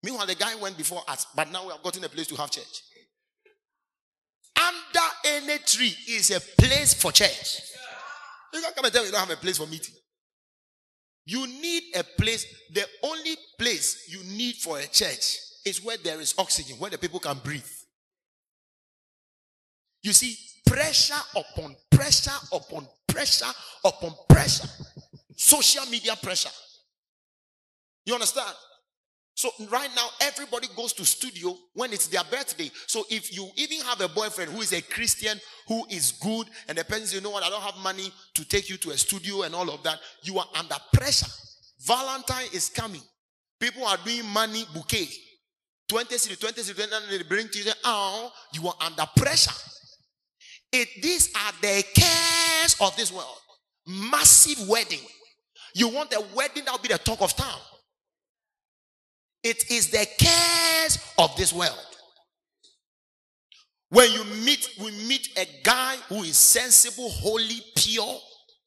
Meanwhile, 0.00 0.26
the 0.26 0.36
guy 0.36 0.54
went 0.54 0.78
before 0.78 1.02
us, 1.08 1.26
but 1.34 1.50
now 1.50 1.64
we 1.66 1.72
have 1.72 1.82
gotten 1.82 2.04
a 2.04 2.08
place 2.08 2.28
to 2.28 2.36
have 2.36 2.52
church. 2.52 2.82
Under 4.56 5.06
any 5.24 5.58
tree 5.58 5.92
is 6.08 6.30
a 6.30 6.40
place 6.40 6.94
for 6.94 7.10
church. 7.10 7.62
You 8.52 8.60
can't 8.60 8.76
come 8.76 8.84
and 8.84 8.94
tell 8.94 9.02
me 9.02 9.08
you 9.08 9.12
don't 9.12 9.26
have 9.26 9.36
a 9.36 9.40
place 9.40 9.58
for 9.58 9.66
meeting. 9.66 9.96
You 11.26 11.48
need 11.48 11.82
a 11.96 12.04
place. 12.04 12.46
The 12.72 12.86
only 13.02 13.34
place 13.58 14.06
you 14.08 14.22
need 14.36 14.54
for 14.54 14.78
a 14.78 14.86
church 14.86 15.40
is 15.64 15.84
where 15.84 15.96
there 16.02 16.20
is 16.20 16.34
oxygen, 16.38 16.76
where 16.78 16.90
the 16.90 16.98
people 16.98 17.20
can 17.20 17.38
breathe. 17.42 17.64
You 20.02 20.12
see, 20.12 20.36
pressure 20.66 21.14
upon 21.34 21.74
pressure 21.90 22.30
upon 22.52 22.86
pressure 23.06 23.52
upon 23.84 24.14
pressure. 24.28 24.68
Social 25.36 25.86
media 25.90 26.14
pressure. 26.22 26.50
You 28.04 28.14
understand? 28.14 28.54
So 29.36 29.50
right 29.70 29.90
now, 29.96 30.06
everybody 30.20 30.68
goes 30.76 30.92
to 30.94 31.04
studio 31.04 31.56
when 31.72 31.92
it's 31.92 32.06
their 32.06 32.22
birthday. 32.30 32.70
So 32.86 33.04
if 33.10 33.36
you 33.36 33.48
even 33.56 33.78
have 33.80 34.00
a 34.00 34.08
boyfriend 34.08 34.52
who 34.52 34.60
is 34.60 34.72
a 34.72 34.80
Christian, 34.80 35.40
who 35.66 35.84
is 35.90 36.12
good, 36.12 36.46
and 36.68 36.78
the 36.78 37.10
you 37.12 37.20
know 37.20 37.30
what, 37.30 37.42
I 37.42 37.50
don't 37.50 37.62
have 37.62 37.76
money 37.82 38.12
to 38.34 38.48
take 38.48 38.70
you 38.70 38.76
to 38.76 38.90
a 38.90 38.96
studio 38.96 39.42
and 39.42 39.54
all 39.54 39.68
of 39.70 39.82
that, 39.82 39.98
you 40.22 40.38
are 40.38 40.46
under 40.56 40.76
pressure. 40.92 41.26
Valentine 41.80 42.46
is 42.52 42.68
coming. 42.68 43.02
People 43.58 43.84
are 43.84 43.98
doing 44.04 44.24
money 44.26 44.64
bouquet. 44.72 45.08
20 45.88 46.14
cedi, 46.16 46.38
20 46.38 46.62
cedi, 46.62 46.74
20 46.74 46.90
cedi, 46.90 47.18
they 47.18 47.22
bring 47.24 47.48
you, 47.52 47.72
oh, 47.84 48.32
you 48.52 48.66
are 48.66 48.74
under 48.80 49.04
pressure. 49.16 49.54
It, 50.72 50.88
these 51.02 51.32
are 51.36 51.52
the 51.60 51.84
cares 51.94 52.76
of 52.80 52.96
this 52.96 53.12
world. 53.12 53.38
Massive 53.86 54.68
wedding. 54.68 55.00
You 55.74 55.88
want 55.88 56.12
a 56.12 56.24
wedding 56.34 56.64
that 56.64 56.72
will 56.72 56.78
be 56.78 56.88
the 56.88 56.98
talk 56.98 57.20
of 57.20 57.34
town. 57.36 57.60
It 59.42 59.70
is 59.70 59.90
the 59.90 60.06
cares 60.18 60.98
of 61.18 61.36
this 61.36 61.52
world. 61.52 61.78
When 63.90 64.10
you 64.10 64.24
meet, 64.44 64.68
we 64.80 64.90
meet 65.06 65.28
a 65.36 65.46
guy 65.62 65.96
who 66.08 66.22
is 66.22 66.36
sensible, 66.36 67.10
holy, 67.10 67.60
pure, 67.76 68.18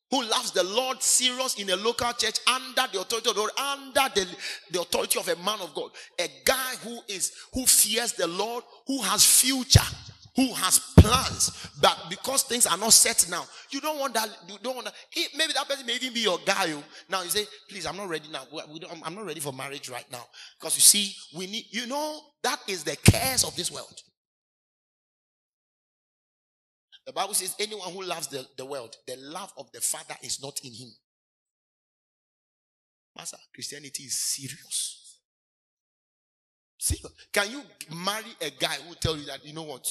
who 0.09 0.23
loves 0.23 0.51
the 0.51 0.63
Lord 0.63 1.01
serious 1.01 1.59
in 1.59 1.69
a 1.69 1.75
local 1.75 2.11
church 2.13 2.39
under 2.47 2.83
the 2.91 3.01
authority 3.01 3.29
of 3.29 3.35
the 3.35 3.41
Lord, 3.41 3.51
under 3.57 4.07
the, 4.15 4.27
the 4.71 4.81
authority 4.81 5.19
of 5.19 5.27
a 5.27 5.35
man 5.43 5.59
of 5.61 5.73
God. 5.73 5.91
A 6.19 6.29
guy 6.45 6.75
who 6.83 6.99
is 7.07 7.33
who 7.53 7.65
fears 7.65 8.13
the 8.13 8.27
Lord, 8.27 8.63
who 8.85 9.01
has 9.01 9.25
future, 9.25 9.79
who 10.35 10.53
has 10.53 10.79
plans, 10.97 11.69
but 11.81 11.97
because 12.09 12.43
things 12.43 12.67
are 12.67 12.77
not 12.77 12.93
set 12.93 13.27
now, 13.29 13.43
you 13.71 13.81
don't 13.81 13.99
want 13.99 14.13
that. 14.13 14.29
You 14.47 14.57
don't 14.61 14.75
want 14.75 14.85
that. 14.85 14.93
Maybe 15.35 15.53
that 15.53 15.67
person 15.67 15.85
may 15.85 15.95
even 15.95 16.13
be 16.13 16.21
your 16.21 16.39
guy. 16.45 16.71
Oh. 16.71 16.83
Now 17.09 17.23
you 17.23 17.29
say, 17.29 17.45
please, 17.67 17.85
I'm 17.85 17.97
not 17.97 18.07
ready 18.07 18.29
now. 18.31 18.43
I'm 19.03 19.15
not 19.15 19.25
ready 19.25 19.39
for 19.39 19.51
marriage 19.51 19.89
right 19.89 20.09
now. 20.11 20.25
Because 20.59 20.75
you 20.75 20.81
see, 20.81 21.15
we 21.35 21.47
need, 21.47 21.65
you 21.71 21.87
know, 21.87 22.21
that 22.43 22.59
is 22.67 22.83
the 22.83 22.95
cares 22.97 23.43
of 23.43 23.55
this 23.55 23.71
world. 23.71 24.01
The 27.07 27.13
Bible 27.13 27.33
says, 27.33 27.55
anyone 27.57 27.93
who 27.93 28.03
loves 28.03 28.27
the, 28.27 28.45
the 28.57 28.65
world, 28.65 28.97
the 29.07 29.15
love 29.15 29.53
of 29.57 29.71
the 29.71 29.79
Father 29.79 30.15
is 30.21 30.43
not 30.43 30.59
in 30.65 30.73
him. 30.73 30.89
Master, 33.17 33.37
Christianity 33.53 34.03
is 34.03 34.17
serious. 34.17 35.19
See, 36.77 37.01
can 37.31 37.49
you 37.49 37.61
marry 37.95 38.25
a 38.41 38.49
guy 38.49 38.75
who 38.87 38.93
tell 38.95 39.15
you 39.15 39.25
that, 39.25 39.43
you 39.45 39.53
know 39.53 39.63
what? 39.63 39.89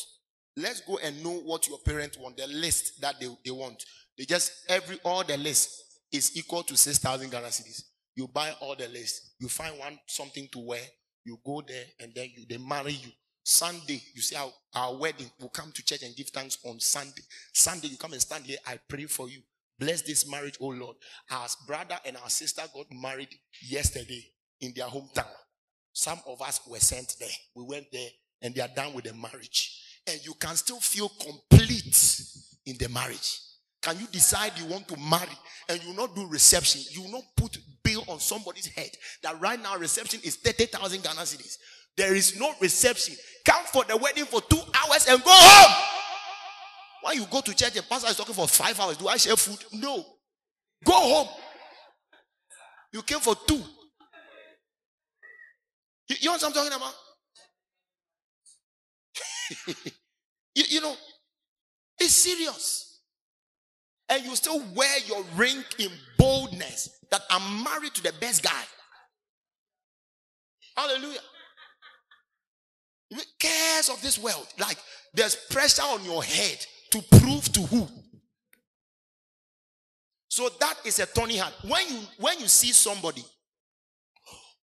Let's 0.59 0.83
go 0.83 0.99
and 1.03 1.25
know 1.25 1.33
what 1.33 1.67
your 1.67 1.79
parents 1.79 2.19
want, 2.19 2.37
the 2.37 2.47
list 2.47 3.01
that 3.01 3.19
they, 3.19 3.29
they 3.45 3.51
want. 3.51 3.83
They 4.19 4.25
just, 4.25 4.53
every, 4.69 4.99
all 5.03 5.25
the 5.25 5.39
list 5.39 6.01
is 6.13 6.37
equal 6.37 6.63
to 6.65 6.77
6,000 6.77 7.31
Ghana 7.31 7.47
cedis. 7.47 7.83
You 8.15 8.29
buy 8.29 8.53
all 8.61 8.77
the 8.77 8.89
list. 8.89 9.33
You 9.39 9.49
find 9.49 9.79
one, 9.79 9.99
something 10.07 10.49
to 10.53 10.59
wear. 10.59 10.81
You 11.25 11.39
go 11.45 11.63
there 11.67 11.85
and 11.99 12.13
then 12.15 12.29
you, 12.37 12.45
they 12.49 12.59
marry 12.59 12.93
you. 12.93 13.11
Sunday, 13.49 14.03
you 14.13 14.21
see 14.23 14.35
our, 14.35 14.51
our 14.75 14.97
wedding, 14.97 15.31
we'll 15.39 15.49
come 15.51 15.71
to 15.71 15.85
church 15.85 16.03
and 16.03 16.17
give 16.17 16.31
thanks 16.31 16.59
on 16.65 16.81
Sunday. 16.81 17.23
Sunday, 17.53 17.87
you 17.87 17.97
come 17.97 18.13
and 18.13 18.21
stand 18.21 18.45
here. 18.45 18.59
I 18.67 18.77
pray 18.89 19.05
for 19.05 19.29
you. 19.29 19.39
Bless 19.79 20.03
this 20.03 20.29
marriage, 20.29 20.57
oh 20.61 20.71
Lord. 20.71 20.97
Our 21.31 21.47
brother 21.65 21.97
and 22.05 22.17
our 22.17 22.29
sister 22.29 22.63
got 22.75 22.87
married 22.91 23.29
yesterday 23.63 24.25
in 24.61 24.73
their 24.75 24.87
hometown. 24.87 25.31
Some 25.93 26.19
of 26.27 26.43
us 26.43 26.61
were 26.67 26.81
sent 26.81 27.15
there. 27.21 27.29
We 27.55 27.63
went 27.63 27.87
there 27.93 28.09
and 28.43 28.53
they 28.53 28.63
are 28.63 28.69
done 28.75 28.93
with 28.95 29.05
the 29.05 29.15
marriage. 29.15 29.81
And 30.09 30.19
you 30.27 30.35
can 30.35 30.57
still 30.57 30.81
feel 30.81 31.09
complete 31.09 32.21
in 32.67 32.77
the 32.79 32.89
marriage. 32.89 33.39
Can 33.81 34.01
you 34.01 34.09
decide 34.09 34.59
you 34.59 34.67
want 34.67 34.89
to 34.89 34.97
marry 34.97 35.39
and 35.69 35.81
you 35.85 35.95
not 35.95 36.17
do 36.17 36.27
reception? 36.27 36.81
You 36.91 37.13
not 37.13 37.23
put 37.37 37.57
bill 37.85 38.03
on 38.09 38.19
somebody's 38.19 38.67
head 38.67 38.91
that 39.23 39.41
right 39.41 39.63
now 39.63 39.77
reception 39.77 40.19
is 40.25 40.35
30,000 40.35 41.05
Ghana 41.05 41.21
cedis. 41.21 41.59
There 41.97 42.15
is 42.15 42.39
no 42.39 42.53
reception. 42.61 43.15
Come 43.45 43.65
for 43.67 43.85
the 43.85 43.97
wedding 43.97 44.25
for 44.27 44.41
two 44.43 44.57
hours 44.57 45.07
and 45.09 45.23
go 45.23 45.31
home. 45.31 45.85
Why 47.03 47.13
you 47.13 47.25
go 47.31 47.41
to 47.41 47.55
church 47.55 47.77
and 47.77 47.89
pastor 47.89 48.09
is 48.11 48.17
talking 48.17 48.35
for 48.35 48.49
five 48.49 48.79
hours? 48.81 48.97
Do 48.97 49.09
I 49.09 49.17
share 49.17 49.37
food? 49.37 49.65
No. 49.73 50.05
Go 50.85 50.93
home. 50.93 51.29
You 52.93 53.03
came 53.03 53.21
for 53.21 53.35
two. 53.47 53.63
You, 56.09 56.17
you 56.21 56.27
know 56.27 56.33
what 56.33 56.45
I'm 56.45 56.53
talking 56.53 56.73
about? 56.73 56.95
you, 60.55 60.65
you 60.69 60.81
know, 60.81 60.95
it's 61.99 62.15
serious. 62.15 63.01
And 64.09 64.25
you 64.25 64.37
still 64.37 64.63
wear 64.75 64.99
your 65.07 65.25
ring 65.37 65.65
in 65.79 65.91
boldness 66.19 66.91
that 67.11 67.23
I'm 67.31 67.65
married 67.65 67.95
to 67.95 68.03
the 68.03 68.13
best 68.21 68.43
guy. 68.43 68.63
Hallelujah. 70.77 71.21
Cares 73.39 73.89
of 73.89 74.01
this 74.03 74.19
world. 74.19 74.47
Like 74.59 74.79
there's 75.15 75.37
pressure 75.51 75.83
on 75.83 76.05
your 76.05 76.23
head 76.23 76.65
to 76.91 77.03
prove 77.19 77.53
to 77.53 77.61
who. 77.61 77.89
So 80.29 80.49
that 80.61 80.75
is 80.85 80.99
a 80.99 81.07
Tony 81.07 81.37
hat. 81.37 81.55
When 81.67 81.89
you 81.89 82.01
when 82.19 82.39
you 82.41 82.49
see 82.49 82.73
somebody 82.73 83.25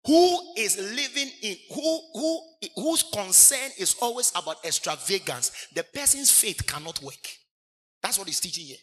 who 0.06 0.40
is 0.58 0.78
living 0.78 1.32
in 1.42 1.56
who 1.74 2.00
who 2.14 2.42
whose 2.76 3.04
concern 3.04 3.72
is 3.80 3.96
always 4.02 4.32
about 4.36 4.64
extravagance, 4.66 5.68
the 5.74 5.84
person's 5.84 6.32
faith 6.32 6.66
cannot 6.68 7.02
work. 7.02 7.28
That's 8.04 8.20
what 8.20 8.28
he's 8.28 8.40
teaching 8.40 8.66
here. 8.66 8.78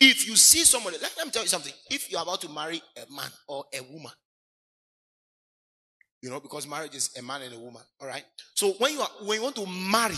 If 0.00 0.26
you 0.26 0.36
see 0.36 0.64
somebody, 0.64 0.96
let, 1.00 1.12
let 1.16 1.26
me 1.26 1.32
tell 1.32 1.42
you 1.42 1.48
something. 1.48 1.72
If 1.90 2.10
you're 2.10 2.22
about 2.22 2.40
to 2.42 2.48
marry 2.48 2.80
a 2.96 3.12
man 3.12 3.30
or 3.48 3.64
a 3.74 3.82
woman, 3.82 4.12
you 6.22 6.30
know, 6.30 6.40
because 6.40 6.68
marriage 6.68 6.94
is 6.94 7.10
a 7.18 7.22
man 7.22 7.42
and 7.42 7.54
a 7.54 7.58
woman. 7.58 7.82
All 8.00 8.06
right. 8.06 8.24
So 8.54 8.72
when 8.78 8.92
you 8.92 9.00
are 9.00 9.10
when 9.24 9.38
you 9.38 9.42
want 9.42 9.56
to 9.56 9.66
marry, 9.66 10.14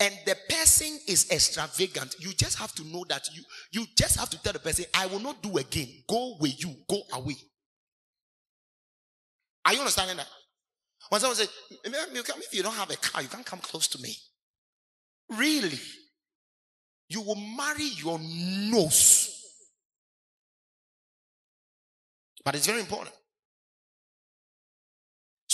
and 0.00 0.14
the 0.24 0.36
person 0.48 0.98
is 1.06 1.30
extravagant, 1.30 2.16
you 2.18 2.32
just 2.32 2.58
have 2.58 2.74
to 2.74 2.84
know 2.84 3.04
that 3.08 3.28
you 3.34 3.42
you 3.70 3.86
just 3.96 4.18
have 4.18 4.30
to 4.30 4.42
tell 4.42 4.54
the 4.54 4.58
person, 4.58 4.86
I 4.94 5.06
will 5.06 5.20
not 5.20 5.42
do 5.42 5.58
again. 5.58 5.88
Go 6.08 6.36
with 6.40 6.62
you, 6.62 6.74
go 6.88 7.02
away. 7.12 7.36
Are 9.66 9.74
you 9.74 9.80
understanding 9.80 10.16
that? 10.16 10.28
When 11.08 11.20
someone 11.20 11.36
says, 11.36 11.50
if 11.84 12.54
you 12.54 12.62
don't 12.62 12.74
have 12.74 12.90
a 12.90 12.96
car, 12.96 13.22
you 13.22 13.28
can't 13.28 13.44
come 13.44 13.58
close 13.58 13.86
to 13.88 14.02
me. 14.02 14.16
Really? 15.30 15.78
You 17.08 17.20
will 17.20 17.36
marry 17.36 17.84
your 17.96 18.18
nose. 18.18 19.32
But 22.44 22.54
it's 22.54 22.66
very 22.66 22.80
important. 22.80 23.14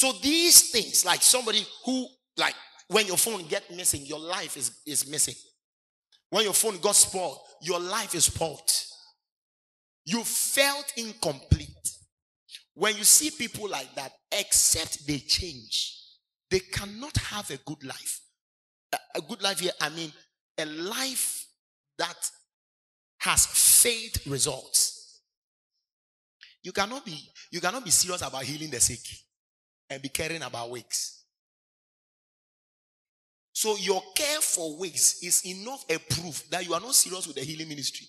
So 0.03 0.11
these 0.21 0.73
things, 0.73 1.05
like 1.05 1.23
somebody 1.23 1.65
who, 1.85 2.09
like 2.37 2.57
when 2.89 3.07
your 3.07 3.17
phone 3.17 3.47
get 3.47 3.71
missing, 3.71 4.05
your 4.05 4.19
life 4.19 4.57
is, 4.57 4.81
is 4.85 5.09
missing. 5.09 5.37
When 6.29 6.43
your 6.43 6.55
phone 6.55 6.79
got 6.79 6.97
spoiled, 6.97 7.39
your 7.61 7.79
life 7.79 8.13
is 8.17 8.25
spoiled. 8.25 8.69
You 10.05 10.25
felt 10.25 10.93
incomplete. 10.97 11.69
When 12.75 12.97
you 12.97 13.05
see 13.05 13.31
people 13.31 13.69
like 13.69 13.95
that, 13.95 14.11
except 14.33 15.07
they 15.07 15.19
change, 15.19 15.97
they 16.51 16.59
cannot 16.59 17.17
have 17.19 17.49
a 17.53 17.59
good 17.59 17.85
life. 17.85 18.23
A, 19.15 19.21
good 19.21 19.41
life 19.41 19.61
here, 19.61 19.71
I 19.81 19.89
mean, 19.91 20.13
a 20.59 20.65
life 20.65 21.47
that 21.99 22.29
has 23.21 23.47
faith 23.47 24.27
results. 24.27 25.21
You 26.65 26.73
cannot 26.73 27.05
be 27.05 27.31
you 27.53 27.61
cannot 27.61 27.85
be 27.85 27.93
serious 27.93 28.23
about 28.23 28.43
healing 28.43 28.71
the 28.71 28.81
sick 28.81 28.99
and 29.93 30.03
be 30.03 30.09
caring 30.09 30.43
about 30.43 30.71
wigs. 30.71 31.25
So 33.53 33.77
your 33.77 34.03
care 34.17 34.41
for 34.41 34.79
wigs 34.79 35.19
is 35.23 35.45
enough 35.45 35.85
a 35.89 35.99
proof 35.99 36.49
that 36.51 36.67
you 36.67 36.75
are 36.75 36.81
not 36.81 36.95
serious 36.95 37.27
with 37.27 37.37
the 37.37 37.43
healing 37.43 37.69
ministry. 37.69 38.07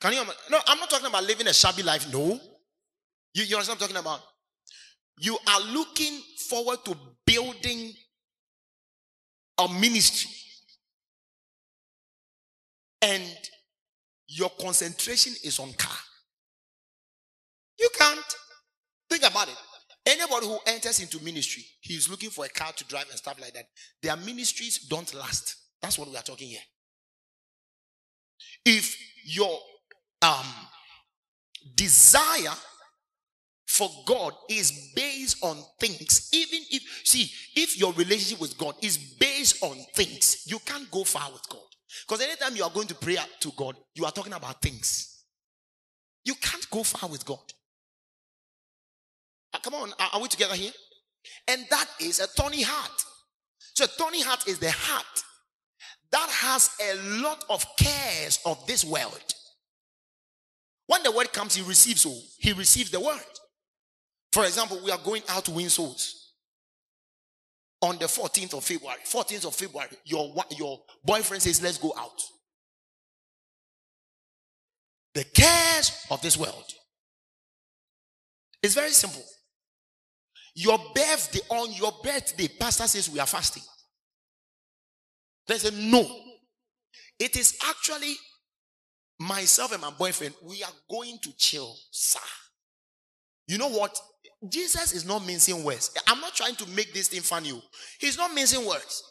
Can 0.00 0.12
you? 0.12 0.22
No, 0.50 0.58
I'm 0.66 0.78
not 0.78 0.90
talking 0.90 1.06
about 1.06 1.24
living 1.24 1.46
a 1.46 1.52
shabby 1.52 1.82
life. 1.82 2.12
No, 2.12 2.40
you, 3.34 3.44
you 3.44 3.56
understand 3.56 3.80
what 3.80 3.88
I'm 3.88 3.94
talking 3.94 3.96
about? 3.96 4.20
You 5.18 5.36
are 5.46 5.60
looking 5.72 6.20
forward 6.48 6.78
to 6.86 6.96
building 7.26 7.92
a 9.58 9.68
ministry, 9.68 10.30
and 13.02 13.22
your 14.26 14.50
concentration 14.60 15.34
is 15.44 15.58
on 15.58 15.72
car. 15.74 15.96
You 17.78 17.88
can't. 17.96 18.36
Think 19.10 19.24
about 19.24 19.48
it. 19.48 19.56
Anybody 20.06 20.46
who 20.46 20.58
enters 20.66 21.00
into 21.00 21.22
ministry, 21.22 21.64
he's 21.80 22.08
looking 22.08 22.30
for 22.30 22.44
a 22.44 22.48
car 22.48 22.72
to 22.72 22.84
drive 22.84 23.08
and 23.10 23.18
stuff 23.18 23.40
like 23.40 23.52
that. 23.54 23.66
Their 24.02 24.16
ministries 24.16 24.86
don't 24.88 25.12
last. 25.14 25.56
That's 25.82 25.98
what 25.98 26.08
we 26.08 26.16
are 26.16 26.22
talking 26.22 26.48
here. 26.48 26.60
If 28.64 28.96
your 29.24 29.58
um, 30.22 30.46
desire 31.74 32.54
for 33.66 33.88
God 34.06 34.32
is 34.48 34.92
based 34.94 35.44
on 35.44 35.58
things, 35.78 36.28
even 36.32 36.60
if, 36.70 36.82
see, 37.04 37.30
if 37.54 37.78
your 37.78 37.92
relationship 37.92 38.40
with 38.40 38.56
God 38.58 38.74
is 38.82 38.96
based 38.96 39.62
on 39.62 39.76
things, 39.94 40.44
you 40.46 40.58
can't 40.60 40.90
go 40.90 41.04
far 41.04 41.30
with 41.32 41.46
God. 41.48 41.60
Because 42.06 42.22
anytime 42.22 42.56
you 42.56 42.64
are 42.64 42.70
going 42.70 42.88
to 42.88 42.94
pray 42.94 43.16
to 43.40 43.52
God, 43.56 43.76
you 43.94 44.04
are 44.04 44.12
talking 44.12 44.32
about 44.32 44.62
things. 44.62 45.24
You 46.24 46.34
can't 46.34 46.68
go 46.70 46.82
far 46.82 47.08
with 47.08 47.24
God. 47.24 47.40
Uh, 49.52 49.58
come 49.58 49.74
on, 49.74 49.92
are 50.12 50.20
we 50.20 50.28
together 50.28 50.54
here? 50.54 50.72
And 51.48 51.64
that 51.70 51.86
is 52.00 52.20
a 52.20 52.26
thorny 52.26 52.62
heart. 52.62 53.04
So 53.74 53.84
a 53.84 53.88
thorny 53.88 54.22
heart 54.22 54.46
is 54.46 54.58
the 54.58 54.70
heart 54.70 55.24
that 56.12 56.28
has 56.30 56.70
a 56.80 57.20
lot 57.22 57.44
of 57.48 57.64
cares 57.76 58.40
of 58.44 58.64
this 58.66 58.84
world. 58.84 59.34
When 60.86 61.02
the 61.02 61.12
word 61.12 61.32
comes, 61.32 61.54
he 61.54 61.62
receives 61.62 62.04
all. 62.04 62.20
He 62.38 62.52
receives 62.52 62.90
the 62.90 63.00
word. 63.00 63.20
For 64.32 64.44
example, 64.44 64.80
we 64.84 64.90
are 64.90 64.98
going 64.98 65.22
out 65.28 65.44
to 65.44 65.52
win 65.52 65.68
souls 65.68 66.32
on 67.80 67.96
the 67.98 68.06
14th 68.06 68.54
of 68.54 68.64
February. 68.64 68.98
14th 69.06 69.46
of 69.46 69.54
February, 69.54 69.88
your, 70.04 70.34
your 70.56 70.80
boyfriend 71.04 71.42
says, 71.42 71.62
Let's 71.62 71.78
go 71.78 71.94
out. 71.96 72.20
The 75.14 75.24
cares 75.24 76.06
of 76.10 76.20
this 76.22 76.36
world. 76.36 76.72
It's 78.62 78.74
very 78.74 78.90
simple. 78.90 79.24
Your 80.60 80.78
birthday, 80.94 81.40
on 81.48 81.72
your 81.72 81.90
birthday, 82.04 82.46
pastor 82.46 82.86
says 82.86 83.08
we 83.08 83.18
are 83.18 83.26
fasting. 83.26 83.62
They 85.46 85.56
say 85.56 85.70
no. 85.74 86.06
It 87.18 87.34
is 87.36 87.56
actually 87.66 88.14
myself 89.18 89.72
and 89.72 89.80
my 89.80 89.90
boyfriend. 89.90 90.34
We 90.42 90.62
are 90.62 90.72
going 90.90 91.18
to 91.22 91.32
chill, 91.38 91.74
sir. 91.90 92.20
You 93.46 93.56
know 93.56 93.70
what? 93.70 93.98
Jesus 94.50 94.92
is 94.92 95.06
not 95.06 95.26
mincing 95.26 95.64
words. 95.64 95.96
I'm 96.06 96.20
not 96.20 96.34
trying 96.34 96.56
to 96.56 96.68
make 96.68 96.92
this 96.92 97.08
thing 97.08 97.22
funny. 97.22 97.52
He's 97.98 98.18
not 98.18 98.34
mincing 98.34 98.66
words. 98.66 99.02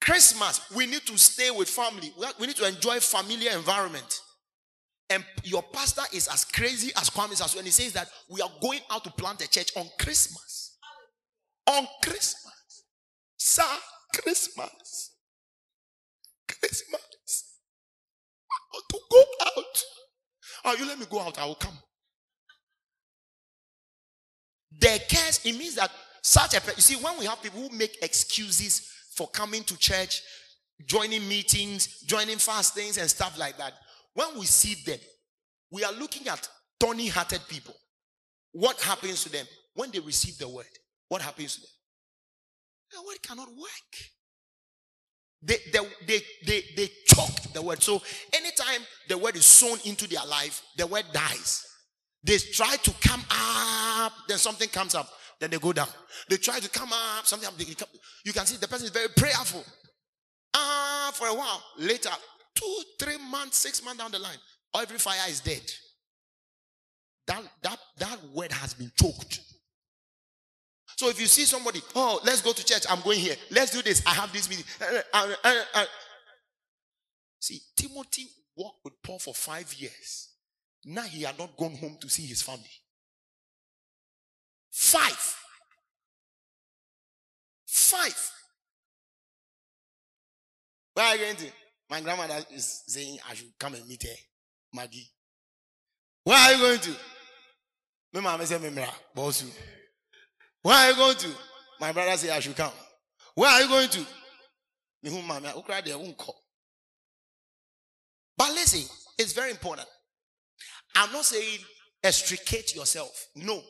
Christmas, 0.00 0.68
we 0.74 0.86
need 0.86 1.02
to 1.06 1.16
stay 1.16 1.52
with 1.52 1.68
family. 1.68 2.12
We 2.40 2.48
need 2.48 2.56
to 2.56 2.66
enjoy 2.66 2.98
familiar 2.98 3.52
environment. 3.52 4.20
And 5.14 5.24
your 5.44 5.62
pastor 5.62 6.02
is 6.12 6.26
as 6.26 6.44
crazy 6.44 6.90
as 6.96 7.08
Kwame 7.08 7.32
as 7.32 7.54
when 7.54 7.64
he 7.64 7.70
says 7.70 7.92
that 7.92 8.08
we 8.28 8.40
are 8.40 8.50
going 8.60 8.80
out 8.90 9.04
to 9.04 9.10
plant 9.12 9.40
a 9.42 9.48
church 9.48 9.70
on 9.76 9.88
Christmas. 9.96 10.76
On 11.68 11.86
Christmas. 12.02 12.84
Sir, 13.36 13.62
Christmas. 14.12 15.14
Christmas. 16.48 17.58
To 18.90 18.98
go 19.08 19.24
out. 19.46 19.84
Oh, 20.64 20.74
you 20.76 20.84
let 20.84 20.98
me 20.98 21.06
go 21.08 21.20
out, 21.20 21.38
I 21.38 21.46
will 21.46 21.54
come. 21.54 21.78
The 24.76 25.00
case, 25.08 25.40
it 25.44 25.56
means 25.56 25.76
that 25.76 25.92
such 26.22 26.54
a 26.54 26.60
you 26.74 26.82
see, 26.82 26.96
when 26.96 27.20
we 27.20 27.26
have 27.26 27.40
people 27.40 27.60
who 27.60 27.76
make 27.76 28.02
excuses 28.02 28.90
for 29.14 29.28
coming 29.28 29.62
to 29.62 29.78
church, 29.78 30.22
joining 30.84 31.28
meetings, 31.28 32.00
joining 32.00 32.38
fastings, 32.38 32.98
and 32.98 33.08
stuff 33.08 33.38
like 33.38 33.56
that, 33.58 33.74
when 34.14 34.38
we 34.38 34.46
see 34.46 34.74
them, 34.84 34.98
we 35.70 35.84
are 35.84 35.92
looking 35.92 36.28
at 36.28 36.48
thorny 36.80 37.08
hearted 37.08 37.40
people. 37.48 37.74
What 38.52 38.80
happens 38.80 39.24
to 39.24 39.32
them 39.32 39.46
when 39.74 39.90
they 39.90 40.00
receive 40.00 40.38
the 40.38 40.48
word? 40.48 40.66
What 41.08 41.22
happens 41.22 41.56
to 41.56 41.60
them? 41.60 41.70
The 42.92 43.08
word 43.08 43.22
cannot 43.22 43.48
work. 43.48 43.92
They, 45.42 45.56
they, 45.72 45.80
they, 46.06 46.20
they, 46.46 46.62
they 46.76 46.90
choke 47.06 47.52
the 47.52 47.60
word. 47.60 47.82
So 47.82 48.00
anytime 48.32 48.86
the 49.08 49.18
word 49.18 49.36
is 49.36 49.44
sown 49.44 49.78
into 49.84 50.08
their 50.08 50.24
life, 50.26 50.62
the 50.76 50.86
word 50.86 51.04
dies. 51.12 51.66
They 52.22 52.38
try 52.38 52.76
to 52.76 52.94
come 53.06 53.22
up, 53.30 54.12
then 54.28 54.38
something 54.38 54.68
comes 54.68 54.94
up, 54.94 55.08
then 55.40 55.50
they 55.50 55.58
go 55.58 55.72
down. 55.72 55.88
They 56.30 56.38
try 56.38 56.58
to 56.60 56.70
come 56.70 56.90
up, 56.92 57.26
something 57.26 57.46
up, 57.46 57.54
You 58.24 58.32
can 58.32 58.46
see 58.46 58.56
the 58.56 58.68
person 58.68 58.86
is 58.86 58.90
very 58.90 59.08
prayerful. 59.14 59.62
Ah, 60.54 61.10
for 61.14 61.26
a 61.26 61.34
while. 61.34 61.62
Later, 61.78 62.10
two, 62.54 62.82
three 62.98 63.18
months, 63.30 63.58
six 63.58 63.84
months 63.84 64.02
down 64.02 64.10
the 64.10 64.18
line, 64.18 64.36
every 64.76 64.98
fire 64.98 65.28
is 65.28 65.40
dead. 65.40 65.62
That, 67.26 67.42
that, 67.62 67.78
that 67.98 68.18
word 68.34 68.52
has 68.52 68.74
been 68.74 68.92
choked. 69.00 69.40
So 70.96 71.08
if 71.08 71.20
you 71.20 71.26
see 71.26 71.44
somebody, 71.44 71.80
oh, 71.96 72.20
let's 72.24 72.40
go 72.42 72.52
to 72.52 72.64
church, 72.64 72.84
I'm 72.88 73.00
going 73.00 73.18
here. 73.18 73.34
Let's 73.50 73.72
do 73.72 73.82
this. 73.82 74.02
I 74.06 74.10
have 74.10 74.32
this 74.32 74.48
meeting. 74.48 74.64
Uh, 75.12 75.32
uh, 75.42 75.54
uh, 75.74 75.84
see, 77.40 77.60
Timothy 77.76 78.26
walked 78.56 78.84
with 78.84 78.94
Paul 79.02 79.18
for 79.18 79.34
five 79.34 79.72
years. 79.74 80.28
Now 80.84 81.02
he 81.02 81.22
had 81.22 81.38
not 81.38 81.56
gone 81.56 81.74
home 81.74 81.96
to 82.00 82.08
see 82.08 82.26
his 82.26 82.42
family. 82.42 82.62
Five. 84.70 85.36
Five. 87.66 88.30
Where 90.92 91.06
are 91.06 91.16
you 91.16 91.22
going 91.22 91.36
to? 91.36 91.46
My 91.90 92.00
grandmother 92.00 92.44
is 92.52 92.82
saying 92.86 93.18
I 93.28 93.34
should 93.34 93.58
come 93.58 93.74
and 93.74 93.86
meet 93.86 94.02
her, 94.02 94.16
Maggie. 94.72 95.08
Where 96.24 96.38
are 96.38 96.52
you 96.52 96.58
going 96.58 96.80
to? 96.80 96.90
My 98.12 98.20
mama 98.20 98.46
said, 98.46 98.60
Memra, 98.60 98.86
ah, 98.88 98.98
Bosu. 99.14 99.50
Where 100.62 100.74
are 100.74 100.90
you 100.90 100.96
going 100.96 101.16
to? 101.16 101.28
My 101.80 101.92
brother 101.92 102.16
said 102.16 102.30
I 102.30 102.40
should 102.40 102.56
come. 102.56 102.72
Where 103.34 103.50
are 103.50 103.60
you 103.60 103.68
going 103.68 103.88
to? 103.88 104.06
But 108.36 108.50
listen, 108.52 108.88
it's 109.18 109.32
very 109.32 109.50
important. 109.50 109.86
I'm 110.96 111.12
not 111.12 111.24
saying 111.24 111.58
extricate 112.02 112.74
yourself. 112.74 113.26
No. 113.36 113.60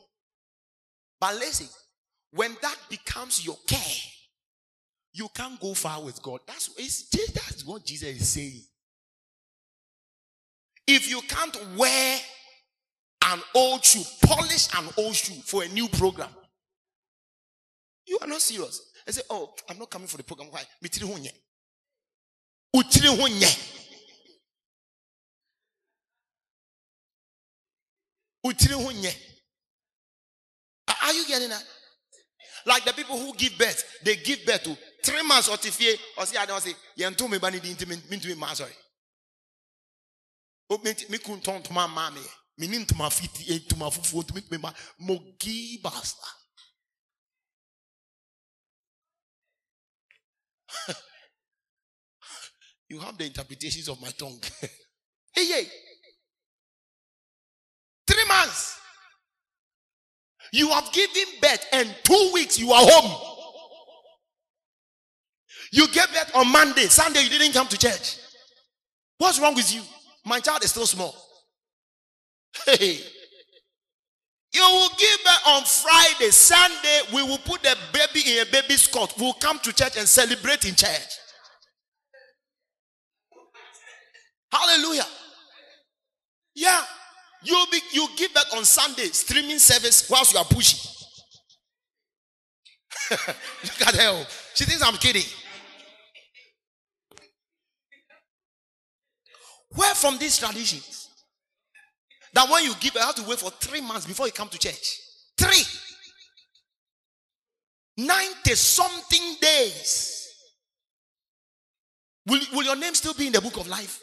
But 1.19 1.35
listen, 1.35 1.67
when 2.31 2.55
that 2.61 2.77
becomes 2.89 3.45
your 3.45 3.57
care, 3.67 3.79
you 5.15 5.29
can't 5.33 5.57
go 5.61 5.73
far 5.73 6.01
with 6.03 6.21
God. 6.21 6.41
That's, 6.45 6.67
that's 7.33 7.65
what 7.65 7.85
Jesus 7.85 8.09
is 8.09 8.27
saying. 8.27 8.61
If 10.85 11.09
you 11.09 11.21
can't 11.21 11.57
wear 11.77 12.19
an 13.27 13.39
old 13.55 13.83
shoe, 13.85 14.03
polish 14.23 14.67
an 14.77 14.85
old 14.97 15.15
shoe 15.15 15.41
for 15.45 15.63
a 15.63 15.69
new 15.69 15.87
program, 15.87 16.29
you 18.05 18.19
are 18.21 18.27
not 18.27 18.41
serious. 18.41 18.91
I 19.07 19.11
say, 19.11 19.21
Oh, 19.29 19.53
I'm 19.69 19.79
not 19.79 19.89
coming 19.89 20.07
for 20.07 20.17
the 20.17 20.23
program. 20.23 20.49
Why? 20.51 20.63
Are 31.03 31.13
you 31.13 31.25
getting 31.25 31.49
that? 31.49 31.63
Like 32.65 32.83
the 32.83 32.93
people 32.93 33.17
who 33.17 33.33
give 33.35 33.57
birth, 33.57 33.83
they 34.03 34.15
give 34.17 34.45
birth 34.45 34.63
to 34.63 34.77
three 35.05 35.21
months 35.23 35.47
or 35.49 35.57
tifie 35.57 35.95
or 36.17 36.25
see 36.25 36.37
I 36.37 36.45
don't 36.45 36.61
say 36.61 36.73
yentu 36.97 37.29
me 37.29 37.37
bani 37.37 37.59
dinti 37.59 37.87
me 37.87 38.17
to 38.19 38.35
me 38.35 38.45
sorry. 38.53 38.71
O 40.69 40.77
me 40.83 40.93
me 41.09 41.17
kun 41.19 41.39
ton 41.41 41.61
to 41.61 41.71
my 41.73 41.85
mama 41.85 42.19
me 42.57 42.67
nim 42.67 42.85
to 42.85 42.95
my 42.95 43.09
feet 43.09 43.51
eh, 43.51 43.59
to 43.69 43.75
my 43.77 43.87
fufu 43.87 44.25
to 44.27 44.33
me 44.33 44.41
me 44.49 44.57
mogi 45.01 45.81
basta. 45.81 46.27
you 52.89 52.99
have 52.99 53.17
the 53.17 53.25
interpretations 53.25 53.87
of 53.87 54.01
my 54.01 54.09
tongue. 54.09 54.41
hey, 55.33 55.45
hey. 55.45 55.67
Three 58.07 58.25
months. 58.27 58.79
You 60.51 60.69
have 60.69 60.91
given 60.91 61.23
birth, 61.41 61.65
and 61.73 61.95
two 62.03 62.31
weeks 62.33 62.57
you 62.59 62.71
are 62.71 62.81
home. 62.85 63.34
You 65.75 65.89
gave 65.89 66.07
birth 66.13 66.31
on 66.33 66.49
Monday, 66.53 66.83
Sunday 66.83 67.23
you 67.23 67.29
didn't 67.29 67.51
come 67.51 67.67
to 67.67 67.77
church. 67.77 68.15
What's 69.17 69.41
wrong 69.41 69.55
with 69.55 69.75
you? 69.75 69.81
My 70.23 70.39
child 70.39 70.63
is 70.63 70.69
still 70.69 70.85
small. 70.85 71.13
Hey. 72.65 72.99
You 74.53 74.61
will 74.61 74.89
give 74.97 75.19
birth 75.25 75.41
on 75.47 75.63
Friday, 75.65 76.31
Sunday, 76.31 76.99
we 77.13 77.23
will 77.23 77.39
put 77.39 77.61
the 77.61 77.75
baby 77.91 78.21
in 78.25 78.47
a 78.47 78.49
baby 78.49 78.75
cot. 78.93 79.15
We'll 79.19 79.33
come 79.33 79.59
to 79.59 79.73
church 79.73 79.97
and 79.97 80.07
celebrate 80.07 80.63
in 80.63 80.75
church. 80.75 81.19
Hallelujah. 84.53 85.07
Yeah. 86.55 86.83
you'll 87.43 87.67
be 87.69 87.81
you 87.91 88.07
give 88.15 88.33
that 88.33 88.45
on 88.55 88.63
Sunday 88.63 89.07
streaming 89.07 89.59
service 89.59 90.09
whilst 90.09 90.31
you 90.31 90.39
are 90.39 90.45
pushing. 90.45 90.79
Look 93.11 93.87
at 93.87 93.95
her. 93.95 94.25
She 94.53 94.63
thinks 94.63 94.81
I'm 94.81 94.95
kidding. 94.95 95.29
Where 99.75 99.93
from 99.93 100.17
these 100.17 100.37
traditions? 100.37 101.09
That 102.33 102.49
when 102.49 102.63
you 102.63 102.73
give, 102.79 102.95
you 102.95 103.01
have 103.01 103.15
to 103.15 103.23
wait 103.23 103.39
for 103.39 103.51
three 103.51 103.81
months 103.81 104.05
before 104.05 104.25
you 104.25 104.33
come 104.33 104.49
to 104.49 104.57
church. 104.57 104.99
Three. 105.37 105.63
90 107.97 108.55
something 108.55 109.35
days. 109.41 110.27
Will, 112.27 112.41
will 112.53 112.63
your 112.63 112.75
name 112.75 112.93
still 112.93 113.13
be 113.13 113.27
in 113.27 113.33
the 113.33 113.41
book 113.41 113.57
of 113.57 113.67
life? 113.67 114.01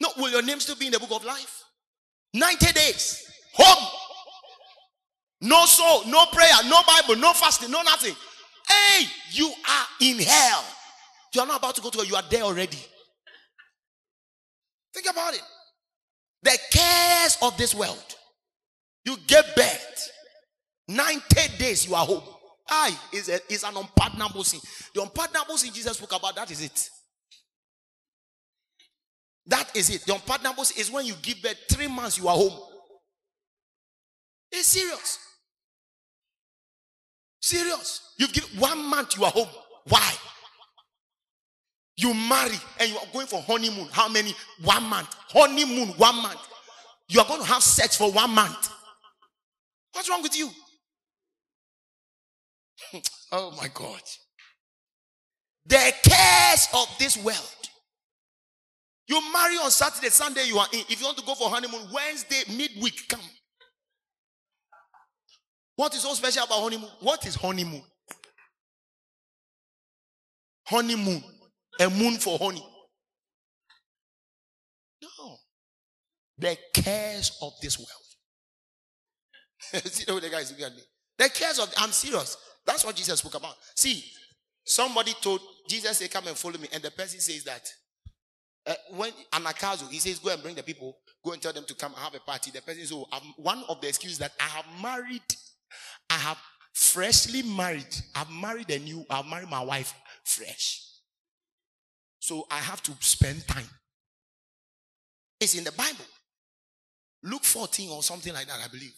No, 0.00 0.08
will 0.16 0.30
your 0.30 0.42
name 0.42 0.60
still 0.60 0.76
be 0.76 0.86
in 0.86 0.92
the 0.92 0.98
book 0.98 1.10
of 1.12 1.24
life? 1.24 1.62
90 2.32 2.72
days. 2.72 3.30
Home. 3.54 3.88
No 5.42 5.64
soul, 5.66 6.02
no 6.06 6.26
prayer, 6.26 6.52
no 6.66 6.80
Bible, 6.86 7.16
no 7.20 7.32
fasting, 7.32 7.70
no 7.70 7.82
nothing. 7.82 8.14
Hey, 8.68 9.06
you 9.32 9.46
are 9.46 9.86
in 10.00 10.18
hell. 10.18 10.64
You 11.34 11.40
are 11.40 11.46
not 11.46 11.58
about 11.58 11.74
to 11.76 11.80
go 11.80 11.90
to 11.90 11.98
hell, 11.98 12.06
you 12.06 12.14
are 12.14 12.22
there 12.30 12.42
already. 12.42 12.78
Think 14.94 15.06
about 15.10 15.34
it. 15.34 15.42
The 16.42 16.58
cares 16.70 17.36
of 17.42 17.56
this 17.56 17.74
world. 17.74 18.16
You 19.04 19.16
get 19.26 19.54
birth. 19.54 20.10
90 20.88 21.58
days 21.58 21.86
you 21.86 21.94
are 21.94 22.04
home. 22.04 22.22
I 22.68 22.96
is, 23.12 23.28
is 23.48 23.64
an 23.64 23.76
unpardonable 23.76 24.44
sin. 24.44 24.60
The 24.94 25.02
unpardonable 25.02 25.56
sin 25.56 25.72
Jesus 25.72 25.96
spoke 25.96 26.16
about, 26.16 26.36
that 26.36 26.50
is 26.50 26.62
it. 26.62 26.90
That 29.46 29.74
is 29.76 29.90
it. 29.90 30.04
The 30.06 30.14
unpardonable 30.14 30.64
sin 30.64 30.80
is 30.80 30.90
when 30.90 31.06
you 31.06 31.14
give 31.22 31.42
birth 31.42 31.56
three 31.68 31.88
months, 31.88 32.18
you 32.18 32.28
are 32.28 32.36
home. 32.36 32.58
It's 34.52 34.68
serious. 34.68 35.18
Serious. 37.40 38.14
You 38.18 38.28
give 38.28 38.44
one 38.58 38.84
month 38.84 39.16
you 39.16 39.24
are 39.24 39.30
home. 39.30 39.48
Why? 39.88 40.12
You 42.00 42.14
marry 42.14 42.56
and 42.78 42.90
you 42.90 42.96
are 42.96 43.06
going 43.12 43.26
for 43.26 43.42
honeymoon. 43.42 43.86
How 43.92 44.08
many? 44.08 44.34
One 44.64 44.84
month. 44.84 45.14
Honeymoon, 45.28 45.88
one 45.98 46.22
month. 46.22 46.40
You 47.08 47.20
are 47.20 47.26
going 47.26 47.42
to 47.42 47.46
have 47.46 47.62
sex 47.62 47.94
for 47.94 48.10
one 48.10 48.30
month. 48.30 48.70
What's 49.92 50.08
wrong 50.08 50.22
with 50.22 50.34
you? 50.34 50.48
Hmm. 52.90 52.98
oh 53.32 53.54
my 53.58 53.68
God. 53.74 54.00
The 55.66 55.92
cares 56.02 56.68
of 56.72 56.88
this 56.98 57.18
world. 57.22 57.36
You 59.06 59.20
marry 59.32 59.56
on 59.56 59.70
Saturday, 59.70 60.08
Sunday, 60.08 60.44
you 60.46 60.56
are 60.56 60.68
in. 60.72 60.80
If 60.88 61.00
you 61.00 61.06
want 61.06 61.18
to 61.18 61.24
go 61.26 61.34
for 61.34 61.50
honeymoon, 61.50 61.82
Wednesday, 61.92 62.44
midweek, 62.56 63.08
come. 63.08 63.20
What 65.76 65.94
is 65.94 66.00
so 66.00 66.14
special 66.14 66.44
about 66.44 66.62
honeymoon? 66.62 66.88
What 67.00 67.26
is 67.26 67.34
honeymoon? 67.34 67.82
Honeymoon. 70.64 71.22
A 71.78 71.88
moon 71.88 72.18
for 72.18 72.38
honey. 72.38 72.64
No. 75.02 75.36
The 76.38 76.58
cares 76.74 77.38
of 77.42 77.52
this 77.62 77.78
world. 77.78 77.88
See 79.84 80.04
the 80.04 80.28
guys 80.28 80.50
look 80.50 80.60
at 80.70 80.74
me. 80.74 80.82
The 81.18 81.28
cares 81.30 81.58
of 81.58 81.72
I'm 81.78 81.90
serious. 81.92 82.36
That's 82.66 82.84
what 82.84 82.96
Jesus 82.96 83.20
spoke 83.20 83.34
about. 83.34 83.54
See, 83.76 84.04
somebody 84.64 85.12
told 85.20 85.40
Jesus 85.68 85.98
say, 85.98 86.08
Come 86.08 86.26
and 86.28 86.36
follow 86.36 86.58
me. 86.58 86.68
And 86.72 86.82
the 86.82 86.90
person 86.90 87.20
says 87.20 87.44
that 87.44 87.68
uh, 88.66 88.74
when 88.96 89.12
Anagkazo, 89.32 89.90
he 89.90 89.98
says, 89.98 90.18
Go 90.18 90.32
and 90.32 90.42
bring 90.42 90.54
the 90.54 90.62
people, 90.62 90.96
go 91.24 91.32
and 91.32 91.40
tell 91.40 91.52
them 91.52 91.64
to 91.66 91.74
come 91.74 91.92
and 91.92 92.02
have 92.02 92.14
a 92.14 92.20
party. 92.20 92.50
The 92.50 92.62
person 92.62 92.80
says, 92.80 92.92
Oh, 92.92 93.06
I'm, 93.12 93.22
one 93.36 93.62
of 93.68 93.80
the 93.80 93.88
excuses 93.88 94.18
that 94.18 94.32
I 94.40 94.44
have 94.44 94.66
married 94.82 95.22
I 96.10 96.14
have 96.14 96.38
freshly 96.74 97.42
married. 97.42 97.94
I've 98.14 98.30
married 98.30 98.70
a 98.70 98.78
new, 98.78 99.04
I've 99.08 99.26
married 99.26 99.48
my 99.48 99.62
wife 99.62 99.94
fresh. 100.24 100.82
So 102.20 102.46
I 102.50 102.58
have 102.58 102.82
to 102.84 102.92
spend 103.00 103.46
time. 103.48 103.68
It's 105.40 105.56
in 105.56 105.64
the 105.64 105.72
Bible. 105.72 106.04
Luke 107.22 107.44
14 107.44 107.90
or 107.90 108.02
something 108.02 108.32
like 108.32 108.46
that, 108.46 108.60
I 108.62 108.68
believe. 108.68 108.94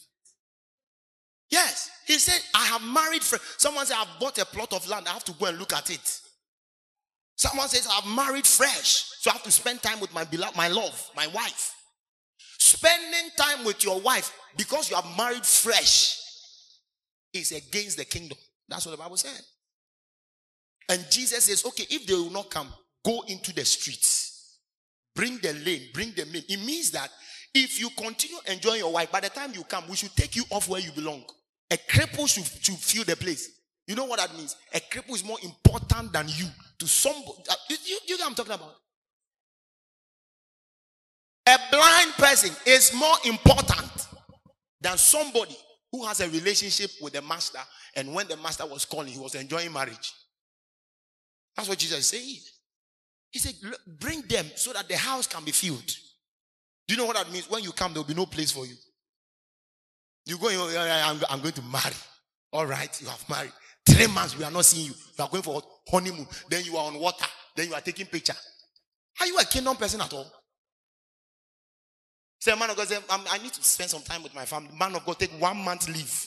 Yes. 1.50 1.90
He 2.06 2.18
said, 2.18 2.40
I 2.54 2.66
have 2.66 2.82
married. 2.82 3.22
Fre-. 3.22 3.36
Someone 3.58 3.86
said, 3.86 3.96
I've 3.98 4.20
bought 4.20 4.38
a 4.38 4.44
plot 4.44 4.72
of 4.72 4.88
land. 4.88 5.06
I 5.08 5.12
have 5.12 5.24
to 5.24 5.32
go 5.32 5.46
and 5.46 5.58
look 5.58 5.72
at 5.72 5.90
it. 5.90 6.20
Someone 7.36 7.68
says, 7.68 7.88
I've 7.90 8.16
married 8.16 8.46
fresh. 8.46 9.04
So 9.20 9.30
I 9.30 9.34
have 9.34 9.42
to 9.44 9.50
spend 9.50 9.82
time 9.82 10.00
with 10.00 10.12
my 10.12 10.24
beloved, 10.24 10.56
my 10.56 10.68
love, 10.68 11.10
my 11.16 11.26
wife. 11.28 11.74
Spending 12.58 13.30
time 13.36 13.64
with 13.64 13.84
your 13.84 14.00
wife 14.00 14.32
because 14.56 14.90
you 14.90 14.96
have 14.96 15.06
married 15.16 15.44
fresh 15.44 16.18
is 17.32 17.52
against 17.52 17.96
the 17.96 18.04
kingdom. 18.04 18.38
That's 18.68 18.86
what 18.86 18.92
the 18.92 19.02
Bible 19.02 19.16
said. 19.16 19.40
And 20.88 21.04
Jesus 21.10 21.44
says, 21.44 21.64
okay, 21.66 21.84
if 21.90 22.06
they 22.06 22.14
will 22.14 22.30
not 22.30 22.50
come, 22.50 22.68
go 23.04 23.22
into 23.28 23.54
the 23.54 23.64
streets. 23.64 24.58
Bring 25.14 25.38
the 25.38 25.52
lame, 25.64 25.88
bring 25.92 26.12
the 26.12 26.22
in. 26.22 26.44
It 26.48 26.64
means 26.64 26.90
that 26.92 27.10
if 27.54 27.78
you 27.78 27.90
continue 27.90 28.38
enjoying 28.46 28.78
your 28.78 28.92
wife, 28.92 29.12
by 29.12 29.20
the 29.20 29.28
time 29.28 29.52
you 29.54 29.62
come, 29.64 29.84
we 29.88 29.96
should 29.96 30.14
take 30.16 30.36
you 30.36 30.44
off 30.50 30.68
where 30.68 30.80
you 30.80 30.90
belong. 30.92 31.22
A 31.70 31.76
cripple 31.76 32.28
should, 32.28 32.44
should 32.62 32.76
fill 32.76 33.04
the 33.04 33.16
place. 33.16 33.50
You 33.86 33.94
know 33.94 34.04
what 34.04 34.20
that 34.20 34.34
means? 34.36 34.56
A 34.72 34.80
cripple 34.80 35.14
is 35.14 35.24
more 35.24 35.38
important 35.42 36.12
than 36.12 36.28
you 36.28 36.46
to 36.78 36.86
somebody. 36.86 37.42
Uh, 37.50 37.54
you, 37.68 37.76
you, 37.84 37.98
you 38.08 38.18
know 38.18 38.24
what 38.24 38.30
I'm 38.30 38.34
talking 38.36 38.52
about? 38.52 38.74
A 41.46 41.58
blind 41.70 42.12
person 42.12 42.54
is 42.66 42.94
more 42.94 43.16
important 43.26 44.08
than 44.80 44.96
somebody 44.96 45.56
who 45.90 46.06
has 46.06 46.20
a 46.20 46.28
relationship 46.28 46.90
with 47.02 47.12
the 47.12 47.22
master, 47.22 47.58
and 47.96 48.14
when 48.14 48.28
the 48.28 48.36
master 48.36 48.64
was 48.64 48.84
calling, 48.84 49.12
he 49.12 49.18
was 49.18 49.34
enjoying 49.34 49.72
marriage. 49.72 50.12
That's 51.56 51.68
what 51.68 51.78
Jesus 51.78 51.98
is 51.98 52.06
saying. 52.06 52.40
He 53.32 53.38
said, 53.38 53.54
Bring 53.98 54.22
them 54.22 54.46
so 54.54 54.72
that 54.72 54.88
the 54.88 54.96
house 54.96 55.26
can 55.26 55.44
be 55.44 55.50
filled. 55.50 55.86
Do 56.86 56.94
you 56.94 56.96
know 56.96 57.06
what 57.06 57.16
that 57.16 57.32
means? 57.32 57.50
When 57.50 57.64
you 57.64 57.72
come, 57.72 57.92
there 57.92 58.02
will 58.02 58.08
be 58.08 58.14
no 58.14 58.26
place 58.26 58.52
for 58.52 58.66
you. 58.66 58.74
You 60.26 60.38
go, 60.38 60.48
oh, 60.50 60.76
I'm, 60.78 61.18
I'm 61.28 61.40
going 61.40 61.54
to 61.54 61.62
marry. 61.62 61.94
All 62.52 62.66
right, 62.66 63.00
you 63.00 63.08
have 63.08 63.28
married. 63.28 63.52
Three 63.86 64.06
months, 64.06 64.38
we 64.38 64.44
are 64.44 64.50
not 64.50 64.64
seeing 64.64 64.86
you. 64.86 64.92
You 65.18 65.24
are 65.24 65.30
going 65.30 65.42
for 65.42 65.62
honeymoon. 65.88 66.26
Then 66.48 66.64
you 66.64 66.76
are 66.76 66.86
on 66.86 66.98
water. 66.98 67.24
Then 67.56 67.68
you 67.68 67.74
are 67.74 67.80
taking 67.80 68.06
picture. 68.06 68.34
Are 69.20 69.26
you 69.26 69.36
a 69.38 69.44
kingdom 69.44 69.76
person 69.76 70.00
at 70.00 70.12
all? 70.12 70.30
Say, 72.40 72.54
man 72.56 72.70
of 72.70 72.76
God, 72.76 72.88
say, 72.88 72.98
I 73.08 73.38
need 73.38 73.52
to 73.52 73.64
spend 73.64 73.90
some 73.90 74.02
time 74.02 74.22
with 74.22 74.34
my 74.34 74.44
family. 74.44 74.70
Man 74.78 74.94
of 74.94 75.04
God, 75.04 75.18
take 75.18 75.30
one 75.40 75.56
month 75.58 75.88
leave. 75.88 76.26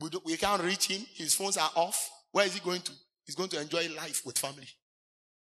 We, 0.00 0.10
do, 0.10 0.20
we 0.24 0.36
can't 0.36 0.62
reach 0.62 0.88
him. 0.88 1.04
His 1.14 1.34
phones 1.34 1.56
are 1.56 1.70
off. 1.74 2.10
Where 2.32 2.46
is 2.46 2.54
he 2.54 2.60
going 2.60 2.80
to? 2.82 2.92
He's 3.24 3.34
going 3.34 3.50
to 3.50 3.60
enjoy 3.60 3.88
life 3.96 4.22
with 4.24 4.38
family. 4.38 4.66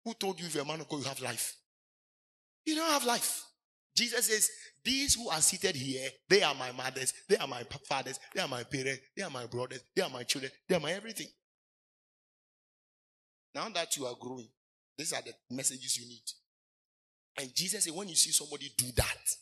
Who 0.05 0.15
told 0.15 0.41
you 0.41 0.47
if 0.47 0.55
you're 0.55 0.65
a 0.65 0.67
man 0.67 0.81
of 0.81 0.89
God, 0.89 0.99
you 0.99 1.05
have 1.05 1.21
life? 1.21 1.57
You 2.65 2.77
don't 2.77 2.91
have 2.91 3.05
life. 3.05 3.45
Jesus 3.97 4.27
says, 4.27 4.51
These 4.85 5.15
who 5.15 5.29
are 5.29 5.41
seated 5.41 5.77
here, 5.77 6.09
they 6.29 6.43
are 6.43 6.55
my 6.55 6.73
mothers, 6.73 7.15
they 7.29 7.37
are 7.37 7.47
my 7.47 7.63
fathers, 7.89 8.19
they 8.35 8.41
are 8.41 8.49
my 8.49 8.65
parents, 8.65 9.01
they 9.17 9.23
are 9.23 9.31
my 9.31 9.47
brothers, 9.47 9.81
they 9.95 10.03
are 10.03 10.11
my 10.11 10.25
children, 10.25 10.51
they 10.69 10.75
are 10.75 10.81
my 10.81 10.93
everything. 10.93 11.29
Now 13.55 13.69
that 13.69 13.97
you 13.97 14.07
are 14.07 14.17
growing, 14.19 14.49
these 14.99 15.13
are 15.13 15.23
the 15.23 15.33
messages 15.51 15.97
you 15.97 16.09
need. 16.09 16.25
And 17.39 17.55
Jesus 17.55 17.85
said, 17.85 17.95
when 17.95 18.09
you 18.09 18.15
see 18.15 18.31
somebody 18.31 18.73
do 18.77 18.87
that, 18.97 19.37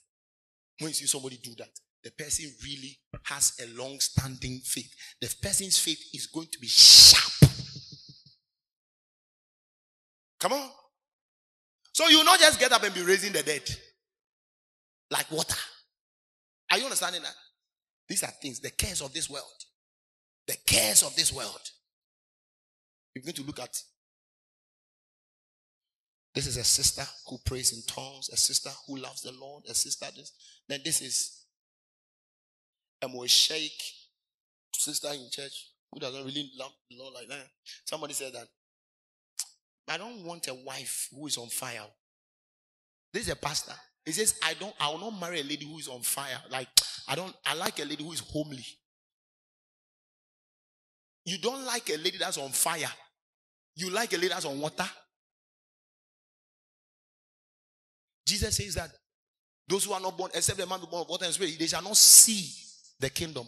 when 0.79 0.89
you 0.89 0.95
see 0.95 1.07
somebody 1.07 1.39
do 1.43 1.55
that, 1.59 1.71
the 2.05 2.11
person 2.11 2.51
really 2.65 2.99
has 3.25 3.59
a 3.63 3.79
long 3.79 3.99
standing 4.01 4.61
faith. 4.65 4.93
The 5.21 5.35
person's 5.43 5.79
faith 5.79 6.03
is 6.13 6.27
going 6.27 6.49
to 6.49 6.59
be 6.59 6.67
sharp. 6.67 7.42
Come 10.43 10.55
on. 10.55 10.69
So 11.93 12.09
you 12.09 12.25
not 12.25 12.41
just 12.41 12.59
get 12.59 12.73
up 12.73 12.83
and 12.83 12.93
be 12.93 13.03
raising 13.03 13.33
the 13.33 13.45
dead 13.45 13.63
like 15.09 15.31
water. 15.31 15.55
Are 16.69 16.79
you 16.79 16.85
understanding 16.85 17.23
that? 17.23 17.35
These 18.09 18.25
are 18.25 18.33
things, 18.43 18.59
the 18.59 18.71
cares 18.71 19.03
of 19.03 19.15
this 19.15 19.31
world. 19.31 19.45
The 20.49 20.57
cares 20.67 21.05
of 21.05 21.15
this 21.15 21.33
world. 21.33 21.61
You're 23.15 23.23
going 23.23 23.35
to 23.35 23.45
look 23.45 23.61
at 23.61 23.81
this 26.35 26.49
is 26.49 26.57
a 26.57 26.65
sister 26.65 27.05
who 27.29 27.39
prays 27.45 27.73
in 27.73 27.83
tongues, 27.87 28.29
a 28.33 28.37
sister 28.37 28.71
who 28.89 28.97
loves 28.97 29.23
the 29.23 29.33
Lord, 29.33 29.63
a 29.69 29.75
sister 29.75 30.07
this. 30.17 30.33
Then 30.69 30.81
this 30.85 31.03
is 31.03 31.45
a 33.01 33.29
sheikh 33.29 33.81
sister 34.75 35.09
in 35.13 35.29
church 35.31 35.69
who 35.93 36.01
doesn't 36.01 36.25
really 36.25 36.51
love 36.59 36.73
the 36.91 36.97
Lord 36.99 37.15
like 37.15 37.29
that. 37.29 37.47
Somebody 37.85 38.15
said 38.15 38.33
that. 38.33 38.49
I 39.93 39.99
don't 39.99 40.25
want 40.25 40.49
a 40.49 40.55
wife 40.55 41.11
who 41.15 41.27
is 41.27 41.37
on 41.37 41.49
fire. 41.49 41.85
This 43.13 43.25
is 43.25 43.29
a 43.29 43.37
pastor. 43.37 43.75
He 44.07 44.13
says, 44.13 44.41
I 44.43 44.55
don't, 44.55 44.75
I 44.81 44.89
will 44.89 44.99
not 44.99 45.21
marry 45.21 45.41
a 45.41 45.45
lady 45.45 45.67
who 45.67 45.79
is 45.79 45.87
on 45.87 46.01
fire. 46.01 46.39
Like, 46.51 46.69
I 47.07 47.15
don't, 47.15 47.35
I 47.45 47.55
like 47.55 47.79
a 47.79 47.85
lady 47.85 48.03
who 48.03 48.11
is 48.13 48.21
homely. 48.21 48.65
You 51.27 51.37
don't 51.37 51.67
like 51.67 51.91
a 51.91 51.99
lady 51.99 52.17
that's 52.17 52.39
on 52.39 52.49
fire. 52.49 52.91
You 53.77 53.91
like 53.91 54.15
a 54.15 54.17
lady 54.17 54.29
that's 54.29 54.47
on 54.47 54.59
water. 54.59 54.89
Jesus 58.27 58.57
says 58.57 58.75
that 58.77 58.91
those 59.69 59.85
who 59.85 59.93
are 59.93 60.01
not 60.01 60.17
born, 60.17 60.31
except 60.35 60.59
the 60.59 60.67
man 60.67 60.81
be 60.81 60.87
born 60.91 61.03
of 61.03 61.11
water 61.11 61.27
and 61.27 61.35
spirit, 61.35 61.59
they 61.59 61.67
shall 61.67 61.83
not 61.83 61.99
see 61.99 62.51
the 62.99 63.11
kingdom. 63.11 63.47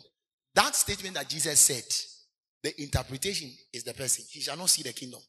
That 0.55 0.77
statement 0.77 1.15
that 1.15 1.27
Jesus 1.27 1.59
said, 1.59 1.85
the 2.62 2.83
interpretation 2.83 3.51
is 3.73 3.83
the 3.83 3.95
person. 3.95 4.27
He 4.29 4.41
shall 4.41 4.59
not 4.59 4.69
see 4.69 4.83
the 4.83 4.93
kingdom. 4.93 5.21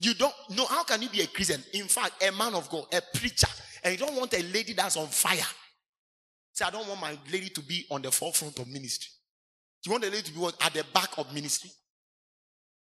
You 0.00 0.14
don't 0.14 0.34
know 0.50 0.64
how 0.64 0.82
can 0.82 1.02
you 1.02 1.08
be 1.10 1.20
a 1.20 1.26
Christian? 1.26 1.62
In 1.74 1.86
fact, 1.86 2.22
a 2.22 2.32
man 2.32 2.54
of 2.54 2.68
God, 2.70 2.86
a 2.92 3.02
preacher, 3.18 3.46
and 3.84 3.92
you 3.92 3.98
don't 4.06 4.16
want 4.16 4.32
a 4.32 4.42
lady 4.44 4.72
that's 4.72 4.96
on 4.96 5.06
fire. 5.08 5.44
Say, 6.52 6.64
I 6.64 6.70
don't 6.70 6.88
want 6.88 7.00
my 7.00 7.16
lady 7.30 7.50
to 7.50 7.60
be 7.60 7.86
on 7.90 8.00
the 8.02 8.10
forefront 8.10 8.58
of 8.58 8.66
ministry. 8.66 9.10
You 9.84 9.92
want 9.92 10.04
a 10.04 10.08
lady 10.08 10.22
to 10.22 10.32
be 10.32 10.46
at 10.46 10.72
the 10.72 10.84
back 10.94 11.16
of 11.18 11.32
ministry? 11.34 11.70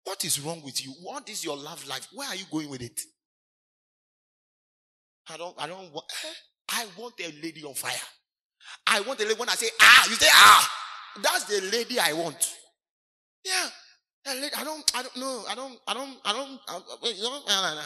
What 0.05 0.25
is 0.25 0.41
wrong 0.41 0.63
with 0.65 0.85
you? 0.85 0.93
What 1.03 1.29
is 1.29 1.45
your 1.45 1.57
love 1.57 1.87
life? 1.89 2.09
Where 2.13 2.29
are 2.29 2.35
you 2.35 2.45
going 2.51 2.69
with 2.69 2.83
it? 2.83 3.01
I 5.29 5.37
don't, 5.37 5.55
I 5.59 5.67
don't 5.67 5.93
want, 5.93 6.07
eh? 6.25 6.33
I 6.71 6.87
want 6.97 7.15
a 7.21 7.33
lady 7.43 7.65
on 7.65 7.75
fire. 7.75 7.93
I 8.87 9.01
want 9.01 9.21
a 9.21 9.25
lady, 9.25 9.35
when 9.39 9.49
I 9.49 9.55
say 9.55 9.69
ah, 9.81 10.07
you 10.09 10.15
say 10.15 10.29
ah. 10.31 10.73
That's 11.23 11.45
the 11.45 11.61
lady 11.73 11.99
I 11.99 12.13
want. 12.13 12.55
Yeah. 13.45 13.69
I 14.29 14.65
don't, 14.65 14.93
I 14.95 15.03
don't 15.03 15.17
know. 15.17 15.45
I 15.49 15.55
don't, 15.55 15.79
I 15.87 15.95
don't, 15.95 16.19
I 16.25 16.33
don't, 16.33 16.61
I, 16.69 17.09
you, 17.15 17.23
know, 17.23 17.41
nah, 17.47 17.75
nah, 17.75 17.83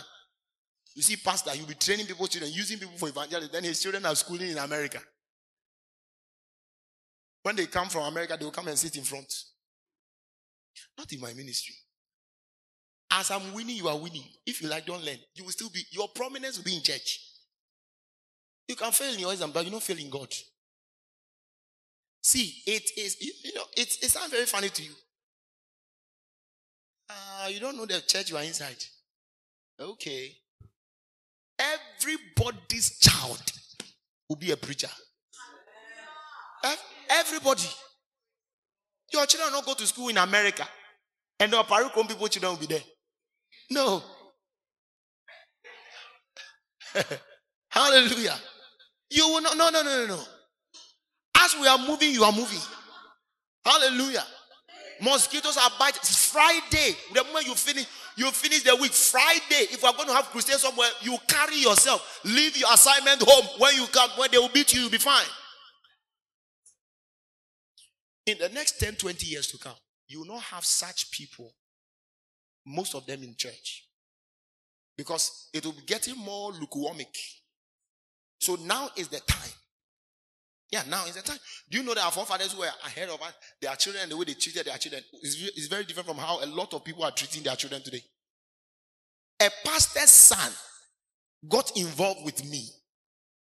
you 0.95 1.03
see, 1.03 1.17
pastor, 1.17 1.55
you'll 1.55 1.67
be 1.67 1.75
training 1.75 2.07
people, 2.07 2.27
children, 2.27 2.53
using 2.53 2.79
people 2.79 2.97
for 2.97 3.09
evangelism. 3.09 3.51
Then 3.53 3.65
his 3.65 3.81
children 3.81 4.05
are 4.07 4.15
schooling 4.15 4.51
in 4.51 4.59
America. 4.59 5.01
When 7.43 7.57
they 7.57 7.67
come 7.67 7.89
from 7.89 8.03
America, 8.03 8.37
they 8.39 8.45
will 8.45 8.53
come 8.53 8.69
and 8.69 8.79
sit 8.79 8.97
in 8.97 9.05
front. 9.05 9.33
Not 10.99 11.13
in 11.13 11.21
my 11.21 11.33
ministry. 11.33 11.75
As 13.11 13.31
I'm 13.31 13.53
winning, 13.55 13.77
you 13.77 13.89
are 13.89 13.99
winning. 13.99 14.25
If 14.47 14.63
you 14.63 14.69
like, 14.69 14.87
don't 14.87 15.05
learn. 15.05 15.19
You 15.35 15.45
will 15.45 15.51
still 15.51 15.71
be, 15.71 15.83
your 15.91 16.09
prominence 16.09 16.59
will 16.59 16.65
be 16.65 16.77
in 16.77 16.83
church. 16.83 17.21
You 18.69 18.77
can 18.77 18.93
fail 18.93 19.13
in 19.13 19.21
your 19.21 19.33
exam, 19.33 19.51
but 19.53 19.65
you 19.65 19.71
don't 19.71 19.83
fail 19.83 19.99
in 19.99 20.11
God. 20.11 20.33
See, 22.23 22.63
it 22.67 22.91
is, 22.97 23.17
you, 23.21 23.33
you 23.45 23.55
know, 23.55 23.65
it, 23.77 23.89
it 24.03 24.11
sounds 24.11 24.31
very 24.31 24.47
funny 24.47 24.69
to 24.69 24.83
you. 24.83 24.93
Uh, 27.11 27.49
you 27.49 27.61
don't 27.61 27.77
know 27.77 27.87
the 27.87 28.01
church 28.07 28.31
you 28.31 28.37
are 28.37 28.43
inside. 28.43 28.77
Okay. 29.79 30.37
Everybody's 31.59 32.99
child 32.99 33.43
will 34.29 34.37
be 34.37 34.51
a 34.51 34.57
preacher. 34.57 34.89
Everybody. 37.11 37.69
Your 39.13 39.27
children 39.27 39.53
don't 39.53 39.67
go 39.67 39.75
to 39.75 39.87
school 39.87 40.09
in 40.09 40.19
America. 40.19 40.67
And 41.41 41.53
the 41.53 41.63
Parikon 41.65 42.07
people 42.07 42.29
children 42.29 42.53
will 42.53 42.61
be 42.61 42.67
there. 42.67 42.83
No. 43.71 44.03
Hallelujah. 47.71 48.37
You 49.11 49.27
will 49.29 49.41
not. 49.41 49.57
No, 49.57 49.71
no, 49.71 49.83
no, 49.83 50.07
no, 50.07 50.17
no. 50.17 50.23
As 51.39 51.57
we 51.61 51.67
are 51.67 51.79
moving, 51.79 52.13
you 52.13 52.23
are 52.23 52.33
moving. 52.33 52.61
Hallelujah. 53.65 54.25
Mosquitoes 55.01 55.57
are 55.57 55.71
biting. 55.79 56.01
Friday. 56.03 56.97
The 57.13 57.25
moment 57.25 57.47
you 57.47 57.55
finish, 57.55 57.87
you 58.17 58.31
finish 58.31 58.63
the 58.63 58.77
week. 58.77 58.93
Friday. 58.93 59.67
If 59.73 59.83
we're 59.83 59.93
going 59.93 60.09
to 60.09 60.15
have 60.15 60.27
crusade 60.27 60.57
somewhere, 60.57 60.89
you 61.01 61.17
carry 61.27 61.57
yourself. 61.57 62.21
Leave 62.25 62.57
your 62.57 62.73
assignment 62.73 63.23
home. 63.23 63.47
When 63.59 63.75
you 63.75 63.87
come, 63.89 64.11
when 64.17 64.31
they 64.31 64.39
will 64.39 64.49
beat 64.49 64.73
you, 64.73 64.83
you'll 64.83 64.91
be 64.91 64.99
fine. 64.99 65.25
In 68.27 68.39
the 68.39 68.49
next 68.51 68.79
10, 68.79 68.95
20 68.95 69.27
years 69.27 69.47
to 69.49 69.59
come, 69.59 69.75
you 70.07 70.21
will 70.21 70.27
not 70.27 70.43
have 70.43 70.65
such 70.65 71.11
people, 71.11 71.53
most 72.67 72.95
of 72.95 73.07
them 73.07 73.23
in 73.23 73.35
church. 73.37 73.87
Because 74.97 75.49
it 75.55 75.65
will 75.65 75.73
be 75.73 75.83
getting 75.87 76.17
more 76.17 76.53
lukewarmic. 76.53 77.17
So 78.39 78.57
now 78.57 78.91
is 78.97 79.09
the 79.09 79.21
time 79.21 79.53
yeah, 80.71 80.83
now 80.89 81.05
is 81.07 81.17
the 81.17 81.23
time. 81.23 81.39
Do 81.69 81.79
you 81.79 81.85
know 81.85 81.95
that 81.95 82.05
our 82.05 82.13
forefathers 82.13 82.53
who 82.53 82.61
were 82.61 82.71
ahead 82.85 83.09
of 83.09 83.21
us? 83.21 83.33
Their 83.61 83.75
children, 83.75 84.09
the 84.09 84.17
way 84.17 84.25
they 84.25 84.35
treated 84.35 84.67
their 84.67 84.79
children, 84.79 85.03
is, 85.23 85.67
very 85.69 85.85
different 85.85 86.09
from 86.09 86.19
how 86.19 86.43
a 86.43 86.47
lot 86.47 86.73
of 86.75 86.85
people 86.85 87.03
are 87.03 87.11
treating 87.11 87.43
their 87.43 87.57
children 87.57 87.83
today. 87.83 88.03
A 89.43 89.49
pastor's 89.65 90.11
son 90.11 90.53
got 91.49 91.77
involved 91.77 92.25
with 92.25 92.49
me 92.49 92.69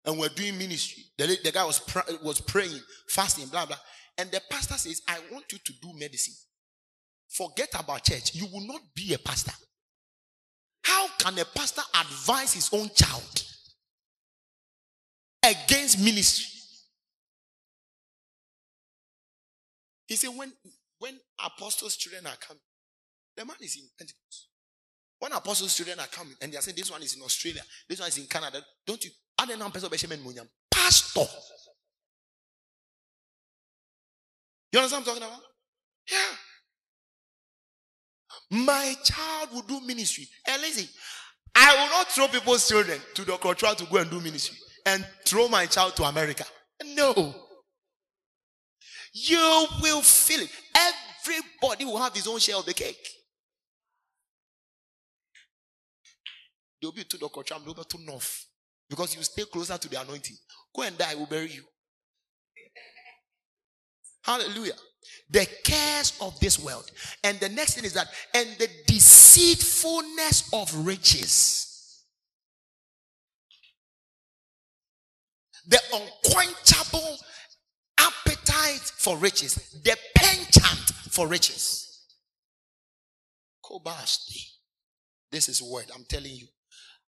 and 0.04 0.18
we're 0.18 0.28
doing 0.30 0.58
ministry. 0.58 1.04
The, 1.18 1.38
the 1.44 1.52
guy 1.52 1.64
was, 1.64 1.80
was 2.22 2.40
praying, 2.40 2.80
fasting, 3.08 3.46
blah, 3.46 3.66
blah. 3.66 3.76
And 4.18 4.30
the 4.30 4.40
pastor 4.50 4.74
says, 4.74 5.00
I 5.06 5.18
want 5.30 5.44
you 5.52 5.58
to 5.58 5.72
do 5.80 5.92
medicine. 5.96 6.34
Forget 7.28 7.68
about 7.78 8.04
church. 8.04 8.34
You 8.34 8.46
will 8.52 8.66
not 8.66 8.80
be 8.94 9.14
a 9.14 9.18
pastor. 9.18 9.52
How 10.82 11.06
can 11.18 11.38
a 11.38 11.44
pastor 11.44 11.82
advise 11.94 12.54
his 12.54 12.70
own 12.72 12.90
child 12.94 13.44
against 15.44 16.02
ministry? 16.02 16.59
He 20.10 20.16
said, 20.16 20.30
when, 20.36 20.52
when 20.98 21.14
apostles' 21.38 21.96
children 21.96 22.26
are 22.26 22.36
coming, 22.36 22.60
the 23.36 23.44
man 23.44 23.54
is 23.60 23.76
in 23.76 23.84
Pentecost. 23.96 24.48
When 25.20 25.30
apostles' 25.30 25.76
children 25.76 26.00
are 26.00 26.08
coming 26.08 26.34
and 26.42 26.52
they 26.52 26.56
are 26.56 26.60
saying, 26.60 26.76
This 26.76 26.90
one 26.90 27.00
is 27.00 27.14
in 27.14 27.22
Australia, 27.22 27.62
this 27.88 28.00
one 28.00 28.08
is 28.08 28.18
in 28.18 28.26
Canada, 28.26 28.60
don't 28.84 29.04
you? 29.04 29.10
Pastor. 30.68 31.26
You 34.72 34.80
understand 34.80 35.06
what 35.06 35.14
I'm 35.14 35.20
talking 35.20 35.22
about? 35.22 35.42
Yeah. 36.10 36.36
My 38.50 38.96
child 39.04 39.50
will 39.52 39.62
do 39.62 39.80
ministry. 39.86 40.26
And 40.48 40.60
listen, 40.60 40.88
I 41.54 41.72
will 41.76 41.98
not 41.98 42.08
throw 42.08 42.26
people's 42.26 42.68
children 42.68 42.98
to 43.14 43.24
the 43.24 43.36
control 43.36 43.76
to 43.76 43.84
go 43.84 43.98
and 43.98 44.10
do 44.10 44.20
ministry 44.20 44.58
and 44.86 45.06
throw 45.24 45.46
my 45.46 45.66
child 45.66 45.94
to 45.96 46.02
America. 46.02 46.44
No. 46.96 47.46
You 49.12 49.66
will 49.82 50.02
feel 50.02 50.40
it. 50.40 50.50
Everybody 50.76 51.84
will 51.84 51.98
have 51.98 52.14
his 52.14 52.26
own 52.26 52.38
share 52.38 52.56
of 52.56 52.66
the 52.66 52.74
cake. 52.74 53.08
They'll 56.80 56.92
be 56.92 57.04
to 57.04 57.18
the 57.18 57.28
culture, 57.28 57.54
they'll 57.64 57.74
be 57.74 57.82
to 57.82 57.98
north. 58.04 58.46
Because 58.88 59.14
you 59.14 59.22
stay 59.22 59.44
closer 59.44 59.78
to 59.78 59.88
the 59.88 60.00
anointing. 60.00 60.36
Go 60.74 60.82
and 60.82 60.96
die, 60.96 61.14
will 61.14 61.26
bury 61.26 61.50
you. 61.50 61.62
Hallelujah. 64.22 64.74
The 65.30 65.46
cares 65.64 66.18
of 66.20 66.38
this 66.40 66.58
world. 66.58 66.90
And 67.24 67.38
the 67.40 67.48
next 67.48 67.74
thing 67.74 67.84
is 67.84 67.94
that, 67.94 68.08
and 68.34 68.48
the 68.58 68.68
deceitfulness 68.86 70.50
of 70.52 70.86
riches. 70.86 72.04
The 75.68 75.78
unquenchable 75.94 77.16
appetite 78.40 78.92
for 78.96 79.16
riches, 79.16 79.54
the 79.84 79.96
penchant 80.16 80.90
for 81.10 81.26
riches. 81.26 82.06
Kobasti. 83.64 84.44
This 85.30 85.48
is 85.48 85.62
word. 85.62 85.90
I'm 85.94 86.04
telling 86.08 86.32
you. 86.32 86.46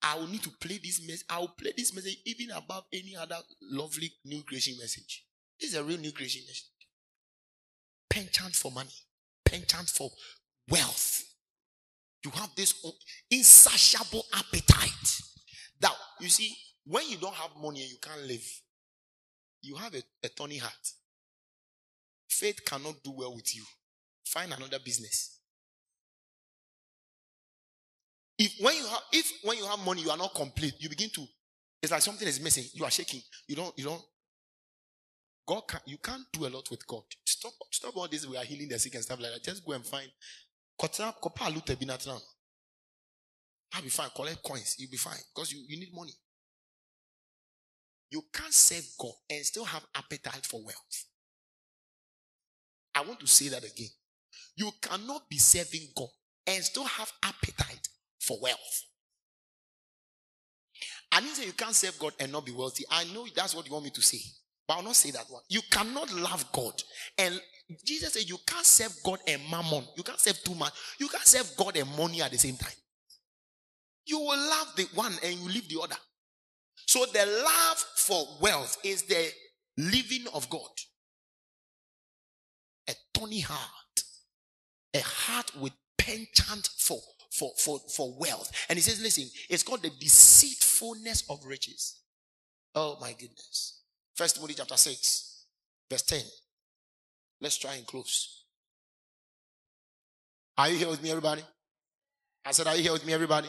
I 0.02 0.16
will 0.16 0.26
need 0.26 0.42
to 0.42 0.50
play 0.50 0.78
this 0.82 1.00
message. 1.06 1.24
I 1.30 1.38
will 1.38 1.54
play 1.58 1.72
this 1.76 1.94
message 1.94 2.18
even 2.26 2.50
above 2.54 2.84
any 2.92 3.16
other 3.16 3.36
lovely 3.62 4.12
new 4.24 4.42
creation 4.42 4.74
message. 4.78 5.24
This 5.58 5.70
is 5.70 5.76
a 5.76 5.84
real 5.84 5.98
new 5.98 6.12
creation 6.12 6.42
message. 6.46 6.70
Penchant 8.10 8.54
for 8.54 8.70
money, 8.70 8.92
penchant 9.44 9.88
for 9.88 10.10
wealth. 10.68 11.22
You 12.24 12.30
have 12.32 12.50
this 12.54 12.74
insatiable 13.30 14.24
appetite. 14.34 15.20
That 15.80 15.92
you 16.20 16.28
see, 16.28 16.54
when 16.86 17.08
you 17.08 17.16
don't 17.16 17.34
have 17.34 17.50
money 17.60 17.80
and 17.80 17.90
you 17.90 17.98
can't 18.00 18.22
live, 18.26 18.46
you 19.62 19.74
have 19.76 19.94
a, 19.94 20.02
a 20.22 20.28
thorny 20.28 20.58
heart. 20.58 20.72
Faith 22.34 22.64
cannot 22.64 22.94
do 23.04 23.12
well 23.12 23.34
with 23.34 23.54
you. 23.54 23.62
Find 24.26 24.52
another 24.52 24.78
business. 24.84 25.38
If 28.36 28.54
when 28.60 28.74
you 28.74 28.84
have 28.86 29.02
if 29.12 29.32
when 29.44 29.56
you 29.58 29.66
have 29.66 29.78
money 29.78 30.02
you 30.02 30.10
are 30.10 30.16
not 30.16 30.34
complete, 30.34 30.74
you 30.80 30.88
begin 30.88 31.10
to 31.10 31.24
it's 31.80 31.92
like 31.92 32.02
something 32.02 32.26
is 32.26 32.40
missing. 32.40 32.64
You 32.72 32.84
are 32.84 32.90
shaking. 32.90 33.20
You 33.46 33.54
don't 33.54 33.78
you 33.78 33.84
don't 33.84 34.02
God 35.46 35.60
can 35.68 35.80
you 35.86 35.98
can't 35.98 36.24
do 36.32 36.46
a 36.46 36.48
lot 36.48 36.68
with 36.70 36.84
God. 36.88 37.02
Stop 37.24 37.52
stop 37.70 37.96
all 37.96 38.08
this 38.08 38.26
we 38.26 38.36
are 38.36 38.44
healing 38.44 38.68
the 38.68 38.80
sick 38.80 38.94
and 38.94 39.04
stuff 39.04 39.20
like 39.20 39.32
that. 39.32 39.44
Just 39.44 39.64
go 39.64 39.72
and 39.72 39.86
find 39.86 40.10
I'll 43.72 43.82
be 43.82 43.88
fine. 43.90 44.10
Collect 44.14 44.42
coins. 44.42 44.74
You'll 44.78 44.90
be 44.90 44.96
fine. 44.96 45.18
Because 45.32 45.52
you, 45.52 45.64
you 45.68 45.78
need 45.78 45.94
money. 45.94 46.14
You 48.10 48.22
can't 48.32 48.52
serve 48.52 48.84
God 48.98 49.12
and 49.30 49.44
still 49.44 49.64
have 49.64 49.84
appetite 49.94 50.46
for 50.46 50.64
wealth. 50.64 51.04
I 52.94 53.02
want 53.02 53.20
to 53.20 53.26
say 53.26 53.48
that 53.48 53.64
again. 53.64 53.88
You 54.56 54.70
cannot 54.80 55.28
be 55.28 55.38
serving 55.38 55.88
God 55.96 56.08
and 56.46 56.62
still 56.62 56.84
have 56.84 57.12
appetite 57.22 57.88
for 58.20 58.38
wealth. 58.40 58.84
I 61.10 61.20
didn't 61.20 61.36
say 61.36 61.46
you 61.46 61.52
can't 61.52 61.74
serve 61.74 61.98
God 61.98 62.12
and 62.18 62.32
not 62.32 62.44
be 62.46 62.52
wealthy. 62.52 62.84
I 62.90 63.04
know 63.12 63.26
that's 63.34 63.54
what 63.54 63.66
you 63.66 63.72
want 63.72 63.84
me 63.84 63.90
to 63.90 64.02
say, 64.02 64.18
but 64.66 64.74
I'll 64.74 64.82
not 64.82 64.96
say 64.96 65.10
that 65.12 65.26
one. 65.28 65.42
You 65.48 65.60
cannot 65.70 66.12
love 66.12 66.44
God 66.52 66.74
and 67.18 67.40
Jesus 67.84 68.12
said 68.12 68.28
you 68.28 68.38
can't 68.46 68.66
serve 68.66 68.94
God 69.02 69.18
and 69.26 69.40
mammon. 69.50 69.84
You 69.96 70.02
can't 70.02 70.20
serve 70.20 70.42
too 70.44 70.54
much. 70.54 70.72
You 70.98 71.08
can't 71.08 71.26
serve 71.26 71.50
God 71.56 71.76
and 71.76 71.88
money 71.96 72.20
at 72.20 72.30
the 72.30 72.38
same 72.38 72.56
time. 72.56 72.74
You 74.06 74.18
will 74.18 74.38
love 74.38 74.74
the 74.76 74.86
one 74.94 75.14
and 75.22 75.34
you 75.38 75.48
leave 75.48 75.68
the 75.68 75.80
other. 75.80 75.96
So 76.86 77.06
the 77.06 77.24
love 77.26 77.78
for 77.96 78.26
wealth 78.40 78.76
is 78.84 79.04
the 79.04 79.32
living 79.78 80.26
of 80.34 80.48
God. 80.50 80.68
A 82.88 82.94
tony 83.12 83.40
heart, 83.40 84.02
a 84.94 85.00
heart 85.00 85.50
with 85.60 85.72
penchant 85.98 86.68
for, 86.76 87.00
for, 87.30 87.52
for, 87.58 87.80
for 87.88 88.14
wealth. 88.18 88.50
And 88.68 88.76
he 88.76 88.82
says, 88.82 89.00
listen, 89.00 89.24
it's 89.48 89.62
called 89.62 89.82
the 89.82 89.90
deceitfulness 89.90 91.24
of 91.30 91.44
riches. 91.44 92.00
Oh 92.74 92.98
my 93.00 93.12
goodness. 93.12 93.82
First 94.14 94.36
Timothy 94.36 94.54
chapter 94.54 94.76
6, 94.76 95.44
verse 95.90 96.02
10. 96.02 96.20
Let's 97.40 97.58
try 97.58 97.74
and 97.74 97.86
close. 97.86 98.44
Are 100.56 100.68
you 100.68 100.76
here 100.76 100.88
with 100.88 101.02
me, 101.02 101.10
everybody? 101.10 101.42
I 102.44 102.52
said, 102.52 102.66
Are 102.66 102.76
you 102.76 102.82
here 102.82 102.92
with 102.92 103.06
me, 103.06 103.12
everybody? 103.12 103.48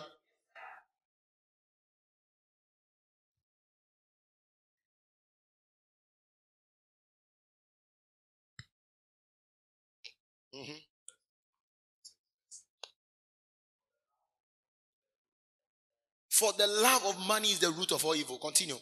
For 16.36 16.52
the 16.52 16.68
love 16.68 17.06
of 17.06 17.28
money 17.28 17.48
is 17.48 17.60
the 17.60 17.72
root 17.72 17.94
of 17.94 18.04
all 18.04 18.14
evil. 18.14 18.38
Continue. 18.38 18.76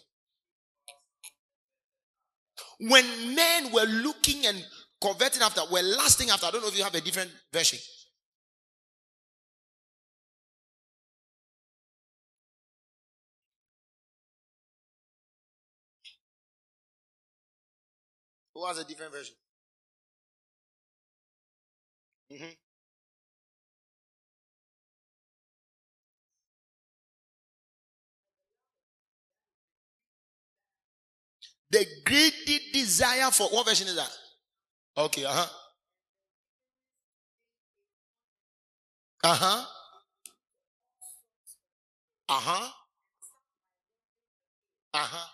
When 2.79 3.35
men 3.35 3.71
were 3.71 3.85
looking 3.85 4.47
and 4.47 4.65
converting 4.99 5.43
after, 5.43 5.61
were 5.71 5.83
lasting 5.83 6.31
after, 6.31 6.47
I 6.47 6.51
don't 6.51 6.63
know 6.63 6.69
if 6.69 6.75
you 6.75 6.83
have 6.83 6.95
a 6.95 7.01
different 7.01 7.29
version. 7.51 7.77
Who 18.55 18.65
has 18.65 18.79
a 18.79 18.83
different 18.83 19.11
version? 19.11 19.35
Mm-hmm. 22.31 22.72
The 31.73 31.87
greedy 32.05 32.59
desire 32.71 33.31
for 33.31 33.47
what 33.47 33.65
version 33.65 33.87
is 33.87 33.95
that? 33.95 34.11
Okay, 34.95 35.25
uh 35.25 35.31
huh. 35.31 35.47
Uh 39.23 39.33
huh. 39.33 39.65
Uh 42.29 42.33
huh. 42.33 42.69
Uh 44.93 44.97
huh. 44.99 45.27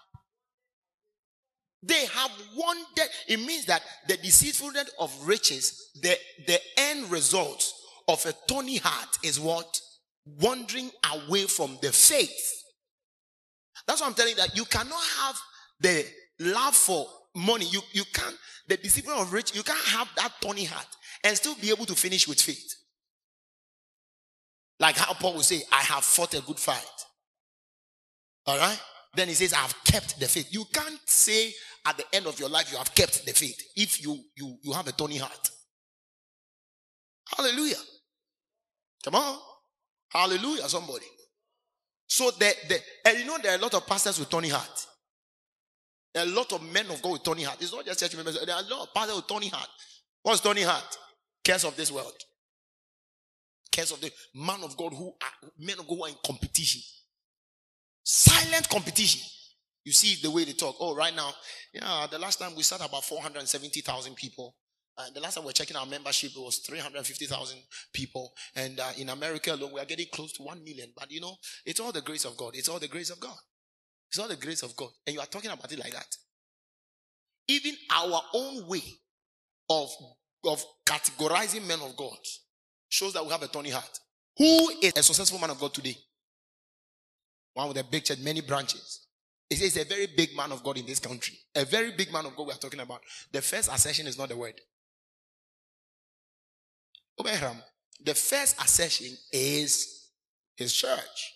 They 1.83 2.05
have 2.05 2.31
wanted. 2.55 3.09
It 3.27 3.41
means 3.41 3.65
that 3.65 3.81
the 4.07 4.15
deceitfulness 4.15 4.91
of 4.97 5.13
riches, 5.27 5.89
the, 6.01 6.17
the 6.47 6.57
end 6.77 7.11
result 7.11 7.69
of 8.07 8.25
a 8.25 8.33
tony 8.47 8.77
heart 8.77 9.17
is 9.25 9.41
what? 9.41 9.77
Wandering 10.39 10.89
away 11.13 11.47
from 11.47 11.77
the 11.81 11.91
faith. 11.91 12.63
That's 13.85 13.99
what 13.99 14.07
I'm 14.07 14.13
telling 14.13 14.31
you 14.31 14.37
that 14.37 14.55
you 14.55 14.63
cannot 14.63 15.03
have 15.19 15.35
the 15.81 16.05
love 16.39 16.75
for 16.75 17.07
money. 17.35 17.65
You, 17.65 17.81
you 17.93 18.03
can't, 18.13 18.35
the 18.67 18.77
discipline 18.77 19.17
of 19.17 19.31
rich, 19.33 19.55
you 19.55 19.63
can't 19.63 19.85
have 19.87 20.09
that 20.17 20.33
tony 20.41 20.65
heart 20.65 20.87
and 21.23 21.35
still 21.35 21.55
be 21.55 21.69
able 21.69 21.85
to 21.85 21.95
finish 21.95 22.27
with 22.27 22.39
faith. 22.41 22.75
Like 24.79 24.97
how 24.97 25.13
Paul 25.13 25.33
will 25.33 25.41
say, 25.41 25.61
I 25.71 25.81
have 25.81 26.03
fought 26.03 26.33
a 26.33 26.41
good 26.41 26.59
fight. 26.59 26.83
All 28.45 28.57
right? 28.57 28.79
Then 29.15 29.27
he 29.27 29.33
says, 29.33 29.53
I 29.53 29.57
have 29.57 29.75
kept 29.83 30.19
the 30.19 30.27
faith. 30.27 30.47
You 30.51 30.65
can't 30.71 30.99
say 31.05 31.51
at 31.85 31.97
the 31.97 32.05
end 32.13 32.27
of 32.27 32.39
your 32.39 32.49
life 32.49 32.71
you 32.71 32.77
have 32.77 32.93
kept 32.93 33.25
the 33.25 33.31
faith 33.33 33.59
if 33.75 34.03
you 34.03 34.19
you 34.35 34.57
you 34.61 34.71
have 34.73 34.87
a 34.87 34.91
tony 34.91 35.17
heart. 35.17 35.49
Hallelujah. 37.35 37.75
Come 39.03 39.15
on. 39.15 39.37
Hallelujah, 40.09 40.67
somebody. 40.67 41.05
So 42.07 42.31
the, 42.31 42.53
the 42.67 42.79
and 43.05 43.19
you 43.19 43.25
know 43.25 43.37
there 43.41 43.53
are 43.53 43.57
a 43.57 43.61
lot 43.61 43.73
of 43.73 43.85
pastors 43.85 44.19
with 44.19 44.29
tony 44.29 44.49
heart. 44.49 44.87
There 46.13 46.23
are 46.23 46.27
a 46.27 46.31
lot 46.31 46.51
of 46.53 46.63
men 46.63 46.89
of 46.89 47.01
God 47.01 47.13
with 47.13 47.23
tony 47.23 47.43
heart. 47.43 47.61
It's 47.61 47.73
not 47.73 47.85
just 47.85 47.99
church 47.99 48.15
members. 48.15 48.43
There 48.43 48.55
are 48.55 48.61
a 48.61 48.67
lot 48.67 48.87
of 48.87 48.93
pastors 48.93 49.15
with 49.17 49.27
tony 49.27 49.47
heart. 49.49 49.69
What's 50.23 50.41
tony 50.41 50.63
heart? 50.63 50.97
Cares 51.43 51.63
of 51.63 51.75
this 51.75 51.91
world. 51.91 52.13
Cares 53.71 53.91
of 53.91 54.01
the 54.01 54.11
man 54.33 54.63
of 54.63 54.75
God 54.75 54.93
who 54.93 55.07
are 55.21 55.49
men 55.59 55.79
of 55.79 55.87
God 55.87 55.95
who 55.95 56.03
are 56.05 56.09
in 56.09 56.15
competition. 56.25 56.81
Silent 58.03 58.67
competition. 58.69 59.21
You 59.85 59.93
see 59.93 60.21
the 60.21 60.31
way 60.31 60.45
they 60.45 60.53
talk. 60.53 60.75
Oh, 60.79 60.95
right 60.95 61.15
now, 61.15 61.31
yeah, 61.73 62.07
the 62.09 62.19
last 62.19 62.39
time 62.39 62.55
we 62.55 62.63
sat 62.63 62.85
about 62.85 63.05
470,000 63.05 64.15
people. 64.15 64.55
Uh, 64.97 65.05
the 65.13 65.21
last 65.21 65.35
time 65.35 65.43
we 65.45 65.49
were 65.49 65.53
checking 65.53 65.77
our 65.77 65.85
membership, 65.85 66.31
it 66.35 66.39
was 66.39 66.57
350,000 66.57 67.57
people. 67.93 68.33
And 68.55 68.79
uh, 68.79 68.91
in 68.97 69.09
America 69.09 69.53
alone, 69.53 69.71
we 69.73 69.79
are 69.79 69.85
getting 69.85 70.07
close 70.11 70.33
to 70.33 70.43
1 70.43 70.63
million. 70.63 70.91
But 70.97 71.11
you 71.11 71.21
know, 71.21 71.37
it's 71.65 71.79
all 71.79 71.91
the 71.93 72.01
grace 72.01 72.25
of 72.25 72.35
God. 72.35 72.55
It's 72.55 72.67
all 72.67 72.79
the 72.79 72.87
grace 72.87 73.09
of 73.09 73.19
God. 73.19 73.37
It's 74.09 74.19
all 74.19 74.27
the 74.27 74.35
grace 74.35 74.63
of 74.63 74.75
God. 74.75 74.89
And 75.05 75.13
you 75.13 75.19
are 75.19 75.27
talking 75.27 75.51
about 75.51 75.71
it 75.71 75.79
like 75.79 75.93
that. 75.93 76.17
Even 77.47 77.75
our 77.91 78.21
own 78.33 78.67
way 78.67 78.83
of, 79.69 79.89
of 80.45 80.63
categorizing 80.85 81.67
men 81.67 81.79
of 81.81 81.95
God 81.95 82.17
shows 82.89 83.13
that 83.13 83.23
we 83.23 83.31
have 83.31 83.43
a 83.43 83.47
tony 83.47 83.69
heart. 83.69 83.99
Who 84.37 84.69
is 84.81 84.93
a 84.95 85.03
successful 85.03 85.39
man 85.39 85.51
of 85.51 85.59
God 85.59 85.73
today? 85.73 85.95
One 87.53 87.67
with 87.67 87.77
a 87.77 87.83
big 87.83 88.03
church, 88.03 88.19
many 88.19 88.41
branches. 88.41 89.05
It's 89.49 89.77
a 89.77 89.83
very 89.83 90.07
big 90.15 90.35
man 90.35 90.51
of 90.51 90.63
God 90.63 90.77
in 90.77 90.85
this 90.85 90.99
country. 90.99 91.35
A 91.55 91.65
very 91.65 91.91
big 91.91 92.13
man 92.13 92.25
of 92.25 92.35
God 92.35 92.47
we 92.47 92.53
are 92.53 92.57
talking 92.57 92.79
about. 92.79 93.01
The 93.31 93.41
first 93.41 93.71
assertion 93.71 94.07
is 94.07 94.17
not 94.17 94.29
the 94.29 94.37
word. 94.37 94.53
The 97.17 98.15
first 98.15 98.61
assertion 98.61 99.17
is 99.31 100.09
his 100.55 100.73
church. 100.73 101.33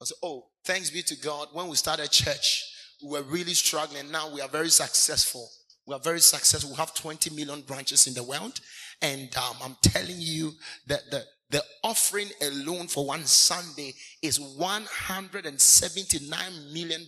I 0.00 0.04
say, 0.06 0.14
oh, 0.22 0.49
thanks 0.64 0.90
be 0.90 1.02
to 1.02 1.16
God. 1.16 1.48
When 1.52 1.68
we 1.68 1.76
started 1.76 2.10
church, 2.10 2.64
we 3.02 3.10
were 3.10 3.22
really 3.22 3.54
struggling. 3.54 4.10
Now 4.10 4.32
we 4.32 4.40
are 4.40 4.48
very 4.48 4.70
successful. 4.70 5.48
We 5.86 5.94
are 5.94 6.00
very 6.00 6.20
successful. 6.20 6.70
We 6.70 6.76
have 6.76 6.94
20 6.94 7.34
million 7.34 7.60
branches 7.62 8.06
in 8.06 8.14
the 8.14 8.22
world. 8.22 8.60
And 9.02 9.34
um, 9.36 9.56
I'm 9.62 9.76
telling 9.82 10.16
you 10.18 10.52
that 10.86 11.10
the, 11.10 11.24
the 11.48 11.64
offering 11.82 12.28
alone 12.42 12.86
for 12.86 13.06
one 13.06 13.24
Sunday 13.24 13.94
is 14.22 14.38
$179 14.38 16.72
million 16.72 17.06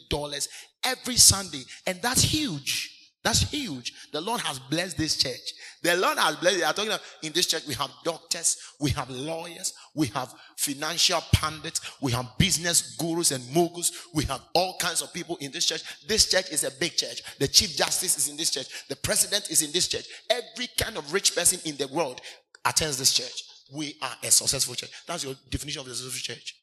every 0.85 1.17
Sunday. 1.17 1.63
And 1.87 2.03
that's 2.03 2.23
huge. 2.23 3.02
That's 3.25 3.43
huge. 3.43 3.93
The 4.13 4.21
Lord 4.21 4.41
has 4.41 4.59
blessed 4.59 4.99
this 4.99 5.17
church. 5.17 5.55
The 5.83 5.97
Lord 5.97 6.19
has 6.19 6.37
blessed. 6.37 6.65
I'm 6.65 6.75
talking 6.75 6.91
about 6.91 7.03
in 7.23 7.33
this 7.33 7.47
church, 7.47 7.63
we 7.69 7.75
have 7.75 7.91
doctors, 8.05 8.57
we 8.81 8.91
have 8.91 9.09
lawyers, 9.11 9.75
we 9.95 10.09
have 10.09 10.35
financial 10.57 11.21
pundits, 11.33 11.81
we 12.01 12.11
have 12.13 12.27
business 12.37 12.97
gurus 12.97 13.31
and 13.31 13.45
moguls, 13.55 13.93
we 14.13 14.25
have 14.25 14.41
all 14.55 14.77
kinds 14.79 15.03
of 15.03 15.13
people 15.13 15.37
in 15.37 15.53
this 15.53 15.67
church. 15.67 15.83
This 16.09 16.29
church 16.29 16.51
is 16.51 16.65
a 16.65 16.71
big 16.81 16.97
church. 16.97 17.23
The 17.39 17.47
chief 17.47 17.77
justice 17.77 18.19
is 18.19 18.29
in 18.29 18.37
this 18.37 18.51
church. 18.51 18.89
The 18.89 18.97
president 18.97 19.51
is 19.51 19.63
in 19.63 19.71
this 19.71 19.87
church. 19.87 20.07
Every 20.29 20.69
kind 20.77 20.97
of 20.97 21.13
rich 21.13 21.37
person 21.37 21.61
in 21.65 21.77
the 21.77 21.87
world 21.89 22.21
attends 22.65 22.99
this 22.99 23.15
church 23.15 23.45
we 23.73 23.97
are 24.03 24.17
a 24.23 24.31
successful 24.31 24.75
church. 24.75 24.91
That's 25.07 25.25
your 25.25 25.35
definition 25.49 25.81
of 25.81 25.87
a 25.87 25.95
successful 25.95 26.35
church. 26.35 26.57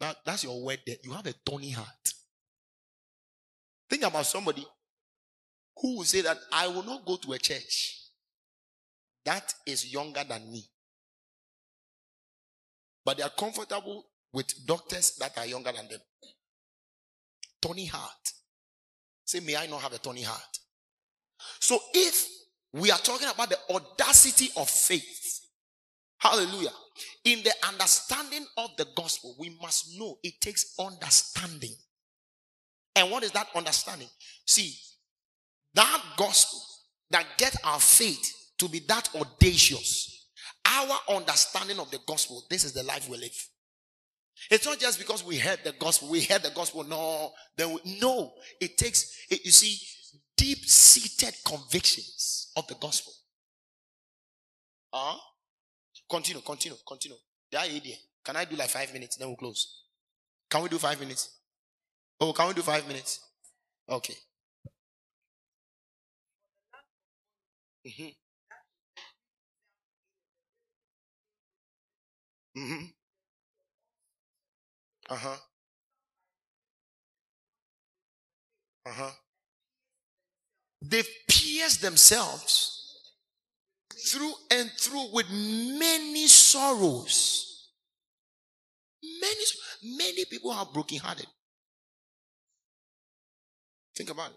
That, 0.00 0.16
that's 0.24 0.44
your 0.44 0.62
word 0.62 0.80
there. 0.86 0.96
You 1.02 1.12
have 1.12 1.26
a 1.26 1.34
tony 1.44 1.70
heart. 1.70 2.14
Think 3.88 4.02
about 4.02 4.26
somebody 4.26 4.66
who 5.76 5.98
will 5.98 6.04
say 6.04 6.20
that 6.22 6.38
I 6.52 6.68
will 6.68 6.82
not 6.82 7.04
go 7.04 7.16
to 7.16 7.32
a 7.32 7.38
church 7.38 7.98
that 9.24 9.54
is 9.66 9.92
younger 9.92 10.24
than 10.26 10.50
me. 10.50 10.64
But 13.04 13.18
they 13.18 13.22
are 13.22 13.30
comfortable 13.30 14.06
with 14.32 14.66
doctors 14.66 15.16
that 15.16 15.36
are 15.38 15.46
younger 15.46 15.72
than 15.72 15.88
them. 15.88 16.00
Tony 17.60 17.86
heart. 17.86 18.32
Say, 19.24 19.40
may 19.40 19.56
I 19.56 19.66
not 19.66 19.82
have 19.82 19.92
a 19.92 19.98
tony 19.98 20.22
heart? 20.22 20.58
So 21.60 21.78
if 21.94 22.26
we 22.72 22.90
are 22.90 22.98
talking 22.98 23.28
about 23.28 23.50
the 23.50 23.58
audacity 23.70 24.50
of 24.56 24.68
faith. 24.68 25.40
Hallelujah. 26.18 26.72
In 27.24 27.42
the 27.42 27.52
understanding 27.66 28.44
of 28.56 28.70
the 28.76 28.86
gospel, 28.96 29.36
we 29.38 29.56
must 29.62 29.98
know 29.98 30.18
it 30.22 30.40
takes 30.40 30.74
understanding. 30.78 31.74
And 32.98 33.12
what 33.12 33.22
is 33.22 33.30
that 33.30 33.46
understanding? 33.54 34.08
See, 34.44 34.74
that 35.74 36.02
gospel 36.16 36.60
that 37.10 37.24
get 37.36 37.54
our 37.62 37.78
faith 37.78 38.34
to 38.58 38.68
be 38.68 38.80
that 38.88 39.08
audacious, 39.14 40.26
our 40.66 41.16
understanding 41.16 41.78
of 41.78 41.92
the 41.92 42.00
gospel, 42.08 42.42
this 42.50 42.64
is 42.64 42.72
the 42.72 42.82
life 42.82 43.08
we 43.08 43.16
live. 43.16 43.48
It's 44.50 44.66
not 44.66 44.80
just 44.80 44.98
because 44.98 45.24
we 45.24 45.38
heard 45.38 45.60
the 45.62 45.72
gospel, 45.78 46.08
we 46.08 46.22
heard 46.22 46.42
the 46.42 46.50
gospel. 46.50 46.82
No, 46.82 47.30
then 47.56 47.72
we, 47.72 48.00
no, 48.00 48.32
it 48.60 48.76
takes. 48.76 49.16
It, 49.30 49.44
you 49.44 49.52
see, 49.52 49.78
deep 50.36 50.58
seated 50.64 51.34
convictions 51.44 52.50
of 52.56 52.66
the 52.66 52.74
gospel. 52.80 53.12
Uh, 54.92 55.16
continue, 56.10 56.42
continue, 56.42 56.78
continue. 56.86 57.18
The 57.52 57.60
idea. 57.60 57.94
Can 58.24 58.34
I 58.34 58.44
do 58.44 58.56
like 58.56 58.70
five 58.70 58.92
minutes? 58.92 59.16
Then 59.16 59.28
we'll 59.28 59.36
close. 59.36 59.84
Can 60.50 60.62
we 60.64 60.68
do 60.68 60.78
five 60.78 60.98
minutes? 60.98 61.37
Oh, 62.20 62.32
can 62.32 62.48
we 62.48 62.54
do 62.54 62.62
five 62.62 62.86
minutes? 62.86 63.20
Okay. 63.88 64.16
Mm-hmm. 67.86 68.08
Mm-hmm. 72.56 72.84
Uh-huh. 75.10 75.36
Uh-huh. 78.86 79.12
They 80.82 81.04
pierced 81.28 81.82
themselves 81.82 83.12
through 84.10 84.32
and 84.50 84.70
through 84.72 85.12
with 85.12 85.30
many 85.30 86.26
sorrows. 86.26 87.68
Many, 89.02 89.44
many 89.82 90.24
people 90.24 90.52
are 90.52 90.64
brokenhearted. 90.66 91.26
Think 93.98 94.10
about 94.10 94.30
it. 94.30 94.36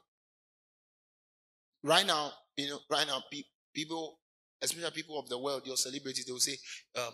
Right 1.83 2.05
now, 2.05 2.31
you 2.57 2.67
know, 2.69 2.79
right 2.89 3.05
now, 3.05 3.23
pe- 3.31 3.43
people, 3.75 4.17
especially 4.59 4.89
people 4.89 5.19
of 5.19 5.29
the 5.29 5.38
world, 5.38 5.61
your 5.67 5.77
celebrities, 5.77 6.25
they 6.25 6.31
will 6.31 6.39
say, 6.39 6.57
um, 6.97 7.13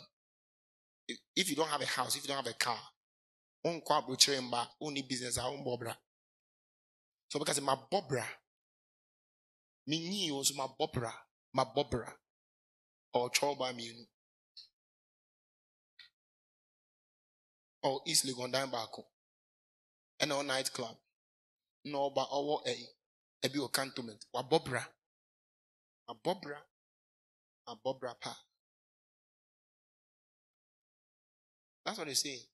if, 1.09 1.17
if, 1.35 1.49
you 1.49 1.57
don't 1.57 1.67
have 1.67 1.81
a 1.81 1.85
house, 1.85 2.15
if 2.15 2.23
you 2.23 2.29
don't 2.29 2.37
have 2.43 2.47
a 2.53 2.57
car, 2.57 2.79
only 4.81 5.01
business, 5.01 5.37
own 5.37 5.61
bobra. 5.65 5.93
so 7.27 7.37
because 7.39 7.59
my 7.61 7.75
bobra, 7.91 8.23
me 9.85 9.99
menyi 10.07 10.29
my 10.31 10.37
nso 10.39 10.55
my 11.53 11.63
mabɔbra 11.65 12.13
or 13.13 13.29
ba 13.57 13.73
mmienu 13.73 14.07
Or 17.83 18.01
east 18.05 18.25
legon 18.25 18.51
dan 18.51 18.71
baako 18.71 19.03
ɛna 20.21 20.35
ɔ 20.39 20.45
night 20.45 20.71
ɔba 21.93 22.29
ɔwɔ 22.29 22.65
ɛyi 22.65 22.87
ɛbi 23.43 23.57
wɔ 23.59 23.71
cantonment. 23.71 24.25
Wabɔ 24.33 24.65
bra. 24.65 24.83
Abɔ 26.09 26.41
bra. 26.41 26.61
Abɔ 27.67 27.99
bra 27.99 28.13
pa. 28.15 28.45
That's 31.85 31.97
what 31.97 32.07
they 32.07 32.15
say. 32.15 32.49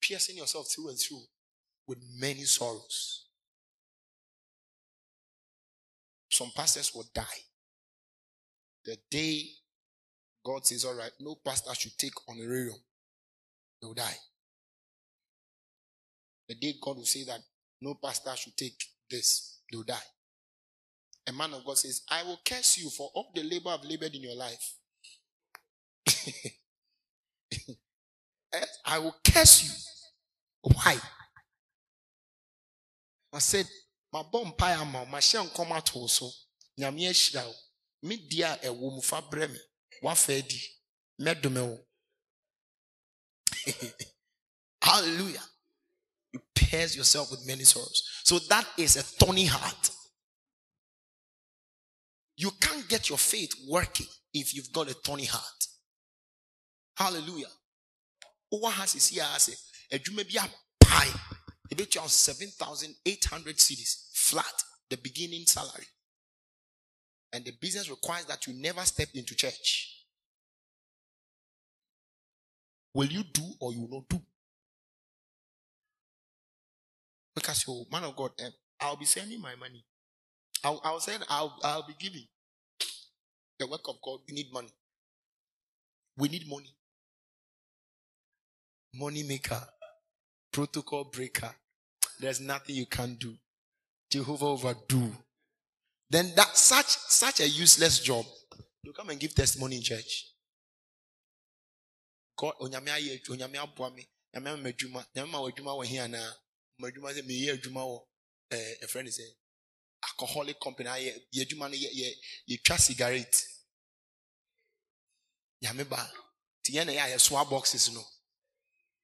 Piercing 0.00 0.36
yourself 0.36 0.68
through 0.70 0.90
and 0.90 0.98
through 0.98 1.24
with 1.86 2.02
many 2.18 2.44
sorrows. 2.44 3.26
Some 6.30 6.50
pastors 6.50 6.94
will 6.94 7.08
die. 7.14 7.44
The 8.84 8.98
day 9.10 9.56
God 10.46 10.64
says, 10.64 10.84
all 10.84 10.94
right, 10.94 11.10
no 11.18 11.34
pastor 11.44 11.74
should 11.74 11.98
take 11.98 12.12
honorarium, 12.28 12.76
they 13.80 13.86
will 13.86 13.94
die. 13.94 14.16
The 16.48 16.54
day 16.54 16.74
God 16.80 16.98
will 16.98 17.04
say 17.04 17.24
that 17.24 17.40
no 17.80 17.94
pastor 17.94 18.34
should 18.36 18.56
take 18.56 18.82
this, 19.10 19.60
they 19.70 19.76
will 19.76 19.84
die. 19.84 19.94
A 21.28 21.32
man 21.32 21.54
of 21.54 21.64
God 21.64 21.78
says, 21.78 22.02
I 22.10 22.22
will 22.22 22.38
curse 22.44 22.78
you 22.78 22.88
for 22.90 23.10
all 23.14 23.30
the 23.34 23.42
labor 23.42 23.70
I've 23.70 23.84
labored 23.84 24.14
in 24.14 24.22
your 24.22 24.36
life. 24.36 24.76
I 28.84 28.98
will 28.98 29.16
curse 29.24 29.64
you. 29.64 29.70
Why? 30.62 30.96
I 33.32 33.38
said, 33.38 33.66
my 34.12 34.22
bomb 34.30 34.52
pie, 34.56 35.06
my 35.10 35.20
shan 35.20 35.48
come 35.54 35.72
out 35.72 35.94
also. 35.96 36.30
Nyamie 36.78 37.10
shirao. 37.12 37.52
Me 38.02 38.16
dia 38.16 38.58
e 38.62 38.68
wo 38.68 39.00
fa 39.00 39.20
brɛ 39.20 39.48
me 39.50 39.58
wafa 40.02 40.32
adi 40.38 40.60
mɛdome 41.18 41.62
wo 41.68 41.78
hallelujah 44.82 45.42
you 46.36 46.42
pierce 46.54 46.96
yourself 46.96 47.30
with 47.30 47.46
many 47.46 47.64
sorrows. 47.64 48.02
So 48.24 48.38
that 48.50 48.66
is 48.76 48.96
a 48.96 49.02
thorny 49.02 49.46
heart. 49.46 49.90
You 52.36 52.50
can't 52.60 52.86
get 52.88 53.08
your 53.08 53.18
faith 53.18 53.52
working 53.68 54.06
if 54.34 54.54
you've 54.54 54.72
got 54.72 54.90
a 54.90 54.94
thorny 54.94 55.24
heart. 55.24 55.66
Hallelujah. 56.96 57.46
What 58.50 58.74
has 58.74 58.94
is 58.94 59.08
here 59.08 59.24
as 59.34 59.48
a 59.48 59.96
adwuma 59.96 60.24
bi 60.24 60.40
apae. 60.84 61.20
Ebetua 61.72 62.02
on 62.02 62.08
seven 62.08 62.48
thousand 62.48 62.94
eight 63.04 63.24
hundred 63.24 63.56
cedis 63.56 64.10
flat 64.12 64.62
the 64.88 64.96
beginning 64.98 65.46
salary. 65.46 65.86
And 67.32 67.44
the 67.44 67.52
business 67.60 67.90
requires 67.90 68.26
that 68.26 68.46
you 68.46 68.54
never 68.54 68.82
step 68.82 69.08
into 69.14 69.34
church. 69.34 70.04
Will 72.94 73.08
you 73.08 73.24
do 73.24 73.42
or 73.60 73.72
you 73.72 73.82
will 73.82 73.98
not 73.98 74.08
do? 74.08 74.20
Because 77.46 77.64
you, 77.68 77.84
man 77.92 78.02
of 78.02 78.16
God, 78.16 78.32
um, 78.44 78.50
I'll 78.80 78.96
be 78.96 79.04
sending 79.04 79.40
my 79.40 79.54
money. 79.54 79.84
I'll, 80.64 80.80
I'll 80.82 80.98
send, 80.98 81.24
I'll, 81.28 81.56
I'll 81.62 81.86
be 81.86 81.94
giving. 81.96 82.26
The 83.60 83.68
work 83.68 83.86
of 83.88 83.96
God, 84.02 84.18
we 84.28 84.34
need 84.34 84.52
money. 84.52 84.72
We 86.16 86.28
need 86.28 86.48
money. 86.48 86.74
Money 88.94 89.22
maker, 89.22 89.62
protocol 90.50 91.04
breaker. 91.04 91.54
There's 92.18 92.40
nothing 92.40 92.74
you 92.74 92.86
can 92.86 93.14
do. 93.14 93.34
Jehovah 94.10 94.46
overdo 94.46 95.12
then 96.08 96.32
that 96.36 96.56
such 96.56 96.86
such 96.86 97.40
a 97.40 97.48
useless 97.48 97.98
job, 98.00 98.24
you 98.82 98.92
come 98.92 99.10
and 99.10 99.18
give 99.18 99.34
testimony 99.34 99.76
in 99.76 99.82
church. 99.82 100.30
God, 102.36 102.54
onyame 102.60 102.90
ayɛ 102.90 103.20
onyame 103.28 103.58
aboa 103.58 103.90
me 103.94 104.06
nyame 104.34 104.50
ama 104.50 104.68
adwuma 104.70 105.04
nyame 105.16 105.30
ma 105.30 105.38
adwuma 105.38 106.08
na 106.10 106.32
ma 106.78 106.88
adwuma 106.88 107.12
sɛ 107.14 107.22
meyɛ 107.22 107.52
adwuma 107.56 107.82
wɔ 107.90 107.98
ɛfrɛ 108.84 109.04
no 109.04 109.10
sɛ 109.10 109.24
alcoholic 110.02 110.60
company. 110.60 110.88
Ayɛ 110.88 111.10
yɛ 111.34 111.42
adwuma 111.44 111.70
no 111.70 111.76
yɛ 111.76 111.90
yɛ 112.00 112.08
yɛtwa 112.50 112.78
cigarette. 112.78 113.48
Nyame 115.62 115.88
ba. 115.88 116.12
Ti 116.62 116.72
yɛn 116.72 116.86
na 116.86 116.92
yɛ 116.92 117.02
ayɛ 117.06 117.20
soa 117.20 117.44
boxes 117.44 117.90
no 117.92 118.04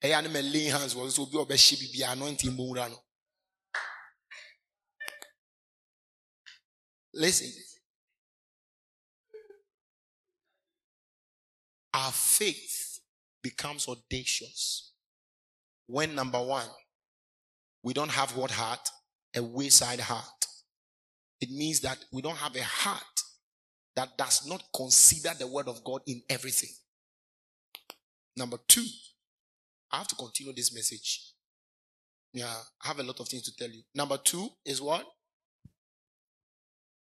ɛyɛ 0.02 0.18
a 0.18 0.22
ne 0.22 0.28
ma 0.28 0.40
lay 0.40 0.64
hands 0.66 0.94
wɔ 0.94 1.10
so 1.10 1.22
obi 1.22 1.38
a 1.38 1.44
ɔbɛhyɛ 1.44 1.80
bibi 1.80 2.02
anointing 2.02 2.50
bɔ 2.56 2.68
wura 2.68 2.88
no. 2.90 3.04
Listen. 7.14 7.52
Our 11.94 12.10
faith 12.12 13.00
becomes 13.42 13.86
audacious 13.86 14.92
when, 15.86 16.14
number 16.14 16.42
one, 16.42 16.70
we 17.82 17.92
don't 17.92 18.10
have 18.10 18.36
what 18.36 18.50
heart? 18.50 18.88
A 19.34 19.42
wayside 19.42 20.00
heart. 20.00 20.46
It 21.40 21.50
means 21.50 21.80
that 21.80 21.98
we 22.12 22.22
don't 22.22 22.36
have 22.36 22.54
a 22.54 22.62
heart 22.62 23.02
that 23.96 24.16
does 24.16 24.46
not 24.46 24.62
consider 24.74 25.30
the 25.38 25.46
word 25.46 25.68
of 25.68 25.82
God 25.82 26.02
in 26.06 26.22
everything. 26.28 26.70
Number 28.36 28.58
two, 28.68 28.84
I 29.90 29.98
have 29.98 30.08
to 30.08 30.14
continue 30.14 30.52
this 30.54 30.74
message. 30.74 31.32
Yeah, 32.32 32.54
I 32.82 32.88
have 32.88 32.98
a 32.98 33.02
lot 33.02 33.20
of 33.20 33.28
things 33.28 33.42
to 33.42 33.56
tell 33.56 33.68
you. 33.68 33.82
Number 33.94 34.16
two 34.16 34.48
is 34.64 34.80
what? 34.80 35.04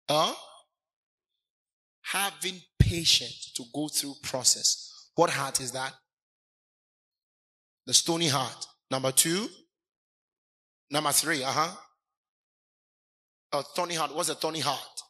Huh? 0.09 0.33
Having 2.03 2.61
patience 2.79 3.51
to 3.55 3.63
go 3.73 3.89
through 3.89 4.13
process. 4.23 5.09
What 5.15 5.29
heart 5.29 5.59
is 5.59 5.71
that? 5.73 5.93
The 7.85 7.93
stony 7.93 8.27
heart. 8.27 8.65
Number 8.89 9.11
two. 9.11 9.49
Number 10.89 11.11
three, 11.11 11.43
uh-huh. 11.43 11.75
A 13.53 13.63
thorny 13.63 13.95
heart. 13.95 14.15
What's 14.15 14.29
a 14.29 14.35
thorny 14.35 14.59
heart? 14.59 15.01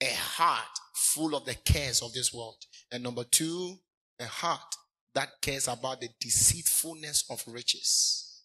A 0.00 0.14
heart 0.14 0.78
full 0.94 1.34
of 1.34 1.44
the 1.44 1.54
cares 1.54 2.02
of 2.02 2.12
this 2.12 2.32
world. 2.32 2.64
And 2.90 3.02
number 3.02 3.24
two, 3.24 3.78
a 4.18 4.24
heart 4.24 4.74
that 5.14 5.28
cares 5.40 5.68
about 5.68 6.00
the 6.00 6.08
deceitfulness 6.20 7.24
of 7.30 7.42
riches. 7.46 8.42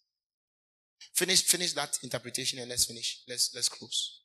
Finish, 1.14 1.42
finish 1.44 1.72
that 1.72 1.98
interpretation 2.02 2.58
and 2.58 2.68
let's 2.68 2.84
finish. 2.84 3.22
Let's 3.28 3.52
let's 3.54 3.68
close. 3.68 4.20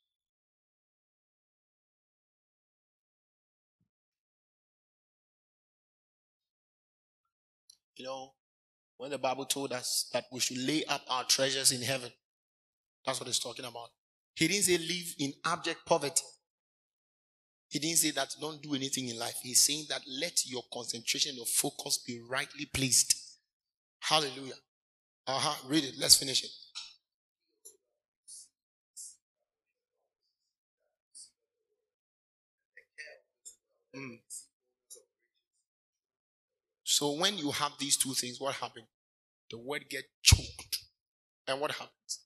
You 7.95 8.05
know, 8.05 8.33
when 8.97 9.11
the 9.11 9.17
Bible 9.17 9.45
told 9.45 9.73
us 9.73 10.09
that 10.13 10.25
we 10.31 10.39
should 10.39 10.57
lay 10.57 10.83
up 10.85 11.01
our 11.09 11.23
treasures 11.25 11.71
in 11.71 11.81
heaven, 11.81 12.11
that's 13.05 13.19
what 13.19 13.29
it's 13.29 13.39
talking 13.39 13.65
about. 13.65 13.89
He 14.35 14.47
didn't 14.47 14.63
say 14.65 14.77
live 14.77 15.15
in 15.19 15.33
abject 15.45 15.85
poverty. 15.85 16.23
He 17.67 17.79
didn't 17.79 17.97
say 17.97 18.11
that 18.11 18.35
don't 18.39 18.61
do 18.61 18.73
anything 18.75 19.09
in 19.09 19.17
life. 19.19 19.39
He's 19.41 19.61
saying 19.63 19.85
that 19.89 20.01
let 20.07 20.45
your 20.45 20.63
concentration, 20.71 21.35
your 21.35 21.45
focus 21.45 21.97
be 21.97 22.21
rightly 22.21 22.65
placed. 22.67 23.15
Hallelujah. 24.01 24.55
Uh 25.27 25.39
huh. 25.39 25.67
Read 25.69 25.85
it. 25.85 25.95
Let's 25.99 26.15
finish 26.17 26.43
it. 26.43 26.51
Mm. 33.95 34.32
So 36.93 37.13
when 37.13 37.39
you 37.39 37.49
have 37.49 37.71
these 37.79 37.97
two 37.97 38.13
things, 38.13 38.39
what 38.39 38.53
happens? 38.53 38.85
The 39.49 39.57
word 39.57 39.85
get 39.89 40.03
choked. 40.21 40.77
And 41.47 41.59
what 41.59 41.71
happens? 41.71 42.19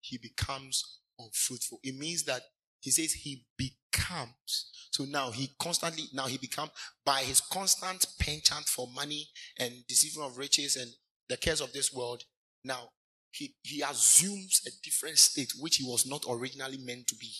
He 0.00 0.16
becomes 0.16 1.00
unfruitful. 1.18 1.78
It 1.82 1.94
means 1.94 2.22
that 2.24 2.40
he 2.80 2.90
says 2.90 3.12
he 3.12 3.44
becomes. 3.58 4.70
So 4.90 5.04
now 5.04 5.32
he 5.32 5.50
constantly, 5.58 6.04
now 6.14 6.28
he 6.28 6.38
becomes 6.38 6.70
by 7.04 7.20
his 7.20 7.42
constant 7.42 8.06
penchant 8.18 8.64
for 8.64 8.88
money 8.94 9.28
and 9.58 9.86
deceiving 9.86 10.22
of 10.22 10.38
riches 10.38 10.76
and 10.76 10.90
the 11.28 11.36
cares 11.36 11.60
of 11.60 11.74
this 11.74 11.92
world. 11.92 12.24
Now 12.64 12.88
he, 13.32 13.54
he 13.62 13.82
assumes 13.82 14.62
a 14.66 14.70
different 14.82 15.18
state 15.18 15.52
which 15.60 15.76
he 15.76 15.84
was 15.84 16.06
not 16.06 16.24
originally 16.26 16.78
meant 16.78 17.06
to 17.08 17.16
be. 17.16 17.32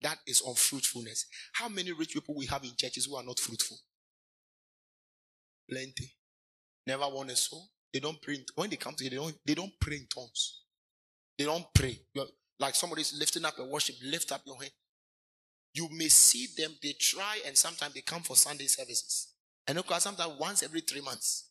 That 0.00 0.18
is 0.28 0.44
unfruitfulness. 0.46 1.26
How 1.54 1.68
many 1.68 1.90
rich 1.90 2.12
people 2.12 2.36
we 2.36 2.46
have 2.46 2.62
in 2.62 2.76
churches 2.78 3.06
who 3.06 3.16
are 3.16 3.24
not 3.24 3.40
fruitful? 3.40 3.78
Plenty. 5.70 6.12
Never 6.86 7.04
want 7.08 7.30
a 7.30 7.36
soul. 7.36 7.68
They 7.92 8.00
don't 8.00 8.20
pray. 8.20 8.44
when 8.56 8.70
they 8.70 8.76
come 8.76 8.94
to 8.94 9.04
you, 9.04 9.10
they 9.10 9.16
don't, 9.16 9.34
they 9.46 9.54
don't 9.54 9.72
pray 9.80 9.96
in 9.96 10.06
tongues. 10.12 10.62
They 11.38 11.44
don't 11.44 11.64
pray. 11.74 11.98
You're, 12.12 12.26
like 12.58 12.74
somebody's 12.74 13.14
lifting 13.18 13.44
up 13.44 13.58
a 13.58 13.64
worship, 13.64 13.96
lift 14.04 14.32
up 14.32 14.42
your 14.46 14.56
hand. 14.56 14.72
You 15.72 15.88
may 15.90 16.08
see 16.08 16.48
them, 16.56 16.72
they 16.82 16.94
try, 16.98 17.40
and 17.46 17.56
sometimes 17.56 17.94
they 17.94 18.00
come 18.00 18.22
for 18.22 18.36
Sunday 18.36 18.66
services. 18.66 19.32
And 19.66 19.84
course, 19.84 20.04
sometimes 20.04 20.38
once 20.38 20.62
every 20.62 20.80
three 20.80 21.00
months. 21.00 21.50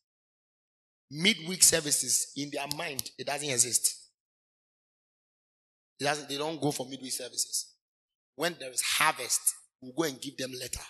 Midweek 1.11 1.61
services, 1.61 2.31
in 2.38 2.49
their 2.52 2.65
mind, 2.77 3.11
it 3.18 3.27
doesn't 3.27 3.49
exist. 3.49 4.10
It 5.99 6.06
doesn't, 6.06 6.30
they 6.30 6.38
don't 6.38 6.61
go 6.61 6.72
for 6.72 6.88
midweek 6.88 7.11
services 7.11 7.73
when 8.35 8.56
there 8.60 8.72
is 8.72 8.81
harvest, 8.81 9.56
we'll 9.81 9.94
go 9.94 10.03
and 10.03 10.22
give 10.22 10.38
them 10.38 10.52
letter, 10.60 10.84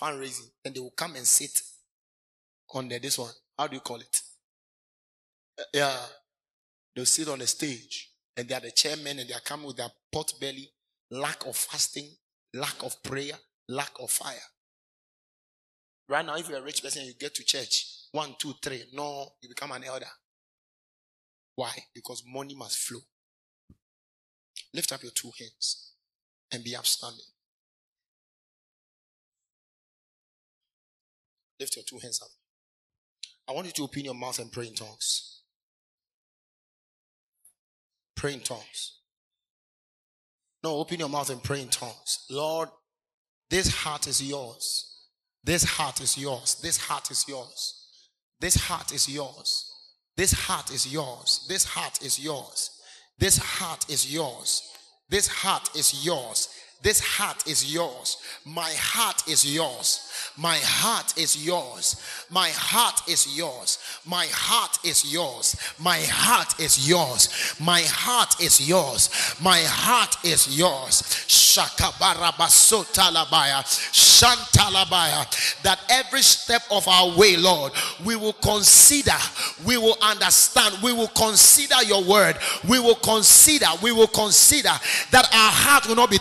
fundraising, 0.00 0.50
and 0.64 0.74
they 0.74 0.80
will 0.80 0.94
come 0.96 1.14
and 1.16 1.26
sit 1.26 1.60
on 2.74 2.88
the, 2.88 2.98
this 2.98 3.18
one. 3.18 3.32
How 3.58 3.66
do 3.66 3.74
you 3.74 3.80
call 3.80 4.00
it? 4.00 4.20
Yeah. 5.72 5.96
They'll 6.94 7.06
sit 7.06 7.28
on 7.28 7.38
the 7.40 7.46
stage 7.46 8.10
and 8.36 8.48
they 8.48 8.54
are 8.54 8.60
the 8.60 8.70
chairmen 8.70 9.18
and 9.18 9.28
they 9.28 9.34
are 9.34 9.40
coming 9.40 9.66
with 9.66 9.76
their 9.76 9.90
pot 10.12 10.32
belly, 10.40 10.70
lack 11.10 11.46
of 11.46 11.56
fasting, 11.56 12.08
lack 12.54 12.82
of 12.82 13.02
prayer, 13.02 13.34
lack 13.68 13.92
of 14.00 14.10
fire. 14.10 14.34
Right 16.08 16.24
now, 16.24 16.36
if 16.36 16.48
you're 16.48 16.58
a 16.58 16.62
rich 16.62 16.82
person, 16.82 17.04
you 17.04 17.14
get 17.14 17.34
to 17.34 17.44
church 17.44 17.86
one, 18.12 18.34
two, 18.38 18.52
three. 18.62 18.84
No, 18.92 19.28
you 19.42 19.48
become 19.48 19.72
an 19.72 19.84
elder. 19.84 20.06
Why? 21.56 21.72
Because 21.94 22.22
money 22.26 22.54
must 22.54 22.78
flow. 22.78 23.00
Lift 24.72 24.92
up 24.92 25.02
your 25.02 25.12
two 25.12 25.30
hands 25.38 25.92
and 26.52 26.62
be 26.62 26.76
upstanding. 26.76 27.24
Lift 31.58 31.76
your 31.76 31.84
two 31.84 31.98
hands 31.98 32.20
up. 32.22 32.28
I 33.48 33.52
want 33.52 33.66
you 33.66 33.72
to 33.72 33.82
open 33.84 34.04
your 34.04 34.14
mouth 34.14 34.38
and 34.38 34.50
pray 34.50 34.66
in 34.66 34.74
tongues. 34.74 35.42
Pray 38.16 38.34
in 38.34 38.40
tongues. 38.40 39.00
No, 40.62 40.76
open 40.76 40.98
your 40.98 41.10
mouth 41.10 41.28
and 41.28 41.42
pray 41.42 41.60
in 41.60 41.68
tongues. 41.68 42.24
Lord, 42.30 42.70
this 43.50 43.68
heart 43.68 44.06
is 44.06 44.22
yours. 44.22 44.94
This 45.42 45.62
heart 45.62 46.00
is 46.00 46.16
yours. 46.16 46.58
This 46.62 46.78
heart 46.78 47.10
is 47.10 47.28
yours. 47.28 47.88
This 48.40 48.54
heart 48.54 48.92
is 48.92 49.08
yours. 49.08 49.70
This 50.16 50.32
heart 50.32 50.70
is 50.70 50.90
yours. 50.90 51.44
This 51.48 51.64
heart 51.64 52.02
is 52.02 52.18
yours. 52.18 52.70
This 53.18 53.36
heart 53.36 53.90
is 53.90 54.12
yours. 54.12 54.62
This 55.08 55.28
heart 55.28 55.76
is 55.76 56.04
yours. 56.04 56.48
This 56.82 57.00
heart 57.00 57.46
is 57.46 57.72
yours. 57.72 58.18
My 58.44 58.70
heart 58.76 59.22
is 59.26 59.54
yours. 59.54 60.10
My 60.36 60.58
heart 60.58 61.16
is 61.16 61.46
yours. 61.46 61.96
My 62.28 62.50
heart 62.50 63.08
is 63.08 63.38
yours. 63.38 63.78
My 64.04 64.26
heart 64.30 64.78
is 64.84 65.12
yours. 65.12 65.56
My 65.78 66.00
heart 66.00 66.60
is 66.60 66.86
yours. 66.86 67.54
My 67.60 67.82
heart 67.82 68.40
is 68.42 68.68
yours. 68.68 69.08
My 69.40 69.60
heart 69.60 70.16
is 70.24 70.58
yours. 70.58 71.02
Shakabarabasutalabaya. 71.28 73.62
Shantalabaya. 73.94 75.62
That 75.62 75.78
every 75.88 76.22
step 76.22 76.62
of 76.70 76.86
our 76.88 77.16
way, 77.16 77.36
Lord, 77.36 77.72
we 78.04 78.16
will 78.16 78.32
consider, 78.34 79.12
we 79.64 79.78
will 79.78 79.96
understand, 80.02 80.74
we 80.82 80.92
will 80.92 81.08
consider 81.08 81.82
your 81.86 82.02
word. 82.04 82.36
We 82.68 82.80
will 82.80 82.96
consider, 82.96 83.66
we 83.82 83.92
will 83.92 84.08
consider 84.08 84.72
that 85.12 85.28
our 85.32 85.52
heart 85.52 85.86
will 85.86 85.96
not 85.96 86.10
be 86.10 86.18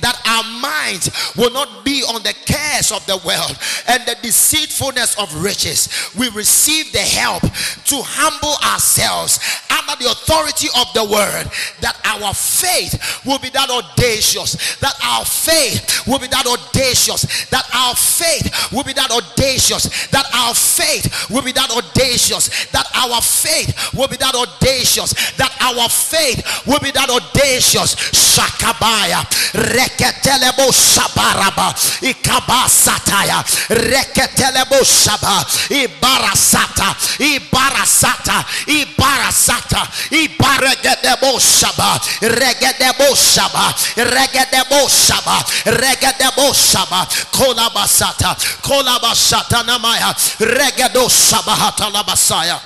that 0.00 0.20
our 0.26 0.44
minds 0.60 1.10
will 1.36 1.52
not 1.52 1.84
be 1.84 2.02
on 2.02 2.22
the 2.22 2.34
cares 2.46 2.92
of 2.92 3.04
the 3.06 3.16
world 3.26 3.58
and 3.88 4.02
the 4.06 4.16
deceitfulness 4.22 5.18
of 5.18 5.42
riches. 5.42 5.88
We 6.18 6.28
receive 6.30 6.92
the 6.92 6.98
help 6.98 7.42
to 7.42 7.96
humble 8.02 8.56
ourselves 8.66 9.38
under 9.70 10.02
the 10.02 10.10
authority 10.10 10.68
of 10.78 10.92
the 10.94 11.04
word 11.04 11.50
that 11.80 11.96
our 12.04 12.32
faith 12.34 13.24
will 13.24 13.38
be 13.38 13.50
that 13.50 13.70
audacious, 13.70 14.76
that 14.80 14.94
our 15.02 15.24
faith 15.24 16.06
will 16.06 16.18
be 16.18 16.28
that 16.28 16.46
audacious, 16.46 17.46
that 17.50 17.64
our 17.74 17.94
faith 17.94 18.72
will 18.72 18.84
be 18.84 18.92
that 18.92 19.10
audacious, 19.10 20.08
that 20.08 20.26
our 20.34 20.54
faith 20.54 21.30
will 21.30 21.42
be 21.42 21.52
that 21.52 21.70
audacious, 21.70 22.66
that 22.70 22.86
our 22.94 23.20
faith 23.20 23.92
will 23.94 24.08
be 24.08 24.16
that 24.16 24.34
audacious, 24.34 25.12
that 25.36 25.52
our 25.60 25.88
faith 25.88 26.66
will 26.66 26.80
be 26.80 26.90
that 26.90 27.10
audacious. 27.10 27.94
Shakabaya, 28.14 29.22
reketelebo 29.54 30.72
shabaraba, 30.72 31.74
ikabasataya, 32.02 33.44
reketelebo 33.70 34.82
shaba, 34.84 35.46
ibarasata, 35.70 36.94
ibarasata, 37.18 38.44
ibarasata, 38.66 39.88
ibaregedebo 40.10 41.38
shaba, 41.40 42.00
regedebo 42.20 43.14
shaba, 43.14 43.74
regedebo 43.96 44.88
shaba, 44.88 45.44
regedebo 45.64 46.52
shaba, 46.54 47.06
kolabasata, 47.30 48.36
kolabasata 48.62 49.62
namaya, 49.62 50.14
regedo 50.38 51.08
shabahata 51.08 51.90
labasaya. 51.90 52.60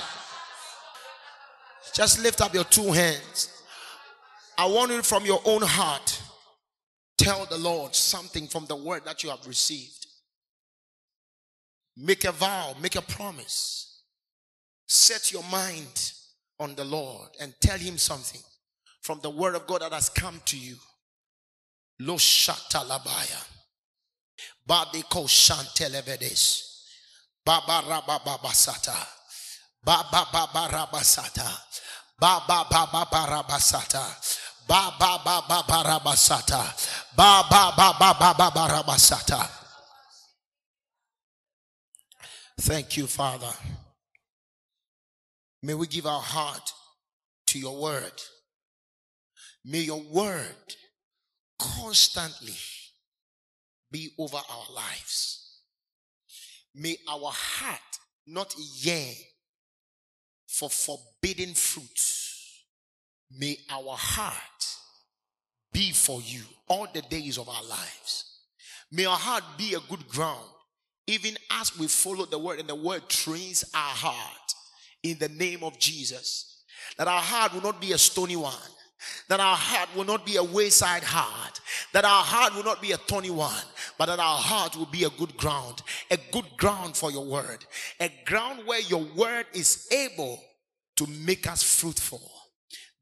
Just 1.93 2.19
lift 2.19 2.41
up 2.41 2.53
your 2.53 2.63
two 2.63 2.91
hands. 2.91 3.49
I 4.57 4.65
want 4.65 4.91
you 4.91 5.01
from 5.01 5.25
your 5.25 5.41
own 5.45 5.61
heart. 5.61 6.21
Tell 7.19 7.45
the 7.45 7.57
Lord 7.57 7.93
something 7.93 8.47
from 8.47 8.65
the 8.67 8.77
word 8.77 9.03
that 9.03 9.25
you 9.25 9.29
have 9.29 9.45
received. 9.45 10.07
Make 11.97 12.23
a 12.23 12.31
vow, 12.31 12.75
make 12.81 12.95
a 12.95 13.01
promise. 13.01 14.03
Set 14.87 15.33
your 15.33 15.43
mind 15.43 16.13
on 16.61 16.75
the 16.75 16.85
Lord 16.85 17.27
and 17.41 17.53
tell 17.59 17.77
him 17.77 17.97
something 17.97 18.39
from 19.01 19.19
the 19.21 19.29
word 19.29 19.55
of 19.55 19.67
God 19.67 19.81
that 19.81 19.91
has 19.91 20.07
come 20.07 20.39
to 20.45 20.57
you. 20.57 20.75
Lo 21.99 22.15
shatalabaya. 22.15 23.45
Badiko 24.65 25.27
shantelevedes. 25.27 26.85
Baba 27.43 27.83
rabababasata. 27.85 28.95
Baba 29.83 30.25
baba 30.31 30.69
rabasata. 30.71 31.51
Baba 32.17 32.65
baba 32.69 33.07
barabasata. 34.69 34.69
Baba 34.69 35.21
baba 35.25 35.63
barabasata. 35.67 37.15
Baba 37.15 37.73
baba 37.75 38.15
baba 38.19 38.51
barabasata. 38.51 39.49
Thank 42.61 42.97
you, 42.97 43.07
Father. 43.07 43.51
May 45.63 45.73
we 45.73 45.87
give 45.87 46.05
our 46.05 46.21
heart 46.21 46.71
to 47.47 47.59
your 47.59 47.81
word. 47.81 48.11
May 49.65 49.79
your 49.79 50.01
word 50.01 50.75
constantly 51.57 52.55
be 53.91 54.09
over 54.17 54.37
our 54.37 54.73
lives. 54.75 55.61
May 56.75 56.97
our 57.09 57.31
heart 57.31 57.79
not 58.27 58.53
yearn 58.57 59.15
for 60.47 60.69
forbidden 60.69 61.53
fruits. 61.55 62.28
May 63.37 63.57
our 63.69 63.95
heart 63.95 64.35
be 65.71 65.91
for 65.91 66.21
you 66.21 66.41
all 66.67 66.87
the 66.93 67.01
days 67.03 67.37
of 67.37 67.47
our 67.47 67.63
lives. 67.63 68.25
May 68.91 69.05
our 69.05 69.17
heart 69.17 69.43
be 69.57 69.75
a 69.75 69.79
good 69.89 70.07
ground, 70.07 70.49
even 71.07 71.37
as 71.51 71.77
we 71.77 71.87
follow 71.87 72.25
the 72.25 72.39
word 72.39 72.59
and 72.59 72.67
the 72.67 72.75
word 72.75 73.07
trains 73.07 73.63
our 73.73 73.79
heart 73.79 74.53
in 75.03 75.17
the 75.19 75.29
name 75.29 75.63
of 75.63 75.77
Jesus. 75.77 76.63
That 76.97 77.07
our 77.07 77.21
heart 77.21 77.53
will 77.53 77.61
not 77.61 77.79
be 77.79 77.91
a 77.91 77.97
stony 77.97 78.35
one. 78.35 78.53
That 79.29 79.39
our 79.39 79.55
heart 79.55 79.95
will 79.95 80.05
not 80.05 80.25
be 80.25 80.35
a 80.35 80.43
wayside 80.43 81.03
heart. 81.03 81.61
That 81.93 82.03
our 82.03 82.23
heart 82.23 82.55
will 82.55 82.63
not 82.63 82.81
be 82.81 82.91
a 82.91 82.97
thorny 82.97 83.29
one. 83.29 83.63
But 83.97 84.07
that 84.07 84.19
our 84.19 84.37
heart 84.37 84.75
will 84.75 84.87
be 84.87 85.03
a 85.03 85.09
good 85.11 85.37
ground. 85.37 85.81
A 86.11 86.17
good 86.31 86.45
ground 86.57 86.97
for 86.97 87.11
your 87.11 87.25
word. 87.25 87.65
A 87.99 88.11
ground 88.25 88.63
where 88.65 88.81
your 88.81 89.05
word 89.15 89.45
is 89.53 89.87
able 89.91 90.43
to 90.97 91.07
make 91.07 91.47
us 91.47 91.63
fruitful. 91.63 92.21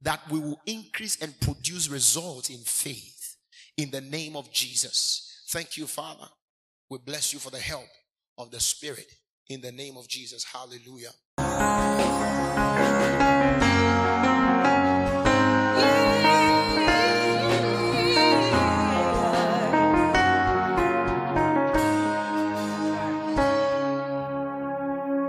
That 0.01 0.21
we 0.29 0.39
will 0.39 0.61
increase 0.65 1.21
and 1.21 1.39
produce 1.39 1.89
results 1.89 2.49
in 2.49 2.59
faith. 2.59 3.35
In 3.77 3.91
the 3.91 4.01
name 4.01 4.35
of 4.35 4.51
Jesus. 4.51 5.45
Thank 5.49 5.77
you, 5.77 5.87
Father. 5.87 6.27
We 6.89 6.97
bless 6.99 7.33
you 7.33 7.39
for 7.39 7.49
the 7.51 7.59
help 7.59 7.87
of 8.37 8.51
the 8.51 8.59
Spirit. 8.59 9.11
In 9.49 9.61
the 9.61 9.71
name 9.71 9.97
of 9.97 10.07
Jesus. 10.07 10.43
Hallelujah. 10.43 11.13